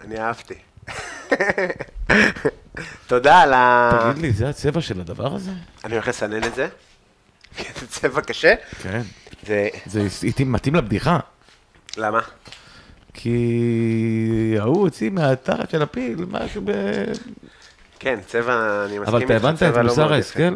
אני 0.00 0.20
אהבתי. 0.20 0.54
תודה 3.06 3.40
על 3.40 3.52
ה... 3.52 3.90
תגיד 4.12 4.22
לי, 4.22 4.32
זה 4.32 4.48
הצבע 4.48 4.80
של 4.80 5.00
הדבר 5.00 5.34
הזה? 5.34 5.50
אני 5.84 5.92
הולך 5.94 6.08
לסנן 6.08 6.44
את 6.44 6.54
זה. 6.54 6.68
זה 7.80 7.86
צבע 7.86 8.20
קשה. 8.20 8.54
כן. 8.82 9.02
זה... 9.46 9.68
זה 9.86 10.08
מתאים 10.44 10.74
לבדיחה. 10.74 11.18
למה? 11.96 12.20
כי 13.14 14.56
ההוא 14.58 14.80
הוציא 14.80 15.10
מהתחת 15.10 15.70
של 15.70 15.82
הפיל 15.82 16.24
משהו 16.30 16.62
ב... 16.64 16.70
כן, 17.98 18.20
צבע, 18.26 18.84
אני 18.84 18.98
מסכים 18.98 19.14
אבל 19.14 19.24
אתה 19.24 19.34
הבנת 19.36 19.62
את 19.62 19.76
לא 19.76 19.82
מוסר 19.82 20.12
ההשכל? 20.12 20.54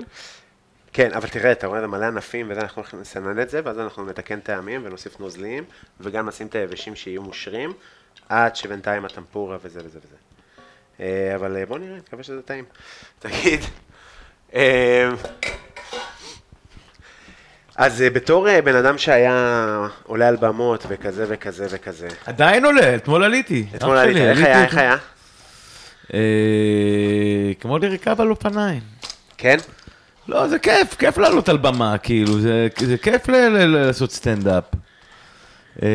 כן, 0.97 1.13
אבל 1.13 1.29
תראה, 1.29 1.53
אתה 1.53 1.67
רואה, 1.67 1.81
זה 1.81 1.87
מלא 1.87 2.05
ענפים 2.05 2.51
וזה, 2.51 2.61
אנחנו 2.61 2.83
הולכים 2.83 3.01
לסנן 3.01 3.41
את 3.41 3.51
זה, 3.51 3.61
ואז 3.65 3.79
אנחנו 3.79 4.07
נתקן 4.07 4.41
טעמים 4.41 4.81
ונוסיף 4.85 5.21
נוזליים, 5.21 5.65
וגם 6.01 6.29
נשים 6.29 6.47
את 6.47 6.55
היבשים 6.55 6.97
שיהיו 6.97 7.23
מושרים, 7.23 7.73
עד 8.29 8.57
שבינתיים 8.57 9.05
הטמפורה 9.05 9.57
וזה 9.63 9.81
וזה 9.85 9.99
וזה. 9.99 10.17
אה, 11.01 11.35
אבל 11.35 11.57
אה, 11.57 11.67
בוא 11.67 11.79
נראה, 11.79 11.97
מקווה 11.97 12.23
שזה 12.23 12.43
טעים. 12.43 12.65
תגיד, 13.19 13.61
אה, 14.55 15.09
אז 17.77 18.05
בתור 18.13 18.61
בן 18.65 18.77
אדם 18.77 18.99
שהיה 18.99 19.89
עולה 20.03 20.29
על 20.29 20.37
במות 20.37 20.85
וכזה 20.89 21.25
וכזה 21.29 21.67
וכזה, 21.71 22.09
עדיין 22.27 22.65
עולה, 22.65 22.95
אתמול 22.95 23.25
עליתי. 23.25 23.67
אתמול 23.75 23.97
אח 23.97 24.03
עלית, 24.03 24.17
שלי, 24.17 24.31
איך 24.31 24.39
עליתי 24.39 24.51
היה. 24.51 24.65
איך 24.65 24.79
היה? 24.79 24.97
כמו 27.61 27.79
לרכב 27.79 28.21
על 28.21 28.31
אופניים. 28.31 28.81
כן? 29.39 29.57
לא, 30.29 30.49
זה 30.49 30.59
כיף, 30.59 30.95
כיף 30.95 31.19
לעלות 31.19 31.49
על 31.49 31.57
במה, 31.57 31.99
כאילו, 31.99 32.41
זה, 32.41 32.69
זה 32.79 32.97
כיף 32.99 33.29
ל- 33.29 33.33
ל- 33.49 33.65
ל- 33.65 33.87
לעשות 33.87 34.11
סטנדאפ. 34.13 34.65
אה, 35.83 35.89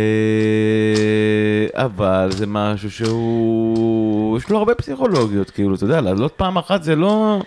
אבל 1.73 2.29
זה 2.31 2.47
משהו 2.47 2.91
שהוא, 2.91 4.37
יש 4.37 4.49
לו 4.49 4.57
הרבה 4.57 4.75
פסיכולוגיות, 4.75 5.49
כאילו, 5.49 5.75
אתה 5.75 5.83
יודע, 5.83 6.01
לעלות 6.01 6.33
פעם 6.37 6.57
אחת 6.57 6.83
זה 6.83 6.95
לא, 6.95 7.41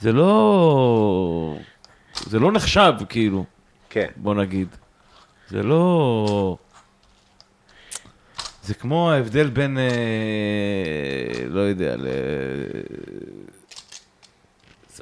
זה 0.00 0.12
לא, 0.12 1.56
זה 2.26 2.38
לא 2.38 2.52
נחשב, 2.52 2.92
כאילו, 3.08 3.44
כן. 3.90 4.06
בוא 4.16 4.34
נגיד. 4.34 4.68
זה 5.48 5.62
לא... 5.62 6.56
זה 8.64 8.74
כמו 8.74 9.10
ההבדל 9.12 9.46
בין, 9.50 9.78
אה, 9.78 9.84
לא 11.48 11.60
יודע, 11.60 11.96
ל... 11.96 12.06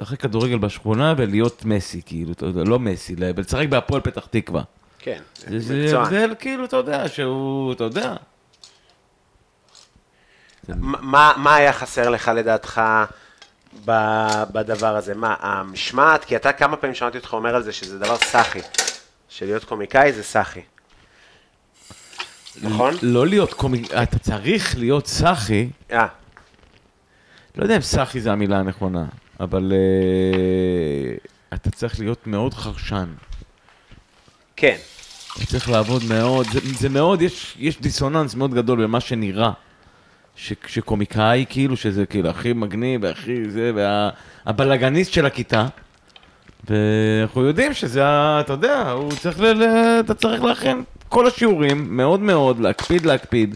לשחק 0.01 0.21
כדורגל 0.21 0.57
בשכונה 0.57 1.13
ולהיות 1.17 1.65
מסי, 1.65 2.01
כאילו, 2.05 2.31
אתה 2.31 2.45
יודע, 2.45 2.63
לא 2.63 2.79
מסי, 2.79 3.15
ולשחק 3.35 3.67
בהפועל 3.69 4.01
פתח 4.01 4.25
תקווה. 4.29 4.61
כן, 4.99 5.21
זה. 5.35 5.99
הבדל, 5.99 6.33
כאילו, 6.39 6.65
אתה 6.65 6.77
יודע, 6.77 7.09
שהוא, 7.09 7.73
אתה 7.73 7.83
יודע. 7.83 8.15
מה- 10.67 11.55
היה 11.55 11.73
חסר 11.73 12.09
לך 12.09 12.31
לדעתך 12.35 12.81
בדבר 13.85 14.95
הזה? 14.95 15.15
מה, 15.15 15.35
המשמעת? 15.39 16.25
כי 16.25 16.35
אתה 16.35 16.53
כמה 16.53 16.77
פעמים 16.77 16.95
שמעתי 16.95 17.17
אותך 17.17 17.33
אומר 17.33 17.55
על 17.55 17.63
זה 17.63 17.71
שזה 17.71 17.99
דבר 17.99 18.17
סאחי. 18.17 18.59
שלהיות 19.29 19.63
קומיקאי 19.63 20.13
זה 20.13 20.23
סאחי. 20.23 20.61
נכון? 22.61 22.93
לא 23.01 23.27
להיות 23.27 23.53
קומיק, 23.53 23.93
אתה 23.93 24.19
צריך 24.19 24.77
להיות 24.77 25.07
סאחי, 25.07 25.69
אה, 25.91 26.07
לא 27.55 27.63
יודע 27.63 27.75
אם 27.75 27.81
סאחי 27.81 28.21
זה 28.21 28.31
המילה 28.31 28.57
הנכונה, 28.59 29.05
אבל 29.41 29.73
אה, 29.73 31.15
אתה 31.53 31.71
צריך 31.71 31.99
להיות 31.99 32.27
מאוד 32.27 32.53
חרשן. 32.53 33.07
כן. 34.55 34.75
אתה 35.37 35.45
צריך 35.45 35.69
לעבוד 35.69 36.03
מאוד, 36.09 36.45
זה, 36.51 36.59
זה 36.79 36.89
מאוד, 36.89 37.21
יש, 37.21 37.55
יש 37.59 37.81
דיסוננס 37.81 38.35
מאוד 38.35 38.53
גדול 38.53 38.83
במה 38.83 38.99
שנראה. 38.99 39.51
ש, 40.35 40.53
שקומיקאי, 40.67 41.45
כאילו, 41.49 41.77
שזה 41.77 42.05
כאילו 42.05 42.29
הכי 42.29 42.53
מגניב, 42.53 43.05
הכי 43.05 43.49
זה, 43.49 43.71
והבלאגניסט 44.45 45.13
של 45.13 45.25
הכיתה. 45.25 45.67
ואנחנו 46.69 47.41
יודעים 47.41 47.73
שזה, 47.73 48.03
אתה 48.39 48.53
יודע, 48.53 48.91
הוא 48.91 49.11
צריך, 49.11 49.39
ל, 49.39 49.45
ל, 49.45 49.63
אתה 49.99 50.13
צריך 50.13 50.43
להכין 50.43 50.83
כל 51.09 51.27
השיעורים, 51.27 51.97
מאוד 51.97 52.19
מאוד, 52.19 52.59
להקפיד, 52.59 53.05
להקפיד. 53.05 53.55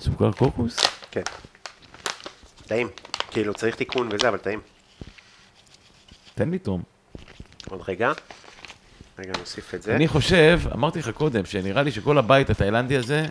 סוכר 0.00 0.32
קוקוס? 0.32 0.80
כן. 1.10 1.22
טעים. 2.66 2.88
כאילו, 3.32 3.54
צריך 3.54 3.76
תיקון 3.76 4.08
וזה, 4.12 4.28
אבל 4.28 4.38
טעים. 4.38 4.60
תן 6.34 6.50
לי 6.50 6.58
תום. 6.58 6.82
עוד 7.70 7.80
רגע. 7.88 8.12
רגע, 9.18 9.32
נוסיף 9.38 9.74
את 9.74 9.82
זה. 9.82 9.96
אני 9.96 10.08
חושב, 10.08 10.60
אמרתי 10.74 10.98
לך 10.98 11.10
קודם, 11.10 11.44
שנראה 11.44 11.82
לי 11.82 11.92
שכל 11.92 12.18
הבית 12.18 12.50
התאילנדי 12.50 12.96
הזה, 12.96 13.26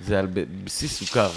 זה 0.00 0.18
על 0.18 0.26
בסיס 0.64 0.98
סוכר. 0.98 1.30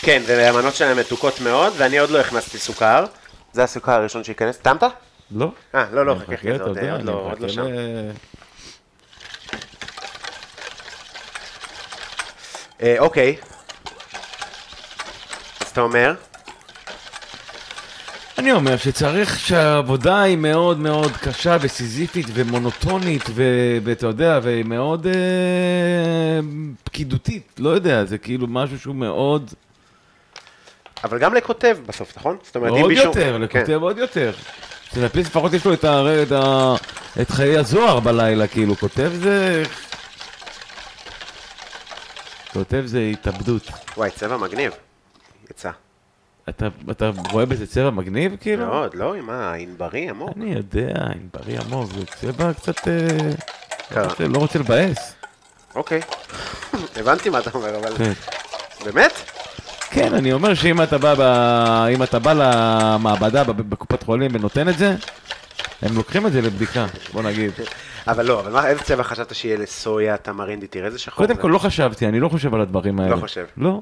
כן, 0.00 0.22
והמנות 0.26 0.74
שלהם 0.74 0.96
מתוקות 0.96 1.40
מאוד, 1.40 1.72
ואני 1.76 1.98
עוד 1.98 2.10
לא 2.10 2.20
הכנסתי 2.20 2.58
סוכר. 2.58 3.04
זה 3.52 3.64
הסוכר 3.64 3.92
הראשון 3.92 4.24
שייכנס. 4.24 4.56
טעמת? 4.58 4.82
לא? 5.30 5.52
אה, 5.74 5.84
לא, 5.92 6.06
לא, 6.06 6.14
חכה, 6.14 6.36
חכה, 6.36 6.64
עוד 6.64 6.78
אני 6.78 7.06
לא 7.06 7.12
עוד 7.12 7.40
לא 7.40 7.48
שם. 7.48 7.66
אה, 12.82 12.96
אוקיי. 12.98 13.36
אז 15.60 15.68
אתה 15.72 15.80
אומר? 15.80 16.14
אני 18.38 18.52
אומר 18.52 18.76
שצריך 18.76 19.38
שהעבודה 19.38 20.22
היא 20.22 20.36
מאוד 20.36 20.78
מאוד 20.78 21.12
קשה 21.16 21.56
וסיזיפית 21.60 22.26
ומונוטונית 22.34 23.22
ו- 23.30 23.78
ואתה 23.84 24.06
יודע, 24.06 24.40
ומאוד 24.42 25.06
אה, 25.06 25.12
פקידותית, 26.84 27.52
לא 27.58 27.68
יודע, 27.70 28.04
זה 28.04 28.18
כאילו 28.18 28.46
משהו 28.46 28.78
שהוא 28.78 28.94
מאוד, 28.94 29.50
אבל 31.04 31.18
גם 31.18 31.34
לכותב 31.34 31.76
בסוף, 31.86 32.16
נכון? 32.18 32.36
זאת 32.42 32.56
אומרת, 32.56 32.72
אם 32.72 32.76
עוד 32.78 32.88
מישהו... 32.88 33.04
יותר, 33.06 33.36
כן. 33.50 33.58
לכותב 33.60 33.82
עוד 33.82 33.98
יותר. 33.98 34.32
סטנדאפיסט 34.90 35.30
לפחות 35.30 35.52
יש 35.52 35.64
לו 35.64 35.72
את, 35.72 35.84
ה- 35.84 36.22
את, 36.22 36.32
ה- 36.32 36.74
את 37.22 37.30
חיי 37.30 37.58
הזוהר 37.58 38.00
בלילה, 38.00 38.46
כאילו, 38.46 38.76
כותב 38.76 39.10
זה... 39.14 39.62
כותב 42.52 42.82
זה 42.86 43.00
התאבדות. 43.12 43.62
וואי, 43.96 44.10
צבע 44.10 44.36
מגניב. 44.36 44.72
יצא. 45.50 45.70
אתה, 46.48 46.66
אתה 46.90 47.10
רואה 47.30 47.46
בזה 47.46 47.66
צבע 47.66 47.90
מגניב, 47.90 48.36
כאילו? 48.40 48.66
מאוד, 48.66 48.94
לא? 48.94 49.14
מה, 49.22 49.52
ענברי 49.52 50.10
עמוק. 50.10 50.30
אני 50.36 50.52
יודע, 50.54 50.94
עם 51.14 51.28
בריא 51.34 51.60
עמוק, 51.60 51.90
זה 51.92 52.06
צבע 52.06 52.52
קצת... 52.52 52.88
אה. 52.88 52.92
לא 53.96 54.02
רוצה- 54.04 54.24
לא 54.28 54.38
רוצה 54.38 54.58
לבאס. 54.58 55.14
אוקיי. 55.74 56.00
הבנתי 56.96 57.28
מה 57.30 57.38
אתה 57.38 57.50
אומר, 57.54 57.76
אבל... 57.78 57.96
כן. 57.98 58.12
באמת? 58.84 59.12
כן, 59.90 60.14
אני 60.14 60.32
אומר 60.32 60.54
שאם 60.54 60.82
אתה 60.82 60.98
בא, 60.98 61.14
ב... 61.18 61.20
אם 61.94 62.02
אתה 62.02 62.18
בא 62.18 62.32
למעבדה 62.32 63.44
בקופת 63.44 64.02
חולים 64.02 64.30
ונותן 64.34 64.68
את 64.68 64.78
זה, 64.78 64.94
הם 65.82 65.96
לוקחים 65.96 66.26
את 66.26 66.32
זה 66.32 66.40
לבדיקה, 66.40 66.86
בוא 67.12 67.22
נגיד. 67.22 67.50
אבל 68.08 68.26
לא, 68.26 68.40
אבל 68.40 68.52
מה, 68.52 68.66
איזה 68.68 68.82
צבע 68.82 69.02
חשבת 69.02 69.34
שיהיה 69.34 69.56
לסויה, 69.58 70.16
תמרינדי? 70.16 70.66
תראה 70.66 70.86
איזה 70.86 70.98
שחור. 70.98 71.26
קודם. 71.26 71.36
כל, 71.40 71.48
לא 71.48 71.58
חשבתי, 71.58 72.06
אני 72.08 72.20
לא 72.20 72.28
חושב 72.28 72.54
על 72.54 72.60
הדברים 72.60 73.00
האלה. 73.00 73.14
לא 73.16 73.20
חושב. 73.20 73.44
לא. 73.56 73.80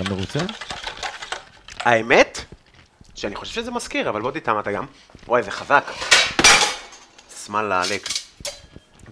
אתה 0.00 0.10
מרוצה? 0.10 0.38
האמת, 1.78 2.44
שאני 3.14 3.34
חושב 3.34 3.54
שזה 3.54 3.70
מזכיר, 3.70 4.08
אבל 4.08 4.20
בוא 4.20 4.30
תטעם 4.30 4.58
אתה 4.58 4.72
גם. 4.72 4.86
וואי, 5.28 5.42
זה 5.42 5.50
חזק. 5.50 5.84
שמאל 7.44 7.62
לעלק. 7.62 8.08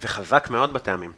זה 0.01 0.07
חזק 0.07 0.47
מאוד 0.49 0.73
בטעמים. 0.73 1.11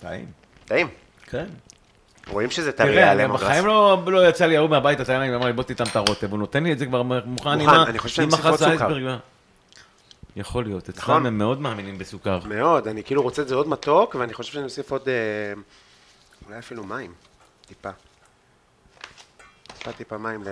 טעים. 0.00 0.26
טעים. 0.64 0.88
כן. 1.26 1.46
רואים 2.28 2.50
שזה 2.50 2.72
טרי 2.72 2.92
תראה, 2.92 3.10
על 3.10 3.20
אני 3.20 3.32
בחיים 3.32 3.66
לא, 3.66 4.02
לא 4.06 4.28
יצא 4.28 4.46
לי 4.46 4.56
ההוא 4.56 4.70
מהבית 4.70 5.00
התאילנדי 5.00 5.32
ואמר 5.32 5.46
לי 5.46 5.52
בוא 5.52 5.64
תטעם 5.64 5.86
את 5.86 5.96
הרוטב, 5.96 6.30
הוא 6.30 6.38
נותן 6.38 6.64
לי 6.64 6.72
את 6.72 6.78
זה 6.78 6.86
כבר 6.86 7.02
מוכן 7.02 7.28
מוכן, 7.58 7.70
אני 7.88 7.98
חושב 7.98 8.22
עם 8.22 8.30
סוכר. 8.30 8.70
אייסברג. 8.70 9.18
יכול 10.36 10.64
להיות, 10.64 10.88
נכון. 10.88 11.14
אצלם 11.14 11.26
הם 11.26 11.38
מאוד 11.38 11.60
מאמינים 11.60 11.98
בסוכר. 11.98 12.40
מאוד, 12.48 12.88
אני 12.88 13.04
כאילו 13.04 13.22
רוצה 13.22 13.42
את 13.42 13.48
זה 13.48 13.54
עוד 13.54 13.68
מתוק, 13.68 14.14
ואני 14.14 14.34
חושב 14.34 14.52
שאני 14.52 14.64
אוסיף 14.64 14.90
עוד, 14.90 15.08
אה, 15.08 15.14
אולי 16.46 16.58
אפילו 16.58 16.84
מים, 16.84 17.12
טיפה. 17.66 17.90
טיפה 19.78 19.92
טיפה 19.92 20.18
מים 20.18 20.44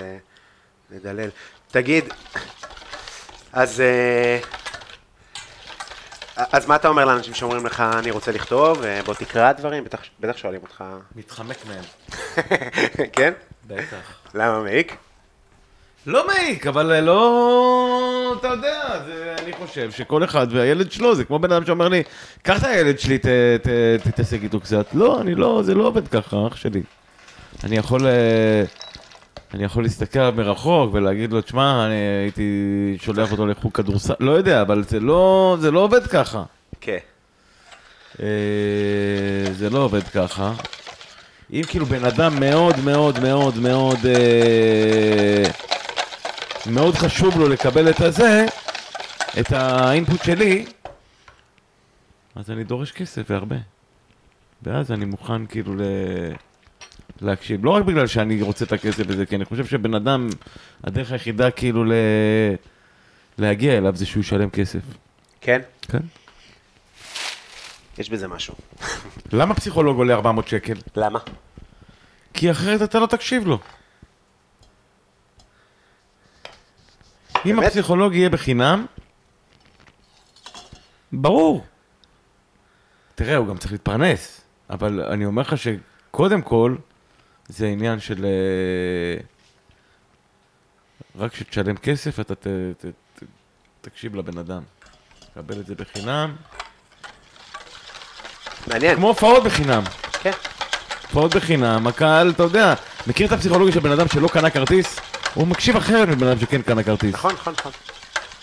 לדלל. 0.90 1.30
תגיד, 1.70 2.04
אז, 3.52 3.80
אה, 3.80 4.38
אז 6.36 6.66
מה 6.66 6.76
אתה 6.76 6.88
אומר 6.88 7.04
לאנשים 7.04 7.34
שאומרים 7.34 7.66
לך, 7.66 7.80
אני 7.80 8.10
רוצה 8.10 8.32
לכתוב, 8.32 8.82
אה, 8.82 9.00
בוא 9.02 9.14
תקרא 9.14 9.52
דברים, 9.52 9.84
בטח, 9.84 10.00
בטח 10.20 10.36
שואלים 10.36 10.62
אותך, 10.62 10.84
מתחמק 11.16 11.56
מהם. 11.66 11.84
כן? 13.16 13.32
בטח. 13.66 14.14
למה 14.34 14.62
מעיק? 14.62 14.96
לא 16.08 16.26
מעיק, 16.26 16.66
אבל 16.66 16.92
אה, 16.92 17.00
לא... 17.00 18.34
אתה 18.40 18.48
יודע, 18.48 18.98
זה, 19.06 19.34
אני 19.42 19.52
חושב 19.52 19.90
שכל 19.90 20.24
אחד 20.24 20.46
והילד 20.50 20.92
שלו, 20.92 21.14
זה 21.14 21.24
כמו 21.24 21.38
בן 21.38 21.52
אדם 21.52 21.66
שאומר 21.66 21.88
לי, 21.88 22.02
קח 22.42 22.58
את 22.58 22.64
הילד 22.64 22.98
שלי, 22.98 23.18
תתעסק 24.04 24.38
איתו 24.42 24.60
קצת. 24.60 24.86
לא, 24.92 25.20
אני 25.20 25.34
לא, 25.34 25.62
זה 25.64 25.74
לא 25.74 25.84
עובד 25.84 26.08
ככה, 26.08 26.36
אח 26.46 26.56
שלי. 26.56 26.82
אני 27.64 27.76
יכול... 27.76 28.06
אה, 28.06 28.64
אני 29.54 29.64
יכול 29.64 29.82
להסתכל 29.82 30.30
מרחוק 30.30 30.94
ולהגיד 30.94 31.32
לו, 31.32 31.40
תשמע, 31.40 31.86
אני 31.86 31.94
הייתי 31.94 32.96
שולח 33.00 33.32
אותו 33.32 33.46
לחוג 33.46 33.72
כדורסל, 33.72 34.14
לא 34.20 34.32
יודע, 34.32 34.62
אבל 34.62 34.84
זה 34.88 35.00
לא, 35.00 35.56
זה 35.60 35.70
לא 35.70 35.80
עובד 35.80 36.06
ככה. 36.06 36.42
כן. 36.80 36.98
אה, 38.22 38.26
זה 39.52 39.70
לא 39.70 39.78
עובד 39.78 40.02
ככה. 40.02 40.52
אם 41.52 41.62
כאילו 41.68 41.86
בן 41.86 42.04
אדם 42.04 42.40
מאוד 42.40 42.74
מאוד 42.84 43.18
מאוד 43.20 43.58
מאוד 43.58 43.98
מאוד 46.70 46.94
חשוב 46.94 47.38
לו 47.38 47.48
לקבל 47.48 47.90
את 47.90 48.00
הזה, 48.00 48.46
את 49.40 49.52
האינפוט 49.52 50.24
שלי, 50.24 50.66
אז 52.34 52.50
אני 52.50 52.64
דורש 52.64 52.92
כסף 52.92 53.22
והרבה. 53.30 53.56
ואז 54.62 54.92
אני 54.92 55.04
מוכן 55.04 55.46
כאילו 55.46 55.74
ל... 55.74 55.80
להקשיב. 57.20 57.64
לא 57.64 57.70
רק 57.70 57.84
בגלל 57.84 58.06
שאני 58.06 58.42
רוצה 58.42 58.64
את 58.64 58.72
הכסף 58.72 59.10
הזה, 59.10 59.26
כי 59.26 59.36
אני 59.36 59.44
חושב 59.44 59.66
שבן 59.66 59.94
אדם, 59.94 60.28
הדרך 60.84 61.12
היחידה 61.12 61.50
כאילו 61.50 61.84
ל... 61.84 61.92
להגיע 63.38 63.78
אליו 63.78 63.96
זה 63.96 64.06
שהוא 64.06 64.20
ישלם 64.20 64.50
כסף. 64.50 64.80
כן? 65.40 65.60
כן. 65.80 65.98
יש 67.98 68.10
בזה 68.10 68.28
משהו. 68.28 68.54
למה 69.32 69.54
פסיכולוג 69.54 69.96
עולה 69.98 70.14
400 70.14 70.48
שקל? 70.48 70.74
למה? 70.96 71.18
כי 72.34 72.50
אחרת 72.50 72.82
אתה 72.82 72.98
לא 72.98 73.06
תקשיב 73.06 73.46
לו. 73.46 73.58
אם 77.46 77.56
באמת? 77.56 77.66
הפסיכולוג 77.66 78.14
יהיה 78.14 78.30
בחינם, 78.30 78.86
ברור. 81.12 81.64
תראה, 83.14 83.36
הוא 83.36 83.46
גם 83.46 83.58
צריך 83.58 83.72
להתפרנס, 83.72 84.40
אבל 84.70 85.02
אני 85.02 85.24
אומר 85.24 85.42
לך 85.42 85.54
שקודם 85.58 86.42
כל, 86.42 86.76
זה 87.48 87.66
עניין 87.66 88.00
של... 88.00 88.24
אה, 88.24 89.20
רק 91.18 91.32
כשתשלם 91.32 91.76
כסף, 91.76 92.20
אתה 92.20 92.34
ת, 92.34 92.46
ת, 92.46 92.84
ת, 92.84 93.22
תקשיב 93.80 94.14
לבן 94.16 94.38
אדם. 94.38 94.62
תקבל 95.20 95.60
את 95.60 95.66
זה 95.66 95.74
בחינם. 95.74 96.36
מעניין. 98.66 98.96
כמו 98.96 99.08
הופעות 99.08 99.44
בחינם. 99.44 99.82
כן. 100.22 100.30
הופעות 101.02 101.36
בחינם, 101.36 101.86
הקהל, 101.86 102.30
אתה 102.30 102.42
יודע, 102.42 102.74
מכיר 103.06 103.26
את 103.26 103.32
הפסיכולוגיה 103.32 103.74
של 103.74 103.80
בן 103.80 103.92
אדם 103.92 104.08
שלא 104.08 104.28
קנה 104.28 104.50
כרטיס? 104.50 105.00
הוא 105.38 105.46
מקשיב 105.46 105.76
אחרת 105.76 106.08
מבן 106.08 106.26
אדם 106.26 106.40
שכן 106.40 106.62
קנה 106.62 106.82
כרטיס. 106.82 107.14
נכון, 107.14 107.32
נכון, 107.34 107.54
נכון. 107.58 107.72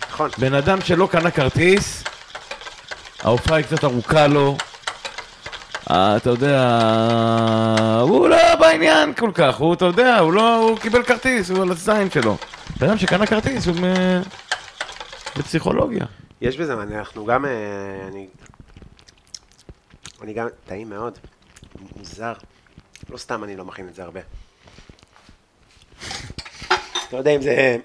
נכון. 0.10 0.30
בן 0.38 0.54
אדם 0.54 0.82
שלא 0.82 1.08
קנה 1.12 1.32
כרטיס, 1.32 2.04
ההופעה 3.24 3.58
היא 3.58 3.66
קצת 3.66 3.84
ארוכה 3.84 4.28
לו, 4.28 4.58
אה, 5.92 6.18
אתה 6.18 6.30
יודע, 6.30 6.62
הוא 8.02 8.30
לא 8.30 8.56
בעניין 8.60 9.14
כל 9.14 9.32
כך, 9.34 9.56
הוא, 9.56 9.74
אתה 9.74 9.86
יודע, 9.86 10.20
הוא 10.20 10.34
לא, 10.34 10.56
הוא 10.56 10.80
קיבל 10.80 11.04
כרטיס, 11.04 11.50
הוא 11.50 11.62
על 11.62 11.72
הזין 11.72 12.12
שלו. 12.12 12.38
בן 12.80 12.88
אדם 12.90 12.98
שקנה 12.98 13.26
כרטיס, 13.28 13.68
הוא 13.68 13.76
מ- 13.76 14.22
בפסיכולוגיה. 15.38 16.06
יש 16.42 16.58
בזה 16.58 16.76
מעניין, 16.76 17.00
אנחנו 17.00 17.26
גם, 17.26 17.46
אה, 17.46 17.52
אני, 18.08 18.28
אני 20.22 20.34
גם, 20.34 20.48
טעים 20.66 20.90
מאוד, 20.90 21.14
מוזר, 21.96 22.34
לא 23.10 23.18
סתם 23.18 23.44
אני 23.44 23.56
לא 23.56 23.66
מכין 23.66 23.88
את 23.88 23.96
זה 23.96 24.04
הרבה. 24.04 24.20
לא 27.16 27.20
יודע 27.20 27.32
אם 27.32 27.42
זה, 27.42 27.78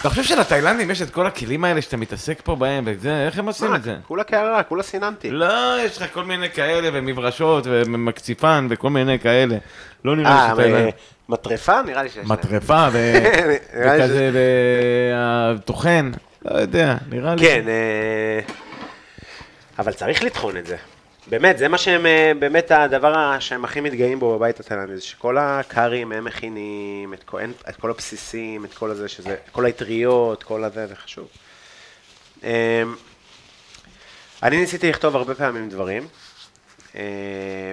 אתה 0.00 0.10
חושב 0.10 0.22
שלתאילנדים 0.24 0.90
יש 0.90 1.02
את 1.02 1.10
כל 1.10 1.26
הכלים 1.26 1.64
האלה 1.64 1.82
שאתה 1.82 1.96
מתעסק 1.96 2.40
פה 2.44 2.56
בהם 2.56 2.84
וזה, 2.86 3.26
איך 3.26 3.38
הם 3.38 3.46
עושים 3.46 3.74
את 3.74 3.82
זה? 3.82 3.96
כולה 4.08 4.24
קערה, 4.24 4.62
כולה 4.62 4.82
סיננתי. 4.82 5.30
לא, 5.30 5.76
יש 5.84 6.02
לך 6.02 6.12
כל 6.12 6.24
מיני 6.24 6.50
כאלה, 6.50 6.88
ומברשות, 6.92 7.64
ומקציפן, 7.66 8.66
וכל 8.70 8.90
מיני 8.90 9.18
כאלה. 9.18 9.56
לא 10.04 10.16
נראה 10.16 10.30
לי 10.30 10.38
אה, 10.38 10.50
שתאילנד... 10.54 10.92
מטרפה? 11.28 11.82
נראה 11.82 12.02
לי 12.02 12.08
שיש 12.08 12.16
להם. 12.16 12.32
מטרפה, 12.32 12.88
וכזה, 12.92 14.30
וטוחן, 15.56 16.10
לא 16.44 16.58
יודע, 16.58 16.96
נראה 17.10 17.34
לי. 17.34 17.46
כן, 17.46 17.64
אה, 17.68 18.40
אבל 19.78 19.92
צריך 19.92 20.22
לטחון 20.22 20.56
את 20.56 20.66
זה. 20.66 20.76
באמת, 21.30 21.58
זה 21.58 21.68
מה 21.68 21.78
שהם, 21.78 22.06
אה, 22.06 22.32
באמת 22.38 22.70
הדבר 22.70 23.40
שהם 23.40 23.64
הכי 23.64 23.80
מתגאים 23.80 24.20
בו 24.20 24.38
בבית 24.38 24.60
התאילנדי, 24.60 24.96
זה 24.96 25.02
שכל 25.02 25.38
הקארים 25.38 26.12
הם 26.12 26.24
מכינים, 26.24 27.14
את 27.14 27.22
כל, 27.24 27.40
את 27.68 27.76
כל 27.76 27.90
הבסיסים, 27.90 28.64
את 28.64 28.74
כל 28.74 28.90
הזה, 28.90 29.08
שזה, 29.08 29.36
כל 29.52 29.64
האטריות, 29.64 30.42
כל 30.42 30.64
הזה, 30.64 30.86
זה 30.86 30.96
חשוב. 30.96 31.28
אה, 32.44 32.82
אני 34.42 34.56
ניסיתי 34.56 34.88
לכתוב 34.88 35.16
הרבה 35.16 35.34
פעמים 35.34 35.68
דברים, 35.68 36.08
אה, 36.96 37.72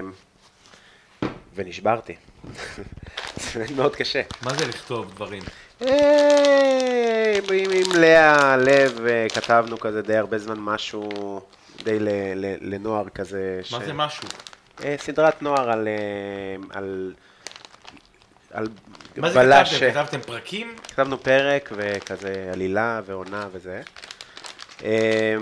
ונשברתי. 1.54 2.14
זה 3.52 3.64
מאוד 3.76 3.96
קשה. 3.96 4.22
מה 4.42 4.54
זה 4.54 4.66
לכתוב 4.66 5.14
דברים? 5.14 5.42
אה, 5.82 7.38
עם, 7.52 7.70
עם 7.70 8.00
לאה, 8.00 8.56
לב, 8.56 9.06
אה, 9.06 9.26
כתבנו 9.34 9.78
כזה 9.78 10.02
די 10.02 10.16
הרבה 10.16 10.38
זמן 10.38 10.58
משהו, 10.58 11.40
די 11.86 11.98
לנוער 12.60 13.08
כזה. 13.08 13.60
מה 13.72 13.84
זה 13.84 13.92
משהו? 13.92 14.28
אה, 14.84 14.94
סדרת 14.98 15.42
נוער 15.42 15.70
על... 15.70 15.88
אה, 15.88 16.78
על... 16.78 17.14
על 18.50 18.68
מה 19.16 19.30
זה 19.30 19.40
כתבתם? 19.40 19.86
אה, 19.86 19.90
כתבתם 19.92 20.20
פרקים? 20.20 20.76
כתבנו 20.88 21.18
פרק 21.18 21.72
וכזה 21.76 22.50
עלילה 22.52 23.00
ועונה 23.06 23.48
וזה. 23.52 23.82
אה, 24.84 25.36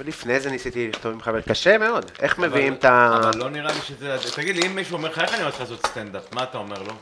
ולפני 0.00 0.40
זה 0.40 0.50
ניסיתי 0.50 0.88
לכתוב 0.88 1.12
עם 1.12 1.20
חבר, 1.20 1.40
קשה 1.40 1.78
מאוד, 1.78 2.10
איך 2.20 2.38
מביאים 2.38 2.74
את 2.74 2.84
ה... 2.84 3.18
אבל 3.22 3.38
לא 3.38 3.50
נראה 3.50 3.72
לי 3.72 3.80
שזה... 3.80 4.16
תגיד 4.36 4.56
לי, 4.56 4.66
אם 4.66 4.74
מישהו 4.74 4.96
אומר 4.96 5.08
לך, 5.08 5.18
איך 5.18 5.34
אני 5.34 5.42
הולך 5.42 5.60
לעשות 5.60 5.86
סטנדאפ? 5.86 6.32
מה 6.32 6.42
אתה 6.42 6.58
אומר 6.58 6.82
לו? 6.82 6.92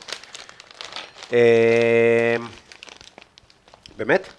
באמת? 3.96 4.37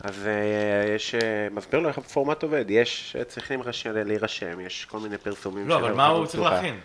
אז 0.00 0.26
אה, 0.26 0.94
יש, 0.94 1.14
אה, 1.14 1.20
מסביר 1.50 1.80
לו 1.80 1.88
איך 1.88 1.98
הפורמט 1.98 2.42
עובד, 2.42 2.64
יש, 2.68 3.16
אה, 3.18 3.24
צריכים 3.24 3.62
רש- 3.62 3.86
להירשם, 3.86 4.60
יש 4.60 4.84
כל 4.84 4.98
מיני 4.98 5.18
פרסומים. 5.18 5.68
לא, 5.68 5.76
אבל 5.76 5.92
מה 5.92 6.06
הוא 6.06 6.26
צריך. 6.26 6.42
להכין? 6.52 6.80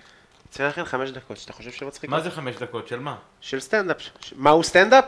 צריך 0.50 0.66
להכין 0.66 0.86
חמש 0.86 1.10
דקות, 1.10 1.38
שאתה 1.38 1.54
חושב 1.54 1.72
שמצחיק. 1.72 2.10
מה 2.10 2.20
זה 2.20 2.32
חמש 2.32 2.56
דקות? 2.56 2.88
של 2.88 3.00
מה? 3.00 3.16
של 3.42 3.60
סטנדאפ. 3.60 3.98
ש- 4.20 4.34
מהו 4.38 4.64
סטנדאפ? 4.64 5.06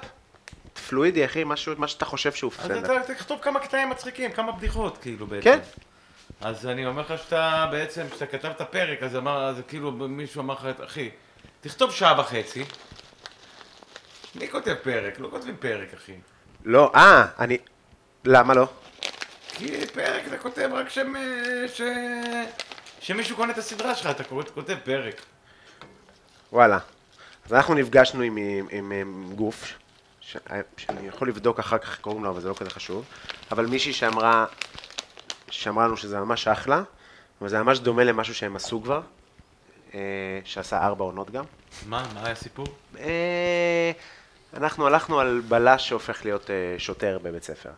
פלואידי, 0.90 1.26
אחי, 1.26 1.44
משהו, 1.46 1.74
מה 1.78 1.88
שאתה 1.88 2.06
חושב 2.06 2.32
שהוא 2.34 2.52
אז 2.60 2.66
סטנדאפ. 2.66 3.04
אתה 3.06 3.14
תכתוב 3.14 3.40
כמה 3.42 3.60
קטעים 3.60 3.90
מצחיקים, 3.90 4.32
כמה 4.32 4.52
בדיחות, 4.52 4.98
כאילו, 5.02 5.28
בעצם. 5.28 5.44
כן. 5.44 5.60
אז 6.42 6.68
אני 6.68 6.86
אומר 6.86 7.02
לך 7.02 7.14
שאתה 7.24 7.68
בעצם, 7.72 8.06
כשאתה 8.12 8.26
כתבת 8.26 8.62
פרק, 8.62 9.04
אז 9.04 9.16
אמר, 9.16 9.44
אז 9.44 9.56
כאילו 9.68 9.92
מישהו 9.92 10.42
אמר 10.42 10.54
לך, 10.54 10.68
אחי, 10.86 11.10
תכתוב 11.62 11.92
שעה 11.92 12.20
וחצי. 12.20 12.64
מי 14.36 14.48
כותב 14.50 14.76
פרק? 14.84 15.20
לא 15.20 15.28
כותבים 15.32 15.56
פרק, 15.60 15.94
אחי. 15.94 16.14
לא, 16.66 16.92
אה, 16.96 17.26
אני... 17.40 17.58
למה 18.26 18.54
לא? 18.54 18.68
כי 19.50 19.88
פרק 19.94 20.28
אתה 20.28 20.38
כותב 20.38 20.70
רק 20.74 20.90
שם... 20.90 21.14
ש... 21.68 21.82
שמישהו 23.00 23.36
קונה 23.36 23.52
את 23.52 23.58
הסדרה 23.58 23.96
שלך, 23.96 24.10
אתה 24.12 24.24
כותב, 24.54 24.76
פרק. 24.84 25.22
וואלה. 26.52 26.80
אז 27.46 27.54
אנחנו 27.54 27.74
נפגשנו 27.74 28.22
עם, 28.22 28.38
עם, 28.38 28.68
עם, 28.72 28.92
עם 28.92 29.34
גוף, 29.36 29.74
ש, 30.22 30.38
שאני 30.78 31.08
יכול 31.08 31.30
לבדוק 31.30 31.60
אחר 31.60 31.78
כך 31.78 32.00
קוראים 32.00 32.24
לו, 32.24 32.30
אבל 32.30 32.42
זה 32.42 32.50
לא 32.50 32.54
כזה 32.54 32.70
חשוב, 32.70 33.06
אבל 33.52 33.66
מישהי 33.66 33.94
שאמרה, 33.94 34.46
שאמרה 35.50 35.86
לנו 35.86 35.98
שזה 35.98 36.20
ממש 36.20 36.48
אחלה, 36.48 36.84
אבל 37.42 37.50
זה 37.50 37.64
ממש 37.64 37.80
דומה 37.80 38.04
למשהו 38.04 38.36
שהם 38.36 38.56
עשו 38.56 38.84
כבר, 38.84 39.02
אה, 39.94 40.00
שעשה 40.44 40.86
ארבע 40.86 41.04
עונות 41.04 41.32
גם. 41.32 41.44
מה? 41.86 42.06
מה 42.14 42.24
היה 42.24 42.32
הסיפור? 42.32 42.68
אה, 43.00 43.92
אנחנו 44.54 44.88
הלכנו 44.88 45.20
על 45.20 45.42
בלש 45.48 45.88
שהופך 45.88 46.26
להיות 46.26 46.50
אה, 46.50 46.56
שוטר 46.78 47.20
בבית 47.24 47.44
ספר. 47.44 47.72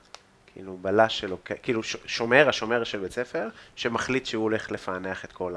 כאילו 0.57 0.77
בלש 0.81 1.19
שלו, 1.19 1.37
כאילו 1.63 1.81
שומר, 2.05 2.49
השומר 2.49 2.83
של 2.83 2.99
בית 2.99 3.11
ספר, 3.11 3.47
שמחליט 3.75 4.25
שהוא 4.25 4.43
הולך 4.43 4.71
לפענח 4.71 5.25
את 5.25 5.31
כל 5.31 5.55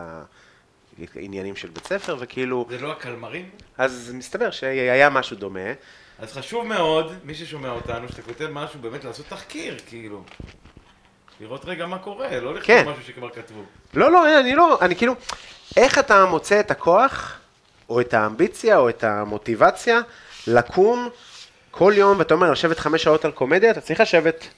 העניינים 1.15 1.57
של 1.57 1.69
בית 1.69 1.87
ספר, 1.87 2.17
וכאילו, 2.21 2.67
זה 2.71 2.79
לא 2.79 2.93
הקלמרים? 2.93 3.51
אז 3.79 4.13
מסתבר 4.15 4.51
שהיה 4.51 5.11
משהו 5.11 5.37
דומה. 5.37 5.73
אז 6.19 6.33
חשוב 6.33 6.67
מאוד, 6.67 7.13
מי 7.25 7.35
ששומע 7.35 7.71
אותנו, 7.71 8.09
שאתה 8.09 8.23
כותב 8.23 8.49
משהו, 8.53 8.81
באמת 8.81 9.05
לעשות 9.05 9.27
תחקיר, 9.29 9.77
כאילו. 9.87 10.23
לראות 11.41 11.65
רגע 11.65 11.87
מה 11.87 11.99
קורה, 11.99 12.41
לא 12.41 12.55
לכתוב 12.55 12.67
כן. 12.67 12.89
משהו 12.89 13.03
שכבר 13.05 13.31
כתבו. 13.31 13.63
לא, 13.95 14.13
לא, 14.13 14.41
אני 14.41 14.55
לא, 14.55 14.79
אני 14.81 14.97
כאילו, 14.97 15.15
איך 15.77 15.99
אתה 15.99 16.25
מוצא 16.25 16.61
את 16.61 16.71
הכוח, 16.71 17.39
או 17.89 18.01
את 18.01 18.15
האמביציה, 18.15 18.79
או 18.79 18.89
את 18.89 19.05
המוטיבציה, 19.05 20.01
לקום 20.47 21.09
כל 21.71 21.93
יום, 21.97 22.19
ואתה 22.19 22.35
אומר, 22.35 22.51
לשבת 22.51 22.79
חמש 22.79 23.03
שעות 23.03 23.25
על 23.25 23.31
קומדיה, 23.31 23.71
אתה 23.71 23.81
צריך 23.81 24.01
לשבת 24.01 24.49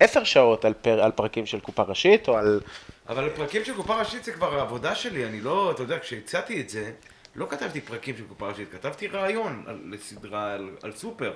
עשר 0.00 0.24
שעות 0.24 0.64
על, 0.64 0.72
פר, 0.74 1.02
על 1.02 1.10
פרקים 1.10 1.46
של 1.46 1.60
קופה 1.60 1.82
ראשית, 1.82 2.28
או 2.28 2.36
על... 2.36 2.60
אבל 3.08 3.30
פרקים 3.36 3.64
של 3.64 3.74
קופה 3.74 3.98
ראשית 3.98 4.24
זה 4.24 4.32
כבר 4.32 4.58
העבודה 4.58 4.94
שלי, 4.94 5.26
אני 5.26 5.40
לא, 5.40 5.70
אתה 5.70 5.82
יודע, 5.82 5.98
כשהצעתי 5.98 6.60
את 6.60 6.68
זה, 6.68 6.92
לא 7.36 7.46
כתבתי 7.50 7.80
פרקים 7.80 8.16
של 8.16 8.24
קופה 8.28 8.48
ראשית, 8.48 8.72
כתבתי 8.72 9.06
רעיון 9.06 9.64
על, 9.66 9.80
לסדרה, 9.90 10.52
על, 10.52 10.70
על 10.82 10.92
סופר. 10.92 11.32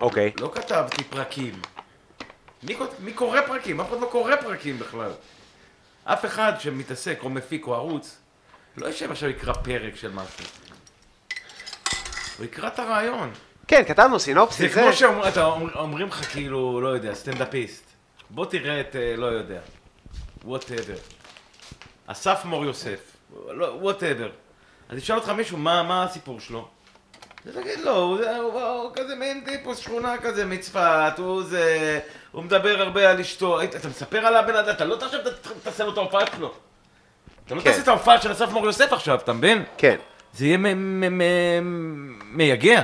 אוקיי. 0.00 0.32
לא 0.40 0.50
כתבתי 0.54 1.04
פרקים. 1.04 1.54
מי, 2.62 2.76
מי 2.98 3.12
קורא 3.12 3.40
פרקים? 3.46 3.80
אף 3.80 3.88
אחד 3.88 4.00
לא 4.00 4.06
קורא 4.06 4.36
פרקים 4.36 4.78
בכלל. 4.78 5.10
אף 6.04 6.24
אחד 6.24 6.52
שמתעסק 6.58 7.18
או 7.22 7.30
מפיק 7.30 7.66
או 7.66 7.74
ערוץ, 7.74 8.18
לא 8.76 8.86
יושב 8.86 9.10
עכשיו 9.10 9.28
יקרא 9.28 9.52
פרק 9.52 9.96
של 9.96 10.12
משהו. 10.12 10.44
הוא 12.38 12.44
יקרא 12.44 12.68
את 12.68 12.78
הרעיון. 12.78 13.32
כן, 13.68 13.82
כתבנו 13.88 14.18
סינופסיס, 14.20 14.74
זה 14.74 14.80
כמו 14.82 14.92
שאומרים 14.92 16.08
לך 16.08 16.32
כאילו, 16.32 16.80
לא 16.80 16.88
יודע, 16.88 17.14
סטנדאפיסט. 17.14 17.84
בוא 18.30 18.46
תראה 18.46 18.80
את, 18.80 18.96
אה, 18.96 19.14
לא 19.16 19.26
יודע, 19.26 19.60
whatever. 20.44 20.94
אסף 22.06 22.44
מור 22.44 22.64
יוסף, 22.64 22.98
whatever. 23.80 24.28
אז 24.88 24.98
ישאל 24.98 25.16
אותך 25.16 25.28
מישהו, 25.28 25.58
מה, 25.58 25.82
מה 25.82 26.04
הסיפור 26.04 26.40
שלו? 26.40 26.68
תגיד 27.54 27.78
לו, 27.84 27.96
הוא, 27.96 28.18
הוא, 28.24 28.90
כזה 28.94 29.14
מין 29.14 29.42
טיפוס 29.46 29.78
שכונה 29.78 30.14
כזה 30.22 30.44
מצפת, 30.44 31.12
הוא 31.18 31.42
זה, 31.42 32.00
הוא 32.32 32.42
מדבר 32.44 32.80
הרבה 32.82 33.10
על 33.10 33.20
אשתו, 33.20 33.62
אתה 33.62 33.88
מספר 33.88 34.18
על 34.18 34.36
הבן 34.36 34.56
אדם, 34.56 34.70
אתה 34.70 34.84
לא 34.84 34.96
ת- 34.96 35.02
תעשה 35.62 35.84
לו 35.84 35.92
את 35.92 35.98
ההופעה 35.98 36.26
שלו. 36.36 36.54
אתה 37.46 37.54
לא 37.54 37.60
כן. 37.60 37.70
תעשה 37.70 37.82
את 37.82 37.88
ההופעה 37.88 38.20
של 38.22 38.32
אסף 38.32 38.50
מור 38.50 38.64
יוסף 38.66 38.92
עכשיו, 38.92 39.18
אתה 39.18 39.32
מבין? 39.32 39.64
כן. 39.78 39.96
זה 40.34 40.46
יהיה 40.46 40.58
מייגע. 42.32 42.82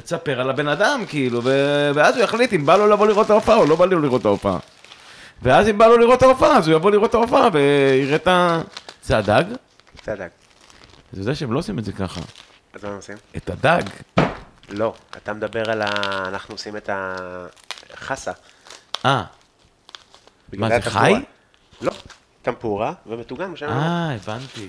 תספר 0.00 0.40
על 0.40 0.50
הבן 0.50 0.68
אדם, 0.68 1.04
כאילו, 1.08 1.40
ו- 1.44 1.90
ואז 1.94 2.16
הוא 2.16 2.24
יחליט 2.24 2.52
אם 2.52 2.66
בא 2.66 2.76
לו 2.76 2.86
לבוא 2.86 3.06
לראות 3.06 3.26
את 3.26 3.30
ההופעה 3.30 3.56
או 3.56 3.66
לא 3.66 3.76
בא 3.76 3.84
לו 3.84 4.00
לראות 4.00 4.20
את 4.20 4.26
ההופעה. 4.26 4.58
ואז 5.42 5.68
אם 5.68 5.78
בא 5.78 5.86
לו 5.86 5.98
לראות 5.98 6.18
את 6.18 6.22
ההופעה, 6.22 6.56
אז 6.58 6.68
הוא 6.68 6.76
יבוא 6.76 6.90
לראות 6.90 7.10
את 7.10 7.14
ההופעה 7.14 7.48
ויראה 7.52 8.16
את 8.16 8.26
ה... 8.26 8.60
זה 9.02 9.18
הדג? 9.18 9.44
זה 10.04 10.12
הדג. 10.12 10.28
אתה 11.10 11.20
יודע 11.20 11.34
שהם 11.34 11.52
לא 11.52 11.58
עושים 11.58 11.78
את 11.78 11.84
זה 11.84 11.92
ככה. 11.92 12.20
אז 12.74 12.84
מה 12.84 12.90
הם 12.90 12.96
עושים? 12.96 13.16
את 13.36 13.50
הדג. 13.50 13.82
לא, 14.68 14.94
אתה 15.16 15.32
מדבר 15.32 15.70
על 15.70 15.82
ה... 15.82 15.88
אנחנו 16.28 16.54
עושים 16.54 16.76
את 16.76 16.90
החסה. 17.92 18.32
אה, 19.04 19.22
מה 20.52 20.68
זה. 20.68 20.90
חי? 20.90 21.14
לא, 21.80 21.92
טמפורה 22.42 22.92
ומטוגן. 23.06 23.52
אה, 23.62 24.14
הבנתי. 24.14 24.68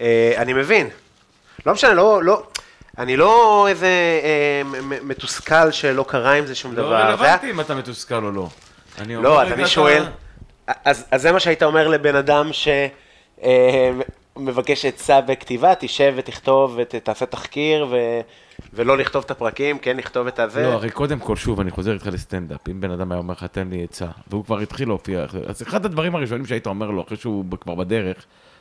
אה, 0.00 0.34
אני 0.36 0.52
מבין. 0.52 0.90
לא 1.66 1.72
משנה, 1.72 1.94
לא, 1.94 2.22
לא, 2.22 2.46
אני 2.98 3.16
לא 3.16 3.66
איזה 3.68 3.86
אה, 4.22 4.62
מתוסכל 5.04 5.70
שלא 5.70 6.04
קרה 6.08 6.32
עם 6.32 6.46
זה 6.46 6.54
שום 6.54 6.72
לא 6.74 6.82
דבר. 6.82 6.94
היה- 6.94 7.06
רלוונטי 7.06 7.50
אם 7.50 7.60
אתה 7.60 7.74
מתוסכל 7.74 8.24
או 8.24 8.30
לא. 8.32 8.48
אני 8.98 9.16
לא, 9.16 9.42
אז 9.42 9.52
אני 9.52 9.62
אתה- 9.62 9.70
שואל, 9.70 10.04
אז, 10.84 11.04
אז 11.10 11.22
זה 11.22 11.32
מה 11.32 11.40
שהיית 11.40 11.62
אומר 11.62 11.88
לבן 11.88 12.16
אדם 12.16 12.50
שמבקש 14.36 14.84
עצה 14.84 15.20
בכתיבה, 15.20 15.74
תשב 15.74 16.12
ותכתוב 16.16 16.74
ותעשה 16.78 17.26
תחקיר 17.26 17.86
ו, 17.90 17.96
ולא 18.74 18.98
לכתוב 18.98 19.22
את 19.26 19.30
הפרקים, 19.30 19.78
כן 19.78 19.96
לכתוב 19.96 20.26
את 20.26 20.38
הזה. 20.38 20.62
לא, 20.62 20.72
הרי 20.72 20.90
קודם 20.90 21.18
כל, 21.18 21.36
שוב, 21.36 21.60
אני 21.60 21.70
חוזר 21.70 21.92
איתך 21.92 22.06
לסטנדאפ. 22.12 22.68
אם 22.70 22.80
בן 22.80 22.90
אדם 22.90 23.12
היה 23.12 23.18
אומר 23.18 23.34
לך, 23.34 23.44
תן 23.44 23.68
לי 23.70 23.84
עצה, 23.84 24.06
והוא 24.30 24.44
כבר 24.44 24.58
התחיל 24.58 24.88
להופיע, 24.88 25.26
אז 25.46 25.62
אחד 25.62 25.84
הדברים 25.84 26.14
הראשונים 26.14 26.46
שהיית 26.46 26.66
אומר 26.66 26.90
לו, 26.90 27.02
אחרי 27.02 27.16
שהוא 27.16 27.44
כבר 27.60 27.74
בדרך, 27.74 28.16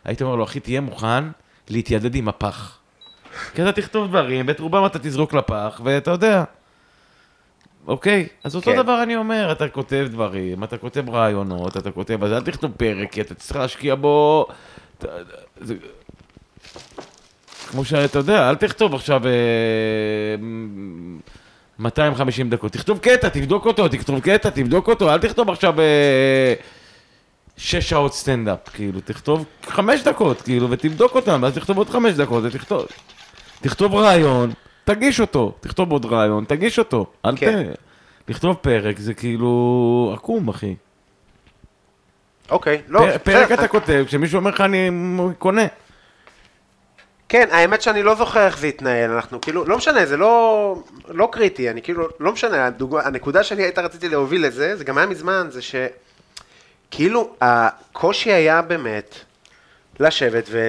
היית 0.05 0.21
אומר 0.21 0.35
לו, 0.35 0.43
אחי, 0.43 0.59
תהיה 0.59 0.81
מוכן 0.81 1.23
להתיידד 1.69 2.15
עם 2.15 2.27
הפח. 2.27 2.77
כי 3.55 3.61
אתה 3.61 3.71
תכתוב 3.71 4.07
דברים, 4.07 4.47
ואת 4.47 4.59
רובם 4.59 4.85
אתה 4.85 4.99
תזרוק 4.99 5.33
לפח, 5.33 5.81
ואתה 5.83 6.11
יודע. 6.11 6.43
אוקיי? 7.87 8.27
אז 8.43 8.55
אותו 8.55 8.71
כן. 8.71 8.77
דבר 8.83 9.03
אני 9.03 9.15
אומר, 9.15 9.51
אתה 9.51 9.67
כותב 9.67 10.07
דברים, 10.11 10.63
אתה 10.63 10.77
כותב 10.77 11.09
רעיונות, 11.09 11.77
אתה 11.77 11.91
כותב, 11.91 12.23
אז 12.23 12.31
אל 12.31 12.41
תכתוב 12.41 12.71
פרק, 12.77 13.11
כי 13.11 13.21
אתה 13.21 13.35
צריך 13.35 13.55
להשקיע 13.55 13.95
בו... 13.95 14.45
זה- 15.61 15.75
כמו 17.67 17.85
שאתה 17.85 18.19
יודע, 18.19 18.49
אל 18.49 18.55
תכתוב 18.55 18.95
עכשיו 18.95 19.21
אה, 19.27 19.31
250 21.79 22.49
דקות, 22.49 22.71
תכתוב 22.71 22.99
קטע, 22.99 23.29
תבדוק 23.29 23.65
אותו, 23.65 23.87
תכתוב 23.87 24.19
קטע, 24.19 24.49
תבדוק 24.49 24.87
אותו, 24.87 25.13
אל 25.13 25.19
תכתוב 25.19 25.49
עכשיו 25.49 25.79
אה, 25.79 26.53
שש 27.57 27.89
שעות 27.89 28.13
סטנדאפ, 28.13 28.69
כאילו, 28.73 28.99
תכתוב 29.05 29.45
חמש 29.65 30.01
דקות, 30.01 30.41
כאילו, 30.41 30.69
ותבדוק 30.69 31.15
אותם, 31.15 31.39
ואז 31.43 31.53
תכתוב 31.53 31.77
עוד 31.77 31.89
חמש 31.89 32.13
דקות, 32.13 32.43
ותכתוב. 32.43 32.85
תכתוב 33.61 33.95
רעיון, 33.95 34.51
תגיש 34.83 35.19
אותו, 35.19 35.53
תכתוב 35.59 35.91
עוד 35.91 36.05
רעיון, 36.05 36.45
תגיש 36.45 36.79
אותו, 36.79 37.05
אל 37.25 37.37
כן. 37.37 37.63
ת... 37.63 37.77
לכתוב 38.27 38.55
פרק 38.61 38.99
זה 38.99 39.13
כאילו 39.13 40.11
עקום, 40.17 40.49
אחי. 40.49 40.75
אוקיי, 42.49 42.81
לא, 42.87 42.99
פר- 42.99 43.17
פרק 43.17 43.45
בסדר, 43.45 43.53
אתה 43.53 43.67
כותב, 43.67 44.03
כשמישהו 44.07 44.37
אומר 44.37 44.51
לך 44.51 44.61
אני 44.61 44.89
קונה. 45.39 45.65
כן, 47.29 47.47
האמת 47.51 47.81
שאני 47.81 48.03
לא 48.03 48.15
זוכר 48.15 48.45
איך 48.45 48.57
זה 48.57 48.67
התנהל, 48.67 49.11
אנחנו 49.11 49.41
כאילו, 49.41 49.65
לא 49.65 49.77
משנה, 49.77 50.05
זה 50.05 50.17
לא, 50.17 50.75
לא 51.07 51.29
קריטי, 51.31 51.69
אני 51.69 51.81
כאילו, 51.81 52.07
לא 52.19 52.31
משנה, 52.31 52.65
הדוג... 52.65 52.97
הנקודה 53.03 53.43
שאני 53.43 53.63
הייתה 53.63 53.81
רציתי 53.81 54.09
להוביל 54.09 54.45
לזה, 54.45 54.75
זה 54.75 54.83
גם 54.83 54.97
היה 54.97 55.07
מזמן, 55.07 55.47
זה 55.49 55.59
שכאילו 56.89 57.35
הקושי 57.41 58.31
היה 58.31 58.61
באמת 58.61 59.15
לשבת 59.99 60.45
ו... 60.51 60.59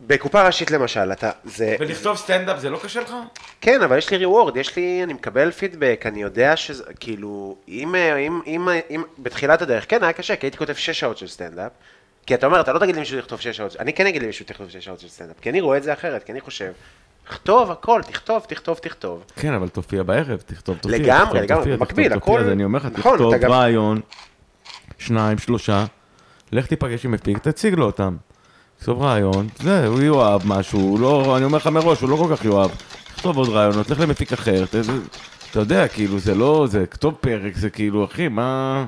בקופה 0.00 0.46
ראשית 0.46 0.70
למשל, 0.70 1.12
אתה, 1.12 1.30
זה, 1.44 1.76
ולכתוב 1.80 2.16
סטנדאפ 2.16 2.58
זה 2.58 2.70
לא 2.70 2.78
קשה 2.82 3.00
לך? 3.00 3.14
כן, 3.60 3.82
אבל 3.82 3.98
יש 3.98 4.10
לי 4.10 4.16
reward, 4.16 4.56
יש 4.56 4.76
לי, 4.76 5.00
אני 5.04 5.12
מקבל 5.12 5.50
פידבק, 5.50 6.02
אני 6.06 6.22
יודע 6.22 6.56
שזה, 6.56 6.84
כאילו, 7.00 7.56
אם, 7.68 7.94
אם, 7.94 8.40
אם, 8.46 8.68
אם 8.90 9.02
בתחילת 9.18 9.62
הדרך, 9.62 9.84
כן, 9.88 10.02
היה 10.02 10.12
קשה, 10.12 10.36
כי 10.36 10.46
הייתי 10.46 10.58
כותב 10.58 10.74
שש 10.74 11.00
שעות 11.00 11.18
של 11.18 11.26
סטנדאפ, 11.28 11.72
כי 12.26 12.34
אתה 12.34 12.46
אומר, 12.46 12.60
אתה 12.60 12.72
לא 12.72 12.78
תגיד 12.78 12.96
למישהו 12.96 13.18
לכתוב 13.18 13.40
שש 13.40 13.56
שעות, 13.56 13.76
אני 13.78 13.92
כן 13.92 14.06
אגיד 14.06 14.22
למישהו 14.22 14.44
לכתוב 14.50 14.68
שש 14.68 14.84
שעות 14.84 15.00
של 15.00 15.08
סטנדאפ, 15.08 15.40
כי 15.40 15.50
אני 15.50 15.60
רואה 15.60 15.76
את 15.78 15.82
זה 15.82 15.92
אחרת, 15.92 16.24
כי 16.24 16.32
אני 16.32 16.40
חושב, 16.40 16.72
תכתוב 17.28 17.70
הכל, 17.70 18.02
תכתוב, 18.06 18.42
תכתוב, 18.48 18.78
תכתוב. 18.78 19.24
כן, 19.36 19.52
אבל 19.54 19.68
תופיע 19.68 20.02
בערב, 20.02 20.40
תכתוב, 20.46 20.76
תופיע. 20.78 20.98
לגמרי, 20.98 21.40
לגמרי, 21.40 21.76
במקביל. 21.76 22.12
הכל- 22.12 22.40
אז 22.40 22.48
אני 22.48 22.64
אומר 22.64 22.78
לך, 22.78 22.88
נכון, 22.92 23.12
תכתוב 23.12 23.50
רעיון, 23.50 24.00
שניים, 24.98 25.38
שלושה, 25.38 25.84
לך 26.52 26.66
תיפגש 26.66 27.04
עם 27.04 27.10
מפיק, 27.10 27.38
תציג 27.38 27.74
לו 27.74 27.86
אותם. 27.86 28.16
תכתוב 28.78 29.02
רעיון, 29.02 29.48
זה, 29.62 29.86
הוא 29.86 30.00
יאהב 30.02 30.40
משהו, 30.44 30.78
הוא 30.80 31.00
לא, 31.00 31.36
אני 31.36 31.44
אומר 31.44 31.58
לך 31.58 31.66
מראש, 31.66 32.00
הוא 32.00 32.10
לא 32.10 32.16
כל 32.16 32.36
כך 32.36 32.44
יאהב. 32.44 32.70
תכתוב 33.14 33.36
עוד 33.38 33.48
רעיונות, 33.48 33.90
לך 33.90 34.00
למפיק 34.00 34.32
אחר, 34.32 34.64
ת- 34.66 34.74
אתה 35.50 35.60
יודע, 35.60 35.88
כאילו, 35.88 36.18
זה 36.18 36.34
לא, 36.34 36.66
זה 36.70 36.86
כתוב 36.86 37.14
פרק, 37.20 37.56
זה 37.56 37.70
כאילו, 37.70 38.04
אחי, 38.04 38.28
מה... 38.28 38.84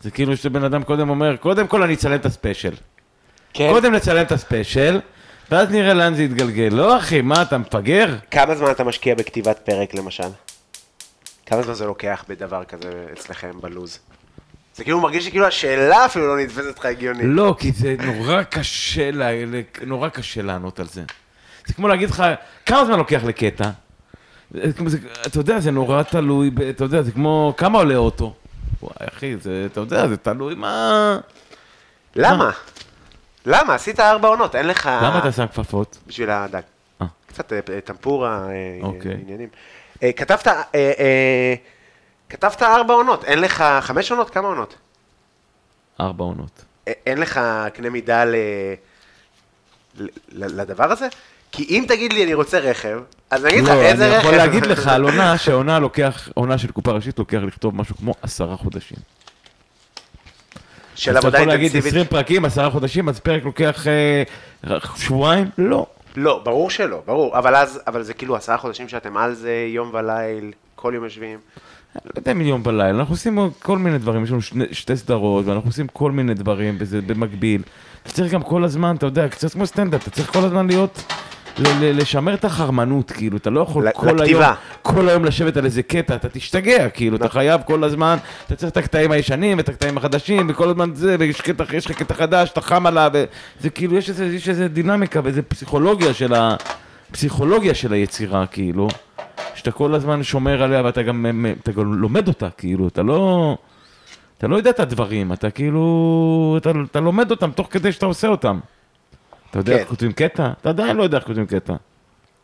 זה 0.00 0.10
כאילו 0.10 0.36
שבן 0.36 0.64
אדם 0.64 0.82
קודם 0.82 1.10
אומר, 1.10 1.36
קודם 1.36 1.66
כל 1.66 1.82
אני 1.82 1.94
אצלם 1.94 2.14
את 2.14 2.26
הספיישל. 2.26 2.74
כן. 3.54 3.70
קודם 3.72 3.92
נצלם 3.94 4.22
את 4.22 4.32
הספיישל, 4.32 5.00
ואז 5.50 5.70
נראה 5.70 5.94
לאן 5.94 6.14
זה 6.14 6.22
יתגלגל. 6.22 6.68
לא, 6.72 6.98
אחי, 6.98 7.20
מה, 7.20 7.42
אתה 7.42 7.58
מפגר? 7.58 8.16
כמה 8.30 8.54
זמן 8.54 8.70
אתה 8.70 8.84
משקיע 8.84 9.14
בכתיבת 9.14 9.58
פרק 9.64 9.94
למשל? 9.94 10.28
כמה 11.46 11.62
זמן 11.62 11.74
זה 11.74 11.84
לוקח 11.86 12.24
בדבר 12.28 12.64
כזה 12.64 12.88
אצלכם 13.12 13.50
בלוז? 13.60 13.98
זה 14.74 14.84
כאילו 14.84 15.00
מרגיש 15.00 15.26
שכאילו 15.26 15.46
השאלה 15.46 16.06
אפילו 16.06 16.36
לא 16.36 16.42
נתפסת 16.42 16.78
לך 16.78 16.84
הגיונית. 16.84 17.22
לא, 17.24 17.56
כי 17.58 17.72
זה 17.72 17.96
נורא 17.98 18.42
קשה, 18.42 19.10
לה, 19.10 19.28
נורא 19.86 20.08
קשה 20.08 20.42
לענות 20.42 20.80
על 20.80 20.86
זה. 20.86 21.02
זה 21.66 21.74
כמו 21.74 21.88
להגיד 21.88 22.10
לך, 22.10 22.24
כמה 22.66 22.84
זמן 22.84 22.98
לוקח 22.98 23.24
לקטע? 23.24 23.70
זה, 24.50 24.70
זה, 24.86 24.98
אתה 25.26 25.38
יודע, 25.38 25.60
זה 25.60 25.70
נורא 25.70 26.02
תלוי, 26.02 26.50
אתה 26.70 26.84
יודע, 26.84 27.02
זה 27.02 27.12
כמו, 27.12 27.54
כמה 27.56 27.78
עולה 27.78 27.96
אוטו? 27.96 28.34
וואי, 28.82 28.92
אחי, 29.12 29.36
זה, 29.36 29.66
אתה 29.72 29.80
יודע, 29.80 30.08
זה 30.08 30.16
תלוי 30.16 30.54
מה... 30.54 31.18
למה? 32.16 32.50
למה? 33.46 33.74
עשית 33.74 34.00
ארבע 34.00 34.28
עונות, 34.28 34.54
אין 34.54 34.66
לך... 34.66 34.90
למה 35.02 35.18
אתה 35.18 35.32
שם 35.32 35.46
כפפות? 35.46 35.98
בשביל 36.06 36.30
הדג. 36.30 36.60
אה. 37.02 37.06
קצת 37.26 37.52
אה, 37.52 37.80
טמפורה, 37.84 38.48
אה, 38.48 38.78
אוקיי. 38.82 39.16
עניינים. 39.22 39.48
כתבת, 40.16 40.46
כתבת 42.30 42.62
ארבע 42.62 42.94
עונות, 42.94 43.24
אין 43.24 43.40
לך 43.40 43.64
חמש 43.80 44.10
עונות? 44.10 44.30
כמה 44.30 44.48
עונות? 44.48 44.74
ארבע 46.00 46.24
עונות. 46.24 46.64
אין 46.86 47.18
לך 47.18 47.40
קנה 47.74 47.90
מידה 47.90 48.24
ל... 48.24 48.34
ל- 49.98 50.08
לדבר 50.60 50.92
הזה? 50.92 51.08
כי 51.52 51.66
אם 51.70 51.84
תגיד 51.88 52.12
לי 52.12 52.24
אני 52.24 52.34
רוצה 52.34 52.58
רכב, 52.58 53.00
אז 53.30 53.44
אני 53.44 53.52
אגיד 53.52 53.64
לך 53.64 53.70
לא, 53.70 53.82
איזה 53.82 54.06
אני 54.06 54.14
רכב. 54.14 54.24
יכול 54.24 54.36
להגיד 54.36 54.66
לך 54.66 54.86
על 54.86 55.02
עונה, 55.02 55.38
שעונה 55.44 55.78
לוקח, 55.78 56.28
עונה 56.34 56.58
של 56.58 56.72
קופה 56.72 56.90
ראשית 56.90 57.18
לוקח 57.18 57.38
לכתוב 57.46 57.76
משהו 57.76 57.96
כמו 57.96 58.14
עשרה 58.22 58.56
חודשים. 58.56 58.96
של 60.94 61.10
אז 61.10 61.16
אתה 61.16 61.26
עבודה 61.26 61.38
יכול 61.38 61.48
להגיד 61.48 61.62
אינטנסיבית. 61.74 61.92
20 61.92 62.06
פרקים, 62.06 62.44
עשרה 62.44 62.70
חודשים, 62.70 63.08
אז 63.08 63.20
פרק 63.20 63.44
לוקח 63.44 63.86
אה, 63.86 64.22
שבועיים? 64.96 65.50
לא. 65.58 65.86
לא, 66.16 66.40
ברור 66.44 66.70
שלא, 66.70 67.02
ברור, 67.06 67.38
אבל 67.38 67.56
אז, 67.56 67.80
אבל 67.86 68.02
זה 68.02 68.14
כאילו 68.14 68.36
עשרה 68.36 68.56
חודשים 68.58 68.88
שאתם 68.88 69.16
על 69.16 69.34
זה, 69.34 69.66
יום 69.68 69.90
וליל, 69.94 70.52
כל 70.74 70.92
יום 70.94 71.04
יושבים. 71.04 71.38
לא 71.94 72.10
יודע 72.16 72.32
אם 72.32 72.40
יום 72.40 72.62
בלילה, 72.62 72.90
אנחנו 72.90 73.14
עושים 73.14 73.38
כל 73.62 73.78
מיני 73.78 73.98
דברים, 73.98 74.24
יש 74.24 74.30
לנו 74.30 74.42
שני, 74.42 74.64
שתי 74.72 74.96
סדרות, 74.96 75.46
ואנחנו 75.46 75.68
עושים 75.68 75.86
כל 75.86 76.12
מיני 76.12 76.34
דברים 76.34 76.78
בזה, 76.78 77.00
במקביל. 77.00 77.62
אתה 78.02 78.12
צריך 78.12 78.32
גם 78.32 78.42
כל 78.42 78.64
הזמן, 78.64 78.96
אתה 78.96 79.06
יודע, 79.06 79.28
קצת 79.28 79.52
כמו 79.52 79.66
סטנדאפ, 79.66 80.02
אתה 80.02 80.10
צריך 80.10 80.32
כל 80.32 80.38
הזמן 80.44 80.66
להיות, 80.66 81.02
ל- 81.58 81.62
ל- 81.84 81.96
לשמר 82.00 82.34
את 82.34 82.44
החרמנות, 82.44 83.10
כאילו, 83.10 83.36
אתה 83.36 83.50
לא 83.50 83.60
יכול 83.60 83.90
כל 83.92 84.06
היום, 84.08 84.18
לכתיבה. 84.18 84.54
כל 84.82 85.08
היום 85.08 85.24
לשבת 85.24 85.56
על 85.56 85.64
איזה 85.64 85.82
קטע, 85.82 86.14
אתה 86.14 86.28
תשתגע, 86.28 86.88
כאילו, 86.88 87.16
אתה 87.16 87.28
חייב 87.28 87.60
כל 87.66 87.84
הזמן, 87.84 88.16
אתה 88.46 88.56
צריך 88.56 88.72
את 88.72 88.76
הקטעים 88.76 89.12
הישנים, 89.12 89.58
ואת 89.58 89.68
הקטעים 89.68 89.96
החדשים, 89.98 90.46
וכל 90.50 90.68
הזמן 90.68 90.90
זה, 90.94 91.16
ויש 91.18 91.40
קטע, 91.40 91.64
יש 91.72 91.86
לך 91.86 91.92
קטע 91.92 92.14
חדש, 92.14 92.50
אתה 92.50 92.60
חם 92.60 92.86
עליו, 92.86 93.10
וזה 93.60 93.70
כאילו, 93.70 93.96
יש 93.96 94.08
איזה, 94.08 94.26
יש 94.26 94.48
איזה 94.48 94.68
דינמיקה 94.68 95.20
ואיזה 95.24 95.42
פסיכולוגיה 95.42 96.14
של 96.14 96.34
ה... 96.34 96.56
פסיכולוגיה 97.12 97.74
של 97.74 97.92
היצירה, 97.92 98.46
כאילו. 98.46 98.88
שאתה 99.54 99.72
כל 99.72 99.94
הזמן 99.94 100.22
שומר 100.22 100.62
עליה 100.62 100.84
ואתה 100.84 101.02
גם, 101.02 101.46
אתה 101.62 101.72
גם 101.72 101.94
לומד 101.94 102.28
אותה, 102.28 102.50
כאילו, 102.50 102.88
אתה 102.88 103.02
לא... 103.02 103.56
אתה 104.38 104.48
לא 104.48 104.56
יודע 104.56 104.70
את 104.70 104.80
הדברים, 104.80 105.32
אתה 105.32 105.50
כאילו... 105.50 106.54
אתה, 106.60 106.70
אתה 106.90 107.00
לומד 107.00 107.30
אותם 107.30 107.50
תוך 107.50 107.68
כדי 107.70 107.92
שאתה 107.92 108.06
עושה 108.06 108.28
אותם. 108.28 108.60
אתה 109.50 109.58
יודע 109.58 109.72
כן. 109.72 109.78
איך 109.78 109.88
כותבים 109.88 110.12
קטע? 110.12 110.52
אתה 110.60 110.68
עדיין 110.68 110.96
לא 110.96 111.02
יודע 111.02 111.18
איך 111.18 111.26
כותבים 111.26 111.46
קטע. 111.46 111.74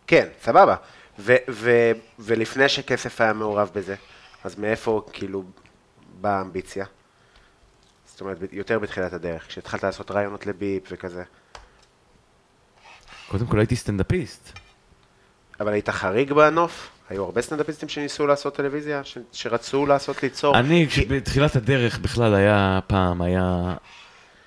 כן, 0.06 0.26
סבבה. 0.42 0.76
ו- 1.18 1.36
ו- 1.50 1.92
ולפני 2.18 2.68
שכסף 2.68 3.20
היה 3.20 3.32
מעורב 3.32 3.70
בזה, 3.74 3.94
אז 4.44 4.58
מאיפה 4.58 5.02
כאילו 5.12 5.44
באה 6.20 6.38
האמביציה? 6.38 6.86
זאת 8.06 8.20
אומרת, 8.20 8.38
יותר 8.52 8.78
בתחילת 8.78 9.12
הדרך, 9.12 9.46
כשהתחלת 9.48 9.82
לעשות 9.82 10.10
רעיונות 10.10 10.46
לביפ 10.46 10.82
וכזה. 10.90 11.22
קודם 13.28 13.46
כל 13.46 13.58
הייתי 13.58 13.76
סטנדאפיסט. 13.76 14.58
אבל 15.60 15.72
היית 15.72 15.88
חריג 15.88 16.32
בנוף? 16.32 16.90
היו 17.10 17.24
הרבה 17.24 17.42
סטנדאפיסטים 17.42 17.88
שניסו 17.88 18.26
לעשות 18.26 18.54
טלוויזיה? 18.56 19.04
ש- 19.04 19.18
שרצו 19.32 19.86
לעשות 19.86 20.22
ליצור? 20.22 20.58
אני, 20.58 20.86
כי- 20.90 21.04
בתחילת 21.04 21.56
הדרך 21.56 21.98
בכלל 21.98 22.34
היה, 22.34 22.80
פעם 22.86 23.22
היה 23.22 23.74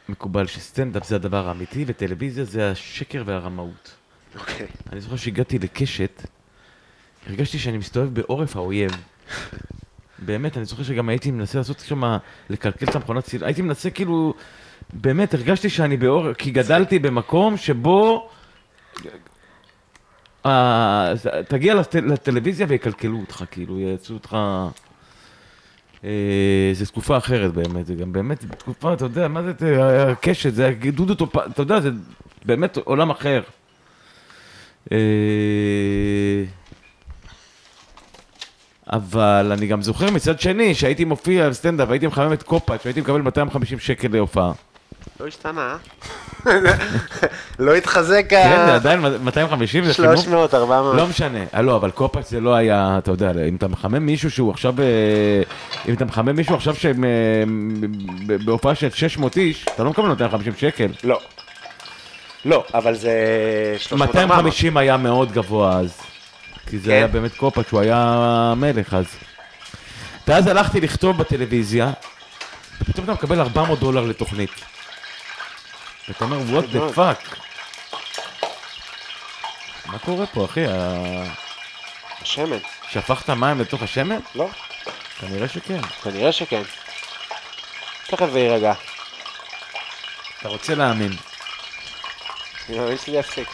מקובל 0.10 0.48
שסטנדאפ 0.48 1.08
זה 1.08 1.16
הדבר 1.16 1.48
האמיתי 1.48 1.84
וטלוויזיה 1.88 2.44
זה 2.46 2.72
השקר 2.72 3.24
והרמאות. 3.26 3.92
אוקיי. 4.40 4.68
אני 4.92 5.02
זוכר 5.02 5.16
שהגעתי 5.16 5.60
לקשת, 5.60 6.22
הרגשתי 7.28 7.60
שאני 7.60 7.78
מסתובב 7.78 8.14
בעורף 8.14 8.56
האויב. 8.56 8.92
באמת, 10.20 10.58
אני 10.58 10.66
זוכר 10.66 10.84
שגם 10.84 11.10
הייתי 11.10 11.32
מנסה 11.32 11.58
לעשות 11.58 11.80
שם, 11.80 12.18
לקלקל 12.50 12.86
את 12.90 12.96
המכונת 12.96 13.24
צילום, 13.24 13.46
הייתי 13.48 13.62
מנסה 13.62 13.90
כאילו, 13.90 14.34
באמת, 14.94 15.34
הרגשתי 15.34 15.70
שאני 15.70 15.98
בעורף, 15.98 16.38
כי 16.38 16.52
גדלתי 16.52 17.00
במקום 17.00 17.58
שבו... 17.58 18.30
אה, 20.46 21.14
תגיע 21.48 21.74
לט- 21.76 21.96
לטלוויזיה 21.96 22.66
ויקלקלו 22.70 23.20
אותך, 23.20 23.44
כאילו, 23.52 23.80
יעשו 23.80 24.14
אותך... 24.14 24.38
אה, 26.04 26.10
זו 26.74 26.86
תקופה 26.86 27.18
אחרת 27.18 27.54
באמת, 27.54 27.86
זה 27.86 27.96
גם 27.96 28.12
באמת 28.14 28.46
תקופה, 28.58 28.94
אתה 28.94 29.06
יודע, 29.06 29.28
מה 29.28 29.42
זה 29.44 29.52
אה, 29.64 30.12
הקשת, 30.12 30.54
זה 30.54 30.74
דודו 30.94 31.16
טופ... 31.16 31.38
אתה 31.38 31.62
יודע, 31.62 31.80
זה 31.80 31.90
באמת 32.46 32.78
עולם 32.78 33.10
אחר. 33.10 33.42
אה, 34.92 34.98
אבל 38.94 39.52
אני 39.58 39.68
גם 39.68 39.82
זוכר 39.82 40.12
מצד 40.12 40.40
שני, 40.40 40.76
שהייתי 40.76 41.06
מופיע 41.06 41.46
על 41.46 41.54
סטנדאפ, 41.54 41.90
הייתי 41.90 42.08
מחמם 42.08 42.34
את 42.34 42.44
קופאץ', 42.44 42.82
והייתי 42.86 43.02
מקבל 43.02 43.22
250 43.22 43.80
שקל 43.80 44.08
להופעה. 44.12 44.52
לא 45.20 45.28
השתנה? 45.28 45.78
לא 47.60 47.76
התחזק 47.76 48.26
כן, 48.30 48.50
זה 48.66 48.72
ה... 48.74 48.76
עדיין 48.76 49.00
250, 49.00 49.86
זה 49.86 49.94
חימום. 49.94 50.16
300, 50.16 50.54
400. 50.54 50.96
לא 50.96 51.08
משנה, 51.08 51.44
אה, 51.54 51.62
לא, 51.62 51.76
אבל 51.76 51.92
קופאץ' 51.92 52.30
זה 52.30 52.40
לא 52.40 52.56
היה, 52.56 52.96
אתה 52.98 53.12
יודע, 53.12 53.32
אם 53.50 53.56
אתה 53.56 53.68
מחמם 53.68 54.06
מישהו 54.06 54.32
שהוא 54.32 54.52
עכשיו, 54.52 54.74
אה, 54.82 54.86
אם 55.88 55.94
אתה 55.94 56.06
מחמם 56.06 56.36
מישהו 56.36 56.56
עכשיו 56.56 56.76
שהם 56.76 57.04
אה, 57.04 57.10
ב- 58.28 58.46
בהופעה 58.46 58.76
של 58.76 58.90
600 58.90 59.38
איש, 59.38 59.66
אתה 59.76 59.84
לא 59.84 59.90
מקבל 59.90 60.08
250 60.08 60.54
שקל. 60.58 60.88
לא. 61.04 61.20
לא, 62.46 62.64
אבל 62.74 62.96
זה 62.96 63.12
300, 63.78 64.10
400. 64.16 64.30
250 64.30 64.78
היה 64.78 64.98
מאוד 64.98 65.32
גבוה 65.32 65.80
אז, 65.80 65.98
כי 66.70 66.78
זה 66.80 66.86
כן. 66.86 66.92
היה 66.92 67.08
באמת 67.08 67.36
קופאץ', 67.36 67.72
הוא 67.72 67.80
היה 67.80 67.98
המלך 68.52 68.94
אז. 68.94 69.06
ואז 70.28 70.48
הלכתי 70.48 70.82
לכתוב 70.82 71.18
בטלוויזיה, 71.18 71.92
ופתאום 72.82 73.04
אתה 73.04 73.14
מקבל 73.14 73.40
400 73.40 73.80
דולר 73.80 74.06
לתוכנית. 74.06 74.52
ואתה 76.10 76.24
אומר, 76.26 76.38
what 76.60 76.64
the 76.64 76.96
fuck? 76.98 77.36
מה 79.86 80.00
קורה 80.00 80.26
פה, 80.28 80.46
אחי? 80.46 80.66
ה- 80.66 81.34
שמן. 82.24 82.58
שפכת 82.92 83.30
מים 83.30 83.60
לתוך 83.60 83.82
השמן? 83.84 84.20
לא, 84.36 84.48
כנראה 85.20 85.48
שכן. 85.48 85.82
כנראה 86.04 86.32
שכן. 86.32 86.62
תכף 88.08 88.26
זה 88.32 88.40
יירגע. 88.40 88.74
אתה 90.40 90.48
רוצה 90.50 90.76
להאמין. 90.76 91.12
אני 92.70 92.78
מאמין 92.78 92.98
שזה 92.98 93.12
יפסיק. 93.18 93.48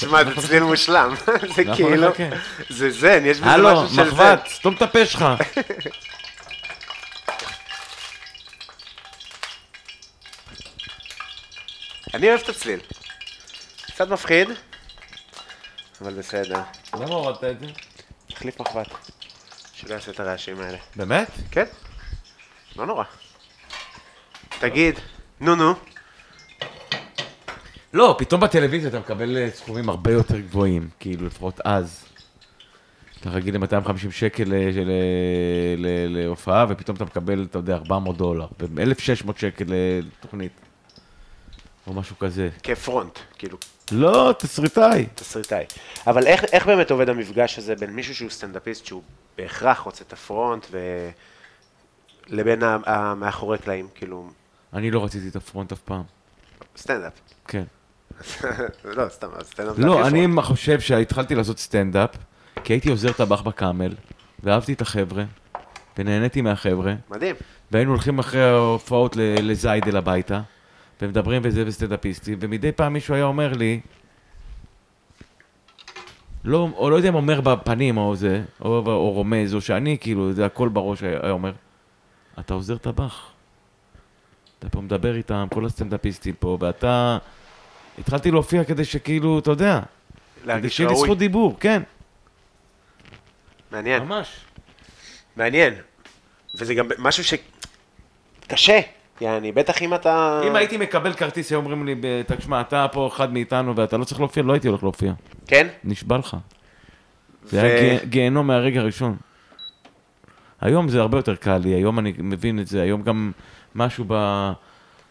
תשמע, 0.00 0.24
זה 0.24 0.42
צליל 0.46 0.62
מושלם. 0.62 1.14
זה 1.54 1.62
יכול 1.62 1.74
כאילו... 1.74 2.08
לחכה. 2.08 2.24
זה 2.68 2.90
זן, 2.90 3.26
יש 3.26 3.38
בזה 3.38 3.50
הלו, 3.50 3.72
משהו 3.72 3.88
של 3.88 3.94
זן. 3.94 4.02
מחבת, 4.02 4.48
סתום 4.48 4.74
את 4.74 4.82
הפה 4.82 5.06
שלך. 5.06 5.24
אני 12.14 12.28
אוהב 12.28 12.40
את 12.40 12.48
הצליל. 12.48 12.80
קצת 13.86 14.08
מפחיד, 14.08 14.48
אבל 16.00 16.14
בסדר. 16.14 16.60
למה 16.94 17.14
הורדת 17.14 17.44
את 17.44 17.60
זה? 17.60 17.66
תחליף 18.28 18.60
מחבת. 18.60 18.86
שלא 19.74 19.94
יעשה 19.94 20.10
את 20.10 20.20
הרעשים 20.20 20.60
האלה. 20.60 20.78
באמת? 20.96 21.28
כן? 21.50 21.64
לא 22.76 22.86
נורא. 22.86 23.04
תגיד, 24.58 25.00
נו 25.40 25.54
נו. 25.54 25.74
לא, 27.92 28.16
פתאום 28.18 28.40
בטלוויזיה 28.40 28.88
אתה 28.88 28.98
מקבל 28.98 29.36
אה, 29.36 29.48
סכומים 29.50 29.88
הרבה 29.88 30.12
יותר 30.12 30.40
גבוהים, 30.40 30.88
כאילו, 31.00 31.26
לפחות 31.26 31.60
אז. 31.64 32.04
אתה 33.20 33.30
רגיל 33.30 33.56
ל-250 33.56 34.10
שקל 34.10 34.52
אה, 34.52 34.58
אה, 34.58 35.74
להופעה, 36.08 36.66
ופתאום 36.68 36.96
אתה 36.96 37.04
מקבל, 37.04 37.46
אתה 37.50 37.58
יודע, 37.58 37.74
400 37.76 38.16
דולר, 38.16 38.46
ו-1,600 38.60 39.32
שקל 39.36 39.64
לתוכנית. 39.68 40.52
או 41.86 41.92
משהו 41.92 42.18
כזה. 42.18 42.48
כפרונט, 42.62 43.18
כאילו, 43.38 43.58
לא, 43.92 44.34
תסריטאי. 44.38 45.06
תסריטאי. 45.14 45.64
אבל 46.06 46.26
איך, 46.26 46.44
איך 46.44 46.66
באמת 46.66 46.90
עובד 46.90 47.08
המפגש 47.08 47.58
הזה 47.58 47.74
בין 47.74 47.90
מישהו 47.90 48.14
שהוא 48.14 48.30
סטנדאפיסט, 48.30 48.86
שהוא 48.86 49.02
בהכרח 49.38 49.78
רוצה 49.78 50.04
את 50.08 50.12
הפרונט, 50.12 50.66
ו... 50.70 50.78
לבין 52.30 52.62
המאחורי 52.62 53.58
קלעים, 53.58 53.88
כאילו, 53.94 54.30
אני 54.72 54.90
לא 54.90 55.04
רציתי 55.04 55.28
את 55.28 55.36
ה 55.36 55.42
front 55.42 55.72
אף 55.72 55.80
פעם. 55.80 56.02
סטנדאפ. 56.76 57.12
כן. 57.48 57.64
לא, 58.96 59.08
סתם, 59.08 59.28
סטנדאפ 59.42 59.76
זה 59.76 59.86
לא, 59.86 60.06
אני. 60.06 60.26
חושב 60.42 60.80
שהתחלתי 60.80 61.34
לעשות 61.34 61.58
סטנדאפ, 61.58 62.10
כי 62.64 62.72
הייתי 62.72 62.90
עוזר 62.90 63.12
טבח 63.12 63.42
בקאמל, 63.42 63.94
ואהבתי 64.42 64.72
את 64.72 64.80
החבר'ה, 64.80 65.24
ונהניתי 65.98 66.40
מהחבר'ה, 66.40 66.94
מדהים. 67.10 67.36
והיינו 67.70 67.90
הולכים 67.90 68.18
אחרי 68.18 68.42
ההופעות 68.42 69.16
לזיידל 69.16 69.96
הביתה, 69.96 70.40
ומדברים 71.02 71.42
וזה 71.44 71.64
וסטנדאפיסטים, 71.66 72.38
ומדי 72.40 72.72
פעם 72.72 72.92
מישהו 72.92 73.14
היה 73.14 73.24
אומר 73.24 73.52
לי, 73.52 73.80
לא, 76.44 76.68
או 76.76 76.90
לא 76.90 76.96
יודע 76.96 77.08
אם 77.08 77.14
אומר 77.14 77.40
בפנים 77.40 77.96
או 77.96 78.16
זה, 78.16 78.42
או, 78.60 78.82
או 78.86 79.10
רומז, 79.10 79.54
או 79.54 79.60
שאני, 79.60 79.98
כאילו, 80.00 80.32
זה 80.32 80.46
הכל 80.46 80.68
בראש 80.68 81.02
היה 81.02 81.30
אומר, 81.30 81.52
אתה 82.38 82.54
עוזר 82.54 82.76
טבח. 82.76 83.30
אתה 84.58 84.68
פה 84.68 84.80
מדבר 84.80 85.16
איתם, 85.16 85.46
כל 85.50 85.66
הסטנדאפיסטים 85.66 86.34
פה, 86.38 86.58
ואתה... 86.60 87.18
התחלתי 88.00 88.30
להופיע 88.30 88.64
כדי 88.64 88.84
שכאילו, 88.84 89.38
אתה 89.38 89.50
יודע, 89.50 89.80
כדי 90.46 90.70
שיהיה 90.70 90.90
לי. 90.90 90.96
זכות 90.96 91.18
דיבור, 91.18 91.56
כן, 91.60 91.82
מעניין. 93.72 94.02
ממש. 94.02 94.44
מעניין. 95.36 95.74
וזה 96.54 96.74
גם 96.74 96.88
משהו 96.98 97.24
ש... 97.24 97.34
קשה. 98.46 98.80
יעני, 99.20 99.52
בטח 99.52 99.82
אם 99.82 99.94
אתה... 99.94 100.40
אם 100.46 100.56
הייתי 100.56 100.76
מקבל 100.76 101.12
כרטיס, 101.12 101.50
היו 101.50 101.58
אומרים 101.58 101.86
לי, 101.86 101.94
תשמע, 102.26 102.60
אתה 102.60 102.86
פה 102.92 103.08
אחד 103.08 103.32
מאיתנו 103.32 103.76
ואתה 103.76 103.96
לא 103.96 104.04
צריך 104.04 104.20
להופיע, 104.20 104.42
לא 104.42 104.52
הייתי 104.52 104.68
הולך 104.68 104.82
להופיע. 104.82 105.12
כן? 105.46 105.66
נשבע 105.84 106.18
לך. 106.18 106.36
זה 107.44 107.62
היה 107.62 108.04
גיהנום 108.04 108.46
מהרגע 108.46 108.80
הראשון. 108.80 109.16
היום 110.60 110.88
זה 110.88 111.00
הרבה 111.00 111.18
יותר 111.18 111.36
קל 111.36 111.56
לי, 111.56 111.74
היום 111.74 111.98
אני 111.98 112.12
מבין 112.18 112.60
את 112.60 112.66
זה, 112.66 112.82
היום 112.82 113.02
גם 113.02 113.32
משהו 113.74 114.04
ב... 114.08 114.14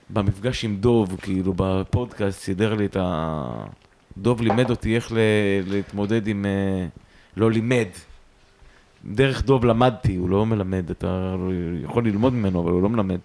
במפגש 0.09 0.65
עם 0.65 0.75
דוב, 0.75 1.19
כאילו 1.21 1.53
בפודקאסט, 1.55 2.39
סידר 2.39 2.73
לי 2.73 2.85
את 2.85 2.97
ה... 2.99 3.65
דוב 4.17 4.41
לימד 4.41 4.69
אותי 4.69 4.95
איך 4.95 5.11
ל... 5.11 5.17
להתמודד 5.67 6.27
עם... 6.27 6.45
אה, 6.45 6.87
לא 7.37 7.51
לימד. 7.51 7.87
דרך 9.05 9.43
דוב 9.43 9.65
למדתי, 9.65 10.15
הוא 10.15 10.29
לא 10.29 10.45
מלמד, 10.45 10.89
אתה 10.89 11.35
יכול 11.83 12.05
ללמוד 12.05 12.33
ממנו, 12.33 12.63
אבל 12.63 12.71
הוא 12.71 12.81
לא 12.81 12.89
מלמד. 12.89 13.19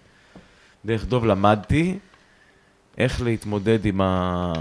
דרך 0.85 1.05
דוב 1.05 1.25
למדתי 1.25 1.97
איך 2.97 3.21
להתמודד 3.21 3.85
עם 3.85 4.01
ה... 4.01 4.53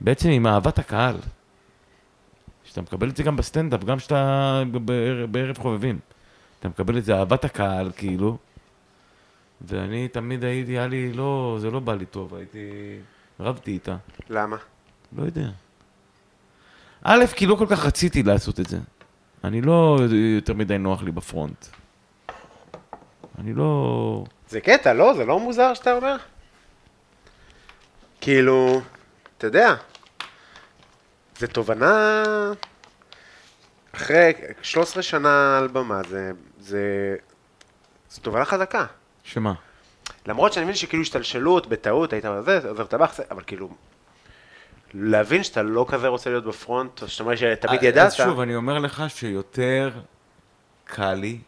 בעצם 0.00 0.28
עם 0.28 0.46
אהבת 0.46 0.78
הקהל. 0.78 1.16
שאתה 2.64 2.82
מקבל 2.82 3.08
את 3.08 3.16
זה 3.16 3.22
גם 3.22 3.36
בסטנדאפ, 3.36 3.84
גם 3.84 3.98
שאתה 3.98 4.62
בערב, 4.72 5.32
בערב 5.32 5.58
חובבים. 5.58 5.98
אתה 6.60 6.68
מקבל 6.68 6.98
את 6.98 7.04
זה 7.04 7.16
אהבת 7.16 7.44
הקהל, 7.44 7.90
כאילו. 7.96 8.36
ואני 9.66 10.08
תמיד 10.08 10.44
הייתי, 10.44 10.72
היה 10.72 10.86
לי, 10.86 11.12
לא, 11.12 11.56
זה 11.60 11.70
לא 11.70 11.80
בא 11.80 11.94
לי 11.94 12.06
טוב, 12.06 12.34
הייתי, 12.34 12.58
רבתי 13.40 13.70
איתה. 13.70 13.96
למה? 14.30 14.56
לא 15.16 15.22
יודע. 15.22 15.48
א', 17.02 17.24
כי 17.36 17.46
לא 17.46 17.54
כל 17.54 17.66
כך 17.70 17.86
רציתי 17.86 18.22
לעשות 18.22 18.60
את 18.60 18.66
זה. 18.66 18.78
אני 19.44 19.60
לא 19.60 19.98
יותר 20.36 20.54
מדי 20.54 20.78
נוח 20.78 21.02
לי 21.02 21.10
בפרונט. 21.12 21.66
אני 23.38 23.54
לא... 23.54 24.24
זה 24.48 24.60
קטע, 24.60 24.92
לא? 24.92 25.14
זה 25.14 25.24
לא 25.24 25.40
מוזר 25.40 25.74
שאתה 25.74 25.92
אומר? 25.92 26.16
כאילו, 28.20 28.80
אתה 29.38 29.46
יודע, 29.46 29.74
זה 31.38 31.46
תובנה... 31.46 32.22
אחרי 33.94 34.32
13 34.62 35.02
שנה 35.02 35.58
על 35.58 35.68
במה, 35.68 36.00
זה... 36.08 36.32
זה... 36.60 37.16
זו 38.10 38.20
תובנה 38.20 38.44
חזקה. 38.44 38.86
שמה? 39.24 39.52
למרות 40.26 40.52
שאני 40.52 40.64
מבין 40.64 40.76
שכאילו 40.76 41.02
השתלשלות, 41.02 41.66
בטעות, 41.66 42.12
היית 42.12 42.24
זה, 42.44 42.68
עוזר 42.68 42.84
טבח, 42.84 43.20
אבל 43.30 43.42
כאילו... 43.46 43.68
להבין 44.94 45.42
שאתה 45.42 45.62
לא 45.62 45.86
כזה 45.88 46.08
רוצה 46.08 46.30
להיות 46.30 46.44
בפרונט, 46.44 47.02
או 47.02 47.08
שאתה 47.08 47.22
אומר 47.24 47.36
שתמיד 47.36 47.78
אז 47.78 47.84
ידעת. 47.84 48.12
שוב, 48.12 48.40
אני 48.40 48.56
אומר 48.56 48.78
לך 48.78 49.04
שיותר 49.08 49.90
קל 50.84 51.14
לי. 51.14 51.38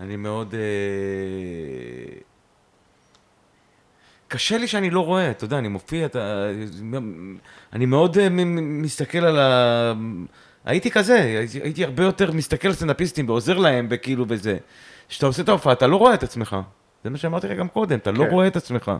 אני 0.00 0.16
מאוד... 0.16 0.54
אה... 0.54 0.60
קשה 4.28 4.58
לי 4.58 4.66
שאני 4.66 4.90
לא 4.90 5.00
רואה, 5.00 5.30
אתה 5.30 5.44
יודע, 5.44 5.58
אני 5.58 5.68
מופיע, 5.68 6.06
אתה... 6.06 6.46
אני 7.72 7.86
מאוד 7.86 8.18
אה, 8.18 8.28
מסתכל 8.60 9.18
על 9.18 9.38
ה... 9.38 9.92
הייתי 10.64 10.90
כזה, 10.90 11.44
הייתי 11.62 11.84
הרבה 11.84 12.02
יותר 12.02 12.32
מסתכל 12.32 12.68
על 12.68 12.74
סטנדאפיסטים 12.74 13.28
ועוזר 13.28 13.58
להם 13.58 13.86
וכאילו 13.90 14.24
וזה. 14.28 14.58
כשאתה 15.10 15.26
עושה 15.26 15.42
את 15.42 15.48
ההופעה, 15.48 15.72
אתה 15.72 15.86
לא 15.86 15.96
רואה 15.96 16.14
את 16.14 16.22
עצמך. 16.22 16.56
זה 17.04 17.10
מה 17.10 17.18
שאמרתי 17.18 17.48
לך 17.48 17.58
גם 17.58 17.68
קודם, 17.68 17.98
אתה 17.98 18.10
לא 18.10 18.24
כן. 18.24 18.30
רואה 18.30 18.46
את 18.46 18.56
עצמך. 18.56 18.92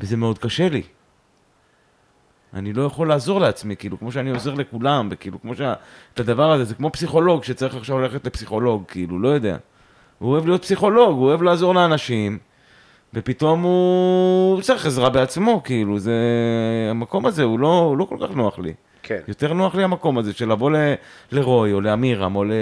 וזה 0.00 0.16
מאוד 0.16 0.38
קשה 0.38 0.68
לי. 0.68 0.82
אני 2.54 2.72
לא 2.72 2.82
יכול 2.82 3.08
לעזור 3.08 3.40
לעצמי, 3.40 3.76
כאילו, 3.76 3.98
כמו 3.98 4.12
שאני 4.12 4.30
עוזר 4.30 4.54
לכולם, 4.54 5.08
וכאילו, 5.10 5.40
כמו 5.40 5.54
שה... 5.54 5.74
את 6.14 6.20
הדבר 6.20 6.52
הזה, 6.52 6.64
זה 6.64 6.74
כמו 6.74 6.90
פסיכולוג 6.92 7.44
שצריך 7.44 7.74
עכשיו 7.74 7.98
ללכת 7.98 8.26
לפסיכולוג, 8.26 8.84
כאילו, 8.88 9.18
לא 9.18 9.28
יודע. 9.28 9.56
הוא 10.18 10.32
אוהב 10.32 10.46
להיות 10.46 10.62
פסיכולוג, 10.62 11.18
הוא 11.18 11.26
אוהב 11.26 11.42
לעזור 11.42 11.74
לאנשים, 11.74 12.38
ופתאום 13.14 13.62
הוא 13.62 14.60
צריך 14.62 14.86
עזרה 14.86 15.10
בעצמו, 15.10 15.60
כאילו, 15.64 15.98
זה... 15.98 16.14
המקום 16.90 17.26
הזה 17.26 17.42
הוא 17.42 17.58
לא, 17.58 17.78
הוא 17.78 17.96
לא 17.98 18.04
כל 18.04 18.16
כך 18.20 18.34
נוח 18.34 18.58
לי. 18.58 18.74
כן. 19.08 19.20
יותר 19.28 19.52
נוח 19.52 19.74
לי 19.74 19.84
המקום 19.84 20.18
הזה 20.18 20.32
של 20.32 20.52
לבוא 20.52 20.70
ל- 20.70 20.94
לרוי, 21.32 21.72
או 21.72 21.80
לאמירם, 21.80 22.36
או 22.36 22.44
ל... 22.44 22.52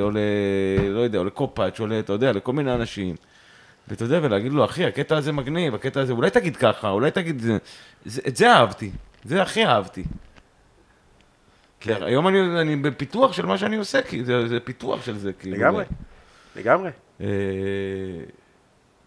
או 0.00 0.10
ל... 0.10 0.18
לא 0.88 1.00
יודע, 1.00 1.18
או 1.18 1.24
לקופאץ', 1.24 1.80
או 1.80 1.86
ל... 1.86 1.92
אתה 1.92 2.12
יודע, 2.12 2.32
לכל 2.32 2.52
מיני 2.52 2.74
אנשים. 2.74 3.16
ואתה 3.88 4.04
יודע, 4.04 4.18
ולהגיד 4.22 4.52
לו, 4.52 4.64
אחי, 4.64 4.84
הקטע 4.84 5.16
הזה 5.16 5.32
מגניב, 5.32 5.74
הקטע 5.74 6.00
הזה, 6.00 6.12
אולי 6.12 6.30
תגיד 6.30 6.56
ככה, 6.56 6.90
אולי 6.90 7.10
תגיד 7.10 7.40
זה. 7.40 7.58
זה 8.04 8.20
את 8.28 8.36
זה 8.36 8.52
אהבתי, 8.52 8.90
זה 9.24 9.42
הכי 9.42 9.66
אהבתי. 9.66 10.04
כן. 11.80 12.02
היום 12.02 12.28
אני, 12.28 12.60
אני 12.60 12.76
בפיתוח 12.76 13.32
של 13.32 13.46
מה 13.46 13.58
שאני 13.58 13.76
עושה, 13.76 14.02
כי 14.02 14.24
זה, 14.24 14.48
זה 14.48 14.60
פיתוח 14.60 15.04
של 15.04 15.18
זה, 15.18 15.32
כאילו. 15.32 15.56
לגמרי, 15.56 15.84
לגמרי. 16.56 16.90
אה, 17.20 17.26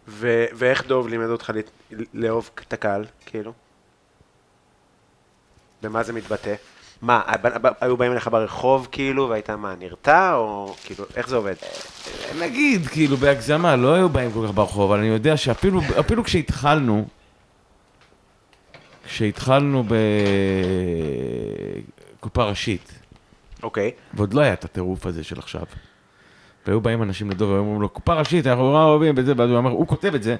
ו- 0.07 0.45
ואיך 0.53 0.87
דוב 0.87 1.07
לימד 1.07 1.29
אותך 1.29 1.51
לאהוב 2.13 2.49
את 2.67 2.73
הקהל, 2.73 3.05
כאילו? 3.25 3.53
במה 5.83 6.03
זה 6.03 6.13
מתבטא? 6.13 6.55
מה, 7.01 7.21
היו 7.81 7.97
באים 7.97 8.11
אליך 8.11 8.27
ברחוב, 8.27 8.87
כאילו, 8.91 9.29
והיית 9.29 9.49
מה, 9.49 9.73
נרתע, 9.79 10.33
או 10.35 10.75
כאילו, 10.83 11.05
איך 11.15 11.29
זה 11.29 11.35
עובד? 11.35 11.53
נגיד, 12.39 12.87
כאילו, 12.87 13.17
בהגזמה, 13.17 13.75
לא 13.75 13.93
היו 13.93 14.09
באים 14.09 14.31
כל 14.31 14.47
כך 14.47 14.53
ברחוב, 14.53 14.91
אבל 14.91 14.99
אני 14.99 15.07
יודע 15.07 15.37
שאפילו 15.37 15.81
אפילו 15.99 16.23
כשהתחלנו, 16.23 17.05
כשהתחלנו 19.05 19.83
בקופה 22.19 22.43
ראשית, 22.43 22.99
אוקיי. 23.63 23.91
ועוד 24.13 24.33
לא 24.33 24.41
היה 24.41 24.53
את 24.53 24.65
הטירוף 24.65 25.05
הזה 25.05 25.23
של 25.23 25.39
עכשיו. 25.39 25.63
והיו 26.67 26.81
באים 26.81 27.03
אנשים 27.03 27.29
לדוב 27.29 27.49
והיו 27.49 27.59
אומרים 27.59 27.81
לו, 27.81 27.89
קופה 27.89 28.13
ראשית, 28.13 28.47
אנחנו 28.47 28.63
נורא 28.63 28.83
אוהבים 28.83 29.15
בזה, 29.15 29.33
ואז 29.37 29.49
הוא 29.49 29.57
אומר, 29.57 29.69
הוא 29.69 29.87
כותב 29.87 30.15
את 30.15 30.23
זה. 30.23 30.35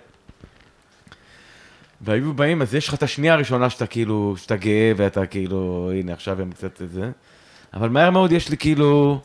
והיו 2.01 2.33
באים, 2.33 2.61
אז 2.61 2.75
יש 2.75 2.87
לך 2.87 2.93
את 2.93 3.03
השנייה 3.03 3.33
הראשונה 3.33 3.69
שאתה 3.69 3.87
כאילו, 3.87 4.35
שאתה 4.37 4.55
גאה 4.55 4.91
ואתה 4.97 5.25
כאילו, 5.25 5.91
הנה 5.99 6.13
עכשיו 6.13 6.41
הם 6.41 6.51
קצת 6.51 6.81
את 6.81 6.91
זה. 6.91 7.11
אבל 7.73 7.89
מהר 7.89 8.09
מאוד 8.09 8.31
יש 8.31 8.49
לי 8.49 8.57
כאילו, 8.57 9.21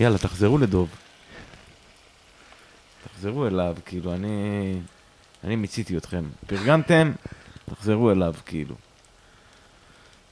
יאללה, 0.00 0.18
תחזרו 0.18 0.58
לדוב. 0.58 0.88
תחזרו 3.04 3.46
אליו, 3.46 3.76
כאילו, 3.86 4.14
אני, 4.14 4.28
אני 5.44 5.56
מיציתי 5.56 5.96
אתכם. 5.96 6.24
פרגנתם, 6.46 7.12
תחזרו 7.70 8.10
אליו, 8.10 8.34
כאילו. 8.46 8.74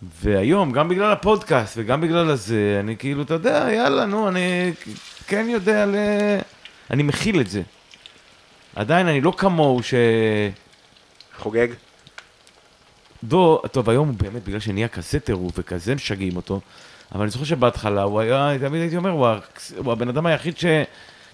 והיום, 0.02 0.72
גם 0.72 0.88
בגלל 0.88 1.12
הפודקאסט 1.12 1.74
וגם 1.76 2.00
בגלל 2.00 2.30
הזה, 2.30 2.76
אני 2.80 2.96
כאילו, 2.96 3.22
אתה 3.22 3.34
יודע, 3.34 3.68
יאללה, 3.72 4.06
נו, 4.06 4.28
אני 4.28 4.72
כן 5.26 5.46
יודע 5.48 5.86
ל... 5.86 5.94
אני 6.90 7.02
מכיל 7.02 7.40
את 7.40 7.50
זה. 7.50 7.62
עדיין 8.76 9.08
אני 9.08 9.20
לא 9.20 9.32
כמוהו 9.36 9.82
ש... 9.82 9.94
חוגג? 11.38 11.68
דו, 13.28 13.62
טוב, 13.72 13.90
היום 13.90 14.08
הוא 14.08 14.16
באמת, 14.16 14.44
בגלל 14.44 14.60
שנהיה 14.60 14.88
כזה 14.88 15.20
טירוף 15.20 15.52
וכזה 15.58 15.94
משגעים 15.94 16.36
אותו, 16.36 16.60
אבל 17.12 17.22
אני 17.22 17.30
זוכר 17.30 17.44
שבהתחלה 17.44 18.02
הוא 18.02 18.20
היה, 18.20 18.52
תמיד 18.60 18.80
הייתי 18.80 18.96
אומר, 18.96 19.10
הוא, 19.10 19.26
הוא 19.76 19.92
הבן 19.92 20.08
אדם 20.08 20.26
היחיד 20.26 20.58
ש... 20.58 20.64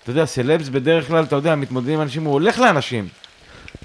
אתה 0.03 0.11
יודע, 0.11 0.27
סלבס 0.27 0.69
בדרך 0.69 1.09
כלל, 1.09 1.25
אתה 1.25 1.37
יודע, 1.37 1.55
מתמודדים 1.55 1.95
עם 1.95 2.01
אנשים, 2.01 2.25
הוא 2.25 2.33
הולך 2.33 2.59
לאנשים. 2.59 3.09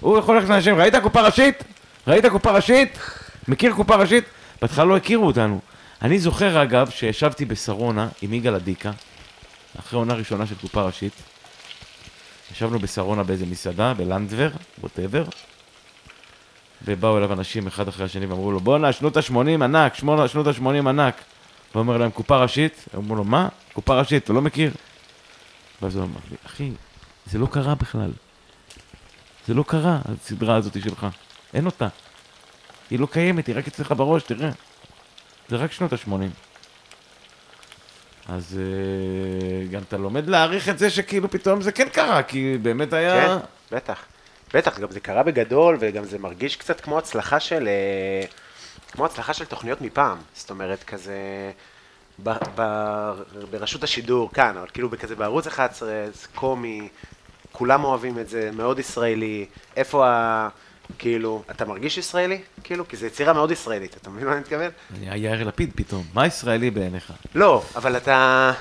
הוא 0.02 0.18
יכול 0.18 0.36
ללכת 0.36 0.50
לאנשים, 0.50 0.76
ראית 0.76 0.96
קופה 0.96 1.22
ראשית? 1.22 1.64
ראית 2.08 2.26
קופה 2.26 2.52
ראשית? 2.52 3.00
מכיר 3.48 3.74
קופה 3.74 3.96
ראשית? 3.96 4.24
בהתחלה 4.62 4.86
לא 4.86 4.98
הכירו 4.98 5.28
אותנו. 5.28 5.60
אני 6.02 6.20
זוכר, 6.20 6.64
אגב, 6.64 6.90
שישבתי 6.90 7.46
בשרונה 7.46 8.08
עם 8.22 8.34
יגאל 8.34 8.56
אדיקה, 8.56 8.92
אחרי 9.80 10.00
עונה 10.00 10.14
ראשונה 10.14 10.46
של 10.48 10.56
קופה 10.56 10.82
ראשית. 10.82 11.14
ישבנו 12.52 12.80
בשרונה 12.80 13.24
באיזה 13.24 13.46
מסעדה, 13.46 13.94
בלנדבר, 13.94 14.50
ווטאבר. 14.82 15.24
ובאו 16.86 17.18
אליו 17.18 17.34
אנשים 17.34 17.68
אחד 17.68 17.88
אחרי 17.88 18.06
השני 18.06 18.26
ואמרו 18.26 18.52
לו, 18.52 18.60
בואנה, 18.60 18.92
שנות 18.92 19.18
ה-80 19.18 19.64
ענק, 19.64 19.94
שנות 19.94 20.48
ה-80 20.48 20.90
ענק. 20.90 21.16
הוא 21.74 21.80
אומר 21.80 21.98
להם, 21.98 22.12
קופה 22.12 22.38
ראשית? 22.38 22.86
אמרו 22.96 23.16
לו, 23.16 23.24
מה? 23.24 23.48
קופה 23.74 24.00
ראשית, 24.00 24.24
אתה 24.24 24.34
לא 24.34 24.42
מכיר? 24.42 24.72
ואז 25.82 25.96
הוא 25.96 26.04
אמר 26.04 26.20
לי, 26.32 26.38
אחי, 26.46 26.72
זה 27.26 27.38
לא 27.38 27.46
קרה 27.46 27.76
בכלל. 27.76 28.12
זה 29.48 29.54
לא 29.54 29.64
קרה, 29.68 30.00
הסדרה 30.06 30.56
הזאת 30.56 30.82
שלך. 30.84 31.08
אין 31.54 31.66
אותה. 31.66 31.88
היא 32.90 33.00
לא 33.00 33.08
קיימת, 33.12 33.48
היא 33.48 33.56
רק 33.58 33.68
אצלך 33.68 33.92
בראש, 33.98 34.24
תראה. 34.24 34.50
זה 35.50 35.56
רק 35.56 35.72
שנות 35.72 35.94
ה-80. 35.94 36.12
אז 38.30 38.60
אה, 38.60 39.68
גם 39.68 39.82
אתה 39.82 39.98
לומד 39.98 40.28
להעריך 40.28 40.70
את 40.70 40.80
זה 40.80 40.90
שכאילו 40.90 41.32
פתאום 41.32 41.62
זה 41.62 41.72
כן 41.72 41.90
קרה, 41.90 42.24
כי 42.24 42.58
באמת 42.62 42.94
היה... 42.94 43.28
כן, 43.28 43.46
בטח. 43.76 44.06
בטח, 44.56 44.80
גם 44.80 44.92
זה 44.92 45.00
קרה 45.00 45.24
בגדול, 45.24 45.78
וגם 45.80 46.04
זה 46.04 46.20
מרגיש 46.20 46.56
קצת 46.56 46.82
כמו 46.82 46.98
הצלחה 46.98 47.40
של... 47.40 47.68
אה, 47.68 48.28
כמו 48.92 49.06
הצלחה 49.06 49.34
של 49.34 49.46
תוכניות 49.46 49.82
מפעם. 49.82 50.18
זאת 50.34 50.50
אומרת, 50.50 50.84
כזה... 50.84 51.18
ב, 52.24 52.30
ב, 52.56 52.62
ברשות 53.52 53.84
השידור, 53.84 54.32
כאן, 54.34 54.58
אבל 54.58 54.68
כאילו 54.74 54.90
כזה 55.00 55.16
בערוץ 55.16 55.48
11, 55.48 55.90
זה 56.14 56.28
קומי, 56.36 56.88
כולם 57.52 57.84
אוהבים 57.84 58.20
את 58.20 58.30
זה, 58.30 58.50
מאוד 58.54 58.80
ישראלי. 58.80 59.46
איפה 59.76 60.08
ה... 60.08 60.50
כאילו, 60.98 61.44
אתה 61.52 61.66
מרגיש 61.66 61.98
ישראלי? 61.98 62.42
כאילו, 62.64 62.88
כי 62.88 62.98
זו 62.98 63.06
יצירה 63.06 63.34
מאוד 63.34 63.52
ישראלית, 63.52 63.98
אתה 64.02 64.10
מבין 64.10 64.26
מה 64.26 64.32
אני 64.32 64.40
מתכוון? 64.40 64.70
היה 65.02 65.18
יאיר 65.18 65.48
לפיד 65.48 65.72
פתאום. 65.76 66.04
מה 66.14 66.28
ישראלי 66.28 66.72
בעיניך? 66.72 67.14
לא, 67.36 67.64
אבל 67.76 67.98
אתה... 67.98 68.52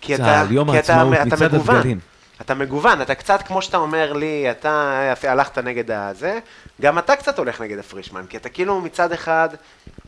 כי 0.00 0.14
אתה, 0.14 0.22
צה"ל, 0.22 0.52
יום 0.52 0.70
כי 0.70 0.76
העצמאות, 0.76 1.14
אתה 1.14 1.24
מצעד. 1.24 1.54
הדגלים. 1.54 2.13
אתה 2.40 2.54
מגוון, 2.54 3.02
אתה 3.02 3.14
קצת, 3.14 3.42
כמו 3.42 3.62
שאתה 3.62 3.76
אומר 3.76 4.12
לי, 4.12 4.50
אתה 4.50 5.14
הלכת 5.22 5.58
נגד 5.58 5.90
הזה, 5.90 6.38
גם 6.80 6.98
אתה 6.98 7.16
קצת 7.16 7.38
הולך 7.38 7.60
נגד 7.60 7.78
הפרישמן, 7.78 8.24
כי 8.28 8.36
אתה 8.36 8.48
כאילו 8.48 8.80
מצד 8.80 9.12
אחד 9.12 9.48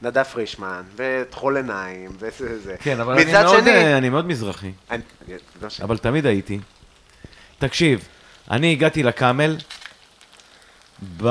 נדב 0.03 0.23
פרישמן, 0.23 0.83
וטחול 0.97 1.57
עיניים, 1.57 2.11
וזה 2.19 2.61
זה. 2.61 2.75
כן, 2.81 3.01
אבל 3.01 3.19
אני 3.21 3.33
מאוד, 3.33 3.61
שני... 3.61 3.71
אה, 3.71 3.99
אני 3.99 4.09
מאוד 4.09 4.27
מזרחי. 4.27 4.73
אני, 4.91 5.03
לא 5.63 5.69
ש... 5.69 5.81
אבל 5.81 5.99
תמיד 5.99 6.27
הייתי. 6.27 6.59
תקשיב, 7.59 8.09
אני 8.51 8.73
הגעתי 8.73 9.03
לקאמל, 9.03 9.57
ב... 11.23 11.29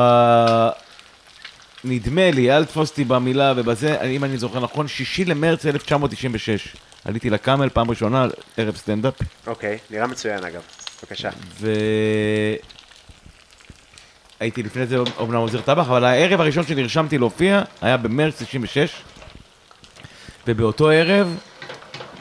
נדמה 1.83 2.31
לי, 2.31 2.51
אל 2.51 2.65
תפוס 2.65 2.89
אותי 2.89 3.03
במילה 3.03 3.53
ובזה, 3.55 4.01
אם 4.01 4.23
אני 4.23 4.37
זוכר 4.37 4.59
נכון, 4.59 4.87
שישי 4.87 5.25
למרץ 5.25 5.65
1996. 5.65 6.75
עליתי 7.05 7.29
לקאמל 7.29 7.69
פעם 7.69 7.89
ראשונה, 7.89 8.27
ערב 8.57 8.75
סטנדאפ, 8.75 9.13
אוקיי, 9.47 9.77
נראה 9.89 10.07
מצוין 10.07 10.43
אגב. 10.43 10.61
בבקשה. 11.05 11.29
ו... 11.59 11.71
הייתי 14.39 14.63
לפני 14.63 14.85
זה 14.85 14.97
אומנם 15.17 15.37
עוזר 15.37 15.61
טבח, 15.61 15.87
אבל 15.87 16.03
הערב 16.03 16.41
הראשון 16.41 16.63
שנרשמתי 16.63 17.17
להופיע 17.17 17.61
היה 17.81 17.97
במרץ 17.97 18.41
96, 18.43 18.91
ובאותו 20.47 20.89
ערב 20.89 21.37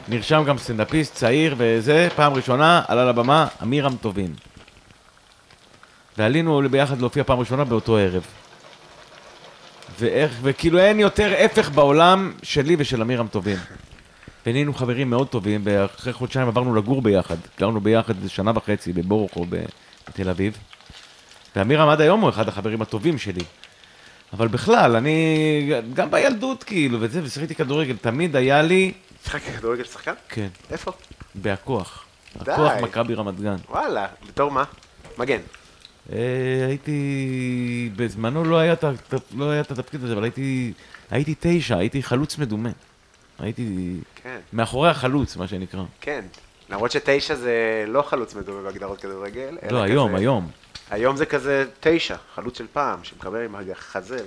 נרשם 0.07 0.43
גם 0.47 0.57
סטנדאפיסט 0.57 1.15
צעיר 1.15 1.55
וזה, 1.57 2.07
פעם 2.15 2.33
ראשונה 2.33 2.81
עלה 2.87 3.05
לבמה 3.05 3.47
אמירם 3.63 3.95
טובין. 4.01 4.33
ועלינו 6.17 6.61
ביחד 6.71 6.99
להופיע 6.99 7.23
פעם 7.23 7.39
ראשונה 7.39 7.63
באותו 7.63 7.97
ערב. 7.97 8.25
ואיך, 9.99 10.31
וכאילו 10.41 10.79
אין 10.79 10.99
יותר 10.99 11.33
הפך 11.45 11.69
בעולם 11.69 12.33
שלי 12.43 12.75
ושל 12.79 13.01
אמירם 13.01 13.27
טובין. 13.27 13.57
ונהיינו 14.45 14.73
חברים 14.73 15.09
מאוד 15.09 15.27
טובים, 15.27 15.61
ואחרי 15.63 16.13
חודשיים 16.13 16.47
עברנו 16.47 16.75
לגור 16.75 17.01
ביחד. 17.01 17.35
גרנו 17.59 17.81
ביחד 17.81 18.15
איזה 18.17 18.29
שנה 18.29 18.51
וחצי 18.55 18.93
בבורוכו 18.93 19.45
בתל 20.09 20.29
אביב. 20.29 20.57
ואמירם 21.55 21.89
עד 21.89 22.01
היום 22.01 22.21
הוא 22.21 22.29
אחד 22.29 22.47
החברים 22.47 22.81
הטובים 22.81 23.17
שלי. 23.17 23.43
אבל 24.33 24.47
בכלל, 24.47 24.95
אני, 24.95 25.71
גם 25.93 26.11
בילדות 26.11 26.63
כאילו, 26.63 26.97
וזה, 27.01 27.23
ושיחקתי 27.23 27.55
כדורגל, 27.55 27.95
תמיד 27.97 28.35
היה 28.35 28.61
לי, 28.61 28.91
משחק 29.23 29.41
כדורגל 29.41 29.83
שחקן? 29.83 30.13
כן, 30.29 30.47
איפה? 30.71 30.91
בהכוח. 31.35 32.05
די. 32.43 32.51
הכוח 32.51 32.71
מכבי 32.81 33.13
רמת 33.13 33.39
גן. 33.39 33.55
וואלה, 33.69 34.07
בתור 34.27 34.51
מה? 34.51 34.63
מגן. 35.17 35.39
אה, 36.13 36.17
הייתי, 36.67 37.89
בזמנו 37.95 38.43
לא 38.43 38.57
היה, 38.57 38.75
לא 39.35 39.49
היה 39.49 39.61
את 39.61 39.71
התפקיד 39.71 40.03
הזה, 40.03 40.13
אבל 40.13 40.23
הייתי, 40.23 40.73
הייתי 41.11 41.35
תשע, 41.39 41.77
הייתי 41.77 42.03
חלוץ 42.03 42.37
מדומה. 42.37 42.69
הייתי 43.39 43.93
כן, 44.25 44.37
מאחורי 44.53 44.89
החלוץ, 44.89 45.35
מה 45.35 45.47
שנקרא. 45.47 45.81
כן. 46.01 46.21
למרות 46.69 46.91
שתשע 46.91 47.35
זה 47.35 47.53
לא 47.87 48.01
חלוץ 48.01 48.35
מדומה 48.35 48.61
בהגדרות 48.61 49.01
כדורגל. 49.01 49.57
לא, 49.71 49.83
היום, 49.83 50.09
כזה- 50.09 50.17
היום. 50.17 50.47
היום 50.91 51.15
זה 51.17 51.25
כזה 51.25 51.65
תשע, 51.79 52.15
חלוץ 52.35 52.57
של 52.57 52.65
פעם, 52.73 52.99
שמקבל 53.03 53.45
עם 53.45 53.55
החזה, 53.71 54.17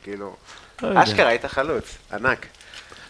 וכאילו... 0.00 0.36
לא. 0.82 1.02
אשכרה, 1.02 1.28
היית 1.28 1.44
חלוץ, 1.46 1.98
ענק. 2.12 2.46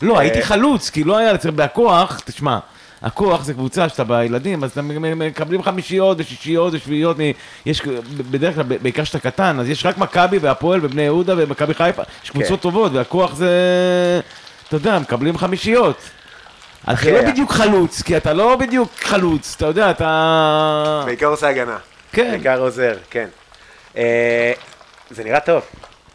לא, 0.02 0.14
אה, 0.14 0.20
הייתי 0.20 0.42
חלוץ, 0.42 0.90
כי 0.90 1.04
לא 1.04 1.16
היה, 1.16 1.38
צריך 1.38 1.54
בהכוח, 1.54 2.20
תשמע, 2.24 2.58
הכוח 3.02 3.44
זה 3.44 3.54
קבוצה 3.54 3.88
שאתה 3.88 4.04
בילדים, 4.04 4.64
אז 4.64 4.70
אתם 4.70 5.18
מקבלים 5.18 5.62
חמישיות 5.62 6.16
ושישיות 6.20 6.74
ושביעיות, 6.74 7.16
יש 7.66 7.82
בדרך 8.30 8.54
כלל, 8.54 8.62
בעיקר 8.64 9.04
שאתה 9.04 9.18
קטן, 9.18 9.60
אז 9.60 9.68
יש 9.68 9.86
רק 9.86 9.98
מכבי 9.98 10.38
והפועל 10.38 10.80
ובני 10.84 11.02
יהודה 11.02 11.34
ומכבי 11.36 11.74
חיפה, 11.74 12.02
יש 12.24 12.30
קבוצות 12.30 12.48
כן. 12.58 12.62
טובות, 12.62 12.92
והכוח 12.92 13.34
זה, 13.34 13.50
אתה 14.68 14.76
יודע, 14.76 14.98
מקבלים 14.98 15.38
חמישיות. 15.38 15.96
אתה 16.86 16.94
אחי, 16.94 17.12
לא 17.12 17.22
בדיוק 17.22 17.52
חלוץ, 17.52 18.02
כי 18.02 18.16
אתה 18.16 18.32
לא 18.32 18.56
בדיוק 18.56 18.88
חלוץ, 19.00 19.54
אתה 19.56 19.66
יודע, 19.66 19.90
אתה... 19.90 21.02
בעיקר 21.06 21.26
עושה 21.26 21.48
הגנה. 21.48 21.76
כן. 22.12 22.30
בעיקר 22.30 22.60
עוזר, 22.60 22.96
כן. 23.10 23.28
אה, 23.96 24.52
זה 25.10 25.24
נראה 25.24 25.40
טוב. 25.40 25.62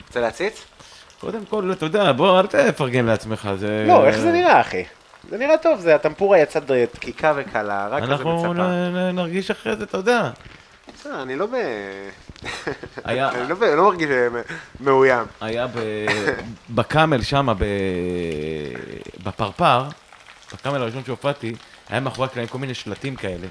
רוצה 0.07 0.19
להציץ? 0.19 0.63
קודם 1.21 1.45
כל, 1.49 1.71
אתה 1.71 1.85
יודע, 1.85 2.11
בוא, 2.11 2.39
אל 2.39 2.47
תפרגן 2.47 3.05
לעצמך, 3.05 3.49
זה... 3.57 3.85
לא, 3.87 4.05
איך 4.07 4.17
זה 4.17 4.31
נראה, 4.31 4.61
אחי? 4.61 4.83
זה 5.29 5.37
נראה 5.37 5.57
טוב, 5.57 5.79
זה 5.79 5.95
הטמפורה 5.95 6.39
יצאה 6.39 6.61
דקיקה 6.93 7.33
וקלה, 7.35 7.87
רק 7.91 8.03
כזה 8.03 8.11
אנחנו 8.13 8.37
מצפה. 8.37 8.53
נ- 8.53 9.15
נרגיש 9.15 9.51
אחרי 9.51 9.75
זה, 9.75 9.83
אתה 9.83 9.97
יודע. 9.97 10.29
בסדר, 10.99 11.21
אני 11.21 11.35
לא 11.35 11.45
ב... 11.45 11.51
היה- 13.03 13.29
אני 13.35 13.49
לא 13.49 13.55
ב- 13.55 13.63
לא 13.63 13.83
מרגיש 13.83 14.09
אה, 14.09 14.27
מאוים. 14.79 15.25
היה 15.41 15.67
ב... 15.67 15.79
בקאמל 16.69 17.21
שם, 17.21 17.47
ב... 17.57 17.63
בפרפר, 19.23 19.83
בקאמל 20.53 20.81
הראשון 20.81 21.05
שהופעתי, 21.05 21.53
היה 21.89 21.99
מאחורי 21.99 22.27
הקלעים 22.27 22.47
כל 22.47 22.57
מיני 22.57 22.73
שלטים 22.73 23.15
כאלה, 23.15 23.47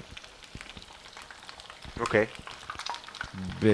אוקיי. 2.00 2.26
ב... 3.62 3.66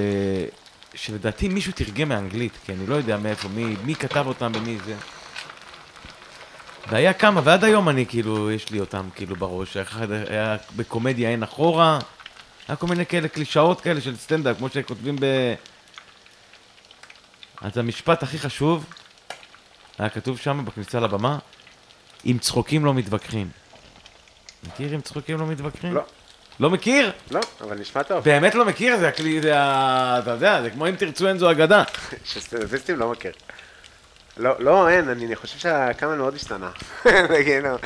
שלדעתי 0.94 1.48
מישהו 1.48 1.72
תרגם 1.72 2.08
מאנגלית, 2.08 2.52
כי 2.64 2.72
אני 2.72 2.86
לא 2.86 2.94
יודע 2.94 3.16
מאיפה, 3.16 3.48
מי, 3.48 3.76
מי 3.84 3.94
כתב 3.94 4.24
אותם 4.26 4.52
ומי 4.54 4.78
זה. 4.84 4.96
והיה 6.88 7.12
כמה, 7.12 7.40
ועד 7.44 7.64
היום 7.64 7.88
אני 7.88 8.06
כאילו, 8.06 8.50
יש 8.50 8.70
לי 8.70 8.80
אותם 8.80 9.08
כאילו 9.14 9.36
בראש. 9.36 9.76
אחד 9.76 10.10
היה 10.10 10.56
בקומדיה 10.76 11.30
אין 11.30 11.42
אחורה, 11.42 11.98
היה 12.68 12.76
כל 12.76 12.86
מיני 12.86 13.06
כאלה 13.06 13.28
קלישאות 13.28 13.80
כאלה 13.80 14.00
של 14.00 14.16
סטנדאפ, 14.16 14.58
כמו 14.58 14.68
שכותבים 14.68 15.16
ב... 15.20 15.24
אז 17.60 17.78
המשפט 17.78 18.22
הכי 18.22 18.38
חשוב, 18.38 18.86
היה 19.98 20.08
כתוב 20.08 20.38
שם 20.38 20.64
בכניסה 20.64 21.00
לבמה, 21.00 21.38
עם 22.26 22.38
צחוקים 22.38 22.84
לא 22.84 22.94
מתווכחים. 22.94 23.48
מכיר 24.66 24.92
עם 24.92 25.00
צחוקים 25.00 25.38
לא 25.38 25.46
מתווכחים? 25.46 25.94
לא. 25.94 26.02
לא 26.60 26.70
מכיר? 26.70 27.12
לא, 27.30 27.40
אבל 27.60 27.78
נשמע 27.78 28.02
טוב. 28.02 28.24
באמת 28.24 28.54
לא 28.54 28.64
מכיר, 28.64 28.96
זה 28.96 29.08
הכלי, 29.08 29.40
זה 29.40 29.60
ה... 29.60 30.18
אתה 30.22 30.30
יודע, 30.30 30.62
זה 30.62 30.70
כמו 30.70 30.88
אם 30.88 30.96
תרצו 30.96 31.28
אין 31.28 31.38
זו 31.38 31.50
אגדה. 31.50 31.82
שסטנדאפיסטים 32.24 32.98
לא 32.98 33.10
מכיר. 33.10 33.32
לא, 34.36 34.54
לא, 34.58 34.88
אין, 34.88 35.08
אני 35.08 35.26
אני 35.26 35.36
חושב 35.36 35.58
שהקאמל 35.58 36.14
מאוד 36.14 36.34
השתנה. 36.34 36.70
כאילו... 37.44 37.76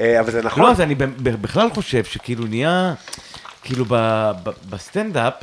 אה, 0.00 0.20
אבל 0.20 0.30
זה 0.30 0.42
נכון. 0.42 0.62
לא, 0.62 0.70
אז 0.70 0.80
אני 0.80 0.94
בכלל 1.22 1.70
חושב 1.70 2.04
שכאילו 2.04 2.46
נהיה, 2.46 2.94
כאילו 3.62 3.84
בסטנדאפ, 4.70 5.34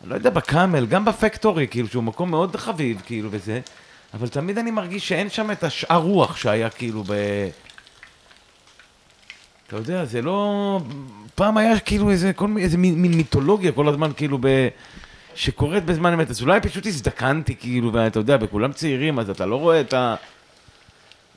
אני 0.00 0.10
לא 0.10 0.14
יודע, 0.14 0.30
בקאמל, 0.30 0.86
גם 0.86 1.04
בפקטורי, 1.04 1.68
כאילו, 1.68 1.88
שהוא 1.88 2.02
מקום 2.02 2.30
מאוד 2.30 2.56
חביב, 2.56 3.02
כאילו, 3.06 3.28
וזה, 3.32 3.60
אבל 4.14 4.28
תמיד 4.28 4.58
אני 4.58 4.70
מרגיש 4.70 5.08
שאין 5.08 5.30
שם 5.30 5.50
את 5.50 5.64
השאר 5.64 5.96
רוח 5.96 6.36
שהיה 6.36 6.70
כאילו 6.70 7.02
ב... 7.06 7.12
אתה 9.66 9.76
יודע, 9.76 10.04
זה 10.04 10.22
לא... 10.22 10.80
פעם 11.34 11.56
היה 11.56 11.80
כאילו 11.80 12.10
איזה, 12.10 12.32
כל 12.32 12.48
איזה 12.58 12.78
מין, 12.78 12.94
מין 12.94 13.14
מיתולוגיה 13.14 13.72
כל 13.72 13.88
הזמן, 13.88 14.10
כאילו, 14.16 14.38
ב... 14.40 14.68
שקורית 15.34 15.84
בזמן 15.84 16.12
אמת, 16.12 16.30
אז 16.30 16.42
אולי 16.42 16.60
פשוט 16.60 16.86
הזדקנתי, 16.86 17.56
כאילו, 17.56 17.92
ואתה 17.92 18.18
יודע, 18.18 18.36
וכולם 18.40 18.72
צעירים, 18.72 19.18
אז 19.18 19.30
אתה 19.30 19.46
לא 19.46 19.56
רואה 19.56 19.80
את 19.80 19.94
ה... 19.94 20.14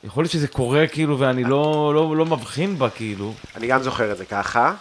יכול 0.04 0.22
להיות 0.22 0.32
שזה 0.32 0.48
קורה, 0.48 0.86
כאילו, 0.86 1.18
ואני 1.18 1.44
לא, 1.44 1.92
לא, 1.94 2.16
לא 2.16 2.26
מבחין 2.26 2.78
בה, 2.78 2.90
כאילו. 2.90 3.34
אני 3.56 3.66
גם 3.66 3.82
זוכר 3.82 4.12
את 4.12 4.18
זה 4.18 4.24
ככה, 4.24 4.74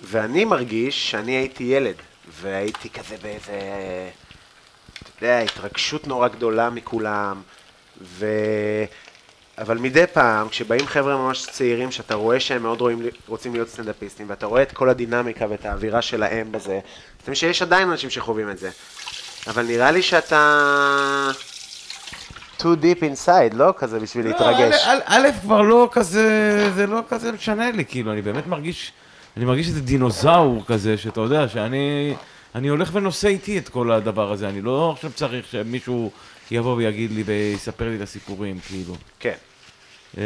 ואני 0.00 0.44
מרגיש 0.44 1.10
שאני 1.10 1.32
הייתי 1.32 1.64
ילד, 1.64 1.94
והייתי 2.40 2.90
כזה 2.90 3.16
באיזה, 3.22 3.60
אתה 5.16 5.26
יודע, 5.26 5.38
התרגשות 5.38 6.06
נורא 6.06 6.28
גדולה 6.28 6.70
מכולם, 6.70 7.42
ו... 8.02 8.26
אבל 9.58 9.78
מדי 9.78 10.04
פעם, 10.12 10.48
כשבאים 10.48 10.86
חבר'ה 10.86 11.16
ממש 11.16 11.46
צעירים, 11.50 11.90
שאתה 11.90 12.14
רואה 12.14 12.40
שהם 12.40 12.62
מאוד 12.62 12.80
רואים, 12.80 13.02
רוצים 13.28 13.52
להיות 13.52 13.68
סטנדאפיסטים, 13.68 14.26
ואתה 14.30 14.46
רואה 14.46 14.62
את 14.62 14.72
כל 14.72 14.88
הדינמיקה 14.88 15.46
ואת 15.50 15.64
האווירה 15.66 16.02
שלהם 16.02 16.52
בזה, 16.52 16.80
אתה 17.16 17.22
מבין 17.22 17.34
שיש 17.34 17.62
עדיין 17.62 17.90
אנשים 17.90 18.10
שחווים 18.10 18.50
את 18.50 18.58
זה. 18.58 18.70
אבל 19.46 19.66
נראה 19.66 19.90
לי 19.90 20.02
שאתה 20.02 21.30
too 22.58 22.62
deep 22.62 23.00
inside, 23.02 23.54
לא? 23.54 23.74
כזה 23.76 24.00
בשביל 24.00 24.26
להתרגש. 24.26 24.86
לא, 24.86 24.92
א', 24.92 24.98
א', 25.06 25.26
א', 25.26 25.40
כבר 25.40 25.62
לא 25.62 25.88
כזה, 25.92 26.70
זה 26.74 26.86
לא 26.86 27.00
כזה 27.08 27.32
משנה 27.32 27.70
לי, 27.70 27.84
כאילו, 27.84 28.12
אני 28.12 28.22
באמת 28.22 28.46
מרגיש, 28.46 28.92
אני 29.36 29.44
מרגיש 29.44 29.68
איזה 29.68 29.80
דינוזאור 29.80 30.64
כזה, 30.66 30.98
שאתה 30.98 31.20
יודע, 31.20 31.48
שאני 31.48 32.14
אני 32.56 32.68
הולך 32.68 32.90
ונושא 32.92 33.28
איתי 33.28 33.58
את 33.58 33.68
כל 33.68 33.92
הדבר 33.92 34.32
הזה, 34.32 34.48
אני 34.48 34.60
לא 34.60 34.92
עכשיו 34.92 35.10
צריך 35.12 35.46
שמישהו 35.46 36.10
יבוא 36.50 36.74
ויגיד 36.76 37.10
לי 37.10 37.22
ויספר 37.22 37.88
לי 37.88 37.96
את 37.96 38.00
הסיפורים, 38.00 38.58
כאילו. 38.58 38.94
כן. 39.20 39.34
אה, 40.18 40.22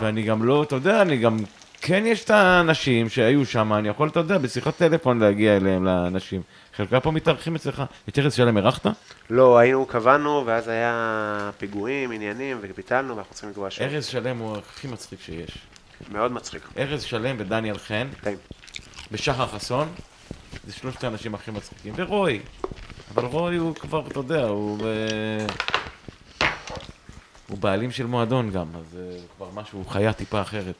ואני 0.00 0.22
גם 0.22 0.44
לא, 0.44 0.62
אתה 0.62 0.74
יודע, 0.74 1.02
אני 1.02 1.16
גם, 1.16 1.36
כן 1.80 2.02
יש 2.06 2.24
את 2.24 2.30
האנשים 2.30 3.08
שהיו 3.08 3.46
שם, 3.46 3.72
אני 3.72 3.88
יכול, 3.88 4.08
אתה 4.08 4.20
יודע, 4.20 4.38
בשיחת 4.38 4.76
טלפון 4.76 5.18
להגיע 5.18 5.56
אליהם, 5.56 5.84
לאנשים. 5.84 6.42
חלקם 6.76 7.00
פה 7.00 7.10
מתארחים 7.10 7.54
אצלך. 7.54 7.82
את 8.08 8.18
ארז 8.18 8.34
שלם 8.34 8.56
אירחת? 8.56 8.86
לא, 9.30 9.58
היינו, 9.58 9.86
קבענו, 9.86 10.42
ואז 10.46 10.68
היה 10.68 11.50
פיגועים, 11.58 12.10
עניינים, 12.12 12.58
וביטלנו, 12.60 13.16
ואנחנו 13.16 13.32
צריכים 13.34 13.50
לקבוע 13.50 13.70
שוב. 13.70 13.86
ארז 13.86 14.06
שלם 14.06 14.38
הוא 14.38 14.56
הכי 14.56 14.88
מצחיק 14.88 15.20
שיש. 15.20 15.58
מאוד 16.12 16.32
מצחיק. 16.32 16.62
ארז 16.78 17.02
שלם 17.02 17.36
ודניאל 17.38 17.78
חן, 17.78 18.08
טעים. 18.20 18.38
ושחר 19.12 19.46
חסון, 19.46 19.94
זה 20.66 20.72
שלושת 20.72 21.04
האנשים 21.04 21.34
הכי 21.34 21.50
מצחיקים. 21.50 21.94
ורוי. 21.96 22.40
אבל 23.14 23.24
רוי 23.24 23.56
הוא 23.56 23.74
כבר, 23.74 24.06
אתה 24.06 24.18
יודע, 24.18 24.44
הוא... 24.44 24.78
אה, 24.86 25.46
הוא 27.48 27.58
בעלים 27.58 27.90
של 27.90 28.06
מועדון 28.06 28.50
גם, 28.50 28.66
אז 28.76 28.96
אה, 28.98 29.16
הוא 29.16 29.26
כבר 29.36 29.48
משהו, 29.62 29.78
הוא 29.78 29.90
חיה 29.90 30.12
טיפה 30.12 30.40
אחרת. 30.40 30.74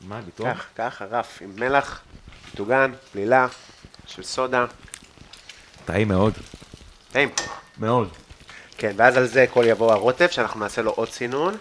מה, 0.00 0.20
לטעום? 0.26 0.54
כך, 0.54 0.66
ככה, 0.76 1.04
רף, 1.04 1.38
עם 1.42 1.52
מלח, 1.56 2.02
מטוגן, 2.52 2.92
בלילה, 3.14 3.46
של 4.06 4.22
סודה. 4.22 4.64
טעים 5.84 6.08
מאוד. 6.08 6.32
טעים. 7.12 7.28
מאוד. 7.78 8.08
כן, 8.78 8.92
ואז 8.96 9.16
על 9.16 9.26
זה 9.26 9.46
כל 9.52 9.64
יבוא 9.66 9.92
הרוטב, 9.92 10.28
שאנחנו 10.28 10.60
נעשה 10.60 10.82
לו 10.82 10.90
עוד 10.90 11.08
צינון. 11.08 11.56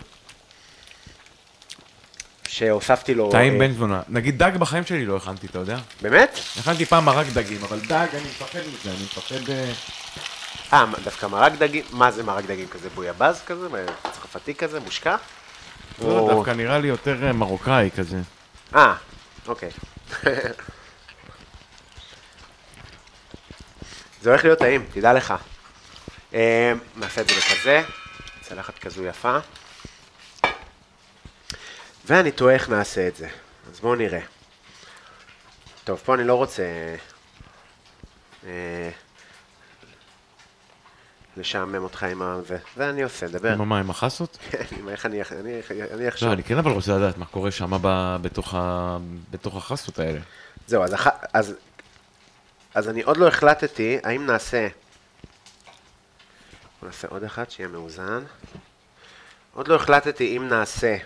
שהוספתי 2.49 3.13
לו... 3.13 3.31
טעים 3.31 3.53
אה, 3.53 3.59
בן 3.59 3.73
תזונה. 3.73 4.01
נגיד 4.09 4.43
דג 4.43 4.57
בחיים 4.57 4.85
שלי 4.85 5.05
לא 5.05 5.17
הכנתי, 5.17 5.47
אתה 5.47 5.59
יודע? 5.59 5.77
באמת? 6.01 6.39
הכנתי 6.59 6.85
פעם 6.85 7.05
מרק 7.05 7.27
דגים, 7.33 7.63
אבל 7.63 7.79
דג, 7.79 8.07
אני 8.13 8.23
מפחד 8.23 8.59
מזה, 8.59 8.91
אני 8.91 9.03
מפחד... 9.03 9.49
אה, 9.49 9.71
אה, 10.73 10.85
דווקא 11.03 11.25
מרק 11.25 11.53
דגים, 11.57 11.83
מה 11.91 12.11
זה 12.11 12.23
מרק 12.23 12.45
דגים 12.45 12.67
כזה? 12.67 12.89
בויאבז 12.89 13.41
כזה? 13.45 13.67
צרפתי 14.03 14.55
כזה? 14.55 14.79
מושקע? 14.79 15.15
לא, 16.01 16.29
דווקא 16.33 16.51
נראה 16.51 16.79
לי 16.79 16.87
יותר 16.87 17.27
אה, 17.27 17.33
מרוקאי 17.33 17.89
כזה. 17.97 18.17
אה, 18.75 18.95
אוקיי. 19.47 19.69
זה 24.21 24.29
הולך 24.29 24.43
להיות 24.43 24.59
טעים, 24.59 24.85
תדע 24.93 25.13
לך. 25.13 25.33
נעשה 26.95 27.21
את 27.21 27.29
זה 27.29 27.35
בכזה, 27.35 27.81
צלחת 28.41 28.79
כזו 28.79 29.03
יפה. 29.03 29.37
ואני 32.09 32.31
תוהה 32.31 32.53
איך 32.53 32.69
נעשה 32.69 33.07
את 33.07 33.15
זה, 33.15 33.27
אז 33.71 33.79
בואו 33.79 33.95
נראה. 33.95 34.19
טוב, 35.83 36.01
פה 36.05 36.15
אני 36.15 36.23
לא 36.23 36.35
רוצה 36.35 36.63
אה, 38.45 38.89
לשעמם 41.37 41.83
אותך 41.83 42.03
עם 42.03 42.21
זה. 42.47 42.57
זה 42.75 42.89
אני 42.89 43.03
עושה, 43.03 43.27
דבר. 43.27 43.51
עם 43.53 43.61
המים, 43.61 43.89
החסות? 43.89 44.37
עם 44.79 44.89
איך 44.89 45.05
אני 45.05 45.21
אני- 45.21 45.61
אני 45.93 46.07
לא. 46.21 46.33
אני 46.33 46.43
כן 46.43 46.57
אבל 46.57 46.71
רוצה 46.71 46.97
לדעת 46.97 47.17
מה 47.17 47.25
קורה 47.25 47.51
שם 47.51 47.71
בתוך 48.21 48.53
ה- 48.53 48.97
בתוך 49.31 49.55
החסות 49.55 49.99
האלה. 49.99 50.19
זהו, 50.67 50.83
אז, 50.83 50.93
אח- 50.93 51.07
אז, 51.33 51.55
אז 52.73 52.89
אני 52.89 53.01
עוד 53.01 53.17
לא 53.17 53.27
החלטתי 53.27 53.97
האם 54.03 54.25
נעשה... 54.25 54.67
נעשה 56.83 57.07
עוד 57.07 57.23
אחד 57.23 57.49
שיהיה 57.49 57.69
מאוזן. 57.69 58.23
עוד 59.53 59.67
לא 59.67 59.75
החלטתי 59.75 60.37
אם 60.37 60.47
נעשה 60.47 60.97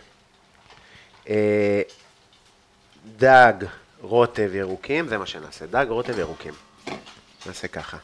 דג, 3.17 3.53
רוטב, 4.01 4.55
ירוקים, 4.55 5.07
זה 5.07 5.17
מה 5.17 5.25
שנעשה, 5.25 5.65
דג, 5.65 5.85
רוטב, 5.89 6.19
ירוקים. 6.19 6.53
נעשה 7.45 7.67
ככה. 7.67 7.97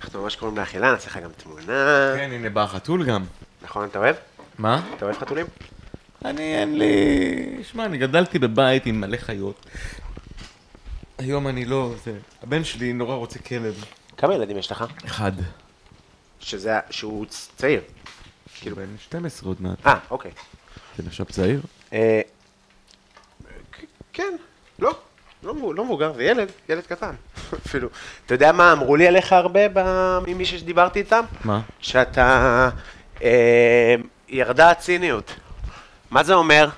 אנחנו 0.00 0.22
ממש 0.22 0.36
קוראים 0.36 0.58
לאכילה, 0.58 0.92
נעשה 0.92 1.06
לך 1.10 1.16
גם 1.16 1.30
תמונה. 1.36 2.12
כן, 2.16 2.30
הנה 2.32 2.50
בא 2.50 2.62
החתול 2.62 3.04
גם. 3.04 3.24
נכון, 3.62 3.88
אתה 3.88 3.98
אוהב? 3.98 4.16
מה? 4.58 4.82
אתה 4.96 5.04
אוהב 5.04 5.18
חתולים? 5.18 5.46
אני, 6.24 6.56
אין 6.56 6.78
לי... 6.78 7.64
שמע, 7.64 7.84
אני 7.84 7.98
גדלתי 7.98 8.38
בבית 8.38 8.86
עם 8.86 9.00
מלא 9.00 9.16
חיות. 9.16 9.66
היום 11.18 11.48
אני 11.48 11.64
לא... 11.64 11.94
זה... 12.04 12.18
הבן 12.42 12.64
שלי 12.64 12.92
נורא 12.92 13.14
רוצה 13.14 13.38
כלב. 13.38 13.84
כמה 14.16 14.34
ילדים 14.34 14.58
יש 14.58 14.72
לך? 14.72 14.84
אחד. 15.06 15.32
שזה, 16.40 16.78
שהוא 16.90 17.26
צעיר. 17.56 17.80
כאילו 18.60 18.76
בן 18.76 18.98
12 18.98 19.48
עוד 19.48 19.62
מעט. 19.62 19.86
אה, 19.86 19.98
אוקיי. 20.10 20.30
זה 20.96 21.02
נחשב 21.06 21.24
צעיר? 21.24 21.60
אה, 21.92 22.20
כן, 24.12 24.36
לא, 24.78 24.98
לא, 25.42 25.74
לא 25.74 25.84
מבוגר, 25.84 26.12
זה 26.14 26.24
ילד, 26.24 26.48
ילד 26.68 26.86
קטן, 26.86 27.14
אפילו. 27.66 27.88
אתה 28.26 28.34
יודע 28.34 28.52
מה 28.52 28.72
אמרו 28.72 28.96
לי 28.96 29.08
עליך 29.08 29.32
הרבה 29.32 29.60
ממי 30.26 30.44
שדיברתי 30.44 30.98
איתם? 30.98 31.24
מה? 31.44 31.60
שאתה, 31.78 32.68
אה, 33.22 33.94
ירדה 34.28 34.70
הציניות. 34.70 35.34
מה 36.10 36.22
זה 36.24 36.34
אומר? 36.34 36.68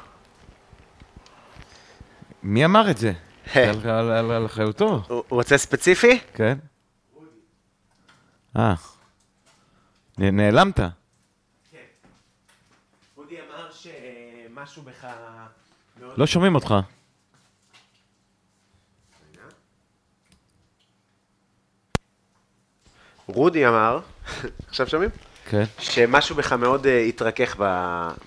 מי 2.43 2.65
אמר 2.65 2.91
את 2.91 2.99
זה? 2.99 3.13
על- 3.55 4.47
אחריותו, 4.47 5.03
הוא 5.09 5.23
רוצה 5.29 5.59
ספציפי? 5.59 6.19
כן? 6.35 6.59
אה. 8.57 8.75
נעלמת. 10.19 10.81
אודי 13.17 13.37
אמר 13.49 13.71
שמשהו 14.61 14.83
בך... 14.83 15.07
לא 16.17 16.27
שומעים 16.27 16.55
אותך. 16.55 16.75
רודי 23.27 23.67
אמר, 23.67 24.01
עכשיו 24.69 24.89
שומעים? 24.89 25.11
כן. 25.51 25.65
שמשהו 25.79 26.37
בך 26.37 26.53
מאוד 26.53 26.87
אה, 26.87 27.01
התרכך 27.01 27.57
ב, 27.59 27.65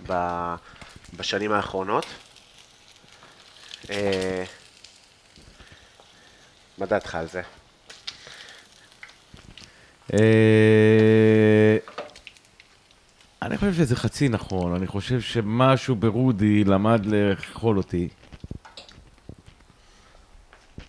ב, 0.07 0.13
בשנים 1.17 1.51
האחרונות. 1.51 2.05
אה, 3.89 4.43
מה 6.77 6.85
דעתך 6.85 7.15
על 7.15 7.27
זה? 7.27 7.41
אה, 10.13 11.77
אני 13.45 13.57
חושב 13.57 13.73
שזה 13.73 13.95
חצי 13.95 14.29
נכון, 14.29 14.75
אני 14.75 14.87
חושב 14.87 15.21
שמשהו 15.21 15.95
ברודי 15.95 16.63
למד 16.63 17.05
לאכול 17.05 17.77
אותי. 17.77 18.07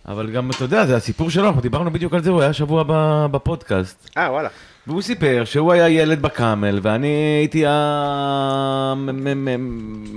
אבל 0.07 0.31
גם, 0.31 0.49
אתה 0.49 0.63
יודע, 0.63 0.85
זה 0.85 0.95
הסיפור 0.95 1.29
שלו, 1.29 1.47
אנחנו 1.47 1.61
דיברנו 1.61 1.91
בדיוק 1.91 2.13
על 2.13 2.23
זה, 2.23 2.29
הוא 2.29 2.41
היה 2.41 2.53
שבוע 2.53 2.83
בפודקאסט. 3.31 4.09
אה, 4.17 4.31
וואלה. 4.31 4.49
והוא 4.87 5.01
סיפר 5.01 5.43
שהוא 5.45 5.71
היה 5.71 5.89
ילד 5.89 6.21
בקאמל, 6.21 6.79
ואני 6.81 7.07
הייתי 7.07 7.63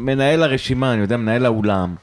המנהל 0.01 0.43
הרשימה, 0.43 0.93
אני 0.93 1.01
יודע, 1.01 1.16
מנהל 1.16 1.47
האולם. 1.47 1.94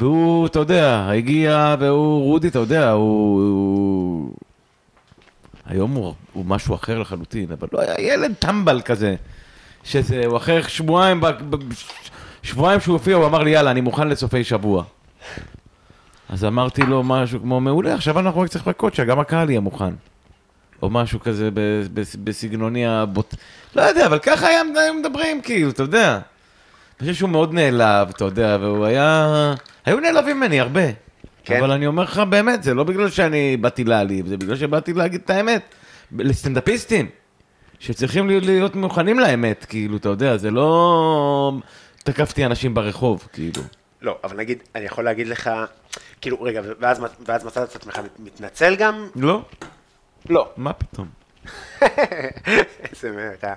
והוא, 0.00 0.46
אתה 0.46 0.58
יודע, 0.58 1.08
הגיע, 1.10 1.74
והוא, 1.78 2.22
רודי, 2.22 2.48
אתה 2.48 2.58
יודע, 2.58 2.90
הוא... 2.90 3.40
הוא... 3.40 4.34
היום 5.66 5.90
הוא, 5.92 6.14
הוא 6.32 6.44
משהו 6.44 6.74
אחר 6.74 6.98
לחלוטין, 6.98 7.52
אבל 7.52 7.68
לא 7.72 7.80
היה 7.80 8.14
ילד 8.14 8.32
טמבל 8.38 8.80
כזה. 8.80 9.14
שזה, 9.84 10.22
הוא 10.26 10.36
אחרי 10.36 10.62
שבועיים, 10.68 11.20
ב, 11.20 11.26
ב, 11.26 11.56
שבועיים 12.42 12.80
שהוא 12.80 12.92
הופיע, 12.92 13.16
הוא 13.16 13.26
אמר 13.26 13.42
לי, 13.42 13.50
יאללה, 13.50 13.70
אני 13.70 13.80
מוכן 13.80 14.08
לסופי 14.08 14.44
שבוע. 14.44 14.84
אז 16.28 16.44
אמרתי 16.44 16.82
לו 16.82 17.02
משהו 17.02 17.40
כמו, 17.40 17.60
מעולה, 17.60 17.94
עכשיו 17.94 18.18
אנחנו 18.18 18.40
רק 18.40 18.48
צריך 18.48 18.66
לחכות 18.66 18.94
שגם 18.94 19.20
הקהל 19.20 19.50
יהיה 19.50 19.60
מוכן. 19.60 19.94
או 20.82 20.90
משהו 20.90 21.20
כזה 21.20 21.50
ב, 21.54 21.60
ב, 21.94 22.02
בסגנוני 22.24 22.86
הבוט... 22.86 23.34
לא 23.76 23.82
יודע, 23.82 24.06
אבל 24.06 24.18
ככה 24.18 24.46
היה, 24.46 24.62
מדברים, 25.00 25.42
כאילו, 25.42 25.70
אתה 25.70 25.82
יודע. 25.82 26.12
אני 26.12 27.08
חושב 27.08 27.14
שהוא 27.14 27.30
מאוד 27.30 27.54
נעלב, 27.54 28.08
אתה 28.08 28.24
יודע, 28.24 28.58
והוא 28.60 28.84
היה... 28.84 29.54
היו 29.84 30.00
נעלבים 30.00 30.36
ממני 30.36 30.60
הרבה. 30.60 30.80
כן. 31.44 31.58
אבל 31.58 31.70
אני 31.70 31.86
אומר 31.86 32.02
לך, 32.02 32.18
באמת, 32.18 32.62
זה 32.62 32.74
לא 32.74 32.84
בגלל 32.84 33.10
שאני 33.10 33.56
באתי 33.56 33.84
להעליב, 33.84 34.26
זה 34.26 34.36
בגלל 34.36 34.56
שבאתי 34.56 34.92
להגיד 34.92 35.20
את 35.24 35.30
האמת. 35.30 35.62
לסטנדאפיסטים, 36.18 37.08
שצריכים 37.82 38.28
להיות, 38.28 38.76
מוכנים 38.76 39.20
לאמת, 39.20 39.64
כאילו, 39.64 39.96
אתה 39.96 40.08
יודע, 40.08 40.36
זה 40.36 40.50
לא... 40.50 41.52
תקפתי 42.04 42.46
אנשים 42.46 42.74
ברחוב, 42.74 43.28
כאילו. 43.32 43.62
לא, 44.02 44.18
אבל 44.24 44.36
נגיד, 44.36 44.62
אני 44.74 44.84
יכול 44.84 45.04
להגיד 45.04 45.26
לך, 45.26 45.50
כאילו, 46.20 46.42
רגע, 46.42 46.60
ואז, 46.80 47.02
ואז 47.26 47.44
מצאת 47.44 47.68
את 47.68 47.76
עצמך 47.76 48.00
מתנצל 48.18 48.76
גם? 48.76 49.06
לא, 49.16 49.42
לא. 50.28 50.48
מה 50.56 50.72
פתאום? 50.72 51.06
איזה 52.90 53.10
מרע. 53.12 53.54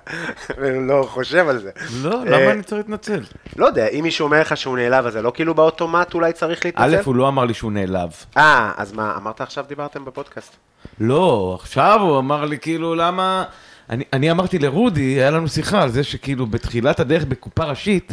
הוא 0.56 0.82
לא 0.82 1.06
חושב 1.10 1.48
על 1.48 1.58
זה. 1.58 1.70
לא, 2.02 2.18
אה, 2.18 2.24
למה 2.24 2.52
אני 2.52 2.62
צריך 2.62 2.78
להתנצל? 2.78 3.20
לא 3.56 3.66
יודע, 3.66 3.88
אם 3.88 4.00
מישהו 4.02 4.24
אומר 4.24 4.40
לך 4.40 4.56
שהוא 4.56 4.76
נעלב, 4.76 5.06
אז 5.06 5.12
זה 5.12 5.22
לא 5.22 5.32
כאילו 5.34 5.54
באוטומט 5.54 6.14
אולי 6.14 6.32
צריך 6.32 6.64
להתנצל? 6.64 6.96
א', 6.96 7.02
הוא 7.04 7.14
לא 7.16 7.28
אמר 7.28 7.44
לי 7.44 7.54
שהוא 7.54 7.72
נעלב. 7.72 8.10
אה, 8.36 8.72
אז 8.76 8.92
מה, 8.92 9.16
אמרת 9.16 9.40
עכשיו 9.40 9.64
דיברתם 9.68 10.04
בפודקאסט? 10.04 10.56
לא, 11.00 11.56
עכשיו 11.60 12.00
הוא 12.00 12.18
אמר 12.18 12.44
לי 12.44 12.58
כאילו 12.58 12.94
למה... 12.94 13.44
אני, 13.90 14.04
אני 14.12 14.30
אמרתי 14.30 14.58
לרודי, 14.58 15.02
היה 15.02 15.30
לנו 15.30 15.48
שיחה 15.48 15.82
על 15.82 15.90
זה 15.90 16.04
שכאילו 16.04 16.46
בתחילת 16.46 17.00
הדרך 17.00 17.24
בקופה 17.24 17.64
ראשית, 17.64 18.12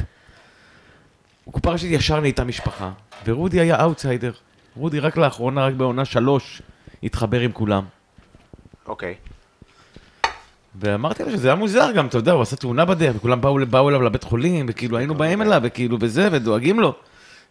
בקופה 1.47 1.71
ראשית 1.71 1.91
ישר 1.91 2.19
נהייתה 2.19 2.43
משפחה, 2.43 2.91
ורודי 3.25 3.59
היה 3.59 3.81
אאוטסיידר. 3.81 4.31
רודי 4.75 4.99
רק 4.99 5.17
לאחרונה, 5.17 5.65
רק 5.65 5.73
בעונה 5.73 6.05
שלוש, 6.05 6.61
התחבר 7.03 7.39
עם 7.39 7.51
כולם. 7.51 7.83
אוקיי. 8.87 9.15
ואמרתי 10.75 11.23
לו 11.23 11.31
שזה 11.31 11.47
היה 11.47 11.55
מוזר 11.55 11.91
גם, 11.91 12.07
אתה 12.07 12.17
יודע, 12.17 12.31
הוא 12.31 12.41
עשה 12.41 12.55
תאונה 12.55 12.85
בדרך, 12.85 13.15
וכולם 13.15 13.41
באו, 13.41 13.57
באו 13.69 13.89
אליו 13.89 14.01
לבית 14.01 14.23
חולים, 14.23 14.65
וכאילו 14.69 14.97
היינו 14.97 15.15
באים 15.15 15.41
אליו, 15.41 15.61
וכאילו 15.63 15.97
וזה, 16.01 16.29
ודואגים 16.31 16.79
לו. 16.79 16.95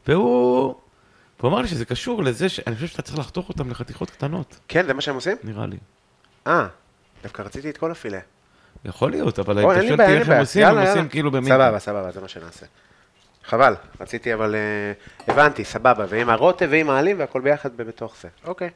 והוא... 0.07 0.75
והוא 1.41 1.51
אמר 1.51 1.61
לי 1.61 1.69
שזה 1.69 1.85
קשור 1.85 2.23
לזה 2.23 2.49
שאני 2.49 2.75
חושב 2.75 2.87
שאתה 2.87 3.03
צריך 3.03 3.19
לחתוך 3.19 3.49
אותם 3.49 3.71
לחתיכות 3.71 4.11
קטנות, 4.11 4.59
כן, 4.69 4.87
זה 4.87 4.95
מה 4.95 5.01
שהם 5.01 5.15
עושים? 5.15 5.37
נראה 5.45 5.67
לי. 5.67 5.77
אה, 6.47 6.67
דווקא 7.23 7.43
רציתי 7.43 7.71
את 7.71 7.79
כל 7.79 7.91
הפילה. 7.91 8.19
יכול 8.85 9.11
להיות, 9.11 9.39
אבל 9.39 9.65
אותי 9.65 9.79
אין 9.81 9.99
לי 9.99 10.19
איך 10.19 10.29
הם. 10.29 10.41
עושים, 10.41 10.67
הם 10.67 10.79
עושים. 10.79 11.09
כאילו 11.09 11.31
במין... 11.31 11.53
סבבה, 11.53 11.79
סבבה, 11.79 12.11
זה 12.11 12.21
מה 12.21 12.29
שנעשה. 12.29 12.67
חבל, 13.45 13.75
רציתי 14.01 14.35
אבל... 14.35 14.55
אה, 14.55 15.33
הבנתי, 15.33 15.65
סבבה, 15.65 16.05
ועם 16.09 16.31
הרוטב 16.31 16.69
ועם 16.71 16.91
העלים 16.91 17.19
והכל 17.19 17.41
ביחד 17.41 17.77
בתוך 17.77 18.15
זה. 18.21 18.29
אוקיי. 18.45 18.71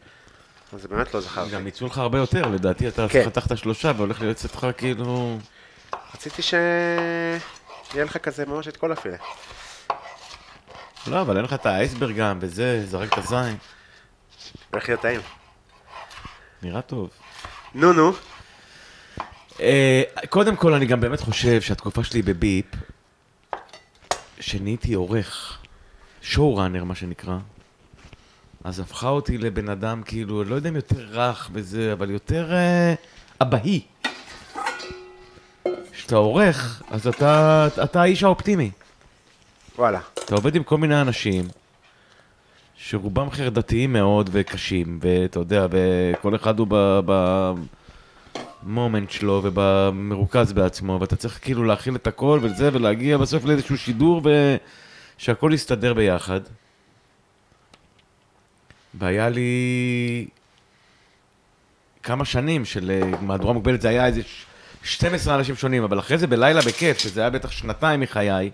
אז 0.72 0.82
זה 0.82 0.88
באמת 0.88 1.14
לא 1.14 1.20
זכרתי. 1.20 1.50
גם 1.50 1.66
ייצאו 1.66 1.86
לך 1.86 1.98
הרבה 1.98 2.18
יותר, 2.18 2.46
לדעתי 2.46 2.88
אתה 2.88 3.06
כן. 3.08 3.22
חתכת 3.26 3.58
שלושה 3.58 3.92
והולך 3.96 4.20
להיות 4.20 4.36
אצלך 4.36 4.66
כאילו... 4.76 5.38
רציתי 6.14 6.42
שיהיה 6.42 8.04
לך 8.04 8.16
כזה 8.16 8.46
ממש 8.46 8.68
את 8.68 8.76
כל 8.76 8.92
הפילה. 8.92 9.16
לא, 11.06 11.20
אבל 11.20 11.36
אין 11.36 11.44
לך 11.44 11.52
את 11.52 11.66
האייסברג 11.66 12.16
גם, 12.16 12.38
וזה, 12.40 12.86
זרקת 12.86 13.22
זין. 13.22 13.56
הולך 14.70 14.88
להיות 14.88 15.00
טעים. 15.00 15.20
נראה 16.62 16.82
טוב. 16.82 17.10
נו, 17.74 17.92
נו. 17.92 18.12
אה, 19.60 20.02
קודם 20.28 20.56
כל, 20.56 20.74
אני 20.74 20.86
גם 20.86 21.00
באמת 21.00 21.20
חושב 21.20 21.60
שהתקופה 21.60 22.04
שלי 22.04 22.22
בביפ, 22.22 22.66
שנהייתי 24.40 24.94
עורך, 24.94 25.58
שואו 26.22 26.56
ראנר, 26.56 26.84
מה 26.84 26.94
שנקרא, 26.94 27.38
אז 28.64 28.80
הפכה 28.80 29.08
אותי 29.08 29.38
לבן 29.38 29.68
אדם, 29.68 30.02
כאילו, 30.04 30.44
לא 30.44 30.54
יודע 30.54 30.68
אם 30.68 30.76
יותר 30.76 31.06
רך 31.10 31.50
בזה, 31.52 31.92
אבל 31.92 32.10
יותר 32.10 32.52
אה, 32.52 32.94
אבהי. 33.40 33.80
כשאתה 35.92 36.16
עורך, 36.16 36.82
אז 36.90 37.06
אתה, 37.06 37.68
אתה 37.84 38.02
האיש 38.02 38.22
האופטימי. 38.22 38.70
וואלה. 39.78 40.00
אתה 40.14 40.34
עובד 40.34 40.56
עם 40.56 40.62
כל 40.62 40.78
מיני 40.78 41.00
אנשים, 41.00 41.48
שרובם 42.76 43.30
חרדתיים 43.30 43.92
מאוד 43.92 44.30
וקשים, 44.32 44.98
ואתה 45.02 45.38
יודע, 45.38 45.66
וכל 45.70 46.36
אחד 46.36 46.58
הוא 46.58 46.66
במומנט 48.66 49.10
שלו 49.10 49.42
ומרוכז 49.42 50.52
בעצמו, 50.52 50.98
ואתה 51.00 51.16
צריך 51.16 51.38
כאילו 51.42 51.64
להכיל 51.64 51.96
את 51.96 52.06
הכל 52.06 52.38
וזה, 52.42 52.70
ולהגיע 52.72 53.18
בסוף 53.18 53.44
לאיזשהו 53.44 53.78
שידור 53.78 54.22
ושהכל 55.18 55.50
יסתדר 55.54 55.94
ביחד. 55.94 56.40
והיה 58.94 59.28
לי 59.28 60.26
כמה 62.02 62.24
שנים 62.24 62.64
של 62.64 62.90
אה, 62.90 63.20
מהדורה 63.20 63.52
מוגבלת, 63.52 63.80
זה 63.80 63.88
היה 63.88 64.06
איזה 64.06 64.22
ש- 64.22 64.46
12 64.82 65.34
אנשים 65.34 65.56
שונים, 65.56 65.82
אבל 65.82 65.98
אחרי 65.98 66.18
זה 66.18 66.26
בלילה 66.26 66.60
בכיף, 66.60 66.98
שזה 66.98 67.20
היה 67.20 67.30
בטח 67.30 67.50
שנתיים 67.50 68.00
מחיי, 68.00 68.50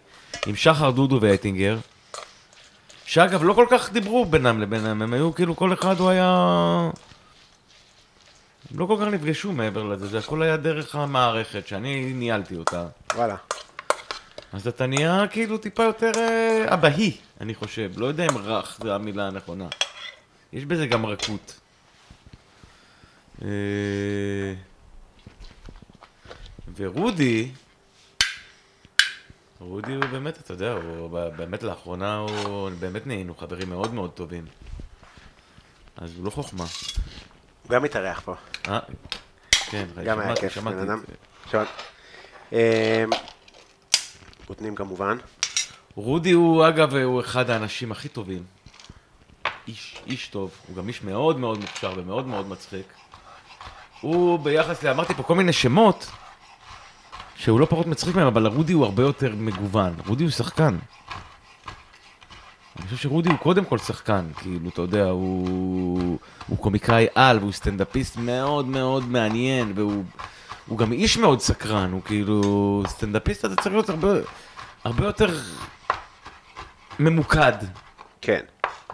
עם 0.47 0.57
שחר 0.57 0.91
דודו 0.91 1.19
ואטינגר, 1.21 1.79
שאגב, 3.05 3.45
לא 3.45 3.53
כל 3.53 3.67
כך 3.71 3.93
דיברו 3.93 4.25
בינם 4.25 4.61
לבינם, 4.61 5.03
הם 5.03 5.13
היו 5.13 5.35
כאילו, 5.35 5.57
כל 5.57 5.73
אחד 5.73 6.01
הוא 6.01 6.11
היה... 6.11 6.91
הם 8.73 8.79
לא 8.79 8.87
כל 8.87 8.97
כך 9.01 9.07
נפגשו 9.07 9.53
מעבר 9.53 9.83
לזה, 9.83 10.07
זה 10.07 10.19
הכל 10.19 10.43
היה 10.43 10.57
דרך 10.57 10.95
המערכת, 10.95 11.67
שאני 11.67 12.13
ניהלתי 12.13 12.57
אותה. 12.57 12.87
וואלה. 13.15 13.37
אז 14.53 14.69
אתה 14.69 14.87
נהיה 14.87 15.25
כאילו 15.31 15.59
טיפה 15.59 15.83
יותר 15.83 16.11
אה, 16.17 16.75
אבהי, 16.75 17.17
אני 17.41 17.55
חושב. 17.55 17.93
לא 17.97 18.07
יודע 18.07 18.27
אם 18.33 18.39
רך 18.39 18.79
זה 18.83 18.95
המילה 18.95 19.27
הנכונה. 19.27 19.69
יש 20.53 20.65
בזה 20.65 20.87
גם 20.87 21.07
רכות. 21.07 21.61
אה, 23.43 23.49
ורודי, 26.77 27.51
רודי 29.61 29.95
הוא 29.95 30.05
באמת, 30.05 30.39
אתה 30.39 30.53
יודע, 30.53 30.73
הוא 30.73 31.31
באמת 31.37 31.63
לאחרונה 31.63 32.17
הוא, 32.17 32.71
באמת 32.81 33.07
נהיינו 33.07 33.35
חברים 33.35 33.69
מאוד 33.71 33.95
מאוד 33.95 34.11
טובים. 34.11 34.45
אז 35.97 36.17
הוא 36.17 36.25
לא 36.25 36.31
חוכמה. 36.31 36.65
הוא 37.63 37.71
גם 37.71 37.83
מתארח 37.83 38.21
פה. 38.25 38.35
אה? 38.69 38.79
כן, 39.51 39.87
גם 40.05 40.19
היה 40.19 40.37
כיף, 40.37 40.59
בן 40.59 40.79
אדם. 40.79 41.03
שמעת. 41.51 41.69
אמ, 42.53 43.11
כמובן. 44.75 45.19
רודי 45.95 46.31
הוא, 46.31 46.69
אגב, 46.69 46.95
הוא 46.95 47.21
אחד 47.21 47.51
האנשים 47.51 47.93
הכי 47.93 48.09
טובים. 48.09 48.43
איש, 49.69 50.03
איש 50.07 50.29
טוב, 50.29 50.51
הוא 50.67 50.77
גם 50.77 50.89
איש 50.89 51.03
מאוד 51.03 51.39
מאוד 51.39 51.61
מוכשר 51.61 51.93
ומאוד 51.97 52.27
מאוד 52.27 52.49
מצחיק. 52.49 52.87
הוא 54.01 54.39
ביחס 54.39 54.83
ל... 54.83 54.89
אמרתי 54.89 55.15
פה 55.15 55.23
כל 55.23 55.35
מיני 55.35 55.53
שמות, 55.53 56.11
שהוא 57.37 57.61
לא 57.61 57.67
פחות 57.67 57.87
מצחיק 57.87 58.17
מהם, 58.17 58.27
אבל 58.27 58.47
רודי 58.47 58.73
הוא 58.73 58.85
הרבה 58.85 59.03
יותר 59.03 59.35
מגוון. 59.37 59.95
רודי 60.07 60.25
הוא 60.25 60.31
שחקן. 60.31 60.79
אני 62.77 62.85
חושב 62.85 62.97
שרודי 62.97 63.29
הוא 63.29 63.39
קודם 63.39 63.65
כל 63.65 63.79
שחקן, 63.79 64.25
כאילו, 64.37 64.69
אתה 64.69 64.83
יודע, 64.83 65.05
הוא, 65.05 66.19
הוא 66.47 66.59
קומיקאי 66.59 67.07
על, 67.15 67.39
והוא 67.39 67.53
סטנדאפיסט 67.53 68.17
מאוד 68.17 68.67
מאוד 68.67 69.09
מעניין, 69.09 69.73
והוא 69.75 70.05
הוא 70.67 70.79
גם 70.79 70.93
איש 70.93 71.17
מאוד 71.17 71.41
סקרן, 71.41 71.93
הוא 71.93 72.03
כאילו, 72.03 72.83
סטנדאפיסט 72.87 73.45
אתה 73.45 73.57
צריך 73.57 73.75
להיות 73.75 73.89
הרבה, 73.89 74.09
הרבה 74.85 75.05
יותר 75.05 75.39
ממוקד. 76.99 77.53
כן. 78.21 78.41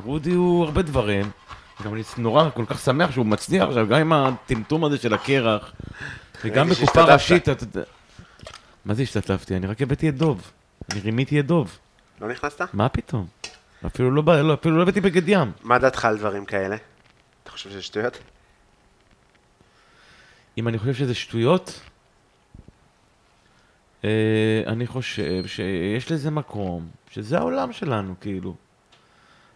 רודי 0.05 0.33
הוא 0.33 0.65
הרבה 0.65 0.83
דברים. 0.83 1.31
גם 1.85 1.95
אני 1.95 2.03
נורא 2.17 2.51
כל 2.55 2.65
כך 2.67 2.81
שמח 2.81 3.11
שהוא 3.11 3.27
מצליח 3.27 3.69
עכשיו, 3.69 3.87
גם 3.87 4.01
עם 4.01 4.13
הטמטום 4.13 4.85
הזה 4.85 4.99
של 4.99 5.15
הקרח, 5.15 5.73
וגם 6.45 6.69
בקופה. 6.69 7.03
ראשית, 7.03 7.49
אתה 7.49 7.65
יודע... 7.65 7.83
מה 8.85 8.95
זה 8.95 9.03
השתתפתי? 9.03 9.57
אני 9.57 9.67
רק 9.67 9.83
הבאתי 9.83 10.09
את 10.09 10.17
דוב. 10.17 10.51
אני 10.93 11.01
רימיתי 11.01 11.41
את 11.41 11.47
דוב. 11.47 11.79
לא 12.21 12.29
נכנסת? 12.29 12.69
מה 12.73 12.89
פתאום? 12.89 13.27
אפילו 13.87 14.11
לא, 14.11 14.23
בא- 14.23 14.41
לא, 14.43 14.55
אפילו 14.55 14.77
לא 14.77 14.83
הבאתי 14.83 15.01
בגד 15.01 15.29
ים. 15.29 15.53
מה 15.63 15.79
דעתך 15.79 16.05
על 16.05 16.19
דברים 16.19 16.45
כאלה? 16.45 16.77
אתה 17.43 17.51
חושב 17.51 17.71
שזה 17.71 17.83
שטויות? 17.83 18.19
אם 20.59 20.69
אני 20.69 20.79
חושב 20.79 20.95
שזה 20.95 21.15
שטויות, 21.15 21.81
אה, 24.05 24.11
אני 24.67 24.87
חושב 24.87 25.47
שיש 25.47 26.13
לזה 26.13 26.31
מקום, 26.31 26.87
שזה 27.11 27.39
העולם 27.39 27.73
שלנו, 27.73 28.15
כאילו. 28.21 28.55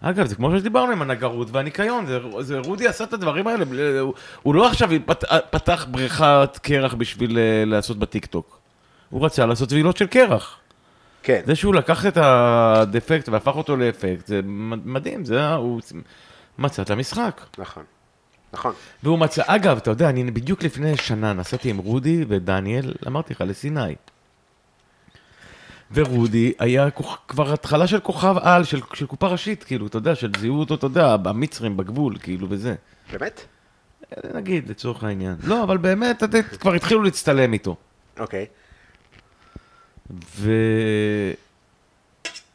אגב, 0.00 0.26
זה 0.26 0.34
כמו 0.34 0.58
שדיברנו 0.58 0.92
עם 0.92 1.02
הנגרות 1.02 1.48
והניקיון, 1.50 2.06
זה, 2.06 2.18
זה 2.40 2.58
רודי 2.58 2.86
עשה 2.88 3.04
את 3.04 3.12
הדברים 3.12 3.46
האלה, 3.46 3.64
הוא, 4.00 4.14
הוא 4.42 4.54
לא 4.54 4.66
עכשיו 4.66 4.90
פת, 5.06 5.24
פתח 5.50 5.86
בריכת 5.90 6.58
קרח 6.62 6.94
בשביל 6.94 7.38
אה, 7.38 7.64
לעשות 7.66 7.98
בטיקטוק. 7.98 8.58
הוא 9.10 9.24
רצה 9.26 9.46
לעשות 9.46 9.72
ועילות 9.72 9.96
של 9.96 10.06
קרח. 10.06 10.58
כן. 11.22 11.40
זה 11.46 11.54
שהוא 11.54 11.74
לקח 11.74 12.06
את 12.06 12.16
הדפקט 12.16 13.28
והפך 13.28 13.56
אותו 13.56 13.76
לאפקט, 13.76 14.26
זה 14.26 14.40
מדהים, 14.84 15.24
זה, 15.24 15.54
הוא 15.54 15.80
מצא 16.58 16.82
את 16.82 16.90
המשחק. 16.90 17.40
נכון. 17.58 17.84
נכון. 18.52 18.72
והוא 19.02 19.18
מצא, 19.18 19.42
אגב, 19.46 19.76
אתה 19.76 19.90
יודע, 19.90 20.08
אני 20.08 20.24
בדיוק 20.24 20.62
לפני 20.62 20.96
שנה 20.96 21.32
נסעתי 21.32 21.70
עם 21.70 21.78
רודי 21.78 22.24
ודניאל, 22.28 22.94
אמרתי 23.06 23.34
לך, 23.34 23.40
לסיני. 23.40 23.94
ורודי 25.94 26.52
היה 26.58 26.90
כוכ... 26.90 27.18
כבר 27.28 27.52
התחלה 27.52 27.86
של 27.86 28.00
כוכב 28.00 28.36
על, 28.40 28.64
של, 28.64 28.80
של 28.94 29.06
קופה 29.06 29.26
ראשית, 29.26 29.64
כאילו, 29.64 29.86
אתה 29.86 29.98
יודע, 29.98 30.14
של 30.14 30.30
זיהו 30.38 30.60
אותו, 30.60 30.74
אתה 30.74 30.86
יודע, 30.86 31.16
המצרים 31.24 31.76
בגבול, 31.76 32.18
כאילו, 32.18 32.46
וזה. 32.50 32.74
באמת? 33.12 33.44
נגיד, 34.34 34.70
לצורך 34.70 35.04
העניין. 35.04 35.36
לא, 35.44 35.62
אבל 35.62 35.76
באמת, 35.76 36.22
כבר 36.60 36.74
התחילו 36.74 37.02
להצטלם 37.02 37.52
איתו. 37.52 37.76
אוקיי. 38.18 38.46
ו... 38.46 38.61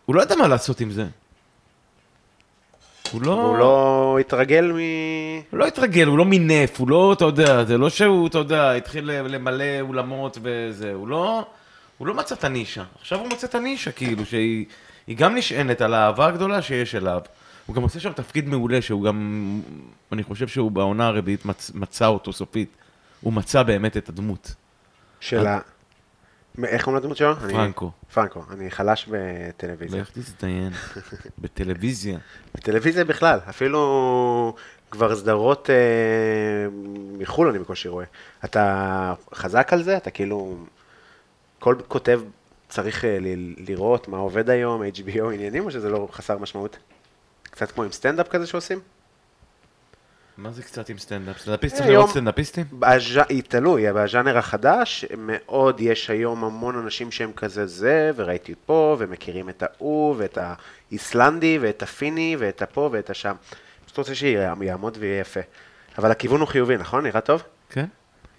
הוא 0.06 0.16
לא 0.16 0.22
ידע 0.22 0.36
מה 0.36 0.48
לעשות 0.48 0.82
עם 0.82 0.92
זה. 0.92 1.06
הוא 3.12 3.22
לא... 3.22 3.32
והוא 3.32 3.58
לא 3.58 4.18
התרגל 4.20 4.72
מ... 4.72 4.78
הוא 5.52 5.60
לא 5.60 5.68
התרגל, 5.68 6.08
הוא 6.08 6.18
לא 6.18 6.26
מינף, 6.26 6.80
הוא 6.80 6.90
לא, 6.90 7.14
אתה 7.14 7.26
יודע, 7.26 7.64
זה 7.64 7.78
לא 7.78 7.90
שהוא, 7.90 8.28
אתה 8.28 8.38
יודע, 8.38 8.72
התחיל 8.72 9.12
למלא 9.12 9.82
אולמות 9.82 10.38
וזה, 10.42 10.94
הוא 10.94 11.08
לא, 11.08 11.46
הוא 11.98 12.08
לא 12.08 12.14
מצא 12.14 12.36
את 12.36 12.44
הנישה. 12.44 12.84
עכשיו 13.00 13.20
הוא 13.20 13.28
מוצא 13.30 13.48
את 13.48 13.56
הנישה, 13.56 13.92
כאילו, 13.92 14.26
שהיא 14.26 14.66
היא 15.08 15.18
גם 15.18 15.36
נשענת 15.36 15.82
על 15.82 15.94
האהבה 15.94 16.28
הגדולה 16.28 16.62
שיש 16.62 16.96
אליו. 16.96 17.22
הוא 17.66 17.76
גם 17.76 17.82
עושה 17.82 18.00
שם 18.00 18.14
תפקיד 18.14 18.48
מעולה, 18.48 18.82
שהוא 18.82 19.04
גם, 19.04 19.62
אני 20.12 20.24
חושב 20.24 20.48
שהוא 20.48 20.72
בעונה 20.72 21.08
הרביעית 21.08 21.46
מצ, 21.46 21.72
מצא 21.76 22.08
אותו 22.08 22.34
סופית. 22.34 22.70
הוא 23.22 23.34
מצא 23.34 23.64
באמת 23.64 23.98
את 23.98 24.10
הדמות. 24.10 24.56
של 25.20 25.48
ה... 25.48 25.60
איך 26.66 26.84
קוראים 26.84 27.02
לדמות 27.02 27.18
שלו? 27.18 27.36
פרנקו. 27.36 27.92
פרנקו. 28.14 28.44
אני 28.52 28.72
חלש 28.72 29.10
בטלוויזיה. 29.12 29.98
ואיך 29.98 30.12
תזדיין? 30.14 30.70
בטלוויזיה. 31.42 32.18
בטלוויזיה 32.56 33.06
בכלל, 33.06 33.40
אפילו 33.50 34.56
כבר 34.92 35.16
סדרות 35.16 35.70
אה, 35.70 35.76
מחו"ל 37.18 37.48
אני 37.50 37.60
בקושי 37.60 37.88
רואה. 37.88 38.06
אתה 38.46 39.14
חזק 39.34 39.74
על 39.74 39.84
זה? 39.84 39.98
אתה 39.98 40.12
כאילו... 40.12 40.58
כל 41.60 41.76
כותב 41.88 42.22
צריך 42.70 43.06
אה, 43.06 43.18
ל- 43.22 43.54
לראות 43.70 44.08
מה 44.08 44.18
עובד 44.18 44.50
היום, 44.50 44.82
HBO 44.84 45.34
עניינים, 45.34 45.66
או 45.66 45.72
שזה 45.72 45.90
לא 45.90 46.08
חסר 46.12 46.38
משמעות? 46.38 46.78
קצת 47.44 47.72
כמו 47.72 47.84
עם 47.84 47.92
סטנדאפ 47.92 48.28
כזה 48.30 48.48
שעושים? 48.48 48.80
מה 50.38 50.52
זה 50.52 50.64
קצת 50.64 50.90
עם 50.90 50.98
סטנדאפ? 50.98 51.38
סטנדאפיסט 51.38 51.76
צריך 51.76 51.88
לראות 51.90 52.10
סטנדאפיסטים? 52.10 52.66
תלוי, 53.48 53.94
בז'אנר 53.94 54.38
החדש, 54.38 55.06
מאוד 55.18 55.80
יש 55.80 56.10
היום 56.10 56.44
המון 56.44 56.76
אנשים 56.78 57.12
שהם 57.12 57.32
כזה 57.36 57.66
זה, 57.66 58.12
וראיתי 58.16 58.54
פה, 58.66 58.96
ומכירים 59.00 59.50
את 59.50 59.64
ההוא, 59.64 60.16
ואת 60.18 60.38
האיסלנדי, 60.92 61.58
ואת 61.62 61.84
הפיני, 61.84 62.36
ואת 62.40 62.62
הפה, 62.62 62.90
ואת 62.94 63.10
השם. 63.10 63.36
פשוט 63.86 63.98
רוצה 63.98 64.16
שיעמוד 64.16 64.98
ויהיה 65.00 65.20
יפה. 65.22 65.40
אבל 65.98 66.12
הכיוון 66.12 66.40
הוא 66.40 66.48
חיובי, 66.48 66.78
נכון? 66.78 67.04
נראה 67.04 67.22
טוב? 67.22 67.44
כן. 67.70 67.86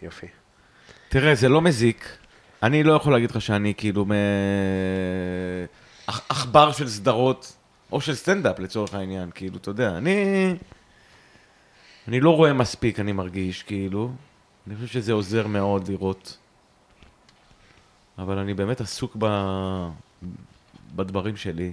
יופי. 0.02 0.26
תראה, 1.08 1.34
זה 1.34 1.48
לא 1.48 1.60
מזיק. 1.60 2.08
אני 2.62 2.82
לא 2.82 2.92
יכול 2.92 3.12
להגיד 3.12 3.30
לך 3.30 3.40
שאני 3.40 3.74
כאילו 3.76 4.04
מ... 4.04 4.10
עכ- 6.10 6.20
עכבר 6.28 6.72
של 6.72 6.88
סדרות, 6.88 7.52
או 7.92 8.00
של 8.00 8.14
סטנדאפ 8.14 8.58
לצורך 8.58 8.94
העניין, 8.94 9.30
כאילו, 9.34 9.56
אתה 9.56 9.70
יודע, 9.70 9.88
אני... 9.96 10.54
אני 12.08 12.20
לא 12.20 12.36
רואה 12.36 12.52
מספיק, 12.52 13.00
אני 13.00 13.12
מרגיש, 13.12 13.62
כאילו. 13.62 14.10
אני 14.66 14.74
חושב 14.76 14.86
שזה 14.86 15.12
עוזר 15.12 15.46
מאוד 15.46 15.88
לראות. 15.88 16.36
אבל 18.18 18.38
אני 18.38 18.54
באמת 18.54 18.80
עסוק 18.80 19.16
ב... 19.18 19.26
בדברים 20.96 21.36
שלי. 21.36 21.72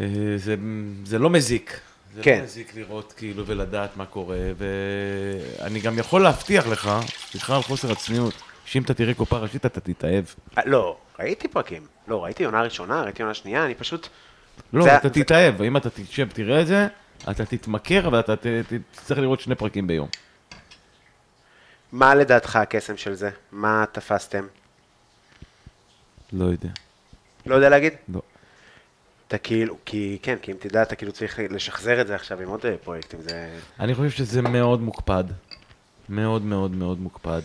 אה, 0.00 0.06
זה, 0.36 0.56
זה 1.04 1.18
לא 1.18 1.30
מזיק. 1.30 1.80
זה 2.14 2.22
כן. 2.22 2.38
לא 2.38 2.44
מזיק 2.44 2.74
לראות 2.74 3.12
כאילו 3.16 3.46
ולדעת 3.46 3.96
מה 3.96 4.06
קורה, 4.06 4.38
ואני 4.56 5.80
גם 5.80 5.98
יכול 5.98 6.22
להבטיח 6.22 6.66
לך, 6.66 6.90
סליחה 7.30 7.56
על 7.56 7.62
חוסר 7.62 7.92
הצניעות, 7.92 8.34
שאם 8.64 8.82
אתה 8.82 8.94
תראה 8.94 9.14
קופה 9.14 9.38
ראשית 9.38 9.66
אתה 9.66 9.80
תתאהב. 9.80 10.24
אה, 10.58 10.62
לא, 10.66 10.96
ראיתי 11.18 11.48
פרקים. 11.48 11.86
לא, 12.08 12.24
ראיתי 12.24 12.44
עונה 12.44 12.62
ראשונה, 12.62 13.02
ראיתי 13.02 13.22
עונה 13.22 13.34
שנייה, 13.34 13.64
אני 13.64 13.74
פשוט... 13.74 14.08
לא, 14.72 14.84
זה- 14.84 14.96
אתה 14.96 15.08
זה- 15.08 15.14
תתאהב, 15.14 15.62
אם 15.62 15.76
אתה 15.76 15.90
תשב, 15.90 16.28
תראה 16.32 16.60
את 16.60 16.66
זה, 16.66 16.86
אתה 17.30 17.44
תתמכר 17.44 18.08
ואתה 18.12 18.34
תצטרך 18.92 19.18
לראות 19.18 19.40
שני 19.40 19.54
פרקים 19.54 19.86
ביום. 19.86 20.08
מה 21.92 22.14
לדעתך 22.14 22.56
הקסם 22.56 22.96
של 22.96 23.14
זה? 23.14 23.30
מה 23.52 23.84
תפסתם? 23.92 24.46
לא 26.32 26.44
יודע. 26.44 26.68
לא 27.46 27.54
יודע 27.54 27.68
להגיד? 27.68 27.92
לא. 28.08 28.20
אתה 29.28 29.38
כאילו, 29.38 29.76
כי 29.84 30.18
כן, 30.22 30.36
כי 30.42 30.52
אם 30.52 30.56
תדע, 30.60 30.82
אתה 30.82 30.96
כאילו 30.96 31.12
צריך 31.12 31.40
לשחזר 31.50 32.00
את 32.00 32.06
זה 32.06 32.14
עכשיו 32.14 32.40
עם 32.40 32.48
עוד 32.48 32.66
אה, 32.66 32.74
פרויקטים, 32.84 33.22
זה... 33.22 33.58
אני 33.80 33.94
חושב 33.94 34.10
שזה 34.10 34.42
מאוד 34.42 34.80
מוקפד. 34.80 35.24
מאוד 36.08 36.42
מאוד 36.42 36.70
מאוד 36.70 36.98
מוקפד. 36.98 37.42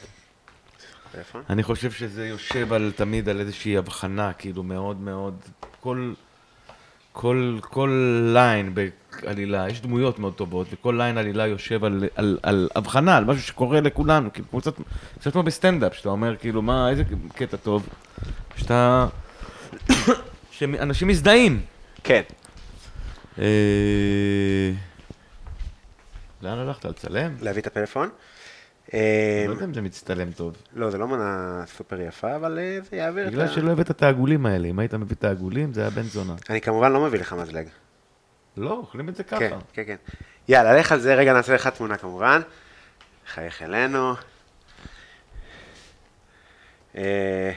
איפה? 1.18 1.40
אני 1.50 1.64
חושב 1.64 1.92
שזה 1.92 2.28
יושב 2.28 2.74
על, 2.74 2.92
תמיד 2.96 3.30
על 3.30 3.40
איזושהי 3.40 3.78
הבחנה, 3.78 4.34
כאילו 4.34 4.64
מאוד 4.64 5.02
מאוד, 5.02 5.36
כל, 5.80 6.14
כל, 7.22 7.58
כל 7.62 7.90
line 8.34 8.76
בעלילה, 9.24 9.70
יש 9.70 9.82
דמויות 9.82 10.20
מאוד 10.20 10.34
טובות, 10.34 10.68
וכל 10.72 10.96
line 10.98 11.18
עלילה 11.18 11.48
יושב 11.48 11.84
על, 11.84 12.04
על, 12.16 12.38
על 12.44 12.70
הבחנה, 12.76 13.18
על 13.18 13.26
משהו 13.26 13.44
שקורה 13.44 13.82
לכולנו, 13.82 14.34
כאילו 14.34 14.48
קצת 15.20 15.34
כמו 15.34 15.44
בסטנדאפ, 15.44 15.96
שאתה 15.96 16.10
אומר 16.10 16.36
כאילו, 16.36 16.62
מה, 16.62 16.90
איזה 16.90 17.04
קטע 17.36 17.58
טוב, 17.58 17.88
שאתה, 18.58 19.08
שאנשים 20.52 21.08
מזדהים. 21.08 21.62
כן. 22.04 22.22
אה, 23.40 23.46
לאן 26.42 26.58
הלכת? 26.60 26.86
לצלם? 26.86 27.36
להביא 27.42 27.62
את 27.62 27.68
הפלאפון. 27.68 28.10
אה, 28.94 29.46
לא 29.48 29.54
יודע 29.54 29.66
אם 29.66 29.74
זה 29.74 29.82
מצטלם 29.82 30.32
טוב. 30.32 30.56
לא, 30.74 30.90
זה 30.90 30.98
לא 30.98 31.08
מנה 31.08 31.64
סופר 31.68 32.02
יפה, 32.02 32.36
אבל 32.36 32.60
אה, 32.60 32.80
זה 32.90 32.98
יעביר 32.98 33.28
את 33.28 33.32
בגלל 33.32 33.46
ה... 33.46 33.48
שלא 33.48 33.72
הבאת 33.72 33.92
את 33.92 34.04
העגולים 34.04 34.46
האלה, 34.46 34.68
אם 34.68 34.80
היית 34.80 34.94
מביא 34.94 35.16
את 35.20 35.24
העגולים 35.24 35.74
זה 35.74 35.82
היה 35.82 35.90
בן 35.90 36.02
זונה. 36.02 36.36
אני 36.50 36.62
כמובן 36.62 36.92
לא 36.92 37.06
מביא 37.06 37.20
לך 37.20 37.34
מזלג. 37.34 37.68
לא, 38.58 38.72
אוכלים 38.72 39.10
את 39.10 39.16
זה 39.16 39.24
ככה. 39.24 39.40
כן, 39.40 39.58
כן, 39.74 39.84
כן. 39.86 39.96
יאללה, 40.48 40.74
לך 40.74 40.92
על 40.92 41.00
זה, 41.00 41.16
רגע 41.16 41.34
נעשה 41.34 41.54
לך 41.54 41.68
תמונה 41.68 41.98
כמובן. 41.98 42.42
חייך 43.34 43.62
אלינו. 43.62 44.14
אה, 46.96 47.52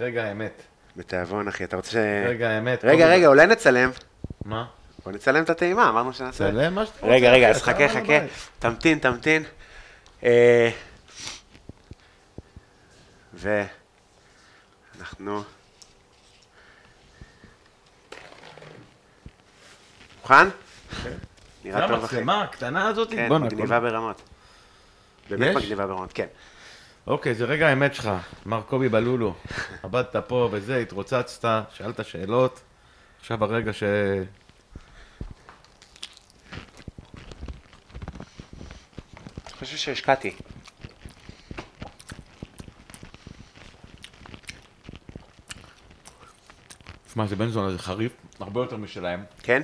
רגע 0.00 0.24
האמת. 0.24 0.62
בתיאבון, 0.96 1.48
אחי, 1.48 1.64
אתה 1.64 1.76
רוצה 1.76 1.90
ש... 1.90 1.96
רגע 2.28 2.50
האמת. 2.50 2.84
רגע. 2.84 3.08
רגע, 3.08 3.26
אולי 3.26 3.46
נצלם. 3.46 3.90
מה? 4.44 4.64
בוא 5.04 5.12
נצלם 5.12 5.42
את 5.42 5.50
הטעימה, 5.50 5.88
אמרנו 5.88 6.12
שנעשה. 6.12 6.50
צלם 6.50 6.74
מה 6.74 6.86
שאתה 6.86 6.98
רוצה. 7.00 7.14
רגע, 7.14 7.30
רגע, 7.30 7.48
אז 7.50 7.62
חכה, 7.62 7.88
חכה. 7.88 8.18
תמתין, 8.58 8.98
תמתין. 8.98 9.42
אה, 10.22 10.70
ואנחנו... 13.34 15.42
מוכן? 20.20 20.48
נראה 21.64 21.80
זה 21.80 21.94
טוב, 21.94 22.04
אחי. 22.04 22.16
המצלמה 22.16 22.42
הקטנה 22.42 22.88
הזאת? 22.88 23.10
כן, 23.10 23.32
מגניבה 23.32 23.80
ברמות. 23.80 24.22
באמת? 25.30 25.56
מגניבה 25.56 25.86
ברמות, 25.86 26.12
כן. 26.12 26.26
אוקיי, 27.06 27.34
זה 27.34 27.44
רגע 27.44 27.68
האמת 27.68 27.94
שלך, 27.94 28.10
מר 28.46 28.62
קובי 28.62 28.88
בלולו. 28.88 29.34
עבדת 29.82 30.16
פה 30.26 30.48
וזה, 30.52 30.76
התרוצצת, 30.76 31.62
שאלת 31.72 32.04
שאלות. 32.04 32.60
עכשיו 33.20 33.44
הרגע 33.44 33.72
ש... 33.72 33.82
חושב 39.58 39.76
שהשקעתי. 39.76 40.34
שמע, 47.12 47.26
זה 47.26 47.36
בן 47.36 47.48
זונה, 47.48 47.72
זה 47.72 47.78
חריף, 47.78 48.12
הרבה 48.40 48.60
יותר 48.60 48.76
משלהם. 48.76 49.24
כן? 49.42 49.62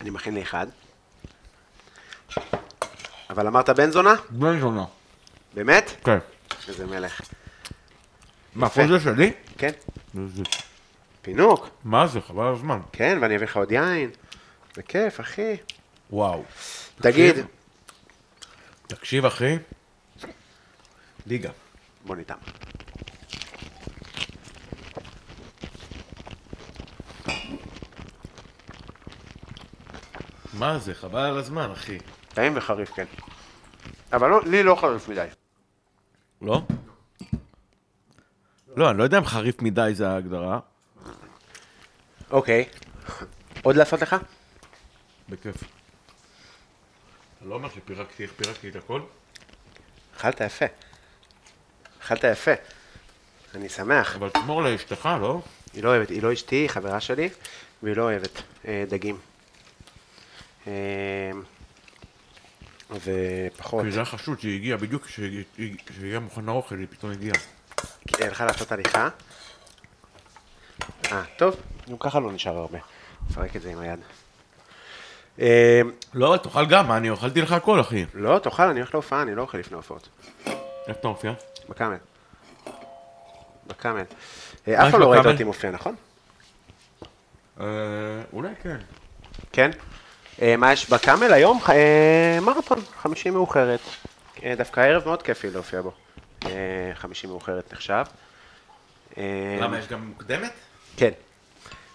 אני 0.00 0.10
מכין 0.10 0.34
לי 0.34 0.42
אחד. 0.42 0.66
אבל 3.30 3.46
אמרת 3.46 3.70
בן 3.70 3.90
זונה? 3.90 4.14
בן 4.30 4.60
זונה. 4.60 4.84
באמת? 5.54 5.90
כן. 6.04 6.18
איזה 6.68 6.86
מלך. 6.86 7.20
מה. 8.54 8.68
כל 8.70 8.88
זה 8.88 9.00
שלי? 9.00 9.32
כן. 9.58 9.70
זה- 10.14 10.42
פינוק. 11.22 11.68
מה 11.84 12.06
זה, 12.06 12.20
חבל 12.20 12.44
על 12.46 12.52
הזמן. 12.54 12.80
כן, 12.92 13.18
ואני 13.20 13.36
אביא 13.36 13.46
לך 13.46 13.56
עוד 13.56 13.72
יין. 13.72 14.10
זה 14.74 14.82
כיף, 14.82 15.20
אחי. 15.20 15.56
וואו. 16.10 16.44
תגיד. 17.00 17.36
תקשיב. 18.86 19.26
אחי. 19.26 19.58
ליגה. 21.26 21.50
בוא 22.06 22.16
ניתן. 22.16 22.34
מה 30.54 30.78
זה, 30.78 30.94
חבל 30.94 31.20
על 31.20 31.38
הזמן, 31.38 31.70
אחי. 31.70 31.98
טעים 32.28 32.56
וחריף, 32.56 32.90
כן. 32.90 33.04
אבל 34.12 34.28
לא, 34.28 34.40
לי 34.46 34.62
לא 34.62 34.76
חריף 34.80 35.08
מדי. 35.08 35.26
לא? 36.42 36.62
לא, 38.76 38.90
אני 38.90 38.98
לא 38.98 39.02
יודע 39.02 39.18
אם 39.18 39.24
חריף 39.24 39.62
מדי 39.62 39.90
זה 39.94 40.08
ההגדרה. 40.08 40.60
אוקיי. 42.30 42.68
עוד 43.62 43.76
לעשות 43.76 44.02
לך? 44.02 44.16
בכיף. 45.28 45.79
אתה 47.40 47.48
לא 47.48 47.54
אומר 47.54 47.68
שפירקתי, 47.68 48.22
איך 48.22 48.32
פירקתי 48.32 48.68
את 48.68 48.76
הכל? 48.76 49.00
אכלת 50.16 50.40
יפה. 50.40 50.64
אכלת 52.02 52.24
יפה. 52.24 52.50
אני 53.54 53.68
שמח. 53.68 54.16
אבל 54.16 54.28
תשמור 54.30 54.62
לאשתך, 54.62 55.08
לא? 55.20 55.42
היא 55.72 55.82
לא 55.84 55.88
אוהבת, 55.88 56.08
היא 56.08 56.22
לא 56.22 56.32
אשתי, 56.32 56.56
היא 56.56 56.68
חברה 56.68 57.00
שלי, 57.00 57.28
והיא 57.82 57.96
לא 57.96 58.02
אוהבת 58.02 58.42
אה, 58.68 58.84
דגים. 58.88 59.18
אה, 60.66 60.72
ופחות. 62.90 63.84
כי 63.84 63.90
זה 63.92 63.98
היה 63.98 64.04
חשוד 64.04 64.40
שהיא 64.40 64.56
הגיעה 64.56 64.78
בדיוק 64.78 65.04
כשהיא- 65.06 65.44
כשהגיע 65.86 66.18
מוכן 66.20 66.48
האוכל, 66.48 66.78
היא 66.78 66.86
פתאום 66.90 67.12
הגיעה. 67.12 67.34
היא 68.18 68.26
הלכה 68.26 68.44
לעשות 68.46 68.72
הליכה. 68.72 69.08
אה, 71.12 71.22
טוב, 71.38 71.56
גם 71.90 71.96
ככה 72.00 72.20
לא 72.20 72.32
נשאר 72.32 72.56
הרבה. 72.56 72.78
נפרק 73.30 73.56
את 73.56 73.62
זה 73.62 73.70
עם 73.70 73.78
היד. 73.78 74.00
אה, 75.38 75.80
לא, 76.14 76.36
תאכל 76.42 76.66
גם, 76.66 76.92
אני 76.92 77.10
אוכלתי 77.10 77.42
לך 77.42 77.52
הכל, 77.52 77.80
אחי. 77.80 78.04
לא, 78.14 78.38
תאכל, 78.38 78.62
אני 78.62 78.80
הולך 78.80 78.94
להופעה, 78.94 79.22
אני 79.22 79.34
לא 79.34 79.42
אוכל 79.42 79.58
לפני 79.58 79.76
הופעות. 79.76 80.08
איך 80.88 80.96
אתה 81.00 81.08
מופיע? 81.08 81.32
בקאמל. 81.68 81.96
בקאמל. 83.66 84.02
אה, 84.68 84.86
אף 84.86 84.90
פעם 84.90 85.00
לא 85.00 85.12
ראית? 85.12 85.26
אותי 85.26 85.44
מופיע, 85.44 85.70
נכון? 85.70 85.94
אה, 87.60 87.66
אולי 88.32 88.48
כן. 88.62 88.76
כן. 89.52 89.70
מה 90.58 90.72
יש 90.72 90.90
בקאמל 90.90 91.32
היום? 91.32 91.60
מרתון, 92.42 92.78
חמישי 93.02 93.30
מאוחרת. 93.30 93.80
דווקא 94.56 94.80
הערב 94.80 95.02
מאוד 95.04 95.22
כיפי 95.22 95.50
להופיע 95.50 95.80
בו. 95.82 95.92
חמישי 96.94 97.26
מאוחרת 97.26 97.72
נחשב. 97.72 98.04
למה, 99.60 99.78
יש 99.78 99.88
גם 99.88 100.06
מוקדמת? 100.06 100.52
כן. 100.96 101.10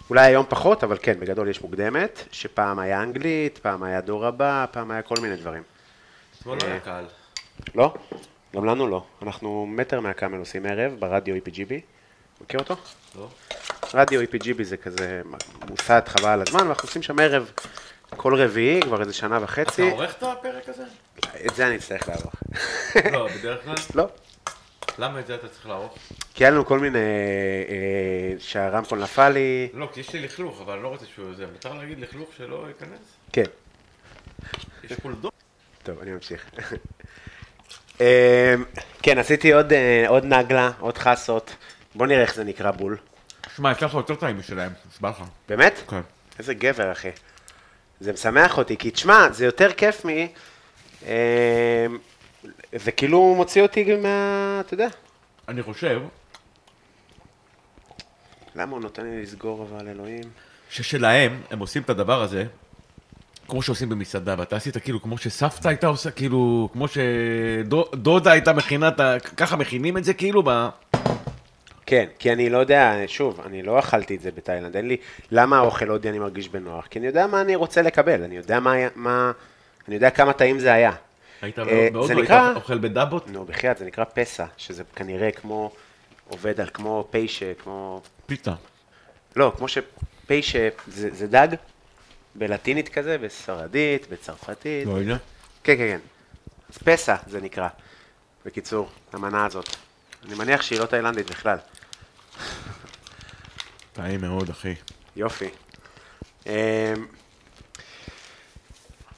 אולי 0.09 0.25
היום 0.25 0.45
פחות, 0.49 0.83
אבל 0.83 0.97
כן, 1.01 1.19
בגדול 1.19 1.49
יש 1.49 1.61
מוקדמת, 1.61 2.23
שפעם 2.31 2.79
היה 2.79 3.03
אנגלית, 3.03 3.57
פעם 3.57 3.83
היה 3.83 4.01
דור 4.01 4.25
הבא, 4.25 4.65
פעם 4.71 4.91
היה 4.91 5.01
כל 5.01 5.15
מיני 5.21 5.35
דברים. 5.35 5.63
אתמול 6.39 6.57
לא 6.61 6.67
היה 6.67 6.79
קהל. 6.79 7.05
לא? 7.75 7.93
גם 8.55 8.65
לנו 8.65 8.87
לא. 8.87 9.05
אנחנו 9.21 9.65
מטר 9.65 9.99
מהקאמל 9.99 10.39
עושים 10.39 10.65
ערב 10.65 10.95
ברדיו 10.99 11.35
EPGB. 11.35 11.73
מכיר 12.41 12.59
אותו? 12.59 12.75
לא? 13.15 13.27
רדיו 13.93 14.21
EPGB 14.21 14.63
זה 14.63 14.77
כזה 14.77 15.21
מוסד 15.69 16.01
חבל 16.05 16.29
על 16.29 16.41
הזמן, 16.47 16.67
ואנחנו 16.67 16.87
עושים 16.87 17.01
שם 17.01 17.19
ערב 17.19 17.51
כל 18.09 18.41
רביעי, 18.41 18.81
כבר 18.81 19.01
איזה 19.01 19.13
שנה 19.13 19.37
אתה 19.37 19.43
וחצי. 19.45 19.89
עורך 19.91 20.15
את 20.17 20.23
הפרק 20.23 20.69
הזה? 20.69 20.83
את 21.45 21.55
זה 21.55 21.67
אני 21.67 21.75
אצטרך 21.75 22.09
לערוך. 22.09 22.35
לא, 23.11 23.27
בדרך 23.39 23.63
כלל. 23.63 23.75
לא. 23.95 24.07
למה 24.97 25.19
את 25.19 25.27
זה 25.27 25.35
אתה 25.35 25.47
צריך 25.47 25.67
לערוך? 25.67 25.97
כי 26.33 26.43
היה 26.43 26.51
לנו 26.51 26.65
כל 26.65 26.79
מיני, 26.79 26.99
אה, 26.99 28.33
שהרמקול 28.39 29.03
נפל 29.03 29.29
לי. 29.29 29.69
לא, 29.73 29.89
כי 29.93 29.99
יש 29.99 30.13
לי 30.13 30.19
לכלוך, 30.19 30.61
אבל 30.61 30.73
אני 30.73 30.83
לא 30.83 30.87
רוצה 30.87 31.05
שהוא 31.15 31.35
זה. 31.35 31.45
מותר 31.47 31.73
להגיד 31.73 31.99
לכלוך 31.99 32.29
שלא 32.37 32.65
ייכנס? 32.67 32.99
כן. 33.31 33.43
יש 34.83 34.93
קולדות. 35.01 35.33
טוב, 35.83 35.99
אני 35.99 36.11
ממשיך. 36.11 36.45
אה, 38.01 38.53
כן, 39.01 39.17
עשיתי 39.17 39.53
עוד, 39.53 39.73
אה, 39.73 40.05
עוד 40.07 40.25
נגלה, 40.25 40.71
עוד 40.79 40.97
חסות. 40.97 41.55
בוא 41.95 42.07
נראה 42.07 42.21
איך 42.21 42.35
זה 42.35 42.43
נקרא 42.43 42.71
בול. 42.71 42.97
שמע, 43.55 43.71
יש 43.71 43.83
לך 43.83 43.93
יותר 43.93 44.15
טעים 44.15 44.39
משלהם, 44.39 44.71
נשבע 44.91 45.09
לך. 45.09 45.23
באמת? 45.49 45.81
כן. 45.89 46.01
איזה 46.39 46.53
גבר, 46.53 46.91
אחי. 46.91 47.09
זה 47.99 48.13
משמח 48.13 48.57
אותי, 48.57 48.77
כי 48.77 48.91
תשמע, 48.91 49.31
זה 49.31 49.45
יותר 49.45 49.71
כיף 49.71 50.05
מ... 50.05 50.09
זה 52.75 52.91
כאילו 52.91 53.35
מוציא 53.35 53.61
אותי 53.61 53.95
מה... 53.95 54.61
אתה 54.65 54.73
יודע. 54.73 54.87
אני 55.47 55.63
חושב 55.63 56.01
למה 58.55 58.71
הוא 58.71 58.81
נותן 58.81 59.05
לי 59.05 59.21
לסגור 59.21 59.67
אבל, 59.69 59.87
אלוהים? 59.87 60.23
ששלהם, 60.69 61.41
הם 61.51 61.59
עושים 61.59 61.81
את 61.81 61.89
הדבר 61.89 62.21
הזה, 62.21 62.43
כמו 63.47 63.61
שעושים 63.61 63.89
במסעדה, 63.89 64.35
ואתה 64.37 64.55
עשית 64.55 64.77
כאילו, 64.77 65.01
כמו 65.01 65.17
שסבתא 65.17 65.67
הייתה 65.67 65.87
עושה, 65.87 66.11
כאילו, 66.11 66.69
כמו 66.73 66.85
שדודה 66.87 68.31
הייתה 68.31 68.53
מכינה, 68.53 68.89
ככה 69.37 69.55
מכינים 69.55 69.97
את 69.97 70.03
זה 70.03 70.13
כאילו, 70.13 70.43
ב... 70.45 70.69
כן, 71.85 72.05
כי 72.19 72.33
אני 72.33 72.49
לא 72.49 72.57
יודע, 72.57 72.93
שוב, 73.07 73.41
אני 73.45 73.63
לא 73.63 73.79
אכלתי 73.79 74.15
את 74.15 74.21
זה 74.21 74.31
בתאילנד, 74.31 74.75
אין 74.75 74.87
לי, 74.87 74.97
למה 75.31 75.57
האוכל 75.57 75.89
הודי 75.89 76.09
אני 76.09 76.19
מרגיש 76.19 76.49
בנוח? 76.49 76.87
כי 76.87 76.99
אני 76.99 77.07
יודע 77.07 77.27
מה 77.27 77.41
אני 77.41 77.55
רוצה 77.55 77.81
לקבל, 77.81 78.23
אני 78.23 78.37
יודע 78.37 78.59
מה, 78.59 78.73
מה 78.95 79.31
אני 79.87 79.95
יודע 79.95 80.09
כמה 80.09 80.33
טעים 80.33 80.59
זה 80.59 80.73
היה. 80.73 80.91
היית 81.41 81.59
אה, 81.59 81.89
מאוד 81.91 82.07
זה 82.07 82.13
לא 82.13 82.23
נקרא- 82.23 82.53
אוכל 82.55 82.77
בדאבות? 82.77 83.27
נו, 83.27 83.45
בחייאת, 83.45 83.77
זה 83.77 83.85
נקרא 83.85 84.03
פסע, 84.13 84.45
שזה 84.57 84.83
כנראה 84.95 85.31
כמו, 85.31 85.71
עובד 86.27 86.61
על 86.61 86.69
כמו 86.73 87.07
פיישה, 87.11 87.53
כמו, 87.53 88.01
פיתה. 88.25 88.53
לא, 89.35 89.53
כמו 89.57 89.67
שפיישה 89.67 90.69
זה, 90.87 91.09
זה 91.13 91.27
דג, 91.27 91.47
בלטינית 92.35 92.89
כזה, 92.89 93.17
בספרדית, 93.17 94.07
בצרפתית. 94.09 94.87
לא 94.87 94.91
יודע. 94.91 95.17
כן, 95.63 95.75
כן, 95.77 95.87
כן. 95.87 95.99
אז 96.69 96.77
פסע 96.77 97.15
זה 97.27 97.41
נקרא, 97.41 97.67
בקיצור, 98.45 98.89
המנה 99.13 99.45
הזאת. 99.45 99.75
אני 100.27 100.35
מניח 100.35 100.61
שהיא 100.61 100.79
לא 100.79 100.85
תאילנדית 100.85 101.29
בכלל. 101.29 101.57
טעים 103.93 104.21
מאוד, 104.21 104.49
אחי. 104.49 104.75
יופי. 105.15 105.49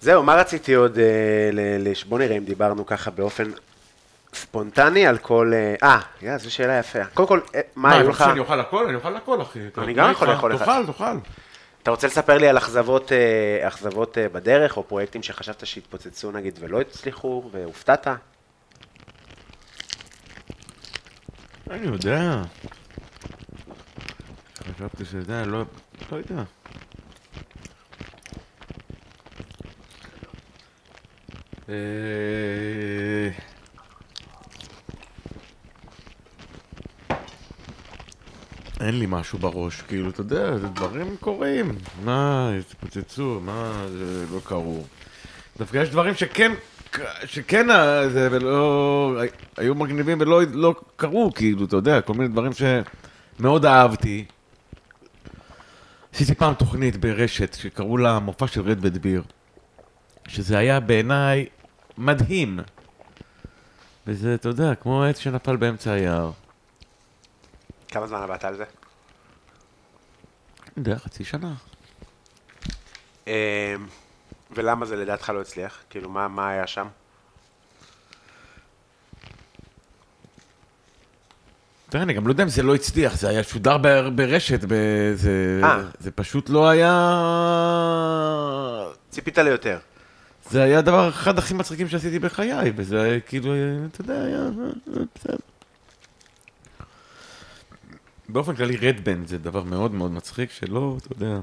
זהו, 0.02 0.24
מה 0.24 0.36
רציתי 0.36 0.74
עוד, 0.74 0.98
אה, 1.00 1.94
בוא 2.10 2.20
נראה 2.20 2.38
אם 2.38 2.44
דיברנו 2.46 2.86
ככה 2.86 3.12
באופן 3.12 3.52
ספונטני 4.34 5.08
על 5.08 5.18
כל... 5.18 5.52
אה, 5.54 5.76
אה, 5.84 6.00
יא, 6.22 6.38
זו 6.38 6.52
שאלה 6.52 6.80
יפה. 6.80 7.06
קודם 7.06 7.28
כל, 7.28 7.40
אה, 7.56 7.62
מה 7.76 7.94
היו 7.94 8.10
לך... 8.10 8.18
שאני 8.18 8.40
אוכל 8.40 8.60
הכל? 8.60 8.86
אני 8.88 8.96
אוכל 8.96 9.16
הכל, 9.16 9.42
אחי. 9.42 9.60
אני 9.78 9.94
גם 9.94 10.12
יכול 10.12 10.28
לאכול 10.28 10.56
אחד. 10.56 10.66
תאכל, 10.66 10.86
תאכל. 10.86 11.18
אתה 11.84 11.92
רוצה 11.92 12.08
לספר 12.08 12.38
לי 12.38 12.48
על 12.48 12.58
אכזבות, 12.58 13.12
אכזבות 13.62 14.18
בדרך, 14.32 14.78
או 14.78 14.84
פרויקטים 14.88 15.24
שחשבת 15.24 15.66
שהתפוצצו 15.68 16.32
נגיד 16.32 16.60
ולא 16.62 16.82
הצליחו, 16.82 17.50
והופתעת? 17.52 18.08
אני 21.70 21.88
יודע. 21.88 22.42
חשבתי 24.76 25.06
שזה, 25.06 25.46
לא, 25.46 25.64
לא 26.12 26.18
יודע. 26.18 26.44
אין 31.68 31.80
לי 38.82 39.06
משהו 39.10 39.40
בראש, 39.40 39.82
כאילו, 39.82 40.10
אתה 40.10 40.22
יודע, 40.22 40.58
זה 40.58 40.68
דברים 40.68 41.16
קורים. 41.20 41.78
מה, 42.04 42.52
התפוצצו, 42.60 43.40
מה, 43.44 43.86
זה 43.90 44.26
לא 44.32 44.40
קרו. 44.44 44.84
דווקא 45.58 45.78
יש 45.78 45.90
דברים 45.90 46.16
שכן, 46.16 46.52
שכן 47.26 47.70
אה, 47.70 48.10
זה, 48.10 48.28
ולא, 48.32 49.22
היו 49.58 49.76
מגניבים 49.76 50.22
ולא 50.22 50.42
לא 50.54 50.76
קרו, 50.96 51.32
כאילו, 51.34 51.66
אתה 51.66 51.76
יודע, 51.76 52.02
כל 52.02 52.14
מיני 52.14 52.28
דברים 52.28 52.52
שמאוד 53.40 53.66
אהבתי. 53.66 54.26
עשיתי 56.14 56.36
פעם 56.36 56.54
תוכנית 56.54 56.98
ברשת 56.98 57.54
שקראו 57.54 57.98
לה 57.98 58.20
מופע 58.20 58.48
של 58.48 58.62
רד 58.62 58.86
ודביר, 58.86 59.24
שזה 60.28 60.58
היה 60.58 60.80
בעיניי 60.80 61.46
מדהים. 61.98 62.60
וזה, 64.08 64.34
אתה 64.36 64.48
יודע, 64.50 64.76
כמו 64.76 65.04
עץ 65.04 65.18
שנפל 65.20 65.56
באמצע 65.56 65.92
היער. 65.92 66.32
כמה 67.88 68.08
זמן 68.08 68.22
עבדת 68.22 68.44
על 68.46 68.58
זה? 68.58 68.64
אני 68.64 68.70
יודע, 70.78 70.98
חצי 70.98 71.24
שנה. 71.26 71.54
אמ, 73.28 73.34
ולמה 74.52 74.86
זה 74.86 74.96
לדעתך 74.96 75.30
לא 75.30 75.42
הצליח? 75.42 75.78
כאילו, 75.90 76.10
מה, 76.10 76.28
מה 76.28 76.50
היה 76.50 76.68
שם? 76.68 76.88
תראה, 81.90 82.04
אני 82.04 82.14
גם 82.14 82.28
לא 82.28 82.32
יודע 82.32 82.44
אם 82.44 82.50
זה 82.50 82.64
לא 82.64 82.76
הצליח, 82.76 83.16
זה 83.16 83.30
היה 83.30 83.44
שודר 83.44 83.78
בר- 83.78 84.10
ברשת, 84.10 84.60
זה, 85.16 85.62
אה. 85.64 85.82
זה 86.00 86.12
פשוט 86.12 86.50
לא 86.50 86.70
היה... 86.70 87.22
ציפית 89.10 89.38
ליותר. 89.38 89.80
זה 90.52 90.64
היה 90.64 90.80
הדבר 90.80 91.10
אחד 91.10 91.38
הכי 91.38 91.54
מצחיקים 91.54 91.88
שעשיתי 91.88 92.20
בחיי, 92.20 92.72
וזה 92.76 93.02
היה 93.02 93.20
כאילו, 93.20 93.54
אתה 93.92 94.02
יודע, 94.02 94.24
היה... 94.24 94.50
בסדר. 95.16 95.38
באופן 98.30 98.56
כללי, 98.56 98.78
רדבנד 98.78 99.28
זה 99.28 99.38
דבר 99.38 99.64
מאוד 99.64 99.94
מאוד 99.94 100.12
מצחיק, 100.12 100.52
שלא, 100.52 100.98
אתה 100.98 101.14
יודע, 101.14 101.40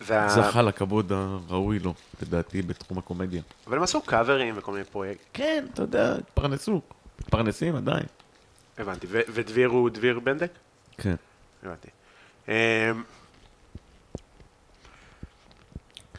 וה... 0.00 0.28
זכה 0.28 0.62
לכבוד 0.62 1.12
הראוי 1.12 1.78
לו, 1.78 1.94
לדעתי, 2.22 2.62
בתחום 2.62 2.98
הקומדיה. 2.98 3.42
אבל 3.66 3.76
הם 3.76 3.82
עשו 3.82 4.00
קאברים 4.00 4.54
וכל 4.58 4.72
מיני 4.72 4.84
פרויקט. 4.84 5.20
כן, 5.32 5.64
אתה 5.74 5.82
יודע, 5.82 6.14
התפרנסו, 6.14 6.80
מתפרנסים 7.20 7.76
עדיין. 7.76 8.06
הבנתי. 8.78 9.06
ודביר 9.10 9.68
הוא 9.68 9.90
דביר 9.90 10.20
בנדק? 10.20 10.50
כן. 10.98 11.14
הבנתי. 11.62 11.88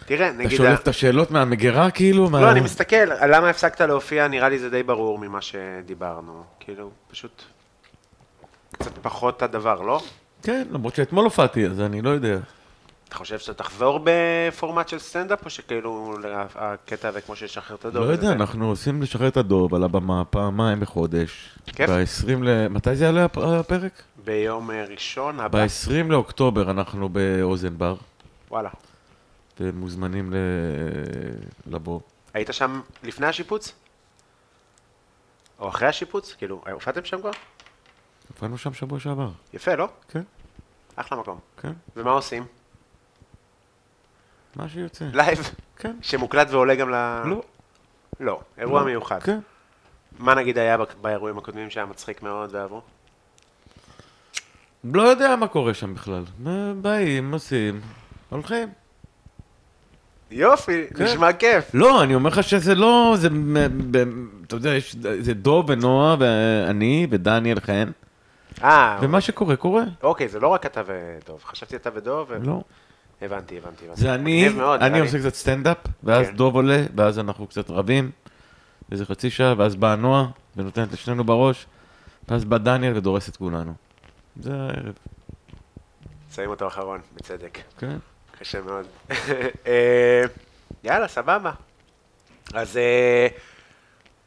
תראה, 0.08 0.28
אתה 0.30 0.38
נגיד... 0.38 0.58
שולף 0.58 0.80
את 0.80 0.88
השאלות 0.88 1.32
מהמגירה, 1.32 1.92
כאילו? 1.92 2.30
מה- 2.30 2.42
לא, 2.42 2.52
אני 2.52 2.60
מסתכל, 2.62 2.96
למה 3.28 3.50
הפסקת 3.50 3.82
להופיע, 3.82 4.28
נראה 4.28 4.50
לי 4.50 4.60
זה 4.60 4.70
די 4.70 4.84
ברור 4.84 5.20
ממה 5.20 5.42
שדיברנו. 5.42 6.44
כאילו, 6.60 6.90
פשוט 7.12 7.44
קצת 8.74 8.92
פחות 9.02 9.42
הדבר, 9.42 9.82
לא? 9.82 10.02
כן, 10.44 10.68
למרות 10.72 10.96
שאתמול 10.96 11.24
הופעתי, 11.24 11.66
אז 11.66 11.82
אני 11.82 12.02
לא 12.02 12.10
יודע. 12.10 12.38
אתה 13.10 13.16
חושב 13.16 13.40
שאתה 13.40 13.64
תחזור 13.64 14.00
בפורמט 14.04 14.88
של 14.90 15.00
סטנדאפ, 15.00 15.46
או 15.46 15.50
שכאילו 15.50 16.14
הקטע 16.56 17.08
הזה 17.08 17.22
כמו 17.22 17.36
שלשחרר 17.36 17.76
את 17.78 17.86
הדוב? 17.86 18.04
לא 18.04 18.12
יודע, 18.12 18.24
וזה? 18.24 18.34
אנחנו 18.34 18.70
עושים 18.70 19.02
לשחרר 19.02 19.28
את 19.28 19.38
הדוב 19.38 19.76
על 19.76 19.84
הבמה 19.84 20.26
פעמיים 20.26 20.80
בחודש. 20.80 21.50
כיף. 21.66 21.90
ב-20 21.90 22.44
ל... 22.44 22.68
מתי 22.68 22.96
זה 22.96 23.06
יעלה 23.06 23.26
הפ- 23.26 23.38
הפרק? 23.38 23.92
ביום 24.26 24.70
ראשון 24.90 25.40
הבא. 25.40 25.66
ב-20 25.66 25.92
לאוקטובר 26.10 26.72
אנחנו 26.72 27.10
באוזן 27.10 27.78
בר, 27.78 27.96
וואלה. 28.52 28.70
אתם 29.58 29.78
מוזמנים. 29.78 30.34
לבוא. 31.66 32.00
היית 32.34 32.50
שם 32.52 32.82
לפני 33.04 33.28
השיפוץ? 33.28 33.74
או 35.60 35.70
אחרי 35.70 35.88
השיפוץ? 35.88 36.36
כאילו, 36.38 36.62
הופעתם 36.72 37.06
שם 37.06 37.20
כבר? 37.20 37.32
הופענו 38.30 38.58
שם 38.58 38.74
שבוע 38.74 39.00
שעבר. 39.00 39.30
יפה, 39.54 39.76
לא? 39.76 39.90
כן, 40.10 40.22
אחלה 40.96 41.18
מקום. 41.18 41.40
כן, 41.62 41.74
ומה 41.96 42.12
עושים? 42.12 42.46
מה 44.56 44.70
שיוצא. 44.70 45.06
לייב? 45.14 45.40
כן. 45.78 45.96
שמוקלט 46.02 46.48
ועולה 46.52 46.76
גם 46.76 46.90
ל... 46.90 47.22
לא. 47.26 47.44
לא, 48.20 48.42
אירוע 48.58 48.80
לא. 48.80 48.86
מיוחד. 48.86 49.24
כן. 49.24 49.40
מה 50.20 50.36
נגיד 50.36 50.58
היה 50.58 50.78
באירועים 51.02 51.38
הקודמים 51.38 51.70
שהיה 51.70 51.86
מצחיק 51.86 52.22
מאוד 52.24 52.56
ואהבו? 52.56 52.82
לא 54.84 55.02
יודע 55.02 55.36
מה 55.36 55.48
קורה 55.48 55.74
שם 55.74 55.94
בכלל. 55.94 56.24
באים, 56.82 57.34
עושים, 57.34 57.82
הולכים. 58.30 58.70
יופי, 60.32 60.86
כן. 60.96 61.04
נשמע 61.04 61.34
כיף. 61.34 61.72
לא, 61.74 62.04
אני 62.04 62.16
אומר 62.16 62.30
לך 62.30 62.44
שזה 62.44 62.76
לא, 62.76 63.16
זה, 63.18 63.28
אתה 64.48 64.56
יודע, 64.56 64.70
יש, 64.76 64.96
זה 65.20 65.34
דוב 65.34 65.66
ונועה 65.70 66.16
ואני 66.20 67.08
ודניאל 67.10 67.60
חן, 67.60 67.92
אה, 68.64 68.98
ומה 69.02 69.22
שקורה, 69.22 69.56
קורה. 69.56 69.84
אוקיי, 70.04 70.28
זה 70.28 70.40
לא 70.40 70.48
רק 70.48 70.66
אתה 70.66 70.82
ודוב. 70.88 71.44
חשבתי 71.44 71.76
אתה 71.76 71.90
ודוב. 71.96 72.28
ו- 72.30 72.38
לא. 72.44 72.62
הבנתי, 73.22 73.58
הבנתי, 73.58 73.86
הבנתי. 73.86 74.02
זה 74.02 74.14
אני, 74.14 74.50
מאוד, 74.50 74.82
אני 74.84 75.00
עושה. 75.00 75.20
קצת 75.20 75.34
סטנדאפ, 75.34 75.78
ואז 76.04 76.28
כן. 76.28 76.36
דוב 76.36 76.56
עולה, 76.56 76.84
ואז 76.96 77.20
אנחנו 77.20 77.48
קצת 77.48 77.70
רבים, 77.70 78.12
איזה 78.92 79.06
חצי 79.06 79.30
שעה, 79.30 79.54
ואז 79.58 79.76
באה 79.76 79.96
נועה, 79.96 80.26
ונותנת 80.56 80.94
לשנינו 80.94 81.24
בראש, 81.24 81.66
ואז 82.30 82.46
בא 82.46 82.58
דניאל 82.58 82.98
ודורס 82.98 83.30
את 83.30 83.38
כולנו. 83.38 83.74
זה 84.42 84.54
הערב, 84.54 84.94
שמים 86.36 86.50
אותו 86.50 86.68
אחרון, 86.68 87.00
בצדק. 87.16 87.58
כן. 87.80 87.98
קשה 88.40 88.62
מאוד. 88.62 88.86
אה, 89.68 90.24
יאללה, 90.84 91.08
סבבה. 91.08 91.52
אז 92.54 92.78
אה, 92.78 93.28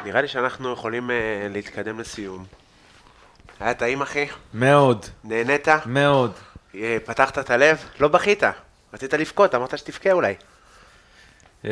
נראה 0.04 0.22
לי 0.22 0.28
שאנחנו 0.28 0.72
יכולים 0.72 1.10
אה, 1.10 1.46
להתקדם 1.50 2.00
לסיום. 2.00 2.44
היה 3.60 3.74
טעים, 3.74 4.02
אחי? 4.02 4.26
מאוד, 4.54 5.06
נהנית? 5.24 5.68
מאוד. 5.86 6.32
פתחת 7.04 7.38
את 7.38 7.50
הלב? 7.50 7.84
לא 8.00 8.08
בכית. 8.08 8.42
רצית 8.94 9.14
לבכות, 9.14 9.54
אמרת 9.54 9.78
שתבכה 9.78 10.12
אולי. 10.12 10.34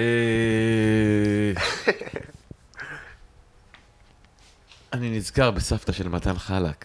אני 4.92 5.10
נזכר 5.16 5.50
בסבתא 5.50 5.92
של 5.92 6.08
מתן 6.08 6.38
חלק. 6.38 6.84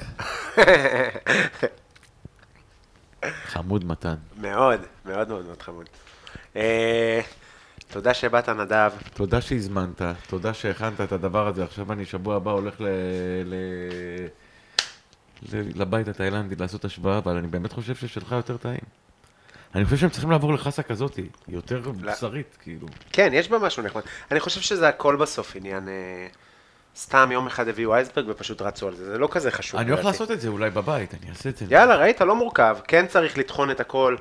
חמוד 3.46 3.86
מתן. 3.86 4.16
מאוד, 4.38 4.80
מאוד 5.06 5.28
מאוד 5.28 5.46
מאוד 5.46 5.62
חמוד. 5.62 5.86
אה, 6.56 7.22
תודה 7.88 8.14
שבאת, 8.14 8.50
נדב. 8.50 8.92
תודה 9.14 9.42
שהזמנת, 9.42 10.02
תודה 10.28 10.54
שהכנת 10.54 11.02
את 11.02 11.12
הדבר 11.12 11.48
הזה. 11.48 11.64
עכשיו 11.64 11.92
אני 11.94 12.06
שבוע 12.06 12.36
הבא 12.36 12.52
הולך 12.52 12.82
ל... 12.82 12.88
ל... 13.46 13.56
ל... 15.54 15.82
לבית 15.82 16.08
התאילנדי 16.08 16.56
לעשות 16.56 16.86
השוואה, 16.86 17.18
אבל 17.18 17.38
אני 17.38 17.48
באמת 17.48 17.72
חושב 17.72 17.96
ששלך 17.96 18.32
יותר 18.32 18.58
טעים. 18.58 18.84
אני 19.76 19.86
חושב 19.86 19.98
שהם 19.98 20.10
צריכים 20.10 20.32
לעבור 20.32 20.54
לחסה 20.54 20.84
כזאת, 20.84 21.16
היא 21.16 21.30
יותר 21.48 21.82
בשרית, 22.02 22.58
כאילו. 22.62 22.88
כן, 23.12 23.30
יש 23.34 23.50
בה 23.50 23.60
משהו 23.60 23.84
נחמד. 23.84 24.02
אני 24.32 24.40
חושב 24.40 24.62
שזה 24.62 24.88
הכל 24.88 25.16
בסוף 25.16 25.56
עניין... 25.56 25.90
סתם 26.98 27.30
יום 27.32 27.48
אחד 27.48 27.68
הביאו 27.68 27.94
אייסברג 27.94 28.26
ופשוט 28.30 28.62
רצו 28.62 28.88
על 28.88 28.96
זה, 28.96 29.06
זה 29.06 29.18
לא 29.18 29.28
כזה 29.32 29.52
חשוב. 29.52 29.80
אני 29.80 29.92
הולך. 29.92 30.06
לעשות 30.06 30.32
את 30.32 30.42
זה 30.42 30.48
אולי 30.48 30.70
בבית, 30.70 31.14
אני 31.14 31.30
אעשה 31.30 31.50
את 31.50 31.58
זה. 31.58 31.66
יאללה, 31.70 31.96
ראית? 31.96 32.22
לא 32.22 32.36
מורכב. 32.36 32.78
כן 32.88 33.08
צריך 33.08 33.38
לטחון 33.38 33.72
את 33.72 33.80
הכל. 33.80 34.16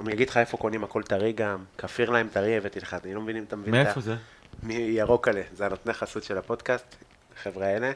אני 0.00 0.12
אגיד 0.12 0.28
לך 0.30 0.36
איפה 0.36 0.56
קונים 0.56 0.84
הכל 0.84 1.02
טרי 1.02 1.32
גם. 1.32 1.64
כפיר 1.78 2.10
להם 2.10 2.28
טרי 2.32 2.56
הבאתי 2.56 2.80
לך, 2.80 2.96
אני 3.04 3.14
לא 3.14 3.20
מבין 3.20 3.36
אם 3.36 3.44
אתה 3.48 3.56
מבין. 3.56 3.74
מאיפה 3.74 4.00
זה? 4.00 4.16
מירוק 4.62 5.28
עלה. 5.28 5.42
זה 5.54 5.66
הנותני 5.66 5.92
חסות 5.92 6.24
של 6.24 6.38
הפודקאסט, 6.38 6.96
החבר'ה 7.36 7.66
האלה. 7.66 7.92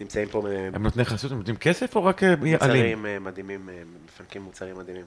נמצאים 0.00 0.28
פה 0.28 0.42
הם 0.74 0.82
נותני 0.82 1.04
חסות, 1.04 1.30
הם 1.30 1.38
נותנים 1.38 1.56
כסף 1.56 1.96
או 1.96 2.04
רק 2.04 2.22
אה, 2.22 2.28
עלים? 2.28 2.52
מוצרים 2.52 3.06
אה, 3.06 3.18
מדהימים, 3.18 3.68
אה, 3.68 3.82
מפנקים 4.04 4.42
מוצרים 4.42 4.78
מדהימים. 4.78 5.04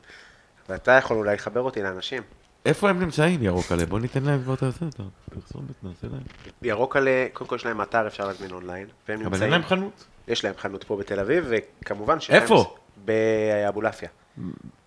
ואתה 0.70 0.92
יכול 0.92 1.18
אולי 1.18 1.36
לחבר 1.36 1.62
אותי 1.62 1.82
לאנשים. 1.82 2.24
איפה 2.68 2.90
הם 2.90 3.00
נמצאים, 3.00 3.44
ירוק 3.44 3.72
עלה? 3.72 3.86
בוא 3.86 4.00
ניתן 4.00 4.24
להם 4.24 4.44
כבר 4.44 4.54
את 4.54 4.64
את 4.64 5.00
הפרסומת, 5.30 5.84
נעשה 5.84 6.08
להם. 6.12 6.22
ירוק 6.62 6.96
עלה, 6.96 7.28
קודם 7.34 7.50
כל 7.50 7.56
יש 7.56 7.66
להם 7.66 7.82
אתר, 7.82 8.08
אפשר 8.08 8.28
להזמין 8.28 8.52
אונליין. 8.52 8.88
והם 9.10 9.18
אבל 9.18 9.24
אין 9.24 9.32
נמצאים... 9.34 9.52
להם 9.52 9.64
חנות. 9.64 10.06
יש 10.28 10.44
להם 10.44 10.54
חנות 10.58 10.84
פה 10.84 10.98
בתל 10.98 11.20
אביב, 11.20 11.46
וכמובן 11.50 12.18
להם... 12.30 12.42
איפה? 12.42 12.76
באבולעפיה. 13.06 14.10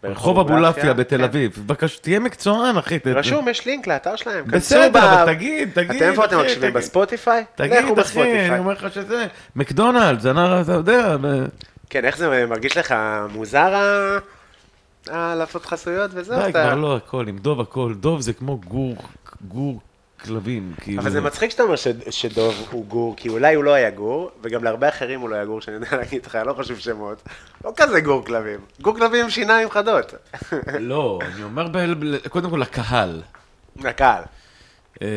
ברחוב 0.03 0.39
אבולעפיה 0.39 0.95
בתל 0.95 1.19
כן. 1.19 1.25
אביב. 1.25 1.63
בבקשה, 1.67 2.01
תהיה 2.01 2.21
מקצוען, 2.21 2.77
אחי. 2.77 2.99
רשום, 3.07 3.49
יש 3.49 3.67
לינק 3.67 3.87
לאתר 3.87 4.17
שלהם. 4.17 4.45
בסדר, 4.47 5.23
אבל 5.25 5.35
תגיד, 5.35 5.71
תגיד. 5.75 6.03
אתם 6.03 6.11
איפה 6.11 6.25
אתם 6.25 6.41
מקשיבים? 6.41 6.73
בספוטיפיי? 6.73 7.45
תגיד, 7.55 7.99
אחי. 7.99 8.49
אני 8.49 8.59
אומר 8.59 8.73
לך 8.73 8.95
שזה, 8.95 9.27
מקדונלדס, 9.57 10.27
אתה 10.27 10.73
יודע, 10.73 11.17
כן, 11.91 12.05
איך 12.05 12.17
זה 12.17 12.47
מרגיש 12.47 12.77
לך 12.77 12.95
מוזר 13.33 14.19
ה- 15.09 15.17
ה- 15.17 15.35
לעשות 15.35 15.67
חסויות 15.67 16.11
וזהו? 16.15 16.37
די, 16.39 16.49
אתה- 16.49 16.51
כבר 16.51 16.75
לא 16.75 16.97
הכל, 16.97 17.25
עם 17.29 17.39
דוב 17.39 17.61
הכל. 17.61 17.95
דוב 18.01 18.21
זה 18.21 18.33
כמו 18.33 18.59
גור, 18.59 18.97
גור 19.49 19.81
כלבים, 20.25 20.73
כאילו. 20.81 21.03
אבל 21.03 21.11
זה 21.11 21.21
מצחיק 21.21 21.51
שאתה 21.51 21.63
אומר 21.63 21.77
ש- 21.77 21.89
שדוב 22.11 22.55
הוא 22.71 22.87
גור, 22.87 23.15
כי 23.17 23.29
אולי 23.29 23.55
הוא 23.55 23.65
לא 23.65 23.75
היה 23.75 23.91
גור, 23.91 24.31
וגם 24.43 24.65
להרבה 24.65 24.89
אחרים 24.89 25.21
הוא 25.21 25.29
לא 25.29 25.35
היה 25.35 25.45
גור, 25.45 25.61
שאני 25.61 25.77
יודע 25.77 25.97
להגיד 25.97 26.27
לך, 26.27 26.39
לא 26.47 26.53
חשוב 26.53 26.79
שמות. 26.79 27.23
לא 27.65 27.73
כזה 27.77 28.01
גור 28.01 28.25
כלבים. 28.25 28.59
גור 28.81 28.95
כלבים 28.97 29.25
עם 29.25 29.31
שיניים 29.31 29.71
חדות. 29.71 30.15
לא, 30.81 31.19
אני 31.35 31.43
אומר 31.43 31.69
ב- 31.69 31.79
ב- 32.05 32.29
קודם 32.29 32.51
כל 32.51 32.57
לקהל. 32.57 33.23
לקהל. 33.77 34.23
אה, 35.03 35.09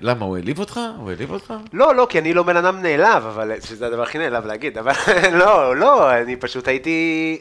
למה, 0.00 0.24
הוא 0.24 0.36
העליב 0.36 0.58
אותך? 0.58 0.80
הוא 0.98 1.10
העליב 1.10 1.30
אותך? 1.30 1.54
לא, 1.72 1.94
לא, 1.94 2.06
כי 2.10 2.18
אני 2.18 2.34
לא 2.34 2.42
בן 2.42 2.56
אדם 2.56 2.82
נעלב, 2.82 3.26
אבל, 3.26 3.52
שזה 3.60 3.86
הדבר 3.86 4.02
הכי 4.02 4.18
נעלב 4.18 4.46
להגיד, 4.46 4.78
אבל 4.78 4.92
לא, 5.40 5.76
לא, 5.76 6.12
אני 6.16 6.36
פשוט 6.36 6.68
הייתי... 6.68 7.38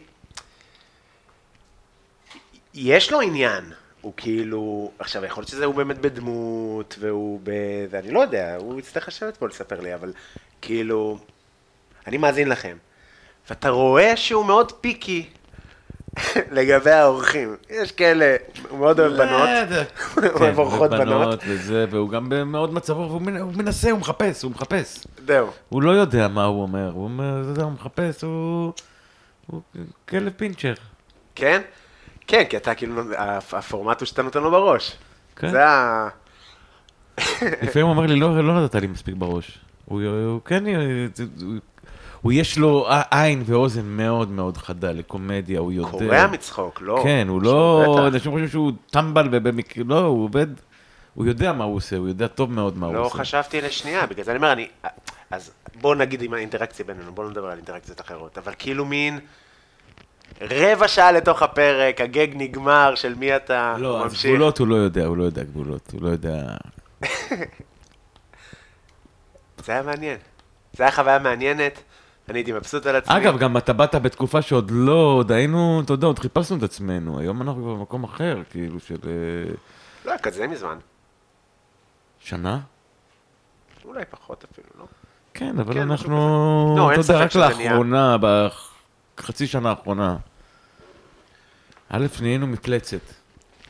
יש 2.73 3.11
לו 3.11 3.21
עניין, 3.21 3.63
הוא 4.01 4.13
כאילו, 4.17 4.91
עכשיו, 4.99 5.25
יכול 5.25 5.41
להיות 5.41 5.49
שזה 5.49 5.65
הוא 5.65 5.75
באמת 5.75 5.97
בדמות, 5.97 6.95
והוא 6.99 7.39
ב... 7.43 7.51
זה, 7.91 7.99
אני 7.99 8.11
לא 8.11 8.19
יודע, 8.19 8.55
הוא 8.59 8.79
יצטרך 8.79 9.07
לשבת 9.07 9.37
פה 9.37 9.47
לספר 9.47 9.81
לי, 9.81 9.95
אבל 9.95 10.13
כאילו, 10.61 11.17
אני 12.07 12.17
מאזין 12.17 12.49
לכם, 12.49 12.77
ואתה 13.49 13.69
רואה 13.69 14.17
שהוא 14.17 14.45
מאוד 14.45 14.71
פיקי 14.71 15.29
לגבי 16.57 16.91
האורחים. 16.91 17.55
יש 17.69 17.91
כאלה, 17.91 18.35
הוא 18.69 18.79
מאוד 18.79 18.99
אוהב 18.99 19.13
בנות, 19.13 19.49
הוא 20.15 20.41
אוהב 20.41 20.59
אורחות 20.59 20.91
בנות. 20.91 21.39
וזה, 21.47 21.85
והוא 21.89 22.09
גם 22.09 22.29
במאוד 22.29 22.73
מצב 22.73 22.93
רוח, 22.93 23.11
והוא 23.11 23.21
הוא 23.39 23.53
מנסה, 23.55 23.91
הוא 23.91 23.99
מחפש, 23.99 24.43
הוא 24.43 24.51
מחפש. 24.51 24.99
זהו. 25.27 25.47
הוא 25.69 25.81
לא 25.81 25.91
יודע 25.91 26.27
מה 26.27 26.45
הוא 26.45 26.61
אומר, 26.61 26.91
הוא 26.91 27.09
מחפש. 27.71 28.23
הוא 28.23 28.71
כלב 30.09 30.31
פינצ'ר. 30.37 30.73
כן? 31.35 31.61
כן, 32.31 32.43
כי 32.49 32.57
אתה 32.57 32.75
כאילו, 32.75 33.01
הפ- 33.17 33.53
הפורמט 33.53 33.99
הוא 34.01 34.05
שאתה 34.05 34.21
נותן 34.21 34.41
לו 34.43 34.51
בראש. 34.51 34.97
כן. 35.35 35.51
זה 35.51 35.67
ה... 35.67 36.07
לפעמים 37.41 37.85
הוא 37.87 37.89
אומר 37.95 38.05
לי, 38.05 38.19
לא, 38.19 38.47
לא 38.47 38.63
נתת 38.63 38.75
לי 38.75 38.87
מספיק 38.87 39.15
בראש. 39.17 39.57
הוא, 39.85 40.01
הוא 40.03 40.39
כן, 40.45 40.63
הוא, 40.65 41.55
הוא 42.21 42.31
יש 42.31 42.57
לו 42.57 42.87
עין 43.11 43.43
ואוזן 43.45 43.85
מאוד 43.85 44.29
מאוד 44.31 44.57
חדה 44.57 44.91
לקומדיה, 44.91 45.59
הוא 45.59 45.71
יודע. 45.71 45.89
קורע 45.91 46.27
מצחוק, 46.27 46.81
לא? 46.81 46.99
כן, 47.03 47.25
הוא 47.29 47.41
לא. 47.41 48.07
אנשים 48.07 48.31
חושבים 48.31 48.47
שהוא 48.49 48.71
טמבל 48.91 49.27
ובמקרה, 49.31 49.83
לא, 49.87 49.99
הוא 49.99 50.23
עובד, 50.23 50.47
הוא 51.13 51.25
יודע 51.25 51.53
מה 51.53 51.63
הוא 51.63 51.75
עושה, 51.75 51.97
הוא 51.97 52.07
יודע 52.07 52.27
טוב 52.27 52.51
מאוד 52.51 52.77
מה 52.77 52.87
הוא 52.87 52.95
לא 52.95 53.05
עושה. 53.05 53.17
חשבתי 53.17 53.61
לשנייה, 53.61 54.05
בגלל 54.05 54.25
זה 54.25 54.31
אני 54.31 54.37
אומר, 54.37 54.51
אני... 54.51 54.67
אז 55.31 55.51
בוא 55.81 55.95
נגיד 55.95 56.21
עם 56.21 56.33
האינטראקציה 56.33 56.85
בינינו, 56.85 57.11
בוא 57.11 57.29
נדבר 57.29 57.47
על 57.47 57.57
אינטראקציות 57.57 58.01
אחרות, 58.01 58.37
אבל 58.37 58.53
כאילו 58.59 58.85
מין... 58.85 59.19
רבע 60.41 60.87
שעה 60.87 61.11
לתוך 61.11 61.41
הפרק, 61.41 62.01
הגג 62.01 62.27
נגמר, 62.33 62.95
של 62.95 63.15
מי 63.15 63.35
אתה 63.35 63.75
לא, 63.79 63.97
אז 64.05 64.11
ממשיך. 64.11 64.25
גבולות 64.31 64.57
הוא 64.57 64.67
לא 64.67 64.75
יודע, 64.75 65.05
הוא 65.05 65.17
לא 65.17 65.23
יודע 65.23 65.43
גבולות, 65.43 65.91
הוא 65.93 66.01
לא 66.01 66.09
יודע... 66.09 66.43
זה 69.65 69.71
היה 69.71 69.81
מעניין. 69.81 70.17
זה 70.73 70.83
היה 70.83 70.91
חוויה 70.91 71.19
מעניינת, 71.19 71.83
אני 72.29 72.39
הייתי 72.39 72.51
מבסוט 72.51 72.85
על 72.85 72.95
עצמי. 72.95 73.17
אגב, 73.17 73.37
גם 73.37 73.57
אתה 73.57 73.73
באת 73.73 73.95
בתקופה 73.95 74.41
שעוד 74.41 74.71
לא, 74.71 75.13
עוד 75.17 75.31
היינו, 75.31 75.81
אתה 75.85 75.93
יודע, 75.93 76.07
עוד 76.07 76.19
חיפשנו 76.19 76.57
את 76.57 76.63
עצמנו, 76.63 77.19
היום 77.19 77.41
אנחנו 77.41 77.63
כבר 77.63 77.73
במקום 77.73 78.03
אחר, 78.03 78.41
כאילו, 78.49 78.79
של 78.79 78.97
אה, 79.07 79.53
לא 80.05 80.11
היה 80.11 80.19
כזה 80.19 80.47
מזמן. 80.47 80.77
שנה? 82.19 82.59
אולי 83.85 84.03
פחות 84.09 84.45
אפילו, 84.51 84.67
לא? 84.79 84.85
כן, 85.33 85.59
אבל 85.59 85.73
כן, 85.73 85.81
אנחנו. 85.81 86.75
לא, 86.77 86.91
אתה 86.91 86.99
יודע, 86.99 87.23
רק 87.23 87.31
שזה 87.31 87.47
נהיה. 87.57 87.77
בחצי 89.21 89.47
שנה 89.47 89.69
האחרונה. 89.69 90.17
א', 91.89 92.05
נהיינו 92.21 92.47
מפלצת. 92.47 92.99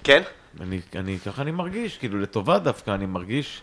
כן? 0.03 0.21
אני, 0.61 0.81
אני, 0.95 1.19
ככה 1.19 1.41
אני 1.41 1.51
מרגיש, 1.51 1.97
כאילו, 1.97 2.19
לטובה 2.19 2.59
דווקא, 2.59 2.91
אני 2.91 3.05
מרגיש, 3.05 3.61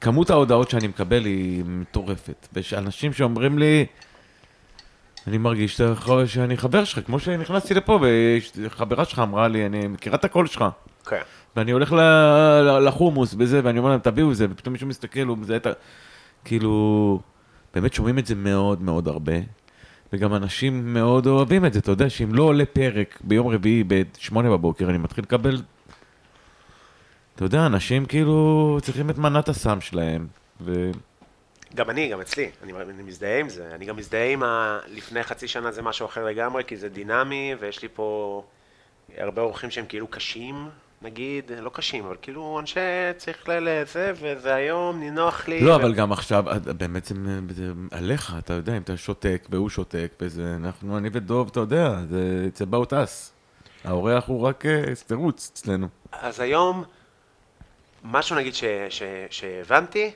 כמות 0.00 0.30
ההודעות 0.30 0.70
שאני 0.70 0.86
מקבל 0.86 1.24
היא 1.24 1.64
מטורפת. 1.66 2.48
ויש 2.52 2.74
אנשים 2.74 3.12
שאומרים 3.12 3.58
לי, 3.58 3.86
אני 5.26 5.38
מרגיש 5.38 5.76
שאתה 5.76 6.26
שאני 6.26 6.56
חבר 6.56 6.84
שלך, 6.84 7.06
כמו 7.06 7.20
שנכנסתי 7.20 7.74
לפה, 7.74 8.00
וחברה 8.56 9.04
שלך 9.04 9.18
אמרה 9.18 9.48
לי, 9.48 9.66
אני 9.66 9.86
מכירה 9.86 10.16
את 10.16 10.24
הקול 10.24 10.46
שלך. 10.46 10.64
כן. 11.06 11.20
ואני 11.56 11.70
הולך 11.70 11.92
ל- 11.92 12.00
ל- 12.62 12.84
לחומוס 12.88 13.34
בזה, 13.34 13.60
ואני 13.64 13.78
אומר 13.78 13.90
להם, 13.90 14.00
תביאו 14.00 14.30
את 14.30 14.36
זה, 14.36 14.46
ופתאום 14.50 14.72
מישהו 14.72 14.88
מסתכל, 14.88 15.20
הוא 15.20 15.38
מזהה 15.38 15.56
את 15.56 15.66
ה... 15.66 15.72
כאילו, 16.44 17.20
באמת 17.74 17.94
שומעים 17.94 18.18
את 18.18 18.26
זה 18.26 18.34
מאוד 18.34 18.82
מאוד 18.82 19.08
הרבה, 19.08 19.32
וגם 20.12 20.34
אנשים 20.34 20.94
מאוד 20.94 21.26
אוהבים 21.26 21.64
את 21.66 21.72
זה, 21.72 21.78
אתה 21.78 21.90
יודע, 21.90 22.10
שאם 22.10 22.34
לא 22.34 22.42
עולה 22.42 22.64
פרק 22.66 23.18
ביום 23.24 23.48
רביעי 23.48 23.84
ב-8 23.86 24.34
בבוקר, 24.34 24.90
אני 24.90 24.98
מתחיל 24.98 25.24
לקבל... 25.24 25.62
אתה 27.34 27.44
יודע, 27.44 27.66
אנשים 27.66 28.06
כאילו 28.06 28.78
צריכים 28.82 29.10
את 29.10 29.18
מנת 29.18 29.48
הסם 29.48 29.80
שלהם, 29.80 30.26
ו... 30.60 30.90
גם 31.74 31.90
אני, 31.90 32.08
גם 32.08 32.20
אצלי, 32.20 32.50
אני, 32.62 32.72
אני 32.72 33.02
מזדהה 33.02 33.40
עם 33.40 33.48
זה. 33.48 33.74
אני 33.74 33.84
גם 33.84 33.96
מזדהה 33.96 34.32
עם 34.32 34.42
ה... 34.42 34.78
לפני 34.88 35.22
חצי 35.22 35.48
שנה 35.48 35.72
זה 35.72 35.82
משהו 35.82 36.06
אחר 36.06 36.24
לגמרי, 36.24 36.64
כי 36.64 36.76
זה 36.76 36.88
דינמי, 36.88 37.54
ויש 37.60 37.82
לי 37.82 37.88
פה 37.94 38.42
הרבה 39.16 39.42
אורחים 39.42 39.70
שהם 39.70 39.84
כאילו 39.88 40.06
קשים, 40.06 40.68
נגיד, 41.02 41.52
לא 41.60 41.70
קשים, 41.74 42.04
אבל 42.04 42.16
כאילו 42.22 42.60
אנשי 42.60 42.80
צריך 43.16 43.48
ל... 43.48 43.52
לזה, 43.60 44.12
וזה 44.20 44.54
היום, 44.54 45.00
נינוח 45.00 45.48
לי. 45.48 45.60
לא, 45.60 45.70
ו... 45.72 45.74
אבל 45.74 45.94
גם 45.94 46.12
עכשיו, 46.12 46.44
באמת 46.76 47.04
זה, 47.04 47.14
זה 47.50 47.64
עליך, 47.90 48.34
אתה 48.38 48.52
יודע, 48.54 48.76
אם 48.76 48.82
אתה 48.82 48.96
שותק 48.96 49.46
והוא 49.50 49.68
שותק, 49.68 50.12
וזה, 50.20 50.54
אנחנו, 50.56 50.98
אני 50.98 51.08
ודוב, 51.12 51.48
אתה 51.52 51.60
יודע, 51.60 51.90
זה 52.10 52.48
it's 52.54 52.60
about 52.60 52.90
us. 52.90 53.30
האורח 53.84 54.24
הוא 54.26 54.42
רק 54.42 54.66
אה, 54.66 54.82
תירוץ 55.06 55.50
אצלנו. 55.52 55.88
אז 56.12 56.40
היום, 56.40 56.84
משהו 58.04 58.36
נגיד 58.36 58.54
ש, 58.54 58.64
ש, 58.90 59.02
שהבנתי, 59.30 60.10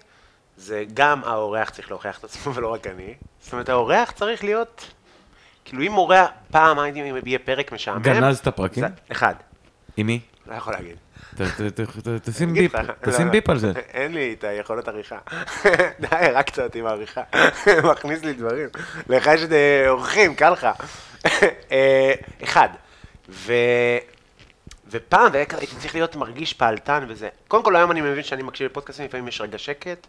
זה 0.57 0.85
גם 0.95 1.25
האורח 1.25 1.71
צריך 1.71 1.91
להוכיח 1.91 2.19
את 2.19 2.25
עצמו 2.25 2.53
ולא 2.55 2.69
רק 2.73 2.87
אני. 2.87 3.15
זאת 3.41 3.53
אומרת, 3.53 3.69
האורח 3.69 4.11
צריך 4.11 4.45
להיות, 4.45 4.93
כאילו 5.65 5.83
אם 5.83 5.95
אורח, 5.95 6.29
פעם 6.51 6.79
הייתי 6.79 6.99
יהיה 7.27 7.39
פרק 7.39 7.73
משעמם. 7.73 8.03
גנזת 8.03 8.49
פרקים? 8.49 8.85
זה- 8.85 8.95
אחד, 9.13 9.35
עם 9.97 10.07
מי? 10.07 10.21
לא 10.53 10.57
יכול 10.57 10.73
להגיד. 10.73 10.97
תשים 12.23 12.53
ביפ, 12.53 12.73
תשים 13.03 13.27
לא, 13.27 13.33
ביפ 13.33 13.51
על 13.51 13.59
זה. 13.59 13.73
אין 13.95 14.15
לי 14.15 14.35
את 14.39 14.45
היכולת 14.45 14.89
עריכה. 14.89 15.19
די, 16.01 16.07
הרגת 16.11 16.59
אותי 16.59 16.79
עם 16.79 16.87
העריכה. 16.87 17.23
מכניס 17.93 18.25
לי 18.25 18.33
דברים. 18.33 18.69
לך 19.09 19.27
יש 19.35 19.43
את 19.43 19.53
אה, 19.53 19.89
אורחים, 19.89 20.35
קל 20.35 20.51
לך. 20.51 20.67
אה, 21.73 22.13
אחד. 22.43 22.69
ופעם, 24.89 25.31
וכזה 25.33 25.59
הייתי 25.59 25.77
צריך 25.77 25.95
להיות 25.95 26.17
מרגיש 26.17 26.53
פעלתן 26.53 27.05
וזה. 27.09 27.29
קודם 27.49 27.65
כל, 27.65 27.77
היום 27.77 27.91
אני 27.91 28.01
מבין 28.01 28.23
שאני 28.23 28.43
מקשיב 28.43 28.71
לפודקאסטים, 28.71 29.05
לפעמים 29.05 29.29
יש 29.29 29.41
רגע 29.41 29.59
שקט. 29.59 30.07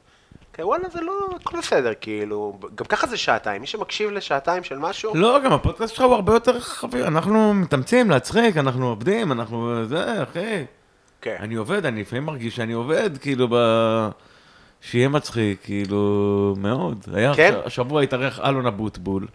כן, 0.54 0.64
וואלה, 0.64 0.90
זה 0.90 1.02
לא, 1.02 1.14
הכל 1.42 1.58
בסדר, 1.58 1.92
כאילו, 2.02 2.58
גם 2.76 2.86
ככה 2.86 3.08
זה 3.08 3.18
שעתיים. 3.18 3.62
מי 3.62 3.68
שמקשיב 3.68 4.10
לשעתיים 4.12 4.64
של 4.64 4.78
משהו, 4.78 5.16
לא, 5.16 5.40
גם 5.46 5.54
הפודקאסט 5.54 5.96
שלך 5.96 6.06
הוא 6.06 6.14
הרבה 6.14 6.34
יותר 6.34 6.60
חביב, 6.60 7.06
אנחנו 7.06 7.54
מתאמצים 7.54 8.10
להצחיק, 8.10 8.58
אנחנו 8.58 8.88
עובדים, 8.90 9.32
אנחנו 9.32 9.86
זה, 9.86 10.24
אחי. 10.24 10.66
כן. 11.22 11.36
אני 11.40 11.56
עובד, 11.56 11.86
אני 11.86 12.02
לפעמים 12.02 12.26
מרגיש 12.26 12.56
שאני 12.56 12.74
עובד, 12.74 13.18
כאילו, 13.18 13.48
ב... 13.52 13.56
שיהיה 14.82 15.10
מצחיק, 15.10 15.60
כאילו, 15.64 16.56
מאוד. 16.58 17.06
היה 17.14 17.34
כן? 17.36 17.54
הש- 17.60 17.68
השבוע 17.68 18.02
התארח 18.02 18.40
אלון 18.40 18.66
אבוטבול, 18.66 19.28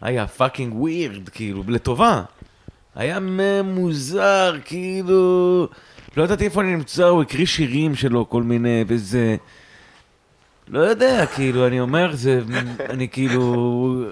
היה 0.00 0.26
fucking 0.26 0.74
weird, 0.74 1.28
כאילו, 1.28 1.62
לטובה. 1.68 2.22
היה 2.94 3.18
מוזר, 3.64 4.54
כאילו, 4.64 5.68
לא 6.16 6.22
ידעתי 6.22 6.44
איפה 6.44 6.60
אני 6.60 6.74
נמצא, 6.74 7.04
הוא 7.04 7.22
הקריא 7.22 7.46
שירים 7.46 7.94
שלו, 7.94 8.28
כל 8.28 8.42
מיני, 8.42 8.84
וזה... 8.86 9.36
לא 10.70 10.80
יודע, 10.80 11.26
כאילו, 11.26 11.66
אני 11.66 11.80
אומר, 11.80 12.10
זה, 12.16 12.40
אני 12.90 13.08
כאילו, 13.08 14.04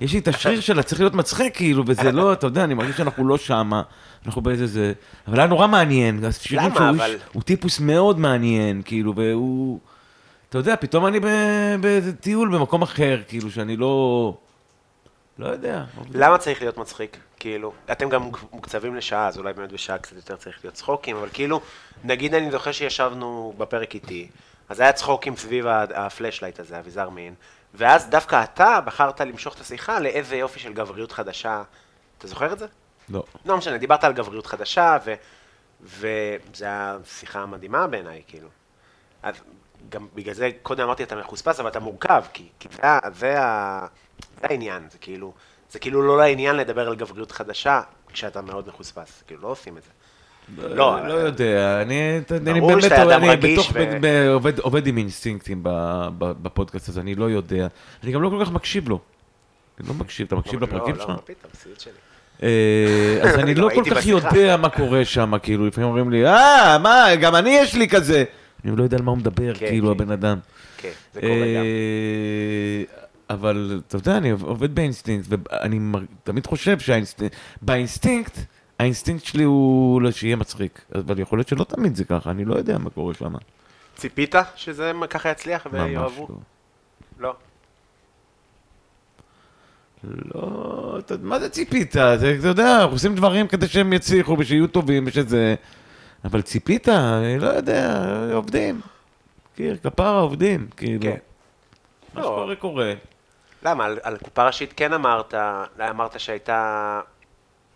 יש 0.00 0.12
לי 0.12 0.18
את 0.18 0.28
השריר 0.28 0.60
שלה, 0.60 0.82
צריך 0.82 1.00
להיות 1.00 1.14
מצחיק, 1.14 1.56
כאילו, 1.56 1.82
וזה 1.86 2.12
לא, 2.12 2.32
אתה 2.32 2.46
יודע, 2.46 2.64
אני 2.64 2.74
מרגיש 2.74 2.96
שאנחנו 2.96 3.28
לא 3.28 3.38
שמה, 3.38 3.82
אנחנו 4.26 4.42
באיזה 4.42 4.66
זה, 4.66 4.92
אבל 5.28 5.38
היה 5.38 5.46
נורא 5.48 5.66
מעניין, 5.66 6.24
השירים 6.24 6.64
למה, 6.66 6.74
שהוא 6.76 6.88
אבל- 6.90 7.00
איש- 7.14 7.20
הוא 7.32 7.42
טיפוס 7.42 7.80
מאוד 7.80 8.18
מעניין, 8.20 8.82
כאילו, 8.84 9.14
והוא, 9.16 9.78
אתה 10.48 10.58
יודע, 10.58 10.74
פתאום 10.80 11.06
אני 11.06 11.20
באיזה 11.80 12.12
טיול 12.16 12.54
במקום 12.58 12.82
אחר, 12.82 13.20
כאילו, 13.28 13.50
שאני 13.50 13.76
לא, 13.76 14.34
לא 15.38 15.46
יודע. 15.46 15.84
למה 16.14 16.38
צריך 16.38 16.60
להיות 16.62 16.78
מצחיק? 16.78 17.16
כאילו, 17.40 17.72
אתם 17.92 18.08
גם 18.08 18.22
מוקצבים 18.52 18.94
לשעה, 18.96 19.28
אז 19.28 19.38
אולי 19.38 19.52
באמת 19.52 19.72
בשעה 19.72 19.98
קצת 19.98 20.16
יותר 20.16 20.36
צריך 20.36 20.56
להיות 20.64 20.74
צחוקים, 20.74 21.16
אבל 21.16 21.28
כאילו, 21.32 21.60
נגיד 22.04 22.34
אני 22.34 22.50
זוכר 22.50 22.72
שישבנו 22.72 23.54
בפרק 23.58 23.94
איתי, 23.94 24.28
אז 24.68 24.80
היה 24.80 24.92
צחוקים 24.92 25.36
סביב 25.36 25.66
ה 25.94 26.00
Fleshlight 26.00 26.60
הזה, 26.60 26.78
אביזר 26.78 27.08
מין, 27.08 27.34
ואז 27.74 28.08
דווקא 28.10 28.42
אתה 28.44 28.80
בחרת 28.80 29.20
למשוך 29.20 29.54
את 29.54 29.60
השיחה 29.60 30.00
לאיזה 30.00 30.36
יופי 30.36 30.60
של 30.60 30.72
גבריות 30.72 31.12
חדשה. 31.12 31.62
אתה 32.18 32.26
זוכר 32.26 32.52
את 32.52 32.58
זה? 32.58 32.66
לא. 33.08 33.24
לא 33.44 33.56
משנה, 33.56 33.78
דיברת 33.78 34.04
על 34.04 34.12
גבריות 34.12 34.46
חדשה, 34.46 34.98
ו... 35.04 35.14
וזו 35.82 36.06
הייתה 36.64 36.96
שיחה 37.04 37.46
מדהימה 37.46 37.86
בעיניי, 37.86 38.22
כאילו. 38.26 38.48
אז 39.22 39.34
גם 39.88 40.08
בגלל 40.14 40.34
זה 40.34 40.50
קודם 40.62 40.84
אמרתי 40.84 41.02
אתה 41.02 41.16
מחוספס, 41.16 41.60
אבל 41.60 41.68
אתה 41.68 41.80
מורכב, 41.80 42.24
כי, 42.32 42.48
כי 42.58 42.68
זה, 42.72 42.82
זה, 43.12 43.40
ה- 43.42 43.86
זה 44.40 44.46
העניין, 44.50 44.88
זה 44.90 44.98
כאילו, 44.98 45.32
זה 45.70 45.78
כאילו 45.78 46.02
לא 46.02 46.18
לעניין 46.18 46.56
לדבר 46.56 46.88
על 46.88 46.94
גבריות 46.96 47.32
חדשה 47.32 47.80
כשאתה 48.12 48.42
מאוד 48.42 48.68
מחוספס, 48.68 49.22
כאילו 49.26 49.42
לא 49.42 49.48
עושים 49.48 49.78
את 49.78 49.82
זה. 49.82 49.90
לא, 50.58 51.08
לא 51.08 51.12
יודע, 51.12 51.82
אני, 51.82 52.18
אני 52.46 52.60
באמת, 52.60 52.92
אני 52.92 53.36
בתוך, 53.54 53.70
ו- 53.74 53.96
ב- 54.00 54.28
עובד, 54.32 54.58
עובד 54.58 54.86
עם 54.86 54.98
אינסטינקטים 54.98 55.60
בפודקאסט 56.18 56.88
הזה, 56.88 57.00
אני 57.00 57.14
לא 57.14 57.30
יודע. 57.30 57.66
אני 58.04 58.12
גם 58.12 58.22
לא 58.22 58.28
כל 58.28 58.44
כך 58.44 58.52
מקשיב 58.52 58.88
לו. 58.88 59.00
אני 59.80 59.88
לא 59.88 59.94
מקשיב, 59.94 60.26
אתה 60.26 60.36
מקשיב 60.36 60.60
לא, 60.60 60.66
לפרקים 60.66 60.94
לא, 60.94 61.00
שלך? 61.00 61.08
לא, 61.08 61.14
מה 61.14 61.20
פתאום, 61.20 61.52
סיוט 61.54 61.80
שלי. 61.80 61.92
אה, 62.42 63.18
אז 63.22 63.38
אני 63.38 63.54
גם 63.54 63.62
לא 63.64 63.68
כל 63.74 63.82
כך. 63.90 64.06
יודע 64.06 64.56
מה 64.56 64.68
קורה 64.68 65.04
שם, 65.04 65.32
כאילו, 65.42 65.66
לפעמים 65.66 65.88
אומרים 65.88 66.10
לי, 66.10 66.26
אה, 66.26 66.78
מה, 66.78 67.04
גם 67.20 67.34
אני 67.34 67.50
יש 67.50 67.74
לי 67.74 67.88
כזה. 67.88 68.24
אני 68.64 68.76
לא 68.76 68.82
יודע 68.82 68.96
על 68.96 69.02
מה 69.02 69.10
הוא 69.10 69.18
מדבר, 69.18 69.54
כן, 69.54 69.66
כאילו, 69.68 69.86
כן. 69.86 69.92
הבן 70.02 70.10
אדם. 70.10 70.38
כן, 70.76 70.90
זה 71.14 71.20
קורה 71.20 71.32
גם. 71.32 71.36
אה, 71.40 72.82
אבל 73.30 73.80
אתה 73.88 73.96
יודע, 73.96 74.16
אני 74.16 74.30
עובד 74.30 74.74
באינסטינקט, 74.74 75.26
ואני 75.30 75.80
תמיד 76.24 76.46
חושב 76.46 76.78
שהאינסטינקט, 76.78 77.36
באינסטינקט, 77.62 78.38
האינסטינקט 78.78 79.24
שלי 79.24 79.42
הוא 79.44 80.02
לא 80.02 80.10
שיהיה 80.10 80.36
מצחיק. 80.36 80.80
אבל 80.94 81.18
יכול 81.18 81.38
להיות 81.38 81.48
שלא 81.48 81.64
תמיד 81.64 81.96
זה 81.96 82.04
ככה, 82.04 82.30
אני 82.30 82.44
לא 82.44 82.54
יודע 82.54 82.78
מה 82.78 82.90
קורה 82.90 83.14
שם. 83.14 83.34
ציפית 83.96 84.34
שזה 84.56 84.92
ככה 85.10 85.28
יצליח 85.30 85.66
ויאהבו? 85.70 86.28
לא. 86.28 86.36
לא. 87.18 87.34
לא, 90.34 90.96
אתה- 90.98 91.14
מה 91.22 91.38
זה 91.40 91.48
ציפית? 91.48 91.92
זה, 91.92 92.36
אתה 92.40 92.48
יודע, 92.48 92.76
אנחנו 92.76 92.92
עושים 92.92 93.14
דברים 93.14 93.48
כדי 93.48 93.68
שהם 93.68 93.92
יצליחו 93.92 94.36
ושיהיו 94.38 94.66
טובים 94.66 95.04
ושזה... 95.06 95.54
אבל 96.24 96.42
ציפית? 96.42 96.88
אני 96.88 97.38
לא 97.38 97.46
יודע, 97.48 98.04
עובדים. 98.34 98.80
מכיר, 99.52 99.76
כפרה 99.82 100.20
עובדים, 100.20 100.66
כאילו. 100.76 101.02
כן. 101.02 101.16
מה 102.14 102.20
לא. 102.20 102.26
שקורה 102.26 102.56
קורה. 102.56 102.92
למה? 103.62 103.84
על, 103.84 103.98
על 104.02 104.16
קופה 104.16 104.46
ראשית 104.46 104.72
כן 104.76 104.92
אמרת, 104.92 105.34
אמרת 105.90 106.20
שהייתה, 106.20 107.00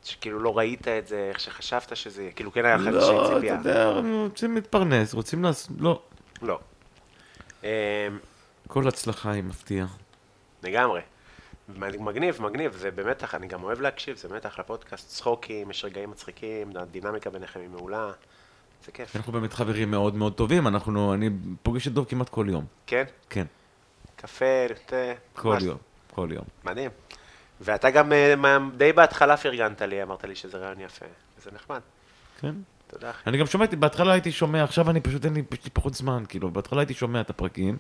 שכאילו 0.05 0.39
לא 0.41 0.59
ראית 0.59 0.89
את 0.89 1.07
זה, 1.07 1.27
איך 1.29 1.41
שחשבת 1.41 1.97
שזה, 1.97 2.23
יהיה, 2.23 2.33
כאילו 2.33 2.53
כן 2.53 2.65
היה 2.65 2.77
לך 2.77 2.87
איזושהי 2.87 3.15
לא, 3.15 3.27
אתה 3.27 3.35
ציפייה. 3.35 3.55
יודע, 3.55 3.93
רוצים 4.25 4.55
להתפרנס, 4.55 5.15
רוצים 5.15 5.43
לעשות, 5.45 5.77
לא. 5.81 6.03
לא. 6.43 6.59
אמ, 7.65 7.69
כל 8.69 8.89
הצלחה 8.89 9.31
היא 9.31 9.43
מפתיעה. 9.43 9.87
לגמרי. 10.63 11.01
מגניב, 11.79 12.43
מגניב, 12.43 12.77
זה 12.77 12.91
באמת, 12.91 13.35
אני 13.35 13.47
גם 13.47 13.63
אוהב 13.63 13.81
להקשיב, 13.81 14.17
זה 14.17 14.29
באמת 14.29 14.47
אחלה 14.47 14.65
פודקאסט, 14.65 15.09
צחוקים, 15.09 15.71
יש 15.71 15.85
רגעים 15.85 16.11
מצחיקים, 16.11 16.77
הדינמיקה 16.77 17.31
ביניכם 17.31 17.61
היא 17.61 17.69
מעולה, 17.69 18.11
זה 18.85 18.93
כיף. 18.93 19.17
אנחנו 19.17 19.33
באמת 19.33 19.53
חברים 19.53 19.91
מאוד 19.91 20.15
מאוד 20.15 20.33
טובים, 20.35 20.67
אנחנו, 20.67 21.15
אני 21.15 21.31
פוגש 21.63 21.87
את 21.89 21.93
דוב 21.93 22.07
כמעט 22.09 22.29
כל 22.29 22.47
יום. 22.49 22.65
כן? 22.87 23.05
כן, 23.31 23.47
קפה, 24.17 24.45
תה, 24.87 24.97
כל 25.35 25.49
ממש 25.49 25.63
יום, 25.63 25.79
כל 26.15 26.29
יום. 26.33 26.45
מדהים. 26.65 26.91
ואתה 27.61 27.91
גם 27.91 28.13
אה, 28.13 28.59
די 28.77 28.93
בהתחלה 28.93 29.37
פרגנת 29.37 29.83
לי, 29.83 30.03
אמרת 30.03 30.25
לי 30.25 30.35
שזה 30.35 30.59
רעיון 30.59 30.81
יפה, 30.81 31.07
וזה 31.39 31.51
נחמד. 31.55 31.81
כן. 32.41 32.55
תודה 32.87 33.11
אחי. 33.11 33.23
אני 33.27 33.39
גם 33.39 33.47
שמעתי, 33.47 33.77
בהתחלה 33.77 34.13
הייתי 34.13 34.33
שומע, 34.33 34.65
עכשיו 34.65 34.91
אני 34.91 35.01
פשוט 35.01 35.25
אין 35.25 35.35
לי, 35.35 35.43
פחות 35.73 35.95
זמן, 35.95 36.25
כאילו, 36.29 36.51
בהתחלה 36.51 36.81
הייתי 36.81 36.95
שומע 36.95 37.21
את 37.21 37.31
הפרקים, 37.31 37.77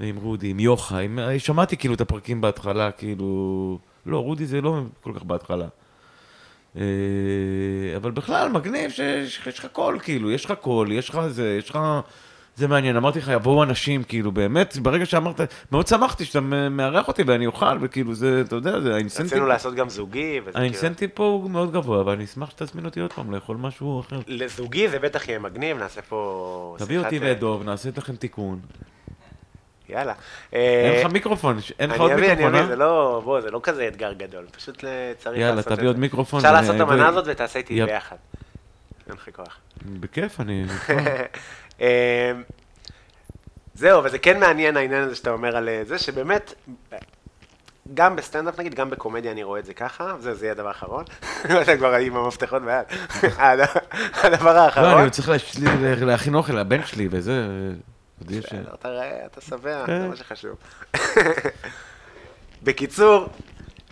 עם 0.00 0.16
רודי, 0.16 0.50
עם 0.50 0.60
יוחא, 0.60 0.94
עם, 0.94 1.18
שמעתי 1.38 1.76
כאילו 1.76 1.94
את 1.94 2.00
הפרקים 2.00 2.40
בהתחלה, 2.40 2.92
כאילו, 2.92 3.78
לא, 4.06 4.18
רודי 4.18 4.46
זה 4.46 4.60
לא 4.60 4.80
כל 5.00 5.12
כך 5.16 5.22
בהתחלה. 5.22 5.66
אה, 6.76 6.82
אבל 7.96 8.10
בכלל, 8.10 8.48
מגניב 8.48 8.90
שיש 8.90 9.46
יש 9.46 9.58
לך 9.58 9.66
קול, 9.72 9.98
כאילו, 9.98 10.30
יש 10.30 10.44
לך 10.44 10.52
קול, 10.60 10.92
יש 10.92 11.08
לך 11.08 11.20
זה, 11.28 11.56
יש 11.58 11.70
לך... 11.70 11.78
זה 12.60 12.68
מעניין, 12.68 12.96
אמרתי 12.96 13.18
לך, 13.18 13.28
יבואו 13.28 13.62
אנשים, 13.62 14.02
כאילו, 14.02 14.32
באמת, 14.32 14.76
ברגע 14.76 15.06
שאמרת, 15.06 15.40
מאוד 15.72 15.86
שמחתי 15.86 16.24
שאתה 16.24 16.40
מארח 16.70 17.08
אותי 17.08 17.22
ואני 17.22 17.46
אוכל, 17.46 17.78
וכאילו, 17.80 18.14
זה, 18.14 18.42
אתה 18.46 18.56
יודע, 18.56 18.80
זה 18.80 18.94
ה 18.94 18.98
incentive. 18.98 19.32
רצינו 19.32 19.46
לעשות 19.46 19.74
גם 19.74 19.88
זוגי, 19.88 20.40
וזה 20.40 20.52
כאילו... 20.52 20.62
ה 20.62 20.67
incentive 20.67 21.10
פה 21.14 21.24
הוא 21.24 21.50
מאוד 21.50 21.72
גבוה, 21.72 22.00
אבל 22.00 22.12
אני 22.12 22.24
אשמח 22.24 22.50
שתזמין 22.50 22.84
אותי 22.84 23.00
עוד 23.00 23.12
פעם 23.12 23.34
לאכול 23.34 23.56
משהו 23.56 24.00
אחר. 24.00 24.20
לזוגי 24.26 24.88
זה 24.88 24.98
בטח 24.98 25.28
יהיה 25.28 25.38
מגניב, 25.38 25.78
נעשה 25.78 26.02
פה... 26.02 26.76
תביא 26.78 26.98
אותי 26.98 27.18
אה, 27.18 27.22
ואת 27.22 27.38
דוב, 27.38 27.62
נעשה 27.62 27.88
לכם 27.96 28.16
תיקון. 28.16 28.60
יאללה. 29.88 30.12
אין 30.52 30.98
לך 31.00 31.06
אה, 31.06 31.12
מיקרופון, 31.12 31.58
אין 31.78 31.90
לך 31.90 31.96
אני 31.96 32.02
עוד 32.02 32.12
אביא, 32.12 32.24
אני 32.24 32.34
מיקרופון, 32.34 32.54
אביא, 32.54 32.60
אה? 32.60 32.66
זה 32.66 32.76
לא, 32.76 33.20
בוא, 33.24 33.40
זה 33.40 33.50
לא 33.50 33.60
כזה 33.62 33.88
אתגר 33.88 34.12
גדול, 34.12 34.44
פשוט 34.56 34.84
צריך 35.18 35.38
יאללה, 35.38 35.54
לעשות 35.54 35.72
את 35.72 35.78
תביא 35.78 35.88
עוד 35.88 35.96
זה. 35.96 36.00
מיקרופון. 36.00 36.40
אפשר 36.40 36.52
לעשות 36.52 36.76
את 36.76 36.80
המנה 36.80 37.08
הזאת 37.08 37.24
ותעשה 37.28 37.58
איתי. 37.58 37.84
ביחד. 37.84 38.16
אין 39.08 39.16
לך 39.16 39.28
כוח. 39.36 39.58
בכיף, 40.00 40.40
אני... 40.40 40.64
אה, 41.80 42.32
זהו, 43.74 44.04
וזה 44.04 44.18
כן 44.18 44.40
מעניין 44.40 44.76
העניין 44.76 45.02
הזה 45.02 45.14
שאתה 45.14 45.30
אומר 45.30 45.56
על 45.56 45.68
אה, 45.68 45.82
זה, 45.84 45.98
שבאמת, 45.98 46.54
גם 47.94 48.16
בסטנדאפ 48.16 48.58
נגיד, 48.58 48.74
גם 48.74 48.90
בקומדיה 48.90 49.32
אני 49.32 49.42
רואה 49.42 49.60
את 49.60 49.64
זה 49.64 49.74
ככה, 49.74 50.14
זה, 50.18 50.34
זה 50.34 50.44
יהיה 50.46 50.52
הדבר 50.52 50.68
האחרון. 50.68 51.04
אתה 51.62 51.76
כבר 51.76 51.94
עם 51.94 52.16
המפתחות 52.16 52.62
ביד. 52.62 52.84
הד- 53.38 53.60
הדבר 54.14 54.54
לא, 54.54 54.58
האחרון. 54.60 54.98
אני 55.00 55.10
צריך 55.10 55.30
להכין 56.02 56.34
אוכל 56.34 56.52
לבן 56.52 56.84
שלי 56.84 57.08
וזה... 57.10 57.46
בסדר, 58.26 58.74
אתה 58.74 58.88
רואה, 58.88 59.26
אתה 59.26 59.40
שבע, 59.40 59.84
כן. 59.86 60.00
זה 60.00 60.08
מה 60.08 60.16
שחשוב. 60.16 60.56
בקיצור, 62.62 63.28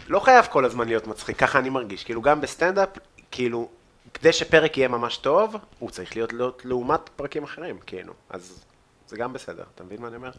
לא 0.09 0.21
חייב 0.21 0.47
כל 0.51 0.65
הזמן 0.65 0.87
להיות 0.89 1.07
מצחיק, 1.07 1.37
ככה 1.37 1.59
אני 1.59 1.71
מרגיש. 1.71 2.05
כאילו, 2.05 2.23
גם 2.23 2.41
בסטנדאפ, 2.41 2.89
כאילו, 3.31 3.69
כדי 4.15 4.33
שפרק 4.33 4.79
יהיה 4.79 4.89
ממש 4.89 5.17
טוב, 5.17 5.57
הוא 5.79 5.91
צריך 5.91 6.17
להיות, 6.17 6.33
להיות 6.33 6.63
לעומת 6.65 7.01
פרקים 7.17 7.45
אחרים, 7.45 7.79
כאילו. 7.87 8.13
אז 8.31 8.65
זה 9.09 9.17
גם 9.17 9.33
בסדר, 9.33 9.65
אתה 9.75 9.85
מבין 9.85 10.01
מה 10.03 10.09
אני 10.09 10.17
אומר? 10.17 10.31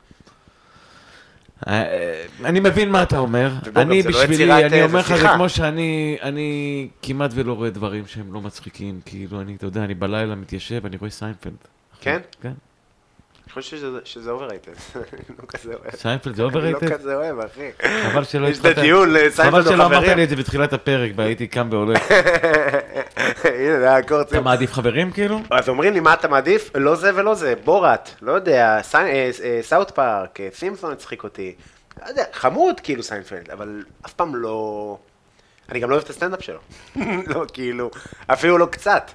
אה, 1.68 2.26
אני 2.46 2.60
מבין 2.60 2.92
מה 2.92 3.04
אתה 3.04 3.18
אומר. 3.18 3.52
אני 3.76 4.04
לא 4.04 4.10
בשבילי, 4.10 4.66
אני 4.66 4.80
אה, 4.80 4.86
אומר 4.86 5.00
לך, 5.00 5.16
זה. 5.16 5.28
כמו 5.36 5.50
שאני 5.50 6.18
אני 6.22 6.90
כמעט 7.02 7.32
ולא 7.34 7.54
רואה 7.54 7.70
דברים 7.70 8.08
שהם 8.08 8.34
לא 8.34 8.42
מצחיקים. 8.42 9.02
כאילו, 9.06 9.42
אני, 9.42 9.56
אתה 9.56 9.66
יודע, 9.66 9.84
אני 9.84 9.94
בלילה 9.94 10.36
מתיישב, 10.36 10.86
אני 10.86 10.98
רואה 10.98 11.10
סיינפלד. 11.10 11.54
כן? 12.02 12.20
כן. 12.42 12.54
אני 13.50 13.62
חושב 13.62 13.78
שזה, 13.78 14.00
שזה 14.04 14.32
overrated. 14.32 14.72
לא 15.40 15.46
כזה 15.48 15.74
אוהב. 15.74 15.96
סיינפלד 15.96 16.36
זה 16.36 16.44
אני 16.44 16.72
לא? 16.72 16.80
כזה 16.80 17.16
אוהב, 17.16 17.40
אחי. 17.40 17.70
חבל 18.04 18.24
שלא 18.24 18.48
יש 18.48 18.60
את 18.60 18.66
הדיון, 18.66 19.10
חבל 19.10 19.30
סיינפלד 19.30 19.66
שלא 19.66 19.86
אמרת. 19.86 20.04
לי 20.04 20.24
את 20.24 20.30
זה 20.30 20.36
בתחילת 20.36 20.74
הפרק 20.74 21.12
והייתי 21.16 21.48
קם 21.48 21.68
והולך. 21.72 22.02
הנה, 23.44 23.80
זה 23.80 23.96
הקורצים. 23.96 24.38
אתה 24.38 24.42
מעדיף 24.42 24.74
חברים 24.74 25.12
כאילו? 25.12 25.42
אז 25.52 25.70
אומרים 25.70 25.94
לי, 25.94 26.00
מה 26.00 26.14
אתה 26.14 26.28
מעדיף? 26.28 26.72
לא 26.76 26.96
זה 26.96 27.12
ולא 27.16 27.36
זה, 27.36 27.54
בוראט, 27.64 28.10
לא 28.22 28.32
יודע, 28.32 28.80
אה, 28.96 29.30
אה, 29.44 29.60
South 29.62 29.92
Park, 29.92 30.40
אה, 30.40 30.50
סימפסון 30.54 30.92
הצחיק 30.92 31.24
אותי. 31.24 31.56
לא 32.04 32.10
יודע, 32.10 32.24
חמוד 32.34 32.80
כאילו 32.80 33.04
סיינפלד, 33.04 33.50
אבל 33.52 33.84
אף 34.06 34.14
פעם 34.14 34.36
לא... 34.36 34.98
אני 35.72 35.80
גם 35.80 35.90
לא 35.90 35.96
אוהב 35.96 36.04
את 36.04 36.10
הסטנדאפ 36.10 36.44
שלו. 36.44 36.60
לא, 37.36 37.46
כאילו, 37.54 37.92
אפילו 38.28 38.58
לא 38.58 38.66
קצת. 38.66 39.12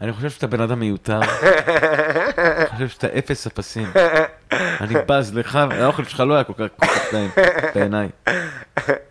אני 0.00 0.12
חושב 0.12 0.30
שאתה 0.30 0.46
בן 0.46 0.60
אדם 0.60 0.80
מיותר. 0.80 1.20
אני 1.22 2.66
חושב 2.72 2.88
שאתה 2.88 3.06
אפס 3.18 3.46
אפסים. 3.46 3.86
אני 4.52 4.94
בז 5.06 5.34
לך, 5.34 5.58
האוכל 5.70 6.04
שלך 6.04 6.20
לא 6.20 6.34
היה 6.34 6.44
כל 6.44 6.52
כך 6.52 6.66
כל 6.76 6.86
כך 6.86 7.10
טעים 7.10 7.30
בעיניי. 7.74 8.08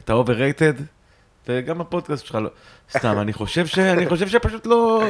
אתה 0.03 0.14
overrated, 0.14 0.74
וגם 1.48 1.82
הפודקאסט 1.82 2.26
שלך 2.26 2.36
לא. 2.36 2.49
סתם, 2.91 3.20
אני 3.20 3.34
חושב 3.34 3.66
ש... 3.68 3.80
אני 3.80 4.10
חושב 4.10 4.28
שפשוט 4.28 4.66
לא... 4.66 5.03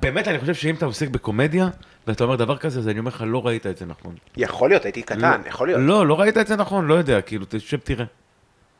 באמת, 0.00 0.28
אני 0.28 0.38
חושב 0.38 0.54
שאם 0.54 0.74
אתה 0.74 0.86
עוסק 0.86 1.08
בקומדיה, 1.08 1.68
ואתה 2.06 2.24
אומר 2.24 2.36
דבר 2.36 2.56
כזה, 2.56 2.78
אז 2.78 2.88
אני 2.88 2.98
אומר 2.98 3.08
לך, 3.10 3.24
לא 3.26 3.46
ראית 3.46 3.66
את 3.66 3.76
זה 3.76 3.86
נכון. 3.86 4.14
יכול 4.36 4.68
להיות, 4.68 4.84
הייתי 4.84 5.02
קטן, 5.02 5.40
יכול 5.46 5.68
להיות. 5.68 5.80
לא, 5.84 6.06
לא 6.06 6.20
ראית 6.20 6.38
את 6.38 6.46
זה 6.46 6.56
נכון, 6.56 6.86
לא 6.86 6.94
יודע, 6.94 7.20
כאילו, 7.20 7.44
תשב 7.48 7.78
תראה. 7.78 8.04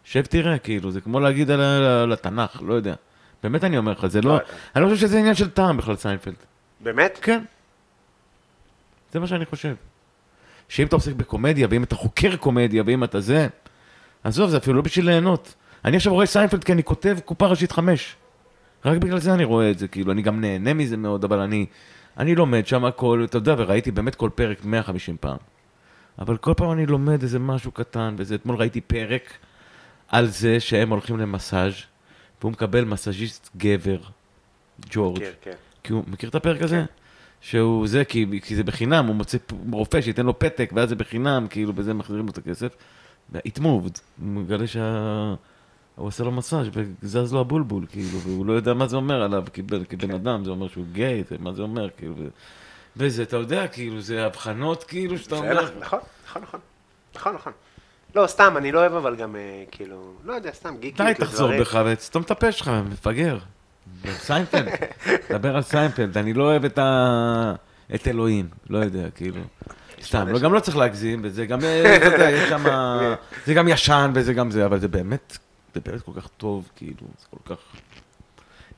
שב 0.04 0.22
תראה, 0.26 0.58
כאילו, 0.58 0.90
זה 0.90 1.00
כמו 1.00 1.20
להגיד 1.20 1.50
על 1.50 1.60
ה- 1.60 2.02
על 2.02 2.12
התנ"ך, 2.12 2.62
לא 2.66 2.74
יודע. 2.74 2.94
באמת 3.42 3.64
אני 3.64 3.78
אומר 3.78 3.92
לך, 3.92 4.06
זה 4.06 4.20
לא 4.20 4.28
לא... 4.28 4.34
יודע. 4.34 4.44
אני 4.76 4.84
לא 4.84 4.88
חושב 4.88 5.00
שזה 5.00 5.18
עניין 5.18 5.34
של 5.34 5.50
טעם 5.50 5.76
בכלל, 5.76 5.96
סיינפלד. 5.96 6.34
באמת? 6.80 7.18
כן. 7.22 7.44
זה 9.12 9.20
מה 9.20 9.26
שאני 9.26 9.46
חושב. 9.46 9.74
שאם 10.68 10.86
אתה 10.86 10.96
עוסק 10.96 11.12
בקומדיה, 11.12 11.66
ואם 11.70 11.82
אתה 11.82 11.94
חוקר 11.94 12.36
קומדיה, 12.36 12.82
ואם 12.86 13.04
אתה 13.04 13.20
זה, 13.20 13.48
עזוב, 14.24 14.50
זה 14.50 14.56
אפילו 14.56 14.76
לא 14.76 14.82
בשביל 14.82 15.06
ליהנות. 15.06 15.54
אני 15.84 15.96
עכשיו 15.96 16.12
רואה 16.12 16.26
סיינפלד 16.26 16.64
כי 16.64 16.72
אני 16.72 16.82
כותב 16.82 17.16
קופה 17.24 17.46
ראשית 17.46 17.72
חמש. 17.72 18.16
רק 18.84 18.98
בגלל 18.98 19.18
זה 19.18 19.34
אני 19.34 19.44
רואה 19.44 19.70
את 19.70 19.78
זה, 19.78 19.88
כאילו, 19.88 20.12
אני 20.12 20.22
גם 20.22 20.40
נהנה 20.40 20.74
מזה 20.74 20.96
מאוד, 20.96 21.24
אבל 21.24 21.38
אני, 21.38 21.66
אני 22.18 22.34
לומד 22.34 22.66
שם 22.66 22.84
הכל, 22.84 23.22
אתה 23.24 23.38
יודע, 23.38 23.54
וראיתי 23.58 23.90
באמת 23.90 24.14
כל 24.14 24.30
פרק 24.34 24.64
150 24.64 25.16
פעם. 25.20 25.36
אבל 26.18 26.36
כל 26.36 26.54
פעם 26.56 26.72
אני 26.72 26.86
לומד 26.86 27.22
איזה 27.22 27.38
משהו 27.38 27.70
קטן, 27.70 28.14
וזה, 28.18 28.34
אתמול 28.34 28.56
ראיתי 28.56 28.80
פרק 28.80 29.32
על 30.08 30.26
זה 30.26 30.60
שהם 30.60 30.90
הולכים 30.90 31.18
למסאז' 31.18 31.72
והוא 32.44 32.52
מקבל 32.52 32.84
מסאז'יסט 32.84 33.50
גבר, 33.56 33.98
ג'ורג'. 34.90 35.18
כן, 35.18 35.30
כן. 35.42 35.52
כי 35.84 35.92
הוא 35.92 36.04
מכיר 36.06 36.30
את 36.30 36.34
הפרק 36.34 36.62
הזה? 36.62 36.84
שהוא 37.40 37.86
זה, 37.88 38.04
כי, 38.04 38.40
כי 38.44 38.56
זה 38.56 38.62
בחינם, 38.64 39.06
הוא 39.06 39.14
מוצא 39.16 39.38
רופא 39.72 40.00
שייתן 40.00 40.26
לו 40.26 40.38
פתק, 40.38 40.70
ואז 40.74 40.88
זה 40.88 40.94
בחינם, 40.94 41.46
כאילו, 41.50 41.72
בזה 41.72 41.94
מחזירים 41.94 42.24
לו 42.26 42.30
את 42.32 42.38
הכסף. 42.38 42.76
it 43.34 43.58
moved, 43.58 43.62
הוא 44.20 44.28
מגלה 44.28 44.66
שה... 44.66 45.34
הוא 45.96 46.06
עושה 46.06 46.24
לו 46.24 46.32
מסאז' 46.32 46.66
וזז 47.02 47.32
לו 47.32 47.40
הבולבול, 47.40 47.86
כאילו, 47.88 48.18
והוא 48.20 48.46
לא 48.46 48.52
יודע 48.52 48.74
מה 48.74 48.86
זה 48.86 48.96
אומר 48.96 49.22
עליו 49.22 49.44
כבן, 49.52 49.84
כבן 49.84 50.10
אדם, 50.14 50.44
זה 50.44 50.50
אומר 50.50 50.68
שהוא 50.68 50.84
גיי, 50.92 51.24
זה- 51.28 51.36
מה 51.38 51.52
זה 51.52 51.62
אומר, 51.62 51.88
כאילו, 51.96 52.14
ו... 52.18 52.28
וזה, 52.96 53.22
אתה 53.22 53.36
יודע, 53.36 53.68
כאילו, 53.68 54.00
זה 54.00 54.26
הבחנות, 54.26 54.84
כאילו, 54.84 55.18
שאתה 55.18 55.34
אומר... 55.36 55.68
נכון, 55.80 55.98
נכון, 56.26 56.42
נכון. 56.42 56.60
נכון, 57.16 57.34
נכון. 57.34 57.52
לא, 58.14 58.26
סתם, 58.26 58.54
אני 58.56 58.72
לא 58.72 58.80
אוהב 58.80 58.94
אבל 58.94 59.16
גם, 59.16 59.36
אה, 59.36 59.64
כאילו, 59.70 60.12
לא 60.24 60.32
יודע, 60.32 60.50
סתם 60.52 60.74
גיקיות 60.80 61.08
די, 61.08 61.14
תחזור 61.14 61.50
בך 61.60 61.80
וסתום 61.86 62.22
את 62.22 62.30
הפה 62.30 62.52
שלך, 62.52 62.70
מפגר. 62.90 63.38
סיינפלד, 64.12 64.68
דבר 65.30 65.56
על 65.56 65.62
סיינפלד, 65.62 66.18
אני 66.18 66.32
לא 66.34 66.44
אוהב 66.44 66.64
את 66.64 66.78
ה... 66.78 67.54
את 67.94 68.08
אלוהים, 68.08 68.48
לא 68.70 68.78
יודע, 68.78 69.10
כאילו. 69.10 69.40
סתם, 70.02 70.28
לא, 70.28 70.38
גם 70.38 70.52
לא 70.52 70.60
צריך 70.60 70.76
להגזים, 70.76 71.20
וזה 71.24 71.46
גם, 71.46 71.64
אה, 71.64 71.96
אתה 71.96 72.06
יודע, 72.06 72.30
יש 72.30 72.48
שם... 72.48 72.64
זה 73.46 73.54
גם 73.54 73.68
ישן 73.68 74.10
וזה 74.14 74.34
גם 74.34 74.50
זה, 74.50 74.66
אבל 74.66 74.78
זה 74.78 74.88
באמת, 74.88 75.38
זה 75.74 75.80
באמת 75.84 76.02
כל 76.02 76.12
כך 76.16 76.28
טוב, 76.36 76.68
כאילו, 76.76 77.06
זה 77.18 77.26
כל 77.30 77.54
כך... 77.54 77.60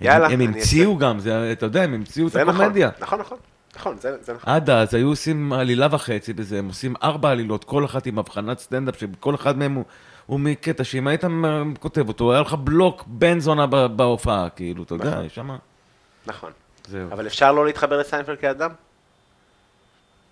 יאללה, 0.01 0.29
הם, 0.29 0.41
המציאו 0.41 0.99
גם, 0.99 1.19
זה, 1.19 1.53
אתה 1.53 1.67
יודע, 1.67 1.83
הם 1.83 1.95
המציאו 1.95 2.27
את 2.29 2.37
נכון, 2.37 2.55
הקומדיה. 2.55 2.91
נכון, 3.01 3.21
נכון, 3.21 3.39
נכון, 3.77 3.97
זה 3.99 4.17
זה 4.23 4.35
נכון. 4.35 4.53
עד 4.53 4.71
אז 4.71 4.95
היו 4.95 5.09
עושים 5.09 5.53
עלילה 5.53 5.89
וחצי 5.91 6.33
בזה, 6.33 6.59
הם 6.59 6.69
עושים 6.69 6.95
ארבע 7.03 7.31
עלילות, 7.31 7.65
כל 7.65 7.85
אחת 7.85 8.07
עם 8.07 8.19
הבחנת 8.19 8.59
סטנדאפ, 8.59 9.01
שכל 9.01 9.35
אחד 9.35 9.59
מהם 9.59 9.75
הוא, 9.75 9.85
הוא 10.27 10.41
מקטע 10.41 10.85
שאם 10.85 11.07
היית 11.07 11.25
כותב 11.81 12.09
אותו, 12.09 12.33
היה 12.33 12.41
לך 12.41 12.55
בלוק 12.55 13.05
בן 13.07 13.41
זונה 13.41 13.67
בהופעה, 13.89 14.49
כאילו, 14.57 14.83
אתה 14.83 14.95
יודע, 14.95 15.11
נכון. 15.11 15.25
יש 15.25 15.35
שם... 15.35 15.57
נכון. 16.27 16.51
זהו. 16.89 17.09
אבל 17.13 17.27
אפשר 17.27 17.53
לא 17.53 17.67
להתחבר 17.67 17.99
לסיינפלד 17.99 18.39
כאדם? 18.39 18.71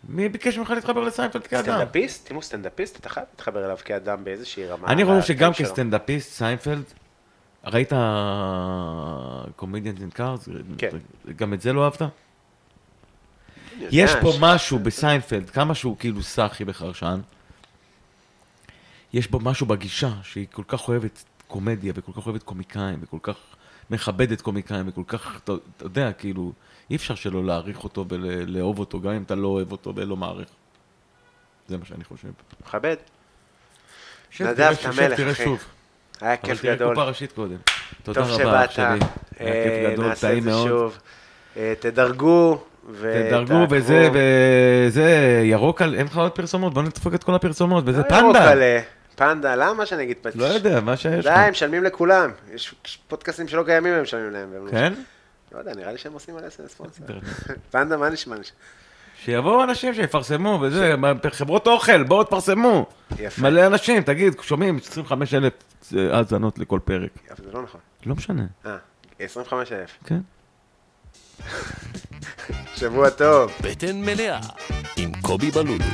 מי 0.08 0.28
ביקש 0.28 0.58
ממך 0.58 0.70
להתחבר 0.70 1.00
לסיינפלד 1.00 1.46
כאדם? 1.46 1.62
סטנדאפיסט? 1.62 2.30
אם 2.30 2.34
הוא 2.34 2.42
סטנדאפיסט, 2.42 3.00
אתה 3.00 3.08
חייב 3.08 3.26
להתחבר 3.32 3.64
אליו 3.64 3.78
כאדם 3.84 4.24
באיזושהי 4.24 4.66
רמה. 4.66 4.88
אני 4.88 5.04
חושב 5.04 5.22
שגם. 5.22 5.52
כסטנדאפיסט, 5.52 6.32
סיינפלד, 6.32 6.84
ראית 7.64 7.92
Comedians 9.56 10.00
in 10.00 10.10
Cars? 10.10 10.48
כן. 10.78 10.88
גם 11.36 11.54
את 11.54 11.60
זה 11.60 11.72
לא 11.72 11.84
אהבת? 11.84 12.02
יש 13.80 14.12
פה 14.20 14.32
משהו 14.40 14.78
בסיינפלד, 14.78 15.50
כמה 15.50 15.74
שהוא 15.74 15.96
כאילו 15.98 16.22
סאחי 16.22 16.64
וחרשן, 16.66 17.20
יש 19.12 19.28
בו 19.30 19.40
משהו 19.40 19.66
בגישה, 19.66 20.12
שהיא 20.22 20.46
כל 20.52 20.62
כך 20.68 20.88
אוהבת 20.88 21.24
קומדיה, 21.48 21.92
וכל 21.96 22.12
כך 22.12 22.26
אוהבת 22.26 22.42
קומיקאים, 22.42 22.98
וכל 23.02 23.18
כך 23.22 23.36
מכבדת 23.90 24.40
קומיקאים, 24.40 24.88
וכל 24.88 25.02
כך, 25.06 25.40
אתה, 25.44 25.52
יודע, 25.82 26.12
כאילו, 26.12 26.52
אי 26.90 26.96
אפשר 26.96 27.14
שלא 27.14 27.44
להעריך 27.44 27.84
אותו 27.84 28.04
ולאהוב 28.08 28.78
אותו, 28.78 29.00
גם 29.00 29.12
אם 29.12 29.22
אתה 29.22 29.34
לא 29.34 29.48
אוהב 29.48 29.72
אותו 29.72 29.92
ולא 29.96 30.16
מעריך. 30.16 30.48
זה 31.68 31.76
מה 31.76 31.84
שאני 31.84 32.04
חושב. 32.04 32.28
מכבד. 32.66 32.96
נדב, 34.40 34.54
תראה, 34.54 34.72
אתה 34.72 34.88
מלך, 34.88 35.16
תראה 35.16 35.32
אחי. 35.32 35.44
שוב. 35.44 35.64
היה 36.20 36.34
אבל 36.34 36.42
כיף 36.42 36.62
תראה 36.62 36.74
גדול. 36.74 36.94
קופה 36.94 37.04
ראשית 37.04 37.32
קודם. 37.32 37.56
תודה 38.02 38.20
רבה, 38.20 38.64
אח. 38.64 38.70
שלי. 38.70 38.84
היה 38.84 38.98
אה, 39.40 39.64
כיף 39.64 39.92
גדול, 39.92 40.08
נעשה 40.08 40.26
את 40.26 40.30
טעים 40.30 40.42
זה 40.44 40.50
מאוד. 40.50 40.68
שוב. 40.68 40.98
אה, 41.56 41.74
תדרגו. 41.80 42.64
תדרגו. 42.92 43.66
וזה, 43.70 44.08
וזה, 44.12 45.40
ירוק 45.44 45.82
על, 45.82 45.94
אין 45.94 46.06
לך 46.06 46.16
עוד 46.16 46.32
פרסומות, 46.32 46.74
בוא 46.74 46.82
נדפוק 46.82 47.14
את 47.14 47.24
כל 47.24 47.34
הפרסומות, 47.34 47.84
וזה 47.86 48.02
לא 48.10 48.16
ירוק 48.16 48.36
פנדה. 48.36 48.50
על, 48.50 48.62
אה, 48.62 48.80
פנדה, 49.16 49.56
למה 49.56 49.86
שאני 49.86 50.02
אגיד 50.02 50.16
פנדה? 50.22 50.36
לא 50.36 50.44
יודע, 50.44 50.80
מה 50.80 50.96
שיש 50.96 51.24
די. 51.24 51.30
הם 51.30 51.50
משלמים 51.50 51.84
לכולם. 51.84 52.30
יש 52.54 52.74
פודקאסטים 53.08 53.48
שלא 53.48 53.62
קיימים, 53.62 53.94
הם 53.94 54.02
משלמים 54.02 54.30
להם. 54.30 54.48
כן? 54.70 54.92
לא 55.52 55.58
יודע, 55.58 55.72
נראה 55.74 55.92
לי 55.92 55.98
שהם 55.98 56.12
עושים 56.12 56.36
על 56.36 56.44
ספונסר. 56.68 57.02
פנדה, 57.70 57.96
מה 57.96 58.08
נשמע? 58.08 58.36
שיבואו 59.24 59.64
אנשים 59.64 59.94
שיפרסמו 59.94 60.58
וזה, 60.62 60.94
חברות 61.30 61.66
אוכל, 61.66 62.02
בואו 62.02 62.24
תפרסמו. 62.24 62.86
יפה. 63.18 63.42
מלא 63.42 63.66
אנשים, 63.66 64.02
תגיד, 64.02 64.34
שומעים, 64.42 64.78
25 64.84 65.34
אלף 65.34 65.52
האזנות 65.92 66.58
לכל 66.58 66.80
פרק. 66.84 67.10
יפה, 67.26 67.42
זה 67.42 67.52
לא 67.52 67.62
נכון. 67.62 67.80
לא 68.06 68.14
משנה, 68.14 68.44
אה, 68.66 68.76
25,000. 69.20 69.98
כן. 70.04 70.18
שבוע 72.76 73.10
טוב. 73.10 73.52
בטן 73.60 74.00
מלאה 74.02 74.40
עם 74.96 75.12
קובי 75.20 75.50
בלולו. 75.50 75.84